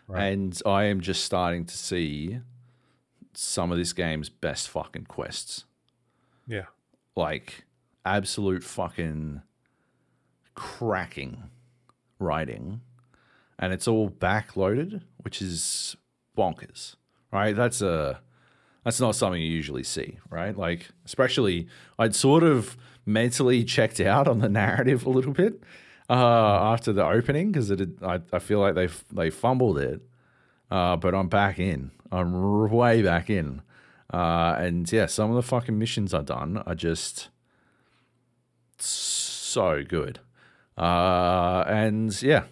Right. 0.08 0.24
And 0.24 0.60
I 0.66 0.86
am 0.86 1.00
just 1.00 1.24
starting 1.24 1.66
to 1.66 1.78
see 1.78 2.40
some 3.34 3.72
of 3.72 3.78
this 3.78 3.94
game's 3.94 4.30
best 4.30 4.70
fucking 4.70 5.06
quests. 5.06 5.66
Yeah. 6.48 6.66
Like, 7.16 7.66
absolute 8.04 8.64
fucking 8.64 9.42
cracking 10.56 11.44
writing. 12.20 12.82
And 13.60 13.72
it's 13.72 13.88
all 13.88 14.10
backloaded, 14.10 15.02
which 15.18 15.42
is 15.42 15.96
bonkers, 16.38 16.96
right? 17.32 17.56
That's 17.56 17.82
a 17.82 18.22
that's 18.84 19.00
not 19.00 19.16
something 19.16 19.42
you 19.42 19.50
usually 19.50 19.84
see, 19.84 20.20
right? 20.30 20.56
Like, 20.56 20.90
especially 21.06 21.68
I'd 21.98 22.14
sort 22.14 22.44
of 22.44 22.78
mentally 23.06 23.64
checked 23.76 24.00
out 24.00 24.28
on 24.28 24.40
the 24.40 24.50
narrative 24.50 25.06
a 25.06 25.10
little 25.10 25.34
bit 25.34 25.64
uh, 26.10 26.74
after 26.74 26.94
the 26.94 27.06
opening 27.06 27.52
because 27.52 27.72
it 27.72 28.02
I, 28.02 28.20
I 28.32 28.40
feel 28.40 28.60
like 28.60 28.76
they 28.76 28.88
they 29.12 29.30
fumbled 29.30 29.78
it, 29.78 30.02
uh, 30.72 30.96
but 30.98 31.14
I'm 31.16 31.28
back 31.28 31.60
in. 31.60 31.92
I'm 32.12 32.36
r- 32.36 32.68
way 32.68 33.02
back 33.02 33.30
in, 33.30 33.62
uh, 34.14 34.56
and 34.58 34.90
yeah, 34.92 35.08
some 35.08 35.30
of 35.30 35.36
the 35.36 35.42
fucking 35.42 35.78
missions 35.78 36.14
I've 36.14 36.26
done 36.28 36.58
are 36.66 36.76
just 36.76 37.30
so 38.78 39.84
good, 39.88 40.20
uh, 40.78 41.64
and 41.68 42.22
yeah, 42.22 42.44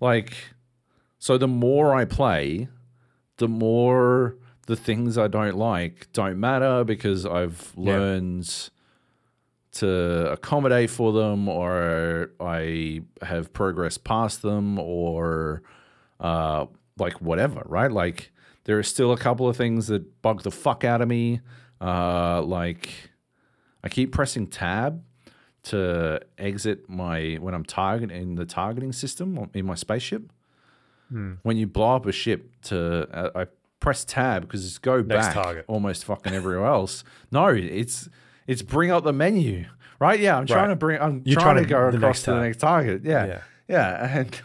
like 0.00 0.34
so 1.18 1.38
the 1.38 1.48
more 1.48 1.94
I 1.94 2.04
play, 2.04 2.68
the 3.38 3.48
more 3.48 4.36
the 4.66 4.76
things 4.76 5.18
I 5.18 5.26
don't 5.28 5.56
like 5.56 6.08
don't 6.12 6.38
matter 6.38 6.84
because 6.84 7.26
I've 7.26 7.72
Yeah. 7.76 7.98
To 9.72 10.30
accommodate 10.32 10.90
for 10.90 11.12
them 11.12 11.48
or 11.48 12.30
I 12.40 13.02
have 13.22 13.52
progressed 13.52 14.04
past 14.04 14.42
them 14.42 14.78
or 14.78 15.62
uh, 16.20 16.66
like 16.98 17.20
whatever, 17.20 17.62
right? 17.66 17.90
Like 17.90 18.32
there 18.64 18.78
are 18.78 18.82
still 18.82 19.12
a 19.12 19.16
couple 19.16 19.48
of 19.48 19.56
things 19.56 19.86
that 19.86 20.20
bug 20.22 20.42
the 20.42 20.50
fuck 20.50 20.84
out 20.84 21.00
of 21.00 21.08
me. 21.08 21.40
Uh, 21.80 22.42
like 22.42 22.90
I 23.82 23.88
keep 23.88 24.12
pressing 24.12 24.46
tab 24.46 25.02
to 25.64 26.20
exit 26.38 26.88
my 26.88 27.38
when 27.40 27.54
I'm 27.54 27.64
targeting 27.64 28.34
the 28.34 28.44
targeting 28.44 28.92
system 28.92 29.50
in 29.54 29.66
my 29.66 29.74
spaceship. 29.74 30.30
When 31.42 31.56
you 31.58 31.66
blow 31.66 31.96
up 31.96 32.06
a 32.06 32.12
ship, 32.12 32.50
to 32.62 33.06
uh, 33.12 33.30
I 33.34 33.46
press 33.80 34.02
tab 34.04 34.42
because 34.42 34.64
it's 34.64 34.78
go 34.78 35.02
Next 35.02 35.26
back 35.26 35.34
target. 35.34 35.64
almost 35.68 36.04
fucking 36.06 36.32
everywhere 36.32 36.66
else. 36.66 37.04
No, 37.30 37.48
it's 37.48 38.08
it's 38.46 38.62
bring 38.62 38.90
up 38.90 39.04
the 39.04 39.12
menu, 39.12 39.66
right? 39.98 40.18
Yeah, 40.18 40.36
I'm 40.36 40.46
trying 40.46 40.62
Right. 40.64 40.68
to 40.68 40.76
bring. 40.76 41.00
I'm 41.00 41.22
You're 41.24 41.34
trying, 41.40 41.44
trying 41.44 41.56
to 41.56 41.62
to- 41.62 41.68
go 41.68 41.90
the 41.90 41.96
across 41.98 42.02
next 42.16 42.22
to 42.24 42.30
the 42.32 42.40
next 42.40 42.56
target. 42.58 43.02
Yeah, 43.04 43.26
Yeah. 43.26 43.40
yeah, 43.68 44.18
and 44.18 44.40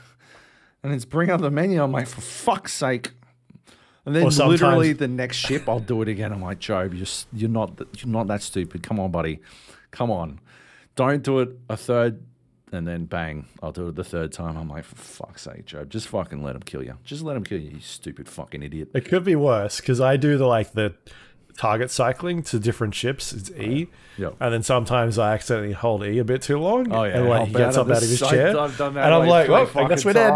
and 0.84 0.94
it's 0.94 1.06
bring 1.06 1.30
up 1.30 1.42
the 1.42 1.52
menu. 1.52 1.82
I'm 1.84 1.92
like, 1.92 2.08
for 2.08 2.22
fuck's 2.22 2.74
sake. 2.74 3.12
And 4.06 4.16
then 4.16 4.32
sometimes- 4.32 4.62
literally 4.62 4.94
the 4.94 5.08
next 5.10 5.36
ship, 5.36 5.68
I'll 5.68 5.80
do 5.82 6.02
it 6.02 6.08
again. 6.08 6.32
I'm 6.32 6.42
like, 6.42 6.60
Joab, 6.60 6.94
you're 6.94 7.08
you're 7.34 7.50
not 7.50 7.80
you're 7.98 8.08
not 8.08 8.28
that 8.28 8.42
stupid. 8.42 8.82
Come 8.84 9.00
on, 9.00 9.12
buddy, 9.12 9.40
come 9.92 10.10
on. 10.12 10.40
Don't 10.96 11.22
do 11.24 11.40
it 11.40 11.50
a 11.70 11.76
third, 11.76 12.22
and 12.72 12.88
then 12.88 13.06
bang, 13.06 13.46
I'll 13.62 13.72
do 13.74 13.90
it 13.90 13.96
the 13.96 14.04
third 14.06 14.32
time. 14.32 14.56
I'm 14.58 14.70
like, 14.70 14.86
for 14.86 14.96
fuck's 14.96 15.42
sake, 15.44 15.66
Joab, 15.66 15.90
just 15.90 16.08
fucking 16.08 16.42
let 16.42 16.56
him 16.56 16.62
kill 16.64 16.84
you. 16.84 16.98
Just 17.04 17.22
let 17.22 17.36
him 17.36 17.44
kill 17.44 17.60
you, 17.60 17.72
you 17.72 17.80
stupid 17.82 18.30
fucking 18.30 18.64
idiot. 18.64 18.90
It 18.94 19.06
could 19.06 19.24
be 19.26 19.36
worse 19.36 19.82
because 19.82 20.00
I 20.00 20.16
do 20.18 20.38
the 20.38 20.48
like 20.48 20.72
the 20.72 20.94
target 21.58 21.92
cycling 21.92 22.44
to 22.44 22.60
different 22.60 22.96
ships. 22.96 23.34
It's 23.34 23.50
E, 23.52 23.88
Yep. 24.18 24.36
and 24.40 24.54
then 24.54 24.64
sometimes 24.64 25.18
I 25.20 25.34
accidentally 25.34 25.74
hold 25.74 26.04
E 26.06 26.18
a 26.20 26.24
bit 26.24 26.42
too 26.42 26.58
long. 26.60 26.92
Oh 26.92 27.04
yeah, 27.04 27.18
and 27.18 27.28
like 27.30 27.48
he 27.48 27.54
gets 27.54 27.76
up 27.78 27.88
out 27.90 27.98
of 27.98 28.02
his 28.10 28.20
chair, 28.20 28.58
I've 28.58 28.78
done 28.78 28.94
that 28.96 29.06
and 29.06 29.14
I'm 29.14 29.28
like, 29.28 29.48
three 29.48 29.56
"Oh, 29.56 29.86
I 29.86 29.88
guess 29.90 30.06
we're 30.06 30.14
dead." 30.14 30.34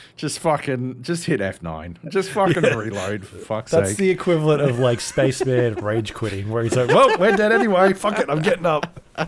just 0.16 0.38
fucking, 0.40 1.02
just 1.02 1.24
hit 1.24 1.40
F 1.40 1.62
nine. 1.62 1.98
Just 2.08 2.30
fucking 2.30 2.62
reload. 2.62 3.26
For 3.26 3.38
fuck's 3.38 3.70
That's 3.70 3.90
sake. 3.90 3.98
the 3.98 4.10
equivalent 4.10 4.60
of 4.62 4.78
like 4.78 5.00
Spaceman 5.00 5.74
rage 5.82 6.12
quitting, 6.14 6.48
where 6.50 6.62
he's 6.62 6.76
like, 6.76 6.88
"Well, 6.88 7.16
we're 7.18 7.36
dead 7.36 7.52
anyway. 7.52 7.92
Fuck 7.94 8.18
it, 8.18 8.28
I'm 8.28 8.42
getting 8.42 8.66
up." 8.66 9.00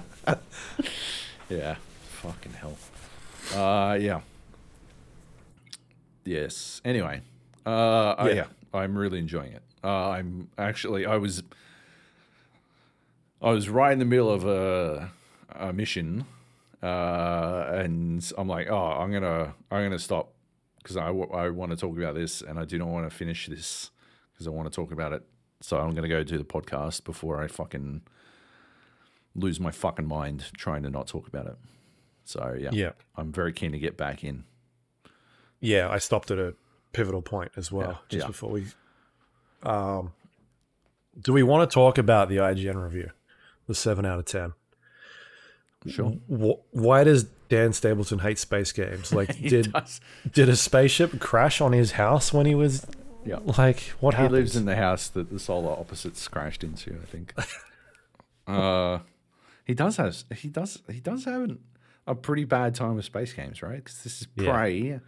Yeah. 1.49 1.75
Fucking 2.23 2.53
hell. 2.53 2.79
Uh 3.55 3.95
yeah. 3.97 4.21
Yes. 6.25 6.81
Anyway. 6.85 7.21
Uh 7.67 8.15
oh, 8.19 8.27
Yeah. 8.29 8.33
yeah. 8.35 8.45
I'm 8.75 8.97
really 8.97 9.19
enjoying 9.19 9.53
it. 9.53 9.63
Uh 9.85 10.11
I'm 10.11 10.49
actually 10.59 11.07
I 11.07 11.17
was 11.17 11.43
I 13.41 13.51
was 13.51 13.69
right 13.69 13.93
in 13.93 13.99
the 13.99 14.05
middle 14.05 14.31
of 14.31 14.45
a 14.45 15.11
a 15.55 15.73
mission 15.73 16.25
uh 16.83 17.67
and 17.75 18.33
I'm 18.39 18.49
like, 18.49 18.69
"Oh, 18.71 18.77
I'm 18.77 19.11
going 19.11 19.23
to 19.23 19.53
I'm 19.71 19.91
to 19.91 19.99
stop 19.99 20.33
because 20.79 20.97
I, 20.97 21.07
w- 21.09 21.31
I 21.33 21.49
want 21.51 21.71
to 21.71 21.77
talk 21.77 21.97
about 21.97 22.15
this 22.17 22.43
and 22.43 22.59
I 22.59 22.65
do 22.65 22.77
not 22.79 22.89
want 22.89 23.09
to 23.09 23.17
finish 23.17 23.47
this 23.47 23.91
because 24.33 24.47
I 24.49 24.51
want 24.51 24.71
to 24.73 24.75
talk 24.75 24.91
about 24.91 25.13
it. 25.13 25.23
So 25.61 25.79
I'm 25.79 25.91
going 25.91 26.03
to 26.03 26.09
go 26.09 26.25
do 26.25 26.39
the 26.39 26.45
podcast 26.45 27.05
before 27.05 27.41
I 27.41 27.47
fucking 27.47 28.03
lose 29.37 29.61
my 29.61 29.71
fucking 29.71 30.07
mind 30.09 30.47
trying 30.57 30.83
to 30.83 30.91
not 30.91 31.07
talk 31.07 31.29
about 31.29 31.47
it. 31.47 31.57
So 32.25 32.57
yeah, 32.59 32.71
Yeah, 32.73 32.93
I'm 33.17 33.31
very 33.33 33.53
keen 33.53 33.71
to 33.73 33.79
get 33.79 33.97
back 33.97 34.25
in. 34.25 34.45
yeah. 35.61 35.89
I 35.89 35.99
stopped 35.99 36.31
at 36.33 36.39
a 36.39 36.55
pivotal 36.93 37.23
point 37.23 37.53
as 37.57 37.71
well, 37.73 37.89
Yeah, 37.91 37.97
just 38.09 38.23
yeah. 38.23 38.27
before 38.29 38.51
we. 38.51 38.67
Um, 39.63 40.13
do 41.21 41.33
we 41.33 41.43
want 41.43 41.69
to 41.69 41.73
talk 41.73 41.99
about 41.99 42.29
the 42.29 42.37
IGN 42.37 42.83
review, 42.83 43.11
the 43.67 43.75
seven 43.75 44.05
out 44.07 44.19
of 44.19 44.25
ten? 44.25 44.53
Sure. 45.89 46.11
Wh- 46.29 46.75
why 46.75 47.03
does 47.05 47.25
Dan 47.49 47.73
Stapleton 47.73 48.21
hate 48.21 48.39
space 48.39 48.71
games? 48.73 49.13
Like, 49.15 49.37
did 49.41 49.73
does. 49.73 50.01
did 50.33 50.49
a 50.49 50.57
spaceship 50.57 51.19
crash 51.21 51.61
on 51.61 51.73
his 51.73 51.93
house 51.93 52.33
when 52.33 52.47
he 52.47 52.55
was 52.55 52.87
Yeah. 53.25 53.39
like? 53.59 53.81
What 54.01 54.15
He 54.15 54.19
happened? 54.23 54.35
lives 54.37 54.57
in 54.57 54.65
the 54.65 54.77
house 54.77 55.09
that 55.09 55.31
the 55.31 55.39
solar 55.39 55.73
opposites 55.73 56.27
crashed 56.29 56.63
into. 56.65 56.95
I 57.03 57.07
think. 57.07 57.35
uh, 58.47 58.99
he 59.65 59.75
does 59.75 59.97
have. 59.97 60.17
He 60.37 60.49
does. 60.49 60.81
He 60.91 61.01
does 61.01 61.25
have 61.25 61.43
an, 61.43 61.59
a 62.07 62.15
pretty 62.15 62.45
bad 62.45 62.75
time 62.75 62.97
with 62.97 63.05
space 63.05 63.33
games, 63.33 63.63
right? 63.63 63.77
Because 63.77 64.03
this 64.03 64.23
is 64.23 64.29
Yeah. 64.37 64.53
Prey, 64.53 65.01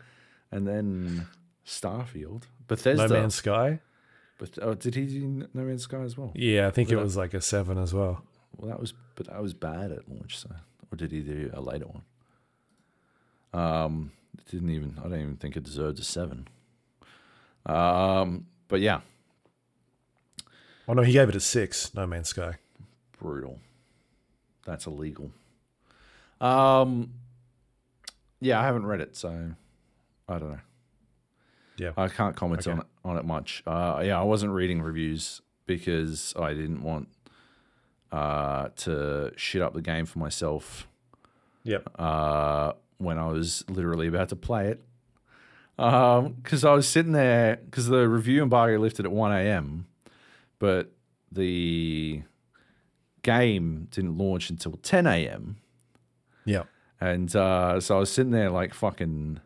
and 0.50 0.66
then 0.66 1.26
Starfield, 1.66 2.44
Bethesda. 2.66 3.08
No 3.08 3.14
Man's 3.14 3.34
Sky. 3.36 3.80
But 4.38 4.58
oh, 4.60 4.74
did 4.74 4.94
he 4.94 5.06
do 5.06 5.48
No 5.54 5.62
Man's 5.62 5.82
Sky 5.84 6.00
as 6.00 6.16
well? 6.18 6.32
Yeah, 6.34 6.66
I 6.66 6.70
think 6.70 6.90
it 6.90 6.96
was 6.96 7.16
like 7.16 7.34
a 7.34 7.40
seven 7.40 7.78
as 7.78 7.94
well. 7.94 8.22
Well, 8.56 8.68
that 8.70 8.80
was, 8.80 8.94
but 9.14 9.26
that 9.28 9.40
was 9.42 9.54
bad 9.54 9.90
at 9.92 10.08
launch. 10.08 10.38
So, 10.38 10.50
or 10.92 10.96
did 10.96 11.12
he 11.12 11.20
do 11.20 11.50
a 11.54 11.60
later 11.60 11.86
one? 11.86 12.02
Um, 13.52 14.12
it 14.38 14.50
didn't 14.50 14.70
even. 14.70 14.98
I 14.98 15.08
don't 15.08 15.20
even 15.20 15.36
think 15.36 15.56
it 15.56 15.62
deserved 15.62 15.98
a 15.98 16.04
seven. 16.04 16.48
Um, 17.66 18.46
but 18.68 18.80
yeah, 18.80 19.00
Oh 20.86 20.92
no, 20.92 21.02
he 21.02 21.12
gave 21.12 21.28
it 21.28 21.36
a 21.36 21.40
six. 21.40 21.94
No 21.94 22.06
Man's 22.06 22.28
Sky. 22.28 22.54
brutal. 23.18 23.58
That's 24.66 24.86
illegal. 24.86 25.30
Um, 26.40 27.14
yeah, 28.40 28.60
I 28.60 28.64
haven't 28.64 28.86
read 28.86 29.00
it, 29.00 29.16
so 29.16 29.54
I 30.28 30.38
don't 30.38 30.50
know. 30.50 30.60
Yeah. 31.76 31.90
I 31.96 32.08
can't 32.08 32.36
comment 32.36 32.60
Okay. 32.66 32.70
on 32.72 32.78
it, 32.80 32.86
on 33.04 33.16
it 33.16 33.24
much. 33.24 33.62
Uh, 33.66 34.02
yeah, 34.04 34.18
I 34.20 34.22
wasn't 34.22 34.52
reading 34.52 34.80
reviews 34.82 35.40
because 35.66 36.32
I 36.38 36.54
didn't 36.54 36.82
want 36.82 37.08
uh, 38.12 38.68
to 38.76 39.32
shit 39.36 39.60
up 39.62 39.74
the 39.74 39.82
game 39.82 40.06
for 40.06 40.18
myself 40.20 40.86
Yep. 41.64 41.90
uh, 41.98 42.72
when 42.98 43.18
I 43.18 43.26
was 43.26 43.64
literally 43.68 44.06
about 44.06 44.28
to 44.28 44.36
play 44.36 44.68
it. 44.68 44.80
Because 45.76 46.64
I 46.64 46.72
was 46.74 46.86
sitting 46.86 47.10
there, 47.12 47.56
because 47.64 47.88
the 47.88 48.08
review 48.08 48.42
embargo 48.44 48.78
lifted 48.78 49.04
at 49.06 49.10
1 49.10 49.32
a.m., 49.32 49.86
but 50.60 50.92
the 51.32 52.22
game 53.22 53.88
didn't 53.90 54.16
launch 54.16 54.50
until 54.50 54.72
10 54.82 55.06
a.m. 55.08 55.56
Yeah. 56.44 56.64
And 57.00 57.34
uh, 57.34 57.80
so 57.80 57.96
I 57.96 57.98
was 58.00 58.10
sitting 58.12 58.30
there 58.30 58.50
like 58.50 58.72
fucking 58.74 59.40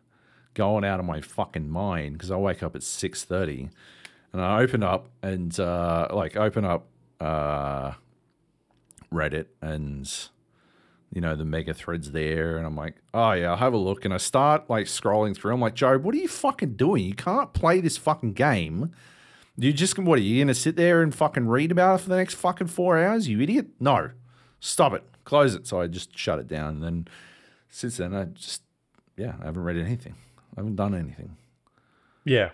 going 0.59 0.83
out 0.83 0.99
of 0.99 1.05
my 1.05 1.21
fucking 1.21 1.69
mind 1.69 2.11
because 2.13 2.31
I 2.31 2.35
wake 2.35 2.61
up 2.61 2.75
at 2.75 2.81
6.30 2.81 3.69
and 4.33 4.41
I 4.41 4.61
open 4.61 4.83
up 4.83 5.07
and 5.23 5.57
uh, 5.57 6.09
like 6.11 6.35
open 6.35 6.65
up 6.65 6.85
uh, 7.21 7.93
Reddit 9.09 9.45
and 9.61 10.11
you 11.13 11.21
know 11.21 11.37
the 11.37 11.45
mega 11.45 11.73
threads 11.73 12.11
there 12.11 12.57
and 12.57 12.67
I'm 12.67 12.75
like 12.75 12.95
oh 13.13 13.31
yeah 13.31 13.51
I'll 13.51 13.55
have 13.55 13.71
a 13.71 13.77
look 13.77 14.03
and 14.03 14.13
I 14.13 14.17
start 14.17 14.69
like 14.69 14.87
scrolling 14.87 15.33
through 15.33 15.53
I'm 15.53 15.61
like 15.61 15.75
Joe 15.75 15.97
what 15.97 16.13
are 16.13 16.17
you 16.17 16.27
fucking 16.27 16.73
doing 16.73 17.05
you 17.05 17.15
can't 17.15 17.53
play 17.53 17.79
this 17.79 17.95
fucking 17.95 18.33
game 18.33 18.91
You 19.55 19.71
just 19.71 19.97
what 19.97 20.19
are 20.19 20.21
you 20.21 20.43
gonna 20.43 20.53
sit 20.53 20.75
there 20.75 21.01
and 21.01 21.15
fucking 21.15 21.47
read 21.47 21.71
about 21.71 22.01
it 22.01 22.03
for 22.03 22.09
the 22.09 22.17
next 22.17 22.35
fucking 22.35 22.67
four 22.67 22.99
hours? 22.99 23.29
You 23.29 23.39
idiot! 23.39 23.67
No, 23.79 24.11
stop 24.59 24.93
it, 24.93 25.03
close 25.23 25.55
it. 25.55 25.67
So 25.67 25.79
I 25.79 25.87
just 25.87 26.17
shut 26.17 26.37
it 26.37 26.47
down. 26.49 26.75
And 26.75 26.83
then 26.83 27.07
since 27.69 27.95
then, 27.97 28.13
I 28.13 28.25
just 28.25 28.61
yeah, 29.17 29.35
I 29.41 29.45
haven't 29.45 29.63
read 29.63 29.77
anything. 29.77 30.15
I 30.55 30.59
haven't 30.61 30.75
done 30.75 30.93
anything. 30.95 31.35
Yeah. 32.25 32.51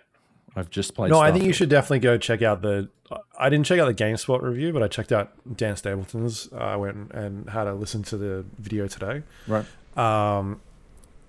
I've 0.55 0.69
just 0.69 0.95
played. 0.95 1.11
No, 1.11 1.19
I 1.19 1.31
think 1.31 1.43
you 1.43 1.51
should 1.53 1.69
definitely 1.69 1.99
go 1.99 2.17
check 2.17 2.41
out 2.41 2.61
the. 2.61 2.89
I 3.37 3.49
didn't 3.49 3.65
check 3.65 3.77
out 3.79 3.85
the 3.87 4.03
GameSpot 4.03 4.41
review, 4.41 4.71
but 4.73 4.81
I 4.81 4.87
checked 4.87 5.11
out 5.11 5.31
Dan 5.57 5.75
Stapleton's. 5.75 6.49
I 6.53 6.75
went 6.77 7.11
and 7.11 7.49
had 7.49 7.67
a 7.67 7.73
listen 7.73 8.03
to 8.03 8.17
the 8.17 8.45
video 8.57 8.87
today. 8.87 9.23
Right, 9.47 9.65
Um, 9.97 10.61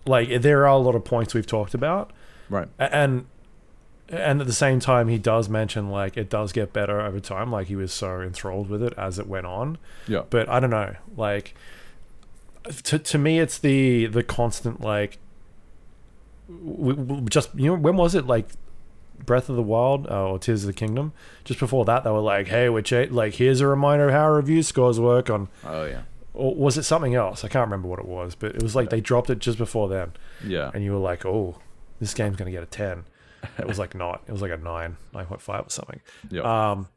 like 0.06 0.40
there 0.42 0.62
are 0.62 0.66
a 0.66 0.76
lot 0.78 0.94
of 0.94 1.04
points 1.04 1.34
we've 1.34 1.46
talked 1.46 1.74
about, 1.74 2.12
right. 2.48 2.68
And 2.78 3.26
and 4.08 4.40
at 4.40 4.46
the 4.46 4.52
same 4.52 4.78
time, 4.78 5.08
he 5.08 5.18
does 5.18 5.48
mention 5.48 5.90
like 5.90 6.16
it 6.16 6.30
does 6.30 6.52
get 6.52 6.72
better 6.72 7.00
over 7.00 7.18
time. 7.18 7.50
Like 7.50 7.66
he 7.66 7.74
was 7.74 7.92
so 7.92 8.20
enthralled 8.22 8.70
with 8.70 8.80
it 8.82 8.94
as 8.96 9.18
it 9.18 9.26
went 9.26 9.46
on. 9.46 9.78
Yeah, 10.06 10.22
But 10.30 10.48
I 10.48 10.60
don't 10.60 10.70
know, 10.70 10.94
like 11.16 11.54
to 12.84 12.98
to 13.00 13.18
me, 13.18 13.40
it's 13.40 13.58
the 13.58 14.06
the 14.06 14.22
constant 14.22 14.80
like. 14.80 15.18
We, 16.48 16.94
we 16.94 17.20
just 17.28 17.54
you 17.54 17.66
know 17.66 17.74
when 17.74 17.96
was 17.96 18.14
it 18.14 18.26
like 18.26 18.48
Breath 19.24 19.48
of 19.48 19.56
the 19.56 19.62
Wild 19.62 20.06
uh, 20.08 20.28
or 20.28 20.38
Tears 20.38 20.62
of 20.62 20.68
the 20.68 20.72
Kingdom? 20.72 21.12
Just 21.44 21.58
before 21.58 21.84
that, 21.86 22.04
they 22.04 22.10
were 22.10 22.20
like, 22.20 22.48
"Hey, 22.48 22.68
we're 22.68 22.82
like 23.10 23.34
here's 23.34 23.60
a 23.60 23.66
reminder 23.66 24.08
of 24.08 24.12
how 24.12 24.30
review 24.30 24.62
scores 24.62 25.00
work 25.00 25.28
on." 25.30 25.48
oh 25.64 25.84
yeah, 25.84 26.02
Or 26.34 26.54
was 26.54 26.78
it 26.78 26.84
something 26.84 27.14
else? 27.14 27.44
I 27.44 27.48
can't 27.48 27.66
remember 27.66 27.88
what 27.88 27.98
it 27.98 28.06
was, 28.06 28.34
but 28.34 28.54
it 28.54 28.62
was 28.62 28.76
like 28.76 28.90
they 28.90 29.00
dropped 29.00 29.30
it 29.30 29.38
just 29.38 29.58
before 29.58 29.88
then, 29.88 30.12
yeah, 30.44 30.70
and 30.74 30.84
you 30.84 30.92
were 30.92 30.98
like, 30.98 31.24
"Oh, 31.26 31.56
this 31.98 32.14
game's 32.14 32.36
gonna 32.36 32.50
get 32.50 32.62
a 32.62 32.66
10. 32.66 33.04
It 33.58 33.66
was 33.66 33.78
like 33.78 33.94
not. 34.04 34.22
It 34.28 34.32
was 34.32 34.42
like 34.42 34.52
a 34.52 34.56
nine, 34.56 34.96
nine 35.12 35.26
point 35.26 35.40
five 35.40 35.66
or 35.66 35.70
something. 35.70 36.00
yeah. 36.30 36.70
Um, 36.70 36.88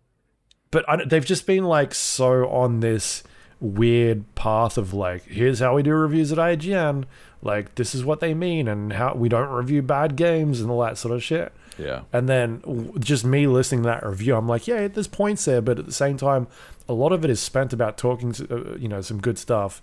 but 0.71 0.87
I, 0.87 1.03
they've 1.03 1.25
just 1.25 1.47
been 1.47 1.63
like 1.63 1.95
so 1.95 2.47
on 2.49 2.81
this 2.81 3.23
weird 3.59 4.23
path 4.35 4.77
of 4.77 4.93
like, 4.93 5.23
here's 5.25 5.59
how 5.59 5.75
we 5.75 5.83
do 5.83 5.91
reviews 5.93 6.31
at 6.31 6.37
IGN. 6.37 7.05
Like 7.41 7.75
this 7.75 7.95
is 7.95 8.03
what 8.03 8.19
they 8.19 8.33
mean, 8.33 8.67
and 8.67 8.93
how 8.93 9.13
we 9.13 9.29
don't 9.29 9.49
review 9.49 9.81
bad 9.81 10.15
games 10.15 10.59
and 10.61 10.69
all 10.69 10.81
that 10.81 10.97
sort 10.97 11.15
of 11.15 11.23
shit. 11.23 11.53
yeah, 11.77 12.01
And 12.11 12.27
then 12.27 12.91
just 12.99 13.23
me 13.23 13.47
listening 13.47 13.83
to 13.83 13.87
that 13.87 14.05
review, 14.05 14.35
I'm 14.35 14.47
like, 14.47 14.67
yeah, 14.67 14.87
there's 14.89 15.07
points 15.07 15.45
there, 15.45 15.61
but 15.61 15.79
at 15.79 15.85
the 15.85 15.93
same 15.93 16.17
time, 16.17 16.47
a 16.89 16.93
lot 16.93 17.13
of 17.13 17.23
it 17.23 17.29
is 17.31 17.39
spent 17.39 17.71
about 17.71 17.97
talking 17.97 18.33
to, 18.33 18.73
uh, 18.73 18.75
you 18.77 18.89
know, 18.89 18.99
some 18.99 19.21
good 19.21 19.37
stuff. 19.37 19.81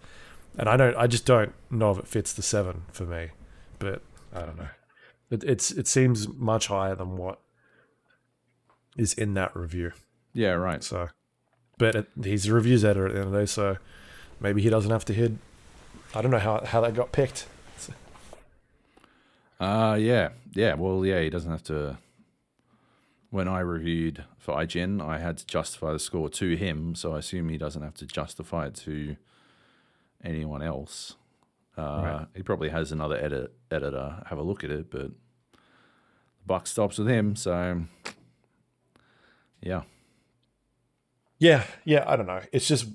And 0.58 0.68
I 0.68 0.76
don't, 0.76 0.94
I 0.96 1.06
just 1.06 1.24
don't 1.24 1.54
know 1.70 1.90
if 1.92 1.98
it 1.98 2.06
fits 2.06 2.32
the 2.34 2.42
seven 2.42 2.82
for 2.92 3.04
me. 3.04 3.30
But 3.78 4.02
I 4.34 4.40
don't 4.40 4.58
know. 4.58 4.68
It, 5.30 5.42
it's 5.44 5.70
it 5.70 5.88
seems 5.88 6.28
much 6.28 6.66
higher 6.68 6.94
than 6.94 7.16
what 7.16 7.40
is 8.96 9.12
in 9.14 9.34
that 9.34 9.54
review. 9.56 9.92
yeah. 10.34 10.52
Right. 10.52 10.82
So, 10.84 11.08
but 11.78 11.94
it, 11.94 12.06
he's 12.22 12.46
a 12.46 12.54
reviews 12.54 12.84
editor 12.84 13.06
at 13.06 13.12
the 13.12 13.18
end 13.18 13.26
of 13.28 13.32
the 13.32 13.40
day, 13.40 13.46
so 13.46 13.76
maybe 14.40 14.62
he 14.62 14.70
doesn't 14.70 14.90
have 14.90 15.04
to 15.06 15.12
hit. 15.14 15.32
I 16.16 16.22
don't 16.22 16.30
know 16.30 16.38
how 16.38 16.64
how 16.64 16.80
that 16.80 16.94
got 16.94 17.12
picked. 17.12 17.46
Uh 19.60 19.96
yeah, 20.00 20.30
yeah. 20.52 20.74
Well, 20.74 21.04
yeah. 21.04 21.20
He 21.20 21.30
doesn't 21.30 21.50
have 21.50 21.62
to. 21.64 21.98
When 23.30 23.48
I 23.48 23.60
reviewed 23.60 24.24
for 24.38 24.54
IGN, 24.54 25.04
I 25.06 25.18
had 25.18 25.38
to 25.38 25.46
justify 25.46 25.92
the 25.92 25.98
score 25.98 26.28
to 26.30 26.56
him, 26.56 26.94
so 26.94 27.14
I 27.14 27.18
assume 27.18 27.48
he 27.48 27.58
doesn't 27.58 27.82
have 27.82 27.94
to 27.94 28.06
justify 28.06 28.66
it 28.66 28.74
to 28.76 29.16
anyone 30.24 30.62
else. 30.62 31.16
Uh, 31.76 31.82
Right. 31.82 32.26
He 32.34 32.42
probably 32.42 32.68
has 32.70 32.92
another 32.92 33.16
edit, 33.16 33.52
editor 33.70 34.22
have 34.26 34.38
a 34.38 34.42
look 34.42 34.64
at 34.64 34.70
it, 34.70 34.90
but 34.90 35.10
the 35.10 35.12
buck 36.46 36.66
stops 36.66 36.96
with 36.98 37.08
him. 37.08 37.34
So, 37.36 37.82
yeah, 39.60 39.82
Yeah, 41.38 41.64
yeah. 41.84 42.04
I 42.06 42.16
don't 42.16 42.26
know. 42.26 42.40
It's 42.52 42.68
just 42.68 42.86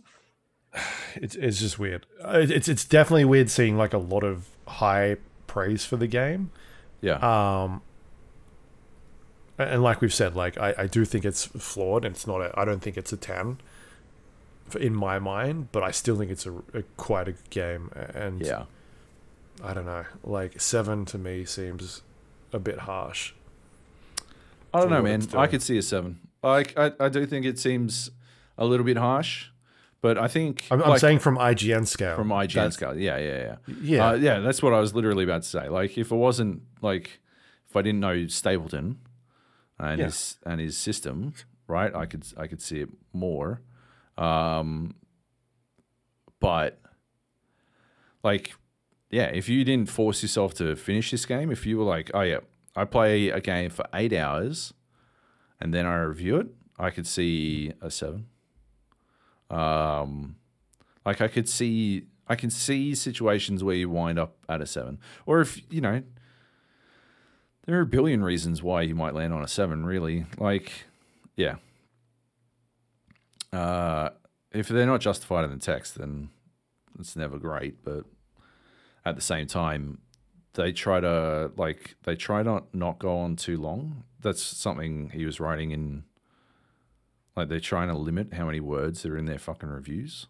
it's 1.16 1.36
it's 1.36 1.60
just 1.60 1.78
weird. 1.80 2.06
Uh, 2.24 2.40
It's 2.50 2.68
it's 2.68 2.86
definitely 2.86 3.26
weird 3.26 3.50
seeing 3.50 3.78
like 3.78 3.94
a 3.94 3.98
lot 3.98 4.24
of 4.24 4.48
high 4.68 5.18
praise 5.48 5.86
for 5.86 5.98
the 5.98 6.08
game. 6.08 6.52
yeah, 7.02 7.16
Um, 7.16 7.82
and 9.58 9.84
like 9.84 10.02
we've 10.02 10.14
said, 10.14 10.36
like 10.36 10.58
I, 10.58 10.74
I 10.78 10.88
do 10.88 11.06
think 11.06 11.26
it's 11.26 11.46
flawed. 11.46 12.06
And 12.06 12.16
it's 12.16 12.26
not. 12.26 12.42
A, 12.42 12.52
I 12.60 12.66
don't 12.66 12.82
think 12.82 12.98
it's 12.98 13.12
a 13.14 13.18
ten 13.18 13.58
in 14.80 14.96
my 14.96 15.20
mind, 15.20 15.72
but 15.72 15.84
I 15.84 15.92
still 15.92 16.18
think 16.18 16.32
it's 16.32 16.46
a, 16.46 16.54
a 16.74 16.84
quite 16.98 17.28
a 17.28 17.34
good 17.34 17.50
game. 17.50 17.92
And 17.94 18.42
yeah. 18.42 18.64
I 19.64 19.74
don't 19.74 19.86
know. 19.86 20.06
Like 20.24 20.60
seven 20.62 21.06
to 21.06 21.18
me 21.18 21.46
seems 21.46 22.02
a 22.54 22.60
bit 22.60 22.80
harsh. 22.80 23.34
I 24.74 24.80
don't 24.80 24.90
know, 24.90 25.02
man. 25.02 25.22
I 25.36 25.48
could 25.48 25.62
see 25.62 25.78
a 25.78 25.82
seven. 25.82 26.20
I, 26.44 26.66
I 26.78 26.92
I 27.00 27.10
do 27.10 27.26
think 27.26 27.46
it 27.46 27.60
seems 27.60 28.10
a 28.58 28.66
little 28.66 28.86
bit 28.86 28.98
harsh, 28.98 29.50
but 30.02 30.18
I 30.18 30.28
think 30.28 30.66
I'm, 30.72 30.82
I'm 30.84 30.98
saying 31.00 31.20
from 31.20 31.38
IGN 31.38 31.88
scale. 31.88 32.16
from 32.16 32.30
IGN 32.30 32.54
That's- 32.54 32.74
scale. 32.74 32.98
Yeah, 32.98 33.18
yeah, 33.18 33.38
yeah. 33.38 33.56
Yeah, 33.82 34.08
Uh, 34.10 34.14
yeah, 34.14 34.40
that's 34.40 34.62
what 34.64 34.74
I 34.74 34.80
was 34.80 34.94
literally 34.96 35.24
about 35.24 35.44
to 35.44 35.48
say. 35.48 35.70
Like, 35.70 35.98
if 35.98 36.12
it 36.12 36.16
wasn't 36.16 36.64
like, 36.82 37.20
if 37.70 37.76
I 37.76 37.82
didn't 37.82 38.00
know 38.02 38.28
Stapleton 38.28 38.98
and 39.80 40.00
Yeah. 40.00 40.06
his 40.06 40.38
and 40.46 40.60
his 40.60 40.78
system, 40.78 41.34
right, 41.68 41.94
I 41.96 42.06
could 42.06 42.26
I 42.38 42.48
could 42.48 42.62
see 42.62 42.82
it 42.82 42.90
more. 43.14 43.62
Um, 44.18 44.96
but 46.40 46.80
like, 48.24 48.54
yeah, 49.10 49.26
if 49.26 49.50
you 49.50 49.64
didn't 49.64 49.90
force 49.90 50.22
yourself 50.22 50.54
to 50.56 50.76
finish 50.76 51.12
this 51.12 51.26
game, 51.26 51.52
if 51.52 51.66
you 51.66 51.78
were 51.78 51.84
like, 51.86 52.12
oh 52.14 52.22
yeah, 52.22 52.40
I 52.76 52.86
play 52.86 53.30
a 53.30 53.40
game 53.42 53.70
for 53.70 53.86
eight 53.94 54.14
hours, 54.14 54.74
and 55.60 55.74
then 55.74 55.86
I 55.86 55.96
review 56.02 56.38
it, 56.38 56.48
I 56.80 56.90
could 56.90 57.08
see 57.08 57.74
a 57.82 57.90
seven. 57.92 58.28
Um, 59.52 60.38
like 61.06 61.22
I 61.22 61.28
could 61.28 61.48
see, 61.50 62.06
I 62.28 62.36
can 62.36 62.50
see 62.50 62.96
situations 62.96 63.64
where 63.64 63.76
you 63.76 63.90
wind 63.90 64.18
up 64.18 64.38
at 64.48 64.62
a 64.62 64.66
seven, 64.66 65.00
or 65.26 65.42
if 65.42 65.62
you 65.70 65.82
know, 65.82 66.02
there 67.66 67.78
are 67.78 67.82
a 67.82 67.86
billion 67.86 68.24
reasons 68.24 68.64
why 68.64 68.82
you 68.82 68.96
might 68.96 69.14
land 69.14 69.34
on 69.34 69.44
a 69.44 69.48
seven. 69.48 69.86
Really, 69.86 70.26
like, 70.38 70.72
yeah. 71.36 71.56
Uh, 73.52 74.10
if 74.52 74.70
they're 74.70 74.86
not 74.86 75.02
justified 75.02 75.44
in 75.44 75.52
the 75.52 75.58
text, 75.58 75.98
then 75.98 76.30
it's 76.98 77.16
never 77.16 77.38
great. 77.38 77.84
But 77.84 78.06
at 79.06 79.16
the 79.16 79.22
same 79.22 79.48
time, 79.48 80.00
they 80.54 80.72
try 80.72 81.00
to 81.00 81.52
like 81.58 81.96
they 82.04 82.16
try 82.16 82.44
not 82.44 82.74
not 82.74 83.00
go 83.00 83.18
on 83.18 83.36
too 83.36 83.58
long. 83.58 84.04
That's 84.22 84.42
something 84.42 85.10
he 85.14 85.26
was 85.26 85.40
writing 85.40 85.72
in. 85.72 86.04
Like 87.36 87.50
they're 87.50 87.60
trying 87.60 87.88
to 87.88 87.98
limit 87.98 88.34
how 88.34 88.46
many 88.46 88.60
words 88.60 89.04
that 89.04 89.12
are 89.12 89.18
in 89.18 89.26
their 89.26 89.40
fucking 89.40 89.70
reviews. 89.70 90.28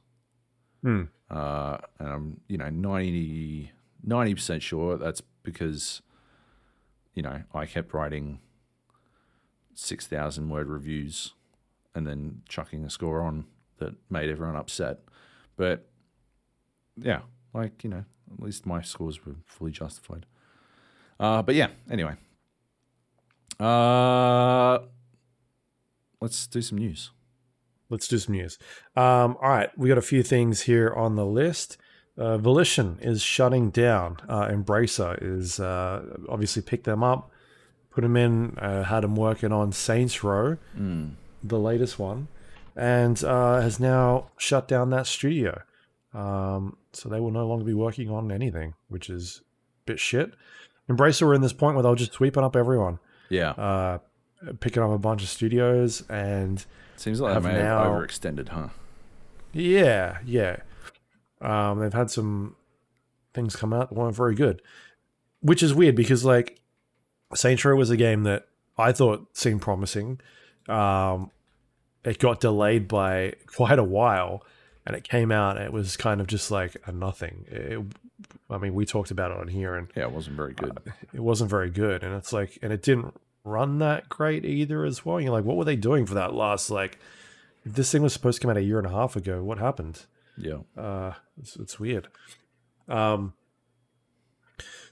Hmm. 0.84 1.04
Uh, 1.30 1.78
and 2.00 2.10
I'm, 2.10 2.42
you 2.48 2.58
know, 2.58 2.70
90 2.70 3.72
percent 4.34 4.64
sure 4.64 4.98
that's 4.98 5.22
because, 5.44 6.02
you 7.14 7.24
know, 7.24 7.42
I 7.54 7.66
kept 7.66 7.94
writing 7.94 8.40
six 9.74 10.06
thousand 10.08 10.50
word 10.50 10.68
reviews, 10.68 11.34
and 11.96 12.06
then 12.06 12.42
chucking 12.48 12.84
a 12.84 12.90
score 12.90 13.22
on 13.22 13.46
that 13.78 13.96
made 14.10 14.30
everyone 14.30 14.56
upset. 14.56 15.00
But 15.58 15.88
yeah, 16.98 17.22
like 17.54 17.84
you 17.84 17.90
know, 17.90 18.06
at 18.34 18.44
least 18.44 18.66
my 18.66 18.82
scores 18.82 19.26
were 19.26 19.36
fully 19.46 19.72
justified. 19.72 20.26
Uh, 21.20 21.42
but 21.42 21.56
yeah, 21.56 21.70
anyway. 21.90 22.16
Uh, 23.60 24.80
let's 26.22 26.48
do 26.48 26.62
some 26.62 26.78
news. 26.78 27.12
Let's 27.90 28.08
do 28.08 28.18
some 28.20 28.36
news. 28.36 28.58
Um, 28.96 29.36
all 29.42 29.50
right, 29.50 29.70
we 29.78 29.90
got 29.90 29.98
a 29.98 30.02
few 30.04 30.24
things 30.24 30.62
here 30.62 30.94
on 30.96 31.16
the 31.16 31.26
list. 31.26 31.78
Uh, 32.18 32.38
Volition 32.38 33.00
is 33.02 33.22
shutting 33.22 33.70
down. 33.70 34.18
Uh, 34.30 34.48
Embracer 34.48 35.18
is 35.22 35.60
uh, 35.60 36.04
obviously 36.30 36.62
picked 36.62 36.86
them 36.86 37.04
up, 37.04 37.32
put 37.90 38.02
them 38.02 38.16
in, 38.16 38.58
uh, 38.60 38.84
had 38.84 39.02
them 39.02 39.16
working 39.16 39.52
on 39.52 39.72
Saints 39.72 40.24
Row, 40.24 40.58
the 41.44 41.60
latest 41.60 42.00
one, 42.00 42.28
and 42.76 43.22
uh, 43.24 43.60
has 43.60 43.80
now 43.80 44.30
shut 44.38 44.68
down 44.68 44.90
that 44.92 45.08
studio. 45.08 45.62
Um, 46.14 46.78
so 46.94 47.10
they 47.10 47.20
will 47.20 47.32
no 47.32 47.48
longer 47.48 47.66
be 47.66 47.74
working 47.74 48.10
on 48.10 48.32
anything, 48.32 48.74
which 48.90 49.10
is 49.10 49.42
a 49.42 49.86
bit 49.86 50.00
shit. 50.00 50.32
Embracer 50.90 51.26
were 51.26 51.34
in 51.34 51.42
this 51.42 51.54
point 51.54 51.76
where 51.76 51.84
they 51.84 51.90
were 51.90 51.96
just 51.96 52.14
sweeping 52.14 52.44
up 52.44 52.56
everyone, 52.56 53.00
Yeah, 53.30 53.52
uh, 53.52 54.00
picking 54.60 54.82
up 54.84 54.90
a 54.92 54.98
bunch 54.98 55.24
of 55.24 55.30
studios 55.30 56.04
and 56.10 56.66
seems 56.96 57.20
like 57.22 57.34
have 57.34 57.44
they 57.44 57.54
may 57.54 57.60
have 57.60 57.86
now- 57.86 57.92
overextended, 57.92 58.50
huh? 58.50 58.70
Yeah, 59.54 60.20
yeah. 60.26 60.58
Um, 61.42 61.80
they've 61.80 61.94
had 61.94 62.10
some 62.12 62.56
things 63.34 63.56
come 63.56 63.74
out 63.74 63.90
that 63.90 63.96
weren't 63.96 64.16
very 64.16 64.36
good, 64.36 64.62
which 65.42 65.62
is 65.64 65.74
weird 65.74 65.96
because 65.96 66.24
like 66.24 66.60
Saints 67.34 67.64
Row 67.66 67.76
was 67.76 67.90
a 67.90 67.98
game 67.98 68.24
that 68.24 68.48
I 68.78 68.92
thought 68.92 69.28
seemed 69.36 69.62
promising. 69.62 70.20
Um, 70.70 71.32
it 72.04 72.20
got 72.20 72.40
delayed 72.40 72.88
by 72.88 73.34
quite 73.48 73.80
a 73.80 73.84
while, 73.84 74.44
and 74.86 74.96
it 74.96 75.04
came 75.04 75.32
out. 75.32 75.58
And 75.58 75.66
it 75.66 75.74
was 75.74 75.98
kind 75.98 76.22
of 76.22 76.28
just 76.28 76.52
like 76.52 76.78
a 76.86 76.92
nothing. 76.92 77.46
It, 77.50 77.80
I 78.50 78.58
mean, 78.58 78.74
we 78.74 78.86
talked 78.86 79.12
about 79.12 79.32
it 79.32 79.38
on 79.38 79.48
here, 79.48 79.76
and 79.76 79.88
Yeah, 79.96 80.04
it 80.04 80.12
wasn't 80.12 80.36
very 80.36 80.54
good. 80.54 80.78
it 81.14 81.20
wasn't 81.22 81.50
very 81.50 81.70
good. 81.70 82.04
And 82.04 82.14
it's 82.16 82.32
like, 82.34 82.58
and 82.62 82.72
it 82.72 82.82
didn't 82.84 83.14
run 83.44 83.80
that 83.80 84.10
great 84.10 84.46
either 84.46 84.86
as 84.86 85.06
well. 85.06 85.20
You're 85.20 85.32
like, 85.32 85.46
what 85.46 85.58
were 85.58 85.66
they 85.66 85.76
doing 85.76 86.06
for 86.06 86.14
that 86.16 86.34
last 86.34 86.70
like? 86.70 87.00
If 87.64 87.74
this 87.74 87.92
thing 87.92 88.02
was 88.02 88.12
supposed 88.14 88.42
to 88.42 88.48
come 88.48 88.50
out 88.50 88.58
a 88.58 88.64
year 88.64 88.80
and 88.80 88.88
a 88.88 88.92
half 88.92 89.16
ago, 89.16 89.44
what 89.44 89.60
happened? 89.60 90.06
Yeah. 90.36 90.60
Uh, 90.76 91.14
it's, 91.40 91.56
it's 91.58 91.80
weird. 91.80 92.08
Um, 92.88 93.34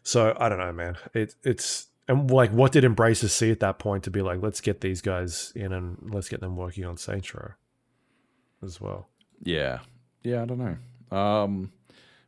so 0.04 0.36
I 0.40 0.50
don't 0.50 0.60
know, 0.60 0.72
man. 0.72 0.98
It 1.14 1.36
it's 1.44 1.88
and 2.08 2.30
like, 2.30 2.52
what 2.52 2.72
did 2.72 2.84
Embracer 2.84 3.30
see 3.30 3.52
at 3.52 3.60
that 3.60 3.78
point 3.78 4.04
to 4.04 4.12
be 4.12 4.22
like, 4.22 4.42
let's 4.42 4.62
get 4.62 4.82
these 4.82 5.02
guys 5.02 5.52
in 5.56 5.72
and 5.72 6.10
let's 6.12 6.30
get 6.30 6.42
them 6.42 6.56
working 6.56 6.86
on 6.86 6.98
Saints 6.98 7.34
Row 7.34 7.52
as 8.64 8.82
well. 8.82 9.10
Yeah. 9.44 9.80
Yeah, 10.24 10.42
I 10.42 10.46
don't 10.46 10.58
know. 10.58 11.18
Um, 11.18 11.72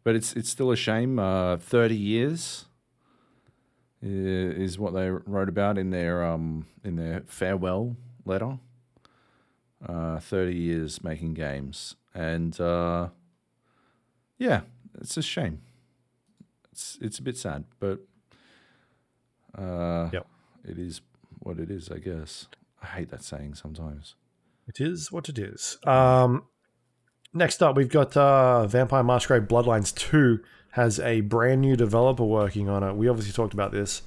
but 0.03 0.15
it's 0.15 0.33
it's 0.33 0.49
still 0.49 0.71
a 0.71 0.75
shame. 0.75 1.19
Uh, 1.19 1.57
Thirty 1.57 1.95
years 1.95 2.65
is 4.01 4.79
what 4.79 4.93
they 4.93 5.09
wrote 5.09 5.49
about 5.49 5.77
in 5.77 5.91
their 5.91 6.23
um 6.25 6.65
in 6.83 6.95
their 6.95 7.21
farewell 7.27 7.95
letter. 8.25 8.59
Uh, 9.87 10.19
Thirty 10.19 10.55
years 10.55 11.03
making 11.03 11.33
games, 11.33 11.95
and 12.13 12.59
uh, 12.61 13.09
yeah, 14.37 14.61
it's 14.99 15.17
a 15.17 15.21
shame. 15.23 15.61
It's 16.71 16.97
it's 17.01 17.17
a 17.19 17.23
bit 17.23 17.35
sad, 17.37 17.63
but 17.79 17.99
uh, 19.57 20.09
Yep. 20.13 20.27
it 20.65 20.77
is 20.77 21.01
what 21.39 21.59
it 21.59 21.69
is, 21.71 21.89
I 21.89 21.97
guess. 21.97 22.47
I 22.81 22.87
hate 22.87 23.09
that 23.09 23.23
saying 23.23 23.55
sometimes. 23.55 24.15
It 24.67 24.79
is 24.79 25.11
what 25.11 25.27
it 25.29 25.37
is. 25.39 25.77
Um, 25.85 26.43
next 27.33 27.61
up, 27.63 27.75
we've 27.75 27.89
got 27.89 28.15
uh, 28.15 28.67
Vampire 28.67 29.03
Masquerade 29.03 29.47
Bloodlines 29.47 29.93
2 29.95 30.39
has 30.71 30.99
a 30.99 31.21
brand 31.21 31.61
new 31.61 31.75
developer 31.75 32.23
working 32.23 32.69
on 32.69 32.83
it. 32.83 32.95
We 32.95 33.07
obviously 33.07 33.33
talked 33.33 33.53
about 33.53 33.71
this 33.71 34.01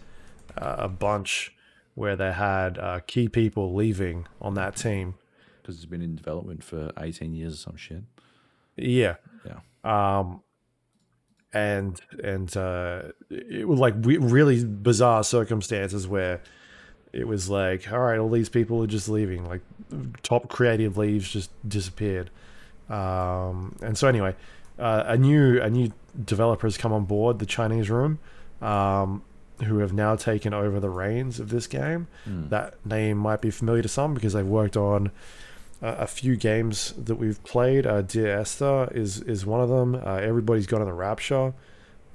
uh, 0.57 0.77
a 0.79 0.89
bunch 0.89 1.55
where 1.95 2.17
they 2.17 2.33
had 2.33 2.79
uh, 2.79 3.01
key 3.07 3.29
people 3.29 3.75
leaving 3.75 4.27
on 4.41 4.55
that 4.55 4.77
team. 4.77 5.15
because 5.63 5.77
it's 5.77 5.85
been 5.85 6.03
in 6.03 6.17
development 6.17 6.65
for 6.65 6.91
18 6.99 7.35
years 7.35 7.55
or 7.55 7.57
some 7.57 7.77
shit. 7.77 8.03
Yeah. 8.77 9.17
Yeah. 9.45 9.61
Um, 9.85 10.43
and 11.53 12.01
and 12.23 12.55
uh, 12.57 13.03
it 13.31 13.69
was 13.69 13.79
like 13.79 13.95
really 14.03 14.65
bizarre 14.65 15.23
circumstances 15.23 16.09
where 16.09 16.41
it 17.13 17.29
was 17.29 17.49
like, 17.49 17.93
all 17.93 18.01
right, 18.01 18.19
all 18.19 18.29
these 18.29 18.49
people 18.49 18.83
are 18.83 18.89
just 18.89 19.09
leaving. 19.09 19.49
Like 19.49 19.61
top 20.23 20.49
creative 20.49 20.99
leaves 20.99 21.31
just 21.31 21.51
disappeared. 21.69 22.31
Um, 22.89 23.77
and 23.83 23.97
so 23.97 24.09
anyway, 24.09 24.35
uh, 24.81 25.05
a 25.07 25.17
new 25.17 25.61
a 25.63 25.71
new 25.71 25.93
developer 26.23 26.67
has 26.67 26.77
come 26.77 26.93
on 26.93 27.05
board, 27.05 27.39
the 27.39 27.47
Chinese 27.47 27.91
Room, 27.91 28.19
um, 28.61 29.23
who 29.65 29.79
have 29.79 29.93
now 29.93 30.17
taken 30.17 30.53
over 30.53 30.81
the 30.81 30.91
reins 30.91 31.41
of 31.41 31.49
this 31.49 31.67
game. 31.67 32.07
That 32.27 32.75
name 32.85 33.19
might 33.19 33.41
be 33.41 33.51
familiar 33.51 33.83
to 33.83 33.89
some 33.89 34.15
because 34.15 34.33
they've 34.33 34.47
worked 34.47 34.77
on 34.77 35.11
uh, 35.83 35.97
a 35.99 36.07
few 36.07 36.37
games 36.37 36.93
that 36.93 37.17
we've 37.17 37.43
played. 37.45 37.87
Uh, 37.87 38.03
Dear 38.03 38.39
Esther 38.39 38.89
is 38.93 39.21
is 39.23 39.45
one 39.45 39.61
of 39.61 39.69
them. 39.69 39.95
Uh, 39.95 40.17
Everybody's 40.17 40.67
Gone 40.67 40.81
in 40.81 40.87
the 40.87 40.95
Rapture. 40.95 41.53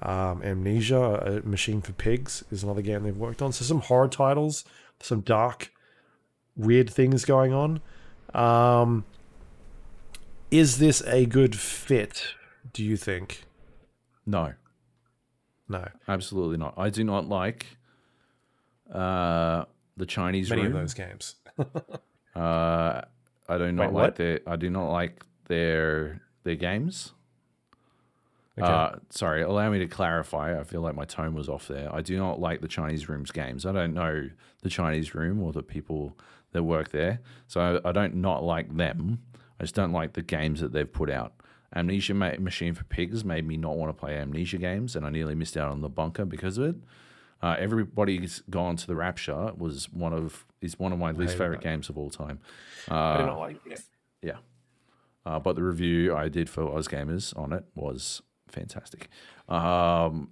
Um, 0.01 0.41
Amnesia, 0.43 1.41
a 1.43 1.47
Machine 1.47 1.81
for 1.81 1.91
Pigs, 1.91 2.43
is 2.51 2.63
another 2.63 2.81
game 2.81 3.03
they've 3.03 3.17
worked 3.17 3.41
on. 3.41 3.51
So 3.51 3.65
some 3.65 3.81
horror 3.81 4.07
titles, 4.07 4.63
some 5.01 5.19
dark, 5.21 5.73
weird 6.55 6.89
things 6.89 7.25
going 7.25 7.53
on. 7.53 7.81
Um, 8.33 9.03
is 10.51 10.77
this 10.77 11.01
a 11.05 11.25
good 11.25 11.55
fit? 11.55 12.33
Do 12.71 12.83
you 12.83 12.95
think? 12.97 13.43
No, 14.29 14.53
No. 15.67 15.87
absolutely 16.07 16.57
not. 16.57 16.75
I 16.77 16.89
do 16.89 17.03
not 17.03 17.27
like 17.27 17.65
uh, 18.93 19.65
the 19.97 20.05
Chinese 20.05 20.49
Many 20.49 20.63
room. 20.63 20.75
of 20.75 20.79
those 20.81 20.93
games. 20.93 21.35
Uh, 22.35 23.01
I 23.49 23.57
do 23.57 23.69
not 23.71 23.87
Wait, 23.87 23.93
like 23.93 23.93
what? 23.93 24.15
their. 24.15 24.39
I 24.47 24.55
do 24.55 24.69
not 24.69 24.89
like 24.91 25.25
their 25.47 26.21
their 26.43 26.55
games. 26.55 27.11
Okay. 28.57 28.67
Uh, 28.71 28.97
sorry, 29.09 29.41
allow 29.41 29.69
me 29.71 29.79
to 29.79 29.87
clarify. 29.87 30.57
I 30.57 30.63
feel 30.63 30.79
like 30.81 30.95
my 30.95 31.05
tone 31.05 31.33
was 31.33 31.49
off 31.49 31.67
there. 31.67 31.93
I 31.93 32.01
do 32.01 32.17
not 32.17 32.39
like 32.39 32.61
the 32.61 32.67
Chinese 32.67 33.09
room's 33.09 33.31
games. 33.31 33.65
I 33.65 33.71
don't 33.73 33.93
know 33.93 34.29
the 34.61 34.69
Chinese 34.69 35.15
room 35.15 35.41
or 35.41 35.51
the 35.51 35.63
people 35.63 36.17
that 36.51 36.63
work 36.63 36.91
there, 36.91 37.19
so 37.47 37.59
I, 37.83 37.89
I 37.89 37.91
don't 37.91 38.15
not 38.15 38.43
like 38.43 38.73
them. 38.77 39.19
I 39.59 39.63
just 39.63 39.75
don't 39.75 39.91
like 39.91 40.13
the 40.13 40.21
games 40.21 40.61
that 40.61 40.71
they've 40.71 40.91
put 40.91 41.09
out. 41.09 41.33
Amnesia 41.75 42.13
Ma- 42.13 42.37
Machine 42.39 42.73
for 42.73 42.83
Pigs 42.85 43.23
made 43.23 43.45
me 43.45 43.55
not 43.57 43.77
want 43.77 43.89
to 43.95 43.99
play 43.99 44.17
Amnesia 44.17 44.57
games, 44.57 44.95
and 44.95 45.05
I 45.05 45.09
nearly 45.09 45.35
missed 45.35 45.55
out 45.57 45.69
on 45.71 45.81
the 45.81 45.89
bunker 45.89 46.25
because 46.25 46.57
of 46.57 46.65
it. 46.65 46.75
Uh, 47.41 47.55
Everybody's 47.57 48.41
Gone 48.49 48.75
to 48.77 48.87
the 48.87 48.95
Rapture 48.95 49.53
was 49.57 49.89
one 49.93 50.11
of 50.13 50.45
is 50.61 50.77
one 50.77 50.91
of 50.91 50.99
my 50.99 51.11
least 51.11 51.37
favorite 51.37 51.61
games 51.61 51.87
of 51.89 51.97
all 51.97 52.09
time. 52.09 52.39
I 52.89 53.17
do 53.17 53.23
Uh, 53.23 53.25
not 53.27 53.39
like 53.39 53.65
it. 53.65 53.81
yeah. 54.21 54.37
Uh, 55.25 55.39
but 55.39 55.55
the 55.55 55.63
review 55.63 56.15
I 56.15 56.27
did 56.27 56.49
for 56.49 56.63
Oz 56.75 56.87
Gamers 56.87 57.37
on 57.37 57.53
it 57.53 57.63
was 57.75 58.21
fantastic. 58.49 59.07
Um, 59.47 60.31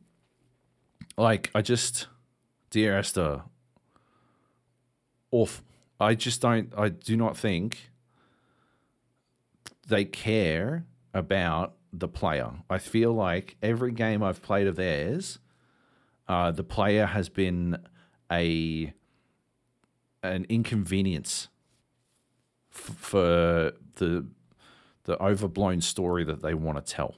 like, 1.18 1.50
I 1.56 1.62
just, 1.62 2.08
Dear 2.72 2.98
Esther, 2.98 3.44
awful. 5.32 5.64
I 6.00 6.14
just 6.16 6.42
don't, 6.42 6.74
I 6.78 6.90
do 6.90 7.16
not 7.16 7.38
think 7.38 7.90
they 9.88 10.04
care 10.06 10.86
about 11.18 11.74
the 11.92 12.08
player. 12.08 12.52
I 12.70 12.78
feel 12.78 13.12
like 13.12 13.58
every 13.62 13.92
game 13.92 14.22
I've 14.24 14.42
played 14.42 14.68
of 14.68 14.76
theirs, 14.76 15.40
uh, 16.28 16.52
the 16.52 16.64
player 16.64 17.08
has 17.08 17.28
been 17.28 17.80
a 18.32 18.94
an 20.24 20.46
inconvenience 20.50 21.48
f- 22.72 22.96
for 22.98 23.74
the 23.96 24.28
the 25.04 25.22
overblown 25.24 25.82
story 25.82 26.24
that 26.26 26.42
they 26.42 26.54
want 26.54 26.84
to 26.86 26.94
tell. 26.94 27.16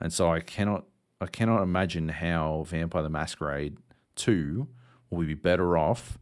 And 0.00 0.12
so 0.12 0.32
I 0.32 0.40
cannot 0.40 0.84
I 1.20 1.26
cannot 1.26 1.62
imagine 1.62 2.08
how 2.08 2.64
Vampire 2.66 3.02
the 3.02 3.10
Masquerade 3.10 3.76
2 4.16 4.66
will 5.10 5.26
be 5.26 5.34
better 5.34 5.76
off 5.76 6.18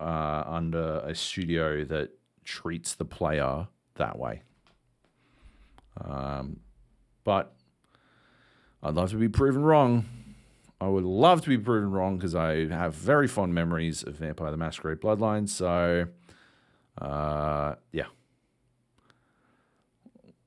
uh, 0.00 0.42
under 0.46 1.00
a 1.00 1.14
studio 1.14 1.84
that 1.84 2.10
treats 2.44 2.94
the 2.94 3.04
player 3.04 3.68
that 3.96 4.18
way. 4.18 4.42
Um, 6.04 6.60
but 7.24 7.54
I'd 8.82 8.94
love 8.94 9.10
to 9.10 9.16
be 9.16 9.28
proven 9.28 9.62
wrong. 9.62 10.06
I 10.80 10.86
would 10.86 11.04
love 11.04 11.42
to 11.42 11.48
be 11.48 11.58
proven 11.58 11.90
wrong 11.90 12.16
because 12.18 12.34
I 12.34 12.66
have 12.68 12.94
very 12.94 13.26
fond 13.26 13.52
memories 13.52 14.04
of 14.04 14.14
Vampire 14.14 14.50
the 14.50 14.56
Masquerade 14.56 15.00
Bloodlines. 15.00 15.48
So, 15.48 16.06
uh, 17.00 17.74
yeah. 17.92 18.04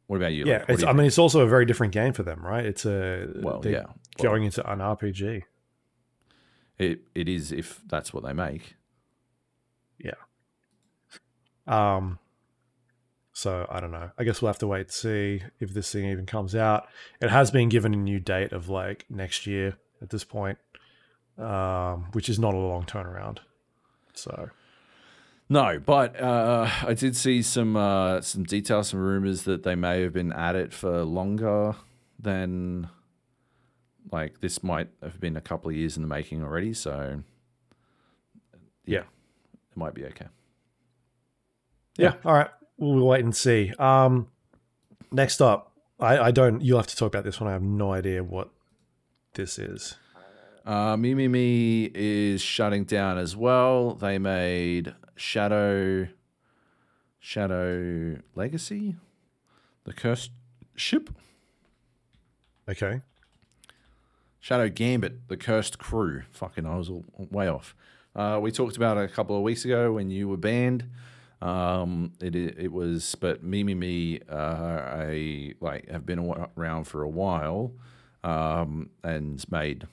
What 0.08 0.18
about 0.18 0.34
you? 0.34 0.46
Yeah, 0.46 0.60
Like, 0.60 0.70
it's, 0.70 0.82
you 0.82 0.88
I 0.88 0.94
mean, 0.94 1.06
it's 1.06 1.18
also 1.18 1.42
a 1.42 1.48
very 1.48 1.66
different 1.66 1.94
game 1.94 2.14
for 2.14 2.24
them, 2.24 2.46
right? 2.46 2.66
It's 2.66 2.86
a 2.86 3.28
well, 3.36 3.62
yeah, 3.66 3.86
going 4.22 4.44
into 4.44 4.70
an 4.70 4.80
RPG. 4.80 5.44
it 6.80 7.02
it 7.16 7.30
is 7.30 7.52
if 7.52 7.82
that's 7.88 8.14
what 8.14 8.24
they 8.24 8.34
make. 8.34 8.76
Yeah. 10.00 10.16
Um, 11.68 12.20
so 13.42 13.66
I 13.70 13.80
don't 13.80 13.92
know. 13.92 14.12
I 14.18 14.24
guess 14.24 14.42
we'll 14.42 14.50
have 14.50 14.60
to 14.60 14.68
wait 14.68 14.88
to 14.90 14.94
see 14.94 15.42
if 15.60 15.74
this 15.74 15.92
thing 15.92 16.06
even 16.06 16.26
comes 16.26 16.56
out. 16.56 16.88
It 17.20 17.30
has 17.30 17.50
been 17.52 17.70
given 17.70 17.94
a 17.94 17.98
new 17.98 18.20
date 18.20 18.52
of 18.52 18.70
like 18.70 19.06
next 19.10 19.48
year 19.48 19.78
at 20.02 20.10
this 20.12 20.24
point, 20.24 20.58
um, 21.38 22.08
which 22.14 22.30
is 22.30 22.38
not 22.40 22.54
a 22.54 22.58
long 22.58 22.84
turnaround. 22.86 23.40
So 24.14 24.50
No, 25.50 25.80
but 25.80 26.20
uh, 26.22 26.70
I 26.84 26.94
did 26.94 27.16
see 27.16 27.42
some 27.42 27.76
uh, 27.76 28.22
some 28.22 28.44
details, 28.44 28.90
some 28.90 29.00
rumors 29.00 29.44
that 29.44 29.64
they 29.64 29.76
may 29.76 30.02
have 30.04 30.14
been 30.14 30.32
at 30.34 30.56
it 30.56 30.72
for 30.74 31.04
longer 31.04 31.76
than 32.20 32.90
like 34.12 34.42
this 34.42 34.62
might 34.64 34.90
have 35.02 35.20
been 35.20 35.36
a 35.38 35.42
couple 35.42 35.70
of 35.70 35.76
years 35.76 35.96
in 35.98 36.04
the 36.04 36.08
making 36.08 36.44
already. 36.44 36.74
So 36.74 37.24
Yeah. 38.86 39.00
it 39.72 39.78
might 39.78 39.94
be 39.94 40.06
okay. 40.06 40.28
yeah, 41.98 42.14
all 42.26 42.34
right. 42.34 42.50
We'll 42.82 43.06
wait 43.06 43.24
and 43.24 43.36
see. 43.36 43.72
Um, 43.78 44.28
next 45.12 45.40
up, 45.40 45.72
I, 46.00 46.18
I 46.18 46.32
don't. 46.32 46.62
You'll 46.62 46.80
have 46.80 46.88
to 46.88 46.96
talk 46.96 47.10
about 47.10 47.24
this 47.24 47.40
one. 47.40 47.48
I 47.48 47.54
have 47.54 47.62
no 47.62 47.94
idea 47.94 48.24
what 48.24 48.50
this 49.36 49.60
is. 49.60 49.98
Uh, 50.66 50.96
Mimimi 50.96 51.92
is 51.94 52.42
shutting 52.42 52.86
down 52.86 53.20
as 53.20 53.36
well. 53.36 53.94
They 53.94 54.18
made 54.18 54.96
Shadow 55.16 56.08
Shadow 57.20 58.18
Legacy, 58.34 58.96
the 59.84 59.94
cursed 59.94 60.32
ship. 60.76 61.12
Okay. 62.68 63.02
Shadow 64.40 64.70
Gambit, 64.70 65.28
the 65.28 65.38
cursed 65.38 65.78
crew. 65.78 66.24
Fucking, 66.32 66.66
I 66.66 66.78
was 66.78 66.90
all, 66.90 67.06
way 67.30 67.48
off. 67.48 67.76
Uh, 68.16 68.40
we 68.42 68.52
talked 68.52 68.76
about 68.76 68.98
it 68.98 69.04
a 69.04 69.14
couple 69.14 69.38
of 69.38 69.44
weeks 69.44 69.66
ago 69.66 69.94
when 69.94 70.10
you 70.10 70.28
were 70.28 70.38
banned. 70.38 70.86
Um, 71.42 72.14
it 72.22 72.36
it 72.36 72.72
was, 72.72 73.16
but 73.16 73.44
Mimimi. 73.44 74.22
Uh, 74.30 74.36
I 74.36 75.54
like 75.60 75.90
have 75.90 76.06
been 76.06 76.20
around 76.58 76.84
for 76.86 77.02
a 77.02 77.10
while, 77.10 77.74
um, 78.24 78.90
and 79.04 79.44
made 79.52 79.88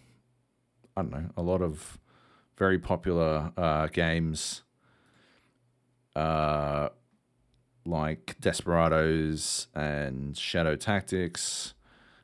I 0.97 1.03
don't 1.03 1.11
know 1.13 1.31
a 1.37 1.43
lot 1.43 1.63
of 1.63 1.99
very 2.59 2.79
popular 2.79 3.53
uh, 3.57 3.87
games 3.87 4.63
uh, 6.17 6.89
like 7.87 8.37
Desperados 8.41 9.69
and 9.75 10.37
Shadow 10.37 10.77
Tactics. 10.77 11.75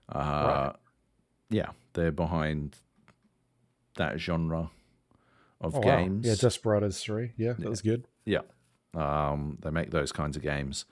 Uh, 0.08 0.42
Right. 0.44 0.76
Yeah, 1.50 1.68
they're 1.92 2.10
behind 2.12 2.76
that 3.96 4.18
genre 4.18 4.70
of 5.60 5.74
Oh, 5.76 5.80
wow. 5.80 5.96
games. 5.96 6.26
Yeah, 6.26 6.34
Desperados 6.34 7.00
3. 7.02 7.32
Yeah, 7.36 7.54
that 7.58 7.70
was 7.70 7.80
good. 7.80 8.06
Yeah. 8.24 8.40
Um, 8.94 9.58
they 9.62 9.70
make 9.70 9.90
those 9.90 10.12
kinds 10.12 10.36
of 10.36 10.42
games. 10.42 10.84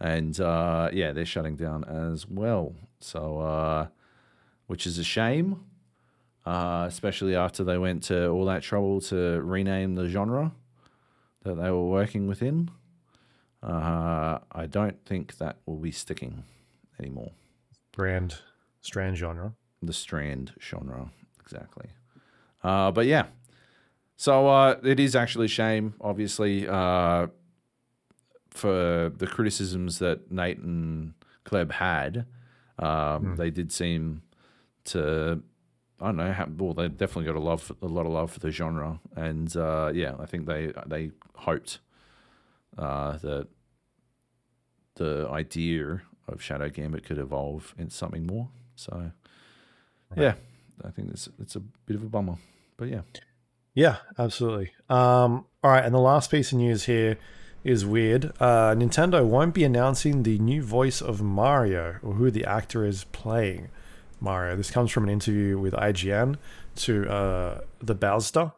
And 0.00 0.38
uh, 0.40 0.90
yeah, 0.92 1.12
they're 1.12 1.24
shutting 1.24 1.56
down 1.56 1.84
as 1.84 2.26
well. 2.28 2.74
So, 3.00 3.40
uh, 3.40 3.86
which 4.66 4.86
is 4.86 4.98
a 4.98 5.04
shame, 5.04 5.64
uh, 6.46 6.86
especially 6.88 7.36
after 7.36 7.62
they 7.64 7.78
went 7.78 8.02
to 8.04 8.28
all 8.28 8.44
that 8.46 8.62
trouble 8.62 9.00
to 9.02 9.40
rename 9.42 9.94
the 9.94 10.08
genre 10.08 10.52
that 11.44 11.54
they 11.54 11.70
were 11.70 11.88
working 11.88 12.26
within. 12.26 12.70
Uh, 13.62 14.38
I 14.50 14.66
don't 14.66 15.04
think 15.04 15.38
that 15.38 15.58
will 15.66 15.76
be 15.76 15.92
sticking 15.92 16.42
anymore. 16.98 17.32
Brand, 17.92 18.38
strand 18.80 19.16
genre. 19.16 19.54
The 19.82 19.92
Strand 19.92 20.52
genre, 20.60 21.10
exactly. 21.40 21.90
Uh, 22.62 22.92
but 22.92 23.06
yeah, 23.06 23.26
so 24.16 24.46
uh, 24.46 24.76
it 24.84 25.00
is 25.00 25.16
actually 25.16 25.46
a 25.46 25.48
shame, 25.48 25.94
obviously, 26.00 26.68
uh, 26.68 27.26
for 28.54 29.10
the 29.16 29.26
criticisms 29.26 29.98
that 29.98 30.30
Nate 30.30 30.58
and 30.58 31.14
Kleb 31.44 31.72
had. 31.72 32.26
Um, 32.78 33.36
They 33.36 33.50
did 33.50 33.72
seem 33.72 34.22
to, 34.84 35.42
I 36.00 36.06
don't 36.06 36.16
know, 36.16 36.32
have, 36.32 36.60
well, 36.60 36.74
they 36.74 36.88
definitely 36.88 37.24
got 37.24 37.36
a 37.36 37.40
love, 37.40 37.70
a 37.80 37.86
lot 37.86 38.06
of 38.06 38.12
love 38.12 38.32
for 38.32 38.40
the 38.40 38.50
genre, 38.50 39.00
and 39.16 39.54
uh, 39.56 39.90
yeah, 39.94 40.14
I 40.18 40.26
think 40.26 40.46
they 40.46 40.72
they 40.86 41.12
hoped 41.36 41.78
uh, 42.76 43.18
that 43.18 43.48
the 44.96 45.28
idea 45.30 46.02
of 46.28 46.42
Shadow 46.42 46.68
Gambit 46.68 47.04
could 47.04 47.18
evolve 47.18 47.74
into 47.78 47.94
something 47.94 48.26
more. 48.26 48.48
So, 48.74 49.12
yeah, 50.16 50.34
I 50.84 50.90
think 50.90 51.10
it's 51.10 51.28
it's 51.38 51.56
a 51.56 51.60
bit 51.60 51.96
of 51.96 52.02
a 52.02 52.08
bummer, 52.08 52.36
but 52.76 52.88
yeah. 52.88 53.02
Yeah, 53.74 53.96
absolutely. 54.18 54.72
Um, 54.90 55.46
all 55.62 55.70
right, 55.70 55.84
and 55.84 55.94
the 55.94 56.00
last 56.00 56.30
piece 56.30 56.52
of 56.52 56.58
news 56.58 56.84
here 56.84 57.16
is 57.64 57.86
weird. 57.86 58.32
Uh, 58.40 58.74
Nintendo 58.74 59.24
won't 59.24 59.54
be 59.54 59.64
announcing 59.64 60.22
the 60.22 60.38
new 60.38 60.62
voice 60.62 61.00
of 61.00 61.22
Mario 61.22 61.96
or 62.02 62.14
who 62.14 62.30
the 62.30 62.44
actor 62.44 62.84
is 62.84 63.04
playing 63.04 63.68
Mario. 64.20 64.56
This 64.56 64.70
comes 64.70 64.90
from 64.90 65.04
an 65.04 65.10
interview 65.10 65.58
with 65.58 65.74
IGN 65.74 66.36
to 66.76 67.08
uh, 67.08 67.60
the 67.80 67.94
Bowser, 67.94 68.52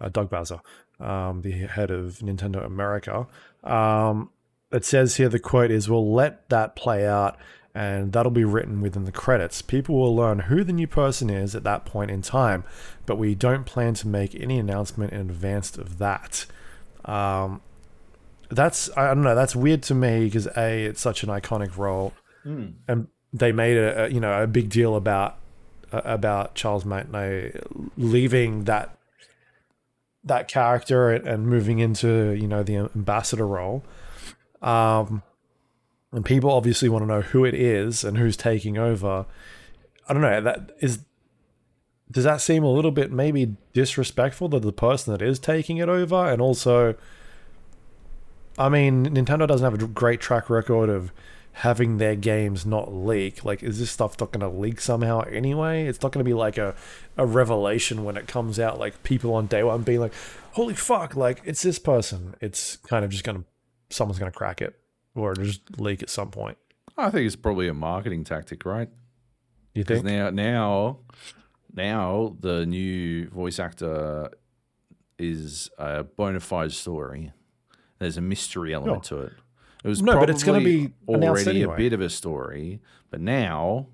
uh, 0.00 0.08
Doug 0.08 0.30
Bowser, 0.30 0.60
um, 1.00 1.42
the 1.42 1.52
head 1.52 1.90
of 1.90 2.18
Nintendo 2.18 2.64
America. 2.64 3.26
Um, 3.62 4.30
it 4.72 4.84
says 4.84 5.16
here 5.16 5.28
the 5.28 5.38
quote 5.38 5.70
is, 5.70 5.88
"We'll 5.88 6.12
let 6.12 6.48
that 6.50 6.76
play 6.76 7.06
out." 7.06 7.36
And 7.74 8.12
that'll 8.12 8.32
be 8.32 8.44
written 8.44 8.80
within 8.80 9.04
the 9.04 9.12
credits. 9.12 9.62
People 9.62 9.94
will 9.96 10.16
learn 10.16 10.40
who 10.40 10.64
the 10.64 10.72
new 10.72 10.88
person 10.88 11.30
is 11.30 11.54
at 11.54 11.62
that 11.62 11.84
point 11.84 12.10
in 12.10 12.22
time, 12.22 12.64
but 13.06 13.18
we 13.18 13.36
don't 13.36 13.64
plan 13.64 13.94
to 13.94 14.08
make 14.08 14.34
any 14.34 14.58
announcement 14.58 15.12
in 15.12 15.20
advance 15.20 15.78
of 15.78 15.98
that. 15.98 16.46
Um, 17.04 17.60
that's 18.50 18.90
I 18.96 19.08
don't 19.08 19.22
know. 19.22 19.34
That's 19.34 19.54
weird 19.54 19.82
to 19.84 19.94
me 19.94 20.24
because 20.24 20.46
a 20.56 20.84
it's 20.86 21.00
such 21.00 21.22
an 21.22 21.28
iconic 21.28 21.76
role, 21.76 22.14
and 22.88 23.08
they 23.32 23.52
made 23.52 23.76
a, 23.76 24.04
a 24.04 24.08
you 24.08 24.20
know 24.20 24.42
a 24.42 24.46
big 24.46 24.70
deal 24.70 24.96
about 24.96 25.36
uh, 25.92 26.02
about 26.04 26.54
Charles 26.54 26.84
Martinet 26.84 27.66
leaving 27.96 28.64
that 28.64 28.96
that 30.24 30.48
character 30.48 31.10
and, 31.10 31.26
and 31.26 31.46
moving 31.46 31.78
into 31.78 32.32
you 32.32 32.46
know 32.46 32.62
the 32.62 32.76
ambassador 32.76 33.46
role. 33.46 33.84
Um, 34.62 35.22
and 36.12 36.24
people 36.24 36.50
obviously 36.50 36.88
want 36.88 37.02
to 37.02 37.06
know 37.06 37.20
who 37.20 37.44
it 37.44 37.54
is 37.54 38.02
and 38.02 38.16
who's 38.16 38.36
taking 38.36 38.78
over. 38.78 39.26
I 40.08 40.12
don't 40.12 40.22
know. 40.22 40.40
That 40.40 40.70
is 40.80 41.00
does 42.10 42.24
that 42.24 42.40
seem 42.40 42.64
a 42.64 42.70
little 42.70 42.90
bit 42.90 43.12
maybe 43.12 43.56
disrespectful 43.74 44.48
to 44.50 44.58
the 44.58 44.72
person 44.72 45.12
that 45.12 45.20
is 45.20 45.38
taking 45.38 45.76
it 45.76 45.88
over 45.88 46.30
and 46.30 46.40
also 46.40 46.94
i 48.58 48.68
mean 48.68 49.06
nintendo 49.06 49.46
doesn't 49.46 49.64
have 49.64 49.80
a 49.80 49.86
great 49.86 50.20
track 50.20 50.50
record 50.50 50.88
of 50.88 51.12
having 51.58 51.98
their 51.98 52.14
games 52.14 52.64
not 52.64 52.94
leak. 52.94 53.44
Like 53.44 53.64
is 53.64 53.80
this 53.80 53.90
stuff 53.90 54.18
not 54.20 54.30
going 54.30 54.48
to 54.48 54.58
leak 54.58 54.80
somehow 54.80 55.22
anyway? 55.22 55.86
It's 55.86 56.00
not 56.00 56.12
going 56.12 56.24
to 56.24 56.28
be 56.28 56.34
like 56.34 56.56
a, 56.56 56.76
a 57.16 57.26
revelation 57.26 58.04
when 58.04 58.16
it 58.16 58.28
comes 58.28 58.60
out 58.60 58.78
like 58.78 59.02
people 59.02 59.34
on 59.34 59.46
day 59.46 59.64
one 59.64 59.82
being 59.82 59.98
like 59.98 60.14
holy 60.52 60.74
fuck 60.74 61.16
like 61.16 61.42
it's 61.44 61.62
this 61.62 61.80
person. 61.80 62.36
It's 62.40 62.76
kind 62.76 63.04
of 63.04 63.10
just 63.10 63.24
going 63.24 63.38
to 63.38 63.44
someone's 63.90 64.20
going 64.20 64.30
to 64.30 64.36
crack 64.36 64.62
it 64.62 64.78
or 65.16 65.34
just 65.34 65.80
leak 65.80 66.02
at 66.02 66.10
some 66.10 66.30
point. 66.30 66.58
I 66.96 67.10
think 67.10 67.26
it's 67.26 67.36
probably 67.36 67.66
a 67.68 67.74
marketing 67.74 68.24
tactic, 68.24 68.64
right? 68.64 68.88
you 69.74 69.84
think? 69.84 70.04
now, 70.04 70.30
now, 70.30 70.98
now 71.72 72.36
the 72.40 72.66
new 72.66 73.28
voice 73.28 73.58
actor 73.58 74.30
is 75.18 75.70
a 75.78 76.04
bona 76.04 76.40
fide 76.40 76.72
story. 76.72 77.32
There's 77.98 78.16
a 78.16 78.20
mystery 78.20 78.74
element 78.74 79.04
to 79.04 79.22
it. 79.22 79.32
It 79.84 79.88
was 79.88 80.02
No, 80.02 80.18
but 80.18 80.30
it's 80.30 80.42
gonna 80.42 80.58
probably 80.58 80.86
be 80.88 80.94
already 81.08 81.50
anyway. 81.50 81.74
a 81.74 81.76
bit 81.76 81.92
of 81.92 82.00
a 82.00 82.10
story, 82.10 82.80
but 83.10 83.20
now 83.20 83.88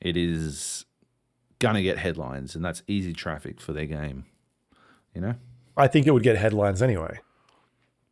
it 0.00 0.16
is 0.16 0.84
gonna 1.58 1.82
get 1.82 1.98
headlines, 1.98 2.54
and 2.54 2.64
that's 2.64 2.82
easy 2.86 3.12
traffic 3.12 3.60
for 3.60 3.72
their 3.72 3.86
game. 3.86 4.24
You 5.14 5.20
know, 5.20 5.34
i 5.76 5.86
think 5.86 6.06
it 6.06 6.12
would 6.12 6.22
get 6.22 6.36
headlines 6.38 6.80
anyway 6.80 7.18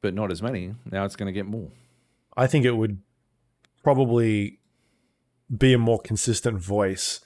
but 0.01 0.15
not 0.15 0.31
as 0.31 0.43
many. 0.43 0.75
Now 0.91 1.05
it's 1.05 1.17
gonna 1.17 1.33
get 1.33 1.47
more. 1.47 1.69
I 2.37 2.47
think 2.47 2.65
it 2.65 2.73
would 2.73 2.99
probably 3.83 4.59
be 5.57 5.73
a 5.73 5.79
more 5.79 5.99
consistent 5.99 6.59
voice, 6.59 7.21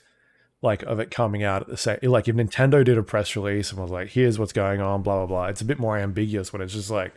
like 0.63 0.83
of 0.85 0.99
it 0.99 1.11
coming 1.11 1.43
out 1.43 1.63
at 1.63 1.69
the 1.69 1.77
same. 1.77 1.99
Like 2.03 2.29
if 2.29 2.37
Nintendo 2.37 2.85
did 2.85 2.99
a 2.99 3.03
press 3.03 3.37
release 3.37 3.71
and 3.71 3.81
was 3.81 3.91
like, 3.91 4.11
"Here's 4.11 4.39
what's 4.39 4.53
going 4.53 4.81
on," 4.81 5.03
blah 5.03 5.19
blah 5.19 5.27
blah. 5.27 5.47
It's 5.47 5.61
a 5.61 5.65
bit 5.65 5.79
more 5.79 5.97
ambiguous 5.99 6.53
when 6.53 6.63
it's 6.63 6.73
just 6.75 6.91
like, 6.91 7.13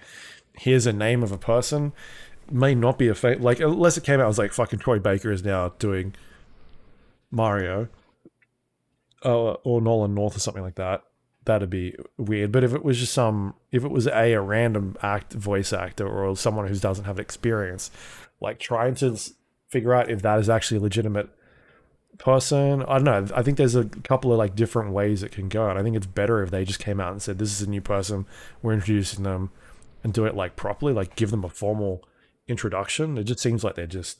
"Here's 0.57 0.85
a 0.85 0.93
name 0.93 1.23
of 1.23 1.31
a 1.31 1.37
person." 1.37 1.93
May 2.49 2.75
not 2.75 2.97
be 2.97 3.09
a 3.09 3.15
fa- 3.15 3.37
like 3.39 3.59
unless 3.59 3.97
it 3.97 4.05
came 4.05 4.21
out 4.21 4.29
as 4.29 4.37
like 4.37 4.53
fucking 4.53 4.79
Troy 4.79 4.99
Baker 4.99 5.31
is 5.31 5.43
now 5.43 5.73
doing 5.79 6.15
Mario, 7.29 7.89
uh, 9.25 9.53
or 9.63 9.81
Nolan 9.81 10.15
North 10.15 10.35
or 10.35 10.39
something 10.39 10.63
like 10.63 10.75
that. 10.75 11.03
That'd 11.43 11.69
be 11.69 11.95
weird. 12.17 12.51
But 12.51 12.63
if 12.63 12.73
it 12.73 12.83
was 12.83 12.99
just 12.99 13.13
some, 13.13 13.55
if 13.71 13.83
it 13.83 13.91
was 13.91 14.07
a 14.07 14.33
a 14.33 14.41
random 14.41 14.95
act 15.01 15.33
voice 15.33 15.73
actor 15.73 16.07
or 16.07 16.35
someone 16.35 16.67
who 16.67 16.75
doesn't 16.75 17.05
have 17.05 17.19
experience, 17.19 17.91
like 18.39 18.59
trying 18.59 18.95
to 18.95 19.17
figure 19.67 19.93
out 19.93 20.09
if 20.09 20.21
that 20.21 20.39
is 20.39 20.49
actually 20.49 20.77
a 20.77 20.81
legitimate 20.81 21.29
person. 22.17 22.83
I 22.83 22.99
don't 22.99 23.03
know. 23.03 23.27
I 23.35 23.43
think 23.43 23.57
there's 23.57 23.75
a 23.75 23.85
couple 23.85 24.31
of 24.31 24.37
like 24.37 24.55
different 24.55 24.91
ways 24.91 25.23
it 25.23 25.31
can 25.31 25.49
go, 25.49 25.69
and 25.69 25.77
I 25.77 25.83
think 25.83 25.95
it's 25.95 26.05
better 26.05 26.41
if 26.41 26.51
they 26.51 26.65
just 26.65 26.79
came 26.79 26.99
out 26.99 27.11
and 27.11 27.21
said, 27.21 27.37
"This 27.39 27.51
is 27.51 27.65
a 27.65 27.69
new 27.69 27.81
person. 27.81 28.25
We're 28.61 28.73
introducing 28.73 29.23
them," 29.23 29.51
and 30.03 30.13
do 30.13 30.25
it 30.25 30.35
like 30.35 30.55
properly, 30.55 30.93
like 30.93 31.15
give 31.15 31.31
them 31.31 31.43
a 31.43 31.49
formal 31.49 32.03
introduction. 32.47 33.17
It 33.17 33.25
just 33.25 33.39
seems 33.39 33.63
like 33.63 33.75
they're 33.75 33.87
just 33.87 34.19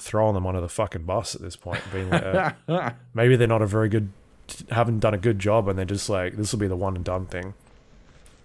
throwing 0.00 0.34
them 0.34 0.46
under 0.46 0.60
the 0.60 0.68
fucking 0.68 1.04
bus 1.04 1.34
at 1.34 1.40
this 1.40 1.56
point. 1.56 1.80
Being 1.92 2.10
like, 2.10 2.24
uh, 2.68 2.90
maybe 3.14 3.36
they're 3.36 3.46
not 3.48 3.62
a 3.62 3.66
very 3.66 3.88
good, 3.88 4.10
haven't 4.70 5.00
done 5.00 5.14
a 5.14 5.18
good 5.18 5.38
job, 5.38 5.68
and 5.68 5.78
they're 5.78 5.86
just 5.86 6.08
like, 6.08 6.36
this 6.36 6.52
will 6.52 6.58
be 6.58 6.68
the 6.68 6.76
one 6.76 6.96
and 6.96 7.04
done 7.04 7.26
thing. 7.26 7.54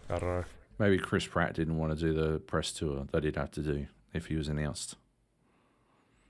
I 0.10 0.20
don't 0.20 0.30
know. 0.30 0.46
Maybe 0.80 0.98
Chris 0.98 1.26
Pratt 1.26 1.54
didn't 1.54 1.78
want 1.78 1.98
to 1.98 2.06
do 2.06 2.14
the 2.14 2.40
press 2.40 2.72
tour 2.72 3.08
that 3.12 3.24
he'd 3.24 3.36
have 3.36 3.52
to 3.52 3.62
do 3.62 3.88
if 4.14 4.28
he 4.28 4.36
was 4.36 4.48
announced. 4.48 4.96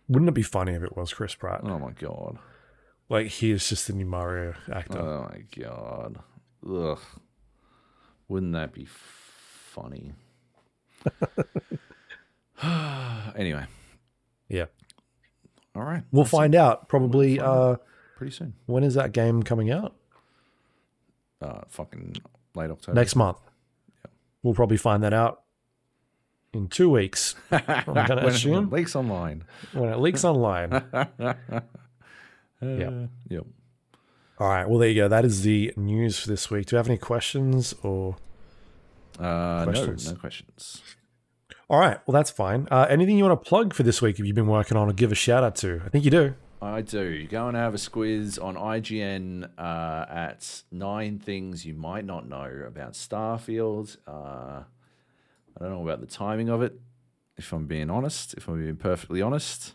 Wouldn't 0.07 0.30
it 0.30 0.34
be 0.34 0.44
funny 0.44 0.73
if 0.73 0.84
it 0.84 0.98
was 0.98 1.14
Chris 1.14 1.34
Pratt? 1.34 1.61
Oh 1.64 1.80
my 1.80 1.91
god. 1.91 2.38
Like 3.10 3.27
he 3.27 3.52
is 3.52 3.68
just 3.68 3.88
the 3.88 3.94
new 3.94 4.06
Mario 4.06 4.53
actor. 4.72 4.99
Oh 4.99 5.30
my 5.31 5.44
god. 5.64 6.19
Ugh. 6.69 6.99
Wouldn't 8.27 8.53
that 8.53 8.73
be 8.73 8.85
funny? 9.73 10.13
anyway, 13.35 13.65
yeah, 14.47 14.65
all 15.75 15.83
right. 15.83 16.03
we'll 16.11 16.25
find 16.25 16.55
out 16.55 16.87
probably. 16.87 17.39
Uh, 17.39 17.75
Pretty 18.15 18.31
soon. 18.31 18.53
when 18.67 18.83
is 18.83 18.93
that 18.93 19.11
game 19.11 19.43
coming 19.43 19.69
out? 19.71 19.95
Uh, 21.41 21.61
fucking 21.67 22.15
late 22.55 22.69
October. 22.71 22.95
Next 22.95 23.15
month. 23.15 23.37
We'll 24.43 24.53
probably 24.53 24.77
find 24.77 25.03
that 25.03 25.13
out 25.13 25.41
in 26.53 26.67
two 26.67 26.89
weeks 26.89 27.35
I'm 27.51 27.83
gonna 27.93 28.27
assume. 28.27 28.69
Leaks 28.69 28.95
online. 28.95 29.43
when 29.73 29.89
it 29.89 29.97
leaks 29.99 30.23
online. 30.23 30.83
Uh, 32.61 33.07
Yep. 33.29 33.45
All 34.39 34.47
right. 34.47 34.69
Well, 34.69 34.79
there 34.79 34.87
you 34.87 34.95
go. 35.01 35.07
That 35.09 35.25
is 35.25 35.41
the 35.41 35.73
news 35.75 36.17
for 36.19 36.29
this 36.29 36.49
week. 36.49 36.67
Do 36.67 36.75
you 36.75 36.77
have 36.77 36.87
any 36.87 36.97
questions 36.97 37.75
or? 37.83 38.15
Uh, 39.19 39.64
Questions? 39.65 40.06
No, 40.06 40.11
no 40.14 40.18
questions. 40.19 40.81
All 41.69 41.80
right. 41.80 41.99
Well, 42.06 42.14
that's 42.14 42.31
fine. 42.31 42.68
Uh, 42.69 42.85
anything 42.90 43.18
you 43.18 43.23
want 43.26 43.41
to 43.41 43.49
plug 43.49 43.73
for 43.73 43.84
this 43.84 44.02
week? 44.02 44.18
Have 44.18 44.26
you 44.26 44.34
been 44.34 44.48
working 44.48 44.77
on 44.77 44.90
or 44.90 44.94
give 44.94 45.11
a 45.11 45.15
shout 45.15 45.44
out 45.44 45.56
to? 45.57 45.81
I 45.85 45.90
think 45.90 46.06
you 46.06 46.11
do. 46.11 46.35
I 46.61 46.81
do. 46.81 47.27
Go 47.27 47.48
and 47.48 47.57
have 47.57 47.73
a 47.73 47.77
squiz 47.77 48.41
on 48.41 48.56
IGN 48.56 49.49
uh, 49.57 50.06
at 50.10 50.64
nine 50.72 51.19
things 51.19 51.65
you 51.65 51.73
might 51.73 52.06
not 52.06 52.27
know 52.27 52.64
about 52.68 52.94
Starfield. 52.94 53.98
Uh, 54.07 54.64
I 55.57 55.60
don't 55.60 55.72
know 55.72 55.84
about 55.84 55.99
the 55.99 56.07
timing 56.07 56.49
of 56.49 56.61
it, 56.61 56.80
if 57.38 57.52
I'm 57.53 57.65
being 57.65 57.90
honest, 57.90 58.34
if 58.35 58.48
I'm 58.48 58.61
being 58.61 58.77
perfectly 58.77 59.22
honest. 59.22 59.73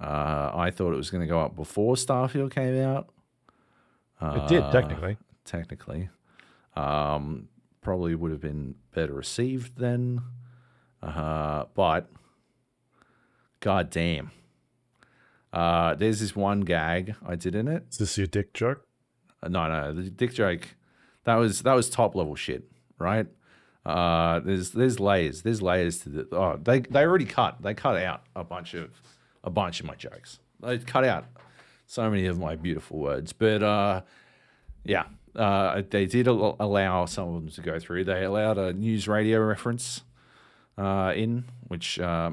Uh, 0.00 0.50
I 0.54 0.70
thought 0.70 0.92
it 0.92 0.96
was 0.96 1.10
going 1.10 1.22
to 1.22 1.26
go 1.26 1.40
up 1.40 1.56
before 1.56 1.94
Starfield 1.96 2.50
came 2.52 2.80
out. 2.82 3.08
It 4.20 4.48
did, 4.48 4.62
technically. 4.70 5.16
Technically. 5.44 6.08
Um, 6.76 7.48
probably 7.82 8.14
would 8.14 8.30
have 8.30 8.40
been 8.40 8.76
better 8.94 9.12
received 9.12 9.78
then. 9.78 10.22
Uh, 11.02 11.64
but, 11.74 12.10
god 13.60 13.90
damn. 13.90 14.30
Uh, 15.52 15.94
there's 15.94 16.20
this 16.20 16.34
one 16.34 16.62
gag 16.62 17.14
I 17.26 17.34
did 17.34 17.54
in 17.54 17.68
it. 17.68 17.84
Is 17.90 17.98
this 17.98 18.16
your 18.16 18.26
dick 18.26 18.54
joke? 18.54 18.86
Uh, 19.42 19.48
no, 19.48 19.68
no, 19.68 19.92
the 19.92 20.08
dick 20.08 20.32
joke. 20.32 20.68
That 21.24 21.34
was 21.36 21.62
that 21.62 21.74
was 21.74 21.90
top 21.90 22.14
level 22.14 22.34
shit, 22.34 22.64
right? 22.98 23.26
Uh, 23.84 24.40
there's 24.40 24.70
there's 24.70 24.98
layers. 24.98 25.42
There's 25.42 25.60
layers 25.60 25.98
to 25.98 26.08
the. 26.08 26.28
Oh, 26.32 26.58
they 26.60 26.80
they 26.80 27.02
already 27.02 27.26
cut. 27.26 27.60
They 27.60 27.74
cut 27.74 27.96
out 27.96 28.22
a 28.34 28.44
bunch 28.44 28.74
of 28.74 28.90
a 29.44 29.50
bunch 29.50 29.80
of 29.80 29.86
my 29.86 29.94
jokes. 29.94 30.38
They 30.62 30.78
cut 30.78 31.04
out 31.04 31.26
so 31.86 32.08
many 32.08 32.26
of 32.26 32.38
my 32.38 32.56
beautiful 32.56 32.98
words. 32.98 33.32
But 33.32 33.62
uh, 33.62 34.02
yeah, 34.84 35.04
uh, 35.36 35.82
they 35.90 36.06
did 36.06 36.28
al- 36.28 36.56
allow 36.60 37.06
some 37.06 37.28
of 37.28 37.34
them 37.34 37.50
to 37.50 37.60
go 37.60 37.78
through. 37.78 38.04
They 38.04 38.24
allowed 38.24 38.58
a 38.58 38.72
news 38.72 39.08
radio 39.08 39.40
reference 39.40 40.02
uh, 40.76 41.12
in, 41.14 41.44
which 41.68 41.98
uh, 41.98 42.32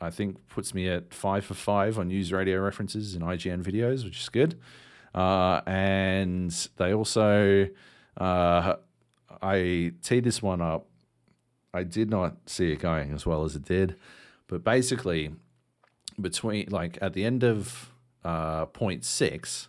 I 0.00 0.10
think 0.10 0.48
puts 0.48 0.74
me 0.74 0.88
at 0.88 1.12
five 1.12 1.44
for 1.44 1.54
five 1.54 1.98
on 1.98 2.08
news 2.08 2.32
radio 2.32 2.60
references 2.60 3.14
in 3.14 3.22
IGN 3.22 3.62
videos, 3.62 4.04
which 4.04 4.20
is 4.20 4.28
good. 4.28 4.58
Uh, 5.14 5.60
and 5.66 6.50
they 6.76 6.94
also, 6.94 7.68
uh, 8.16 8.74
I 9.42 9.92
teed 10.02 10.24
this 10.24 10.42
one 10.42 10.60
up. 10.60 10.86
I 11.72 11.84
did 11.84 12.10
not 12.10 12.36
see 12.46 12.72
it 12.72 12.80
going 12.80 13.12
as 13.12 13.26
well 13.26 13.44
as 13.44 13.54
it 13.54 13.64
did, 13.64 13.96
but 14.48 14.64
basically, 14.64 15.32
between 16.20 16.66
like 16.68 16.98
at 17.00 17.12
the 17.12 17.24
end 17.24 17.44
of 17.44 17.92
uh, 18.24 18.66
point 18.66 19.04
six, 19.04 19.68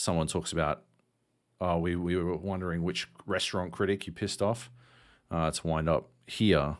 someone 0.00 0.26
talks 0.26 0.52
about, 0.52 0.82
oh, 1.60 1.78
we, 1.78 1.94
we 1.94 2.16
were 2.16 2.36
wondering 2.36 2.82
which 2.82 3.08
restaurant 3.26 3.70
critic 3.70 4.06
you 4.06 4.12
pissed 4.12 4.40
off 4.40 4.70
uh, 5.30 5.50
to 5.50 5.66
wind 5.66 5.88
up 5.88 6.08
here. 6.26 6.78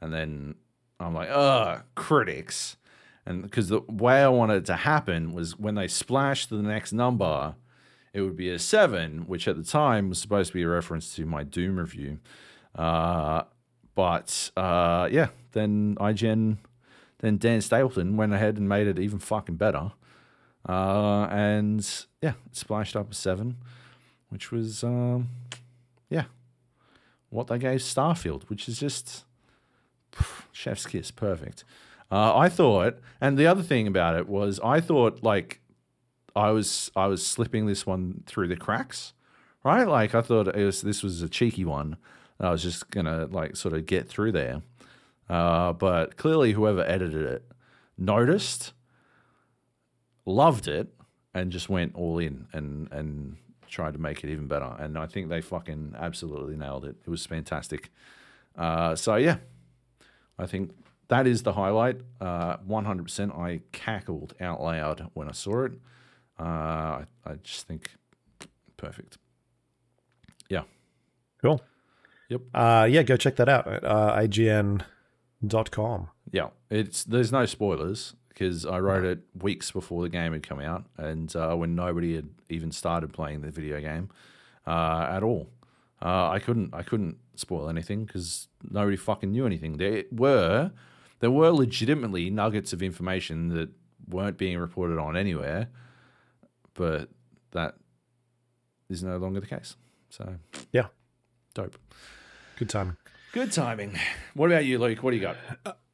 And 0.00 0.12
then 0.12 0.54
I'm 0.98 1.14
like, 1.14 1.28
ugh, 1.30 1.82
critics. 1.94 2.76
And 3.26 3.42
because 3.42 3.68
the 3.68 3.82
way 3.88 4.22
I 4.22 4.28
wanted 4.28 4.56
it 4.56 4.66
to 4.66 4.76
happen 4.76 5.32
was 5.32 5.58
when 5.58 5.74
they 5.74 5.88
splashed 5.88 6.48
the 6.48 6.62
next 6.62 6.92
number, 6.92 7.54
it 8.14 8.22
would 8.22 8.36
be 8.36 8.50
a 8.50 8.58
seven, 8.58 9.26
which 9.26 9.46
at 9.46 9.56
the 9.56 9.62
time 9.62 10.08
was 10.08 10.18
supposed 10.18 10.48
to 10.48 10.54
be 10.54 10.62
a 10.62 10.68
reference 10.68 11.14
to 11.16 11.26
my 11.26 11.44
Doom 11.44 11.78
review. 11.78 12.18
Uh, 12.74 13.42
but 13.94 14.50
uh, 14.56 15.08
yeah, 15.12 15.28
then 15.52 15.96
IGN, 16.00 16.56
then 17.18 17.36
Dan 17.36 17.60
Stapleton 17.60 18.16
went 18.16 18.32
ahead 18.32 18.56
and 18.56 18.68
made 18.68 18.86
it 18.86 18.98
even 18.98 19.18
fucking 19.18 19.56
better. 19.56 19.92
Uh, 20.68 21.26
and 21.30 22.06
yeah, 22.20 22.34
splashed 22.52 22.96
up 22.96 23.10
a 23.10 23.14
seven, 23.14 23.56
which 24.28 24.52
was, 24.52 24.84
um, 24.84 25.28
yeah, 26.08 26.24
what 27.30 27.48
they 27.48 27.58
gave 27.58 27.80
Starfield, 27.80 28.44
which 28.44 28.68
is 28.68 28.78
just 28.78 29.24
pff, 30.12 30.44
chef's 30.52 30.86
kiss, 30.86 31.10
perfect. 31.10 31.64
Uh, 32.10 32.36
I 32.36 32.48
thought, 32.48 32.98
and 33.20 33.38
the 33.38 33.46
other 33.46 33.62
thing 33.62 33.86
about 33.86 34.16
it 34.16 34.28
was, 34.28 34.60
I 34.62 34.80
thought 34.80 35.22
like 35.22 35.60
I 36.36 36.50
was 36.50 36.90
I 36.94 37.06
was 37.06 37.26
slipping 37.26 37.66
this 37.66 37.86
one 37.86 38.22
through 38.26 38.48
the 38.48 38.56
cracks, 38.56 39.14
right? 39.64 39.86
Like 39.88 40.14
I 40.14 40.22
thought 40.22 40.54
was 40.54 40.82
this 40.82 41.02
was 41.02 41.22
a 41.22 41.28
cheeky 41.28 41.64
one. 41.64 41.96
I 42.38 42.50
was 42.50 42.62
just 42.62 42.90
gonna 42.90 43.26
like 43.26 43.56
sort 43.56 43.74
of 43.74 43.86
get 43.86 44.08
through 44.08 44.32
there, 44.32 44.62
uh, 45.28 45.72
but 45.72 46.16
clearly 46.16 46.52
whoever 46.52 46.82
edited 46.82 47.22
it 47.22 47.52
noticed, 47.96 48.72
loved 50.26 50.68
it, 50.68 50.88
and 51.34 51.50
just 51.50 51.68
went 51.68 51.94
all 51.94 52.18
in 52.18 52.46
and 52.52 52.90
and 52.92 53.36
tried 53.68 53.94
to 53.94 53.98
make 53.98 54.22
it 54.22 54.30
even 54.30 54.46
better. 54.46 54.76
And 54.78 54.98
I 54.98 55.06
think 55.06 55.28
they 55.28 55.40
fucking 55.40 55.94
absolutely 55.98 56.56
nailed 56.56 56.84
it. 56.84 56.96
It 57.04 57.08
was 57.10 57.24
fantastic. 57.24 57.90
Uh, 58.56 58.94
so 58.94 59.16
yeah, 59.16 59.38
I 60.38 60.46
think 60.46 60.72
that 61.08 61.26
is 61.26 61.42
the 61.42 61.54
highlight. 61.54 62.00
Uh, 62.20 62.58
100%. 62.58 63.38
I 63.38 63.60
cackled 63.72 64.34
out 64.40 64.62
loud 64.62 65.10
when 65.14 65.28
I 65.28 65.32
saw 65.32 65.64
it. 65.64 65.72
Uh, 66.38 66.42
I, 66.42 67.04
I 67.24 67.34
just 67.42 67.66
think 67.66 67.90
perfect. 68.76 69.18
Yeah. 70.48 70.62
Cool. 71.40 71.62
Yep. 72.28 72.40
Uh, 72.54 72.86
yeah, 72.90 73.02
go 73.02 73.16
check 73.16 73.36
that 73.36 73.48
out 73.48 73.66
at 73.66 73.84
uh, 73.84 74.16
IGN.com. 74.16 76.08
Yeah. 76.30 76.48
It's 76.70 77.04
there's 77.04 77.32
no 77.32 77.46
spoilers 77.46 78.14
because 78.32 78.64
I 78.66 78.78
wrote 78.78 79.04
it 79.04 79.20
weeks 79.40 79.70
before 79.70 80.02
the 80.02 80.08
game 80.08 80.32
had 80.32 80.46
come 80.46 80.60
out 80.60 80.84
and 80.96 81.34
uh, 81.36 81.54
when 81.54 81.74
nobody 81.74 82.14
had 82.16 82.28
even 82.48 82.72
started 82.72 83.12
playing 83.12 83.42
the 83.42 83.50
video 83.50 83.80
game 83.80 84.08
uh, 84.66 85.06
at 85.10 85.22
all. 85.22 85.50
Uh, 86.00 86.28
I 86.30 86.38
couldn't 86.40 86.74
I 86.74 86.82
couldn't 86.82 87.18
spoil 87.36 87.68
anything 87.68 88.04
because 88.04 88.48
nobody 88.68 88.96
fucking 88.96 89.30
knew 89.30 89.46
anything. 89.46 89.76
There 89.76 90.04
were 90.10 90.72
there 91.20 91.30
were 91.30 91.50
legitimately 91.50 92.30
nuggets 92.30 92.72
of 92.72 92.82
information 92.82 93.48
that 93.48 93.70
weren't 94.08 94.36
being 94.36 94.58
reported 94.58 94.98
on 94.98 95.16
anywhere, 95.16 95.68
but 96.74 97.08
that 97.52 97.76
is 98.88 99.04
no 99.04 99.16
longer 99.18 99.38
the 99.40 99.46
case. 99.46 99.76
So 100.10 100.34
Yeah, 100.72 100.86
dope. 101.54 101.78
good 102.56 102.68
timing. 102.68 102.96
Good 103.32 103.52
timing. 103.52 103.96
What 104.34 104.50
about 104.50 104.64
you, 104.64 104.78
Luke? 104.78 105.02
What 105.02 105.12
do 105.12 105.16
you 105.16 105.22
got? 105.22 105.36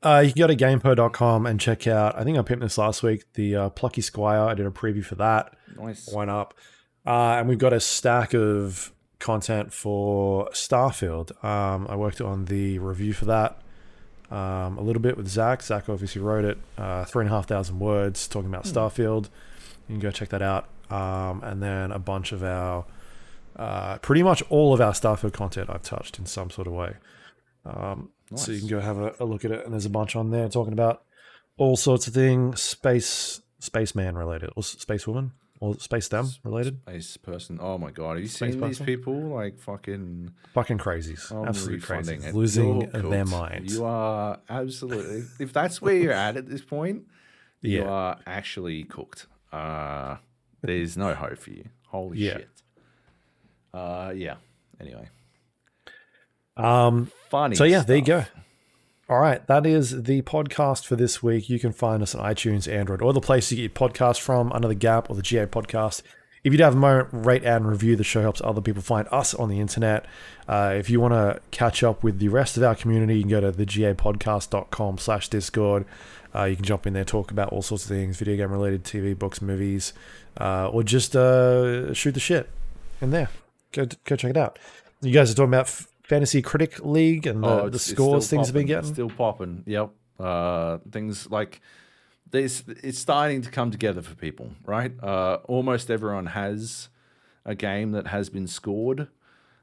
Uh, 0.02 0.22
you 0.24 0.32
can 0.32 0.40
go 0.40 0.46
to 0.46 0.56
gamepo.com 0.56 1.46
and 1.46 1.58
check 1.58 1.86
out, 1.86 2.16
I 2.16 2.24
think 2.24 2.38
I 2.38 2.42
pimped 2.42 2.60
this 2.60 2.78
last 2.78 3.02
week, 3.02 3.24
the 3.34 3.56
uh, 3.56 3.68
Plucky 3.70 4.00
Squire. 4.00 4.42
I 4.42 4.54
did 4.54 4.66
a 4.66 4.70
preview 4.70 5.04
for 5.04 5.16
that. 5.16 5.56
Nice. 5.76 6.12
Went 6.12 6.30
up. 6.30 6.54
Uh, 7.04 7.36
and 7.38 7.48
we've 7.48 7.58
got 7.58 7.72
a 7.72 7.80
stack 7.80 8.34
of 8.34 8.92
content 9.18 9.72
for 9.72 10.48
Starfield. 10.52 11.32
Um, 11.44 11.86
I 11.88 11.96
worked 11.96 12.20
on 12.20 12.44
the 12.44 12.78
review 12.78 13.12
for 13.12 13.24
that 13.24 13.60
um, 14.30 14.76
a 14.78 14.82
little 14.82 15.00
bit 15.00 15.16
with 15.16 15.28
Zach. 15.28 15.62
Zach 15.62 15.88
obviously 15.88 16.20
wrote 16.20 16.44
it, 16.44 16.58
uh, 16.76 17.04
three 17.04 17.24
and 17.24 17.32
a 17.32 17.34
half 17.34 17.46
thousand 17.46 17.78
words 17.78 18.28
talking 18.28 18.48
about 18.48 18.64
Starfield. 18.64 19.28
You 19.88 19.94
can 19.94 20.00
go 20.00 20.10
check 20.10 20.28
that 20.30 20.42
out. 20.42 20.68
Um, 20.90 21.42
and 21.42 21.62
then 21.62 21.92
a 21.92 21.98
bunch 21.98 22.32
of 22.32 22.42
our, 22.42 22.84
uh, 23.56 23.98
pretty 23.98 24.22
much 24.22 24.42
all 24.48 24.72
of 24.74 24.80
our 24.80 24.92
Starfield 24.92 25.32
content 25.32 25.70
I've 25.70 25.82
touched 25.82 26.18
in 26.18 26.26
some 26.26 26.50
sort 26.50 26.66
of 26.66 26.72
way. 26.74 26.94
Um, 27.64 28.10
So 28.36 28.52
you 28.52 28.59
can 28.60 28.68
go 28.68 28.80
have 28.80 28.98
a, 28.98 29.14
a 29.20 29.24
look 29.24 29.44
at 29.44 29.50
it, 29.50 29.64
and 29.64 29.72
there's 29.72 29.86
a 29.86 29.90
bunch 29.90 30.14
on 30.16 30.30
there 30.30 30.48
talking 30.48 30.72
about 30.72 31.02
all 31.56 31.76
sorts 31.76 32.06
of 32.06 32.14
things, 32.14 32.62
space, 32.62 33.40
spaceman 33.59 34.16
related, 34.16 34.50
or 34.56 34.62
space 34.62 35.06
woman, 35.06 35.32
or 35.60 35.74
space 35.80 36.09
them 36.09 36.28
related. 36.44 36.80
Space 36.82 37.16
person. 37.16 37.59
Oh 37.60 37.78
my 37.78 37.90
god, 37.90 38.12
have 38.16 38.20
you 38.22 38.28
Space 38.28 38.52
seen 38.52 38.60
these 38.60 38.78
people? 38.80 39.14
Like 39.14 39.59
fucking 39.59 40.32
Fucking 40.55 40.78
crazies, 40.78 41.32
I'm 41.32 41.48
absolute 41.48 41.82
crazies, 41.82 42.24
it. 42.26 42.34
losing 42.34 42.80
their 42.90 43.24
minds. 43.24 43.74
You 43.74 43.84
are 43.84 44.38
absolutely. 44.48 45.24
if 45.40 45.52
that's 45.52 45.80
where 45.82 45.94
you're 45.96 46.12
at 46.12 46.36
at 46.36 46.48
this 46.48 46.62
point, 46.62 47.05
you 47.62 47.84
are 47.84 48.18
actually 48.26 48.84
cooked. 48.84 49.26
Uh, 49.52 50.16
there's 50.62 50.96
no 50.96 51.14
hope 51.14 51.38
for 51.38 51.50
you. 51.50 51.64
Holy 51.86 52.18
Yeah. 52.18 52.32
shit. 52.34 52.48
Uh, 53.72 54.12
yeah. 54.14 54.36
Anyway, 54.80 55.09
Um, 56.59 57.10
funny. 57.30 57.56
so 57.56 57.64
yeah, 57.64 57.82
there 57.82 57.97
you 57.97 58.05
go. 58.05 58.24
All 59.09 59.18
right, 59.20 59.47
that 59.47 59.64
is 59.64 60.02
the 60.02 60.20
podcast 60.22 60.85
for 60.85 60.94
this 60.94 61.22
week. 61.22 61.48
You 61.48 61.59
can 61.59 61.72
find 61.72 62.02
us 62.02 62.14
on 62.14 62.22
iTunes, 62.22 62.70
Android, 62.70 63.01
or 63.01 63.14
the 63.14 63.22
place 63.22 63.51
you 63.51 63.56
get 63.56 63.62
your 63.62 63.89
podcast 63.89 64.20
from, 64.20 64.52
under 64.52 64.68
the 64.68 64.74
Gap 64.74 65.09
or 65.09 65.16
the 65.16 65.22
GA 65.22 65.47
podcast. 65.47 66.02
If 66.44 66.52
you 66.52 66.59
do 66.59 66.64
have 66.64 66.74
a 66.74 66.78
moment, 66.78 67.09
rate 67.12 67.43
and 67.43 67.66
review. 67.66 67.97
The 67.97 68.05
show 68.05 68.20
helps 68.20 68.40
other 68.44 68.60
people 68.60 68.82
find 68.82 69.09
us 69.10 69.35
on 69.35 69.48
the 69.48 69.60
internet. 69.60 70.05
Uh, 70.47 70.74
if 70.76 70.89
you 70.90 71.01
want 71.01 71.14
to 71.14 71.40
catch 71.51 71.82
up 71.82 72.02
with 72.02 72.18
the 72.18 72.28
rest 72.28 72.56
of 72.56 72.62
our 72.62 72.74
community, 72.74 73.16
you 73.16 73.22
can 73.22 73.30
go 73.30 73.40
to 73.40 73.51
thegapodcast.com 73.52 74.98
slash 74.98 75.28
discord. 75.28 75.85
Uh, 76.35 76.44
you 76.44 76.56
can 76.56 76.64
jump 76.64 76.86
in 76.86 76.93
there, 76.93 77.05
talk 77.05 77.30
about 77.30 77.48
all 77.51 77.62
sorts 77.62 77.85
of 77.85 77.90
things, 77.90 78.18
video 78.18 78.36
game 78.36 78.52
related, 78.52 78.85
TV, 78.85 79.18
books, 79.18 79.40
movies, 79.40 79.94
uh, 80.39 80.68
or 80.68 80.82
just 80.82 81.16
uh, 81.16 81.93
shoot 81.94 82.12
the 82.12 82.20
shit 82.20 82.48
in 83.01 83.10
there. 83.10 83.30
Go, 83.72 83.86
go 84.05 84.16
check 84.16 84.30
it 84.30 84.36
out. 84.36 84.59
You 85.01 85.12
guys 85.12 85.30
are 85.30 85.35
talking 85.35 85.51
about 85.51 85.66
F- 85.66 85.89
Fantasy 86.09 86.40
Critic 86.43 86.85
League 86.85 87.26
and 87.26 87.44
the, 87.44 87.48
Oh, 87.48 87.68
the 87.68 87.78
scores 87.78 88.28
things 88.30 88.47
have 88.48 88.55
been 88.55 88.66
getting. 88.66 88.93
Still 88.93 89.10
popping. 89.10 89.62
Yep. 89.66 89.90
Uh, 90.18 90.78
things 90.90 91.30
like 91.30 91.60
this. 92.30 92.64
It's 92.82 92.98
starting 92.98 93.43
to 93.43 93.51
come 93.51 93.70
together 93.70 94.01
for 94.02 94.14
people, 94.14 94.52
right? 94.64 94.93
Uh, 95.02 95.39
almost 95.44 95.90
everyone 95.90 96.26
has 96.26 96.89
a 97.44 97.55
game 97.55 97.93
that 97.93 98.06
has 98.09 98.30
been 98.30 98.47
scored, 98.47 99.09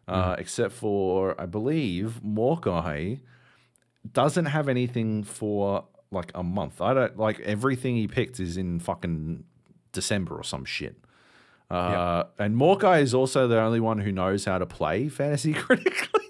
uh, 0.07 0.35
except 0.37 0.73
for 0.73 1.39
I 1.41 1.45
believe 1.47 2.21
Morkai 2.25 3.21
doesn't 4.13 4.45
have 4.45 4.69
anything 4.69 5.23
for 5.23 5.85
like 6.11 6.31
a 6.35 6.43
month. 6.43 6.79
I 6.79 6.93
don't 6.93 7.17
like 7.17 7.39
everything 7.41 7.95
he 7.95 8.07
picked 8.07 8.39
is 8.39 8.55
in 8.55 8.79
fucking 8.79 9.43
December 9.91 10.35
or 10.35 10.43
some 10.43 10.63
shit. 10.63 10.95
Uh, 11.71 12.25
And 12.37 12.55
Morkai 12.55 13.01
is 13.01 13.13
also 13.15 13.47
the 13.47 13.59
only 13.59 13.79
one 13.79 13.97
who 13.99 14.11
knows 14.11 14.45
how 14.45 14.59
to 14.59 14.65
play 14.67 15.09
Fantasy 15.09 15.53
Critic 15.63 16.07
League. 16.13 16.24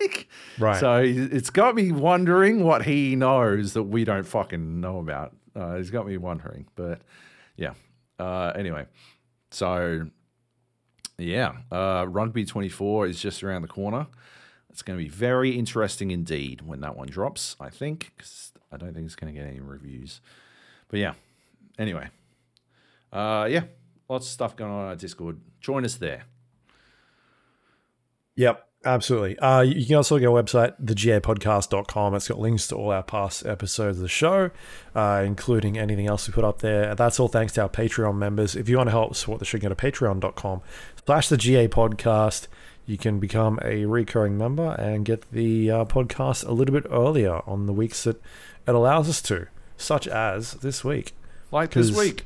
Right. 0.59 0.79
So 0.79 1.01
it's 1.03 1.49
got 1.49 1.75
me 1.75 1.91
wondering 1.91 2.63
what 2.63 2.85
he 2.85 3.15
knows 3.15 3.73
that 3.73 3.83
we 3.83 4.03
don't 4.05 4.25
fucking 4.25 4.79
know 4.79 4.99
about. 4.99 5.35
Uh, 5.55 5.75
it's 5.75 5.89
got 5.89 6.07
me 6.07 6.17
wondering. 6.17 6.67
But 6.75 7.01
yeah. 7.57 7.73
Uh, 8.17 8.53
anyway, 8.55 8.85
so 9.51 10.07
yeah, 11.17 11.53
uh, 11.71 12.05
Rugby 12.07 12.45
24 12.45 13.07
is 13.07 13.19
just 13.21 13.43
around 13.43 13.61
the 13.61 13.67
corner. 13.67 14.07
It's 14.69 14.81
going 14.81 14.99
to 14.99 15.03
be 15.03 15.09
very 15.09 15.57
interesting 15.57 16.11
indeed 16.11 16.61
when 16.61 16.81
that 16.81 16.97
one 16.97 17.07
drops, 17.07 17.55
I 17.59 17.69
think, 17.69 18.11
because 18.15 18.51
I 18.71 18.77
don't 18.77 18.93
think 18.93 19.05
it's 19.05 19.15
going 19.15 19.33
to 19.33 19.39
get 19.39 19.47
any 19.47 19.61
reviews. 19.61 20.19
But 20.89 20.99
yeah, 20.99 21.13
anyway, 21.79 22.09
uh, 23.13 23.47
yeah, 23.49 23.63
lots 24.09 24.25
of 24.25 24.31
stuff 24.31 24.55
going 24.55 24.71
on 24.71 24.79
on 24.81 24.85
our 24.87 24.95
Discord. 24.95 25.39
Join 25.61 25.85
us 25.85 25.95
there. 25.95 26.25
Yep, 28.35 28.64
absolutely. 28.85 29.37
Uh, 29.39 29.61
you 29.61 29.85
can 29.85 29.95
also 29.95 30.17
go 30.17 30.25
to 30.25 30.31
our 30.31 30.43
website, 30.43 30.81
thegapodcast.com. 30.83 32.15
It's 32.15 32.27
got 32.27 32.39
links 32.39 32.67
to 32.67 32.75
all 32.75 32.91
our 32.91 33.03
past 33.03 33.45
episodes 33.45 33.97
of 33.97 34.01
the 34.03 34.07
show, 34.07 34.51
uh, 34.93 35.23
including 35.25 35.77
anything 35.77 36.07
else 36.07 36.27
we 36.27 36.33
put 36.33 36.43
up 36.43 36.59
there. 36.59 36.95
That's 36.95 37.19
all 37.19 37.27
thanks 37.27 37.53
to 37.53 37.63
our 37.63 37.69
Patreon 37.69 38.15
members. 38.15 38.55
If 38.55 38.69
you 38.69 38.77
want 38.77 38.87
to 38.87 38.91
help 38.91 39.15
support 39.15 39.39
the 39.39 39.45
show, 39.45 39.57
go 39.57 39.69
to 39.69 39.75
patreon.com 39.75 40.61
slash 41.05 41.29
the 41.29 41.37
GA 41.37 41.67
podcast. 41.67 42.47
You 42.85 42.97
can 42.97 43.19
become 43.19 43.59
a 43.63 43.85
recurring 43.85 44.37
member 44.37 44.75
and 44.77 45.03
get 45.03 45.31
the 45.31 45.71
uh, 45.71 45.85
podcast 45.85 46.47
a 46.47 46.51
little 46.51 46.73
bit 46.73 46.85
earlier 46.91 47.41
on 47.47 47.65
the 47.65 47.73
weeks 47.73 48.03
that 48.03 48.21
it 48.67 48.75
allows 48.75 49.09
us 49.09 49.21
to, 49.23 49.47
such 49.75 50.07
as 50.07 50.53
this 50.55 50.83
week. 50.83 51.13
Like 51.51 51.71
this 51.71 51.95
week. 51.95 52.25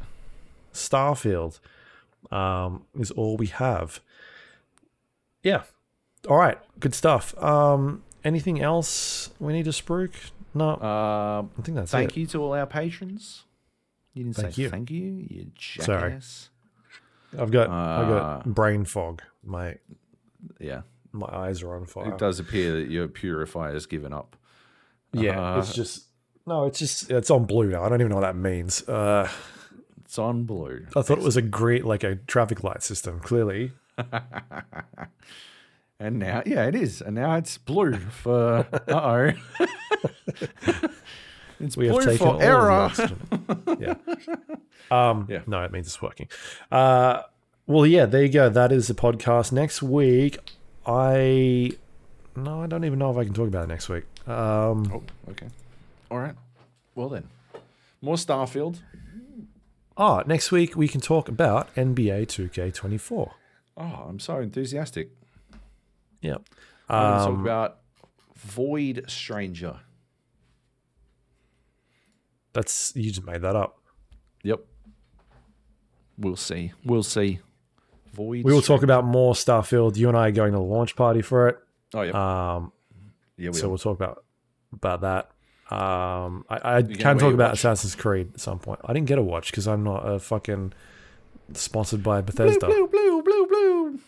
Starfield 0.73 1.59
um, 2.31 2.85
is 2.97 3.11
all 3.11 3.37
we 3.37 3.47
have. 3.47 4.01
Yeah. 5.43 5.63
All 6.27 6.37
right. 6.37 6.57
Good 6.79 6.93
stuff. 6.93 7.37
Um, 7.41 8.03
anything 8.23 8.61
else 8.61 9.29
we 9.39 9.53
need 9.53 9.65
to 9.65 9.71
spruik? 9.71 10.13
No, 10.53 10.71
Uh, 10.71 11.43
I 11.57 11.61
think 11.61 11.75
that's 11.77 11.91
thank 11.91 12.05
it. 12.05 12.07
Thank 12.09 12.17
you 12.17 12.25
to 12.27 12.41
all 12.43 12.53
our 12.53 12.65
patrons. 12.65 13.43
You 14.13 14.23
didn't 14.23 14.35
Thank 14.37 14.55
say 14.55 14.63
you. 14.63 14.69
thank 14.69 14.89
you, 14.91 15.25
you 15.29 15.51
Sorry. 15.59 16.09
jackass. 16.11 16.49
I've 17.37 17.51
got 17.51 17.69
I've 17.69 18.07
Uh, 18.09 18.09
got 18.09 18.53
brain 18.55 18.83
fog. 18.85 19.21
My 19.43 19.77
Yeah, 20.59 20.81
my 21.11 21.27
eyes 21.27 21.61
are 21.61 21.75
on 21.75 21.85
fire. 21.85 22.11
it 22.13 22.17
does 22.17 22.39
appear 22.39 22.73
that 22.73 22.89
your 22.89 23.07
purifier 23.07 23.73
has 23.73 23.85
given 23.85 24.11
up. 24.13 24.35
Yeah, 25.13 25.39
Uh, 25.55 25.59
it's 25.59 25.73
just 25.73 26.05
no. 26.47 26.65
It's 26.65 26.79
just 26.79 27.11
it's 27.11 27.29
on 27.29 27.45
blue 27.45 27.69
now. 27.69 27.83
I 27.83 27.89
don't 27.89 28.01
even 28.01 28.09
know 28.09 28.15
what 28.15 28.21
that 28.21 28.35
means. 28.35 28.87
Uh, 28.89 29.29
It's 30.03 30.17
on 30.17 30.43
blue. 30.45 30.87
I 30.95 31.03
thought 31.03 31.19
it 31.19 31.23
was 31.23 31.37
a 31.37 31.41
great 31.43 31.85
like 31.85 32.03
a 32.03 32.15
traffic 32.15 32.63
light 32.63 32.81
system. 32.81 33.19
Clearly, 33.19 33.71
And 35.99 36.17
now, 36.19 36.41
yeah, 36.45 36.65
it 36.65 36.75
is. 36.75 37.01
And 37.01 37.15
now 37.15 37.35
it's 37.35 37.57
blue 37.57 37.97
for 37.97 38.65
uh 38.87 39.33
oh. 39.59 39.67
it's 41.59 41.75
we 41.75 41.87
have 41.87 41.95
blue 41.97 42.05
taken 42.05 42.27
all 42.27 42.37
for 42.37 42.43
error. 42.43 42.91
yeah. 43.79 43.95
Um, 44.89 45.27
Yeah. 45.29 45.41
No, 45.45 45.61
it 45.63 45.71
means 45.71 45.87
it's 45.87 46.01
working. 46.01 46.29
Uh, 46.71 47.23
well, 47.67 47.85
yeah, 47.85 48.05
there 48.05 48.23
you 48.23 48.29
go. 48.29 48.47
That 48.49 48.71
is 48.71 48.87
the 48.87 48.93
podcast. 48.93 49.51
Next 49.51 49.83
week, 49.83 50.37
I 50.85 51.71
no, 52.35 52.63
I 52.63 52.67
don't 52.67 52.85
even 52.85 52.97
know 52.99 53.11
if 53.11 53.17
I 53.17 53.25
can 53.25 53.33
talk 53.33 53.47
about 53.49 53.65
it 53.65 53.67
next 53.67 53.89
week. 53.89 54.05
Um, 54.27 54.89
Oh, 54.93 55.03
okay. 55.31 55.47
All 56.09 56.19
right. 56.19 56.35
Well 56.95 57.09
then, 57.09 57.27
more 58.01 58.15
Starfield. 58.15 58.79
oh, 59.97 60.23
next 60.25 60.51
week 60.51 60.75
we 60.77 60.87
can 60.87 61.01
talk 61.01 61.27
about 61.27 61.73
NBA 61.75 62.27
2K24. 62.27 63.31
Oh, 63.77 63.83
I'm 63.83 64.19
so 64.19 64.39
enthusiastic. 64.39 65.11
Yeah. 66.21 66.37
I 66.89 67.03
want 67.03 67.19
to 67.19 67.25
talk 67.25 67.27
Um, 67.35 67.41
about 67.41 67.77
Void 68.35 69.05
Stranger. 69.07 69.79
that's 72.53 72.93
you 72.95 73.09
just 73.11 73.25
made 73.25 73.41
that 73.41 73.55
up. 73.55 73.77
Yep. 74.43 74.59
We'll 76.17 76.35
see. 76.35 76.73
We'll 76.83 77.03
see. 77.03 77.39
Void. 78.13 78.43
We 78.43 78.51
will 78.53 78.61
talk 78.61 78.83
about 78.83 79.05
more 79.05 79.33
Starfield. 79.33 79.95
You 79.97 80.07
and 80.09 80.17
I 80.17 80.29
are 80.29 80.31
going 80.31 80.51
to 80.51 80.57
the 80.57 80.63
launch 80.63 80.95
party 80.95 81.21
for 81.21 81.47
it. 81.47 81.59
Oh 81.93 82.01
yeah. 82.01 82.55
Um, 82.55 82.71
yeah. 83.37 83.49
We 83.51 83.53
so 83.57 83.67
are. 83.67 83.69
we'll 83.69 83.77
talk 83.77 83.95
about 83.97 84.23
about 84.73 85.01
that. 85.01 85.31
Um, 85.73 86.45
I, 86.49 86.77
I 86.77 86.81
can 86.81 86.89
wear 86.97 87.13
talk 87.13 87.21
your 87.21 87.33
about 87.35 87.49
watch? 87.51 87.59
Assassin's 87.59 87.93
Creed 87.95 88.31
at 88.33 88.39
some 88.39 88.57
point. 88.57 88.79
I 88.83 88.93
didn't 88.93 89.07
get 89.07 89.19
a 89.19 89.21
watch 89.21 89.51
because 89.51 89.67
I'm 89.67 89.83
not 89.83 89.99
a 89.99 90.17
fucking 90.19 90.73
sponsored 91.53 92.01
by 92.01 92.21
Bethesda. 92.21 92.65
blue, 92.65 92.87
blue, 92.87 93.21
blue, 93.21 93.45
blue. 93.47 93.99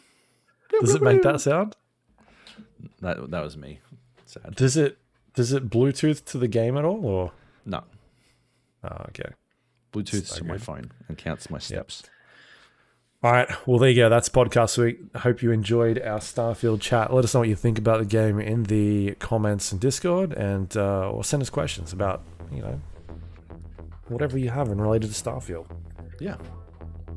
Does 0.81 0.95
it 0.95 1.03
make 1.03 1.21
that 1.21 1.39
sound? 1.41 1.75
That 3.01 3.31
that 3.31 3.43
was 3.43 3.57
me. 3.57 3.79
Sad. 4.25 4.55
Does 4.55 4.77
it 4.77 4.97
does 5.33 5.53
it 5.53 5.69
Bluetooth 5.69 6.23
to 6.25 6.37
the 6.37 6.47
game 6.47 6.77
at 6.77 6.85
all? 6.85 7.05
Or 7.05 7.31
No. 7.65 7.83
oh, 8.83 9.05
okay. 9.09 9.31
Bluetooth 9.93 10.25
So 10.27 10.37
to 10.37 10.43
my 10.45 10.57
phone 10.57 10.91
and 11.07 11.17
counts 11.17 11.49
my 11.49 11.59
steps. 11.59 12.03
All 13.23 13.31
right. 13.31 13.49
Well, 13.67 13.77
there 13.77 13.89
you 13.89 13.95
go. 13.95 14.09
That's 14.09 14.29
podcast 14.29 14.77
week. 14.79 14.99
Hope 15.17 15.43
you 15.43 15.51
enjoyed 15.51 16.01
our 16.01 16.17
Starfield 16.19 16.81
chat. 16.81 17.13
Let 17.13 17.23
us 17.23 17.33
know 17.35 17.41
what 17.41 17.49
you 17.49 17.55
think 17.55 17.77
about 17.77 17.99
the 17.99 18.05
game 18.05 18.39
in 18.39 18.63
the 18.63 19.13
comments 19.19 19.71
and 19.71 19.79
Discord, 19.79 20.33
and 20.33 20.75
uh, 20.75 21.11
or 21.11 21.23
send 21.23 21.43
us 21.43 21.49
questions 21.51 21.93
about 21.93 22.23
you 22.51 22.61
know 22.61 22.81
whatever 24.07 24.39
you 24.39 24.49
have 24.49 24.69
in 24.69 24.81
related 24.81 25.13
to 25.13 25.23
Starfield. 25.23 25.67
Yeah. 26.19 26.37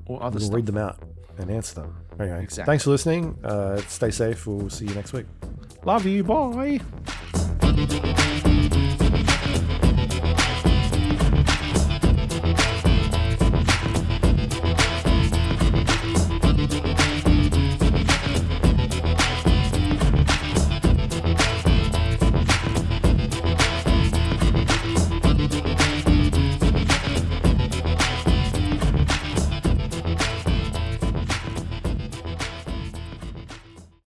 Or 0.07 0.23
other 0.23 0.39
We'll 0.41 0.51
read 0.51 0.67
them 0.67 0.77
out 0.77 0.99
and 1.39 1.51
answer 1.51 1.77
them. 1.77 1.97
Anyway, 2.21 2.43
exactly. 2.43 2.71
thanks 2.73 2.85
for 2.85 2.91
listening. 2.91 3.37
Uh, 3.45 3.77
stay 3.89 4.11
safe. 4.11 4.47
We'll 4.47 4.71
see 4.71 4.87
you 4.87 4.95
next 4.95 5.13
week. 5.13 5.27
Love 5.85 6.07
you. 6.07 6.25
Bye. 6.25 6.81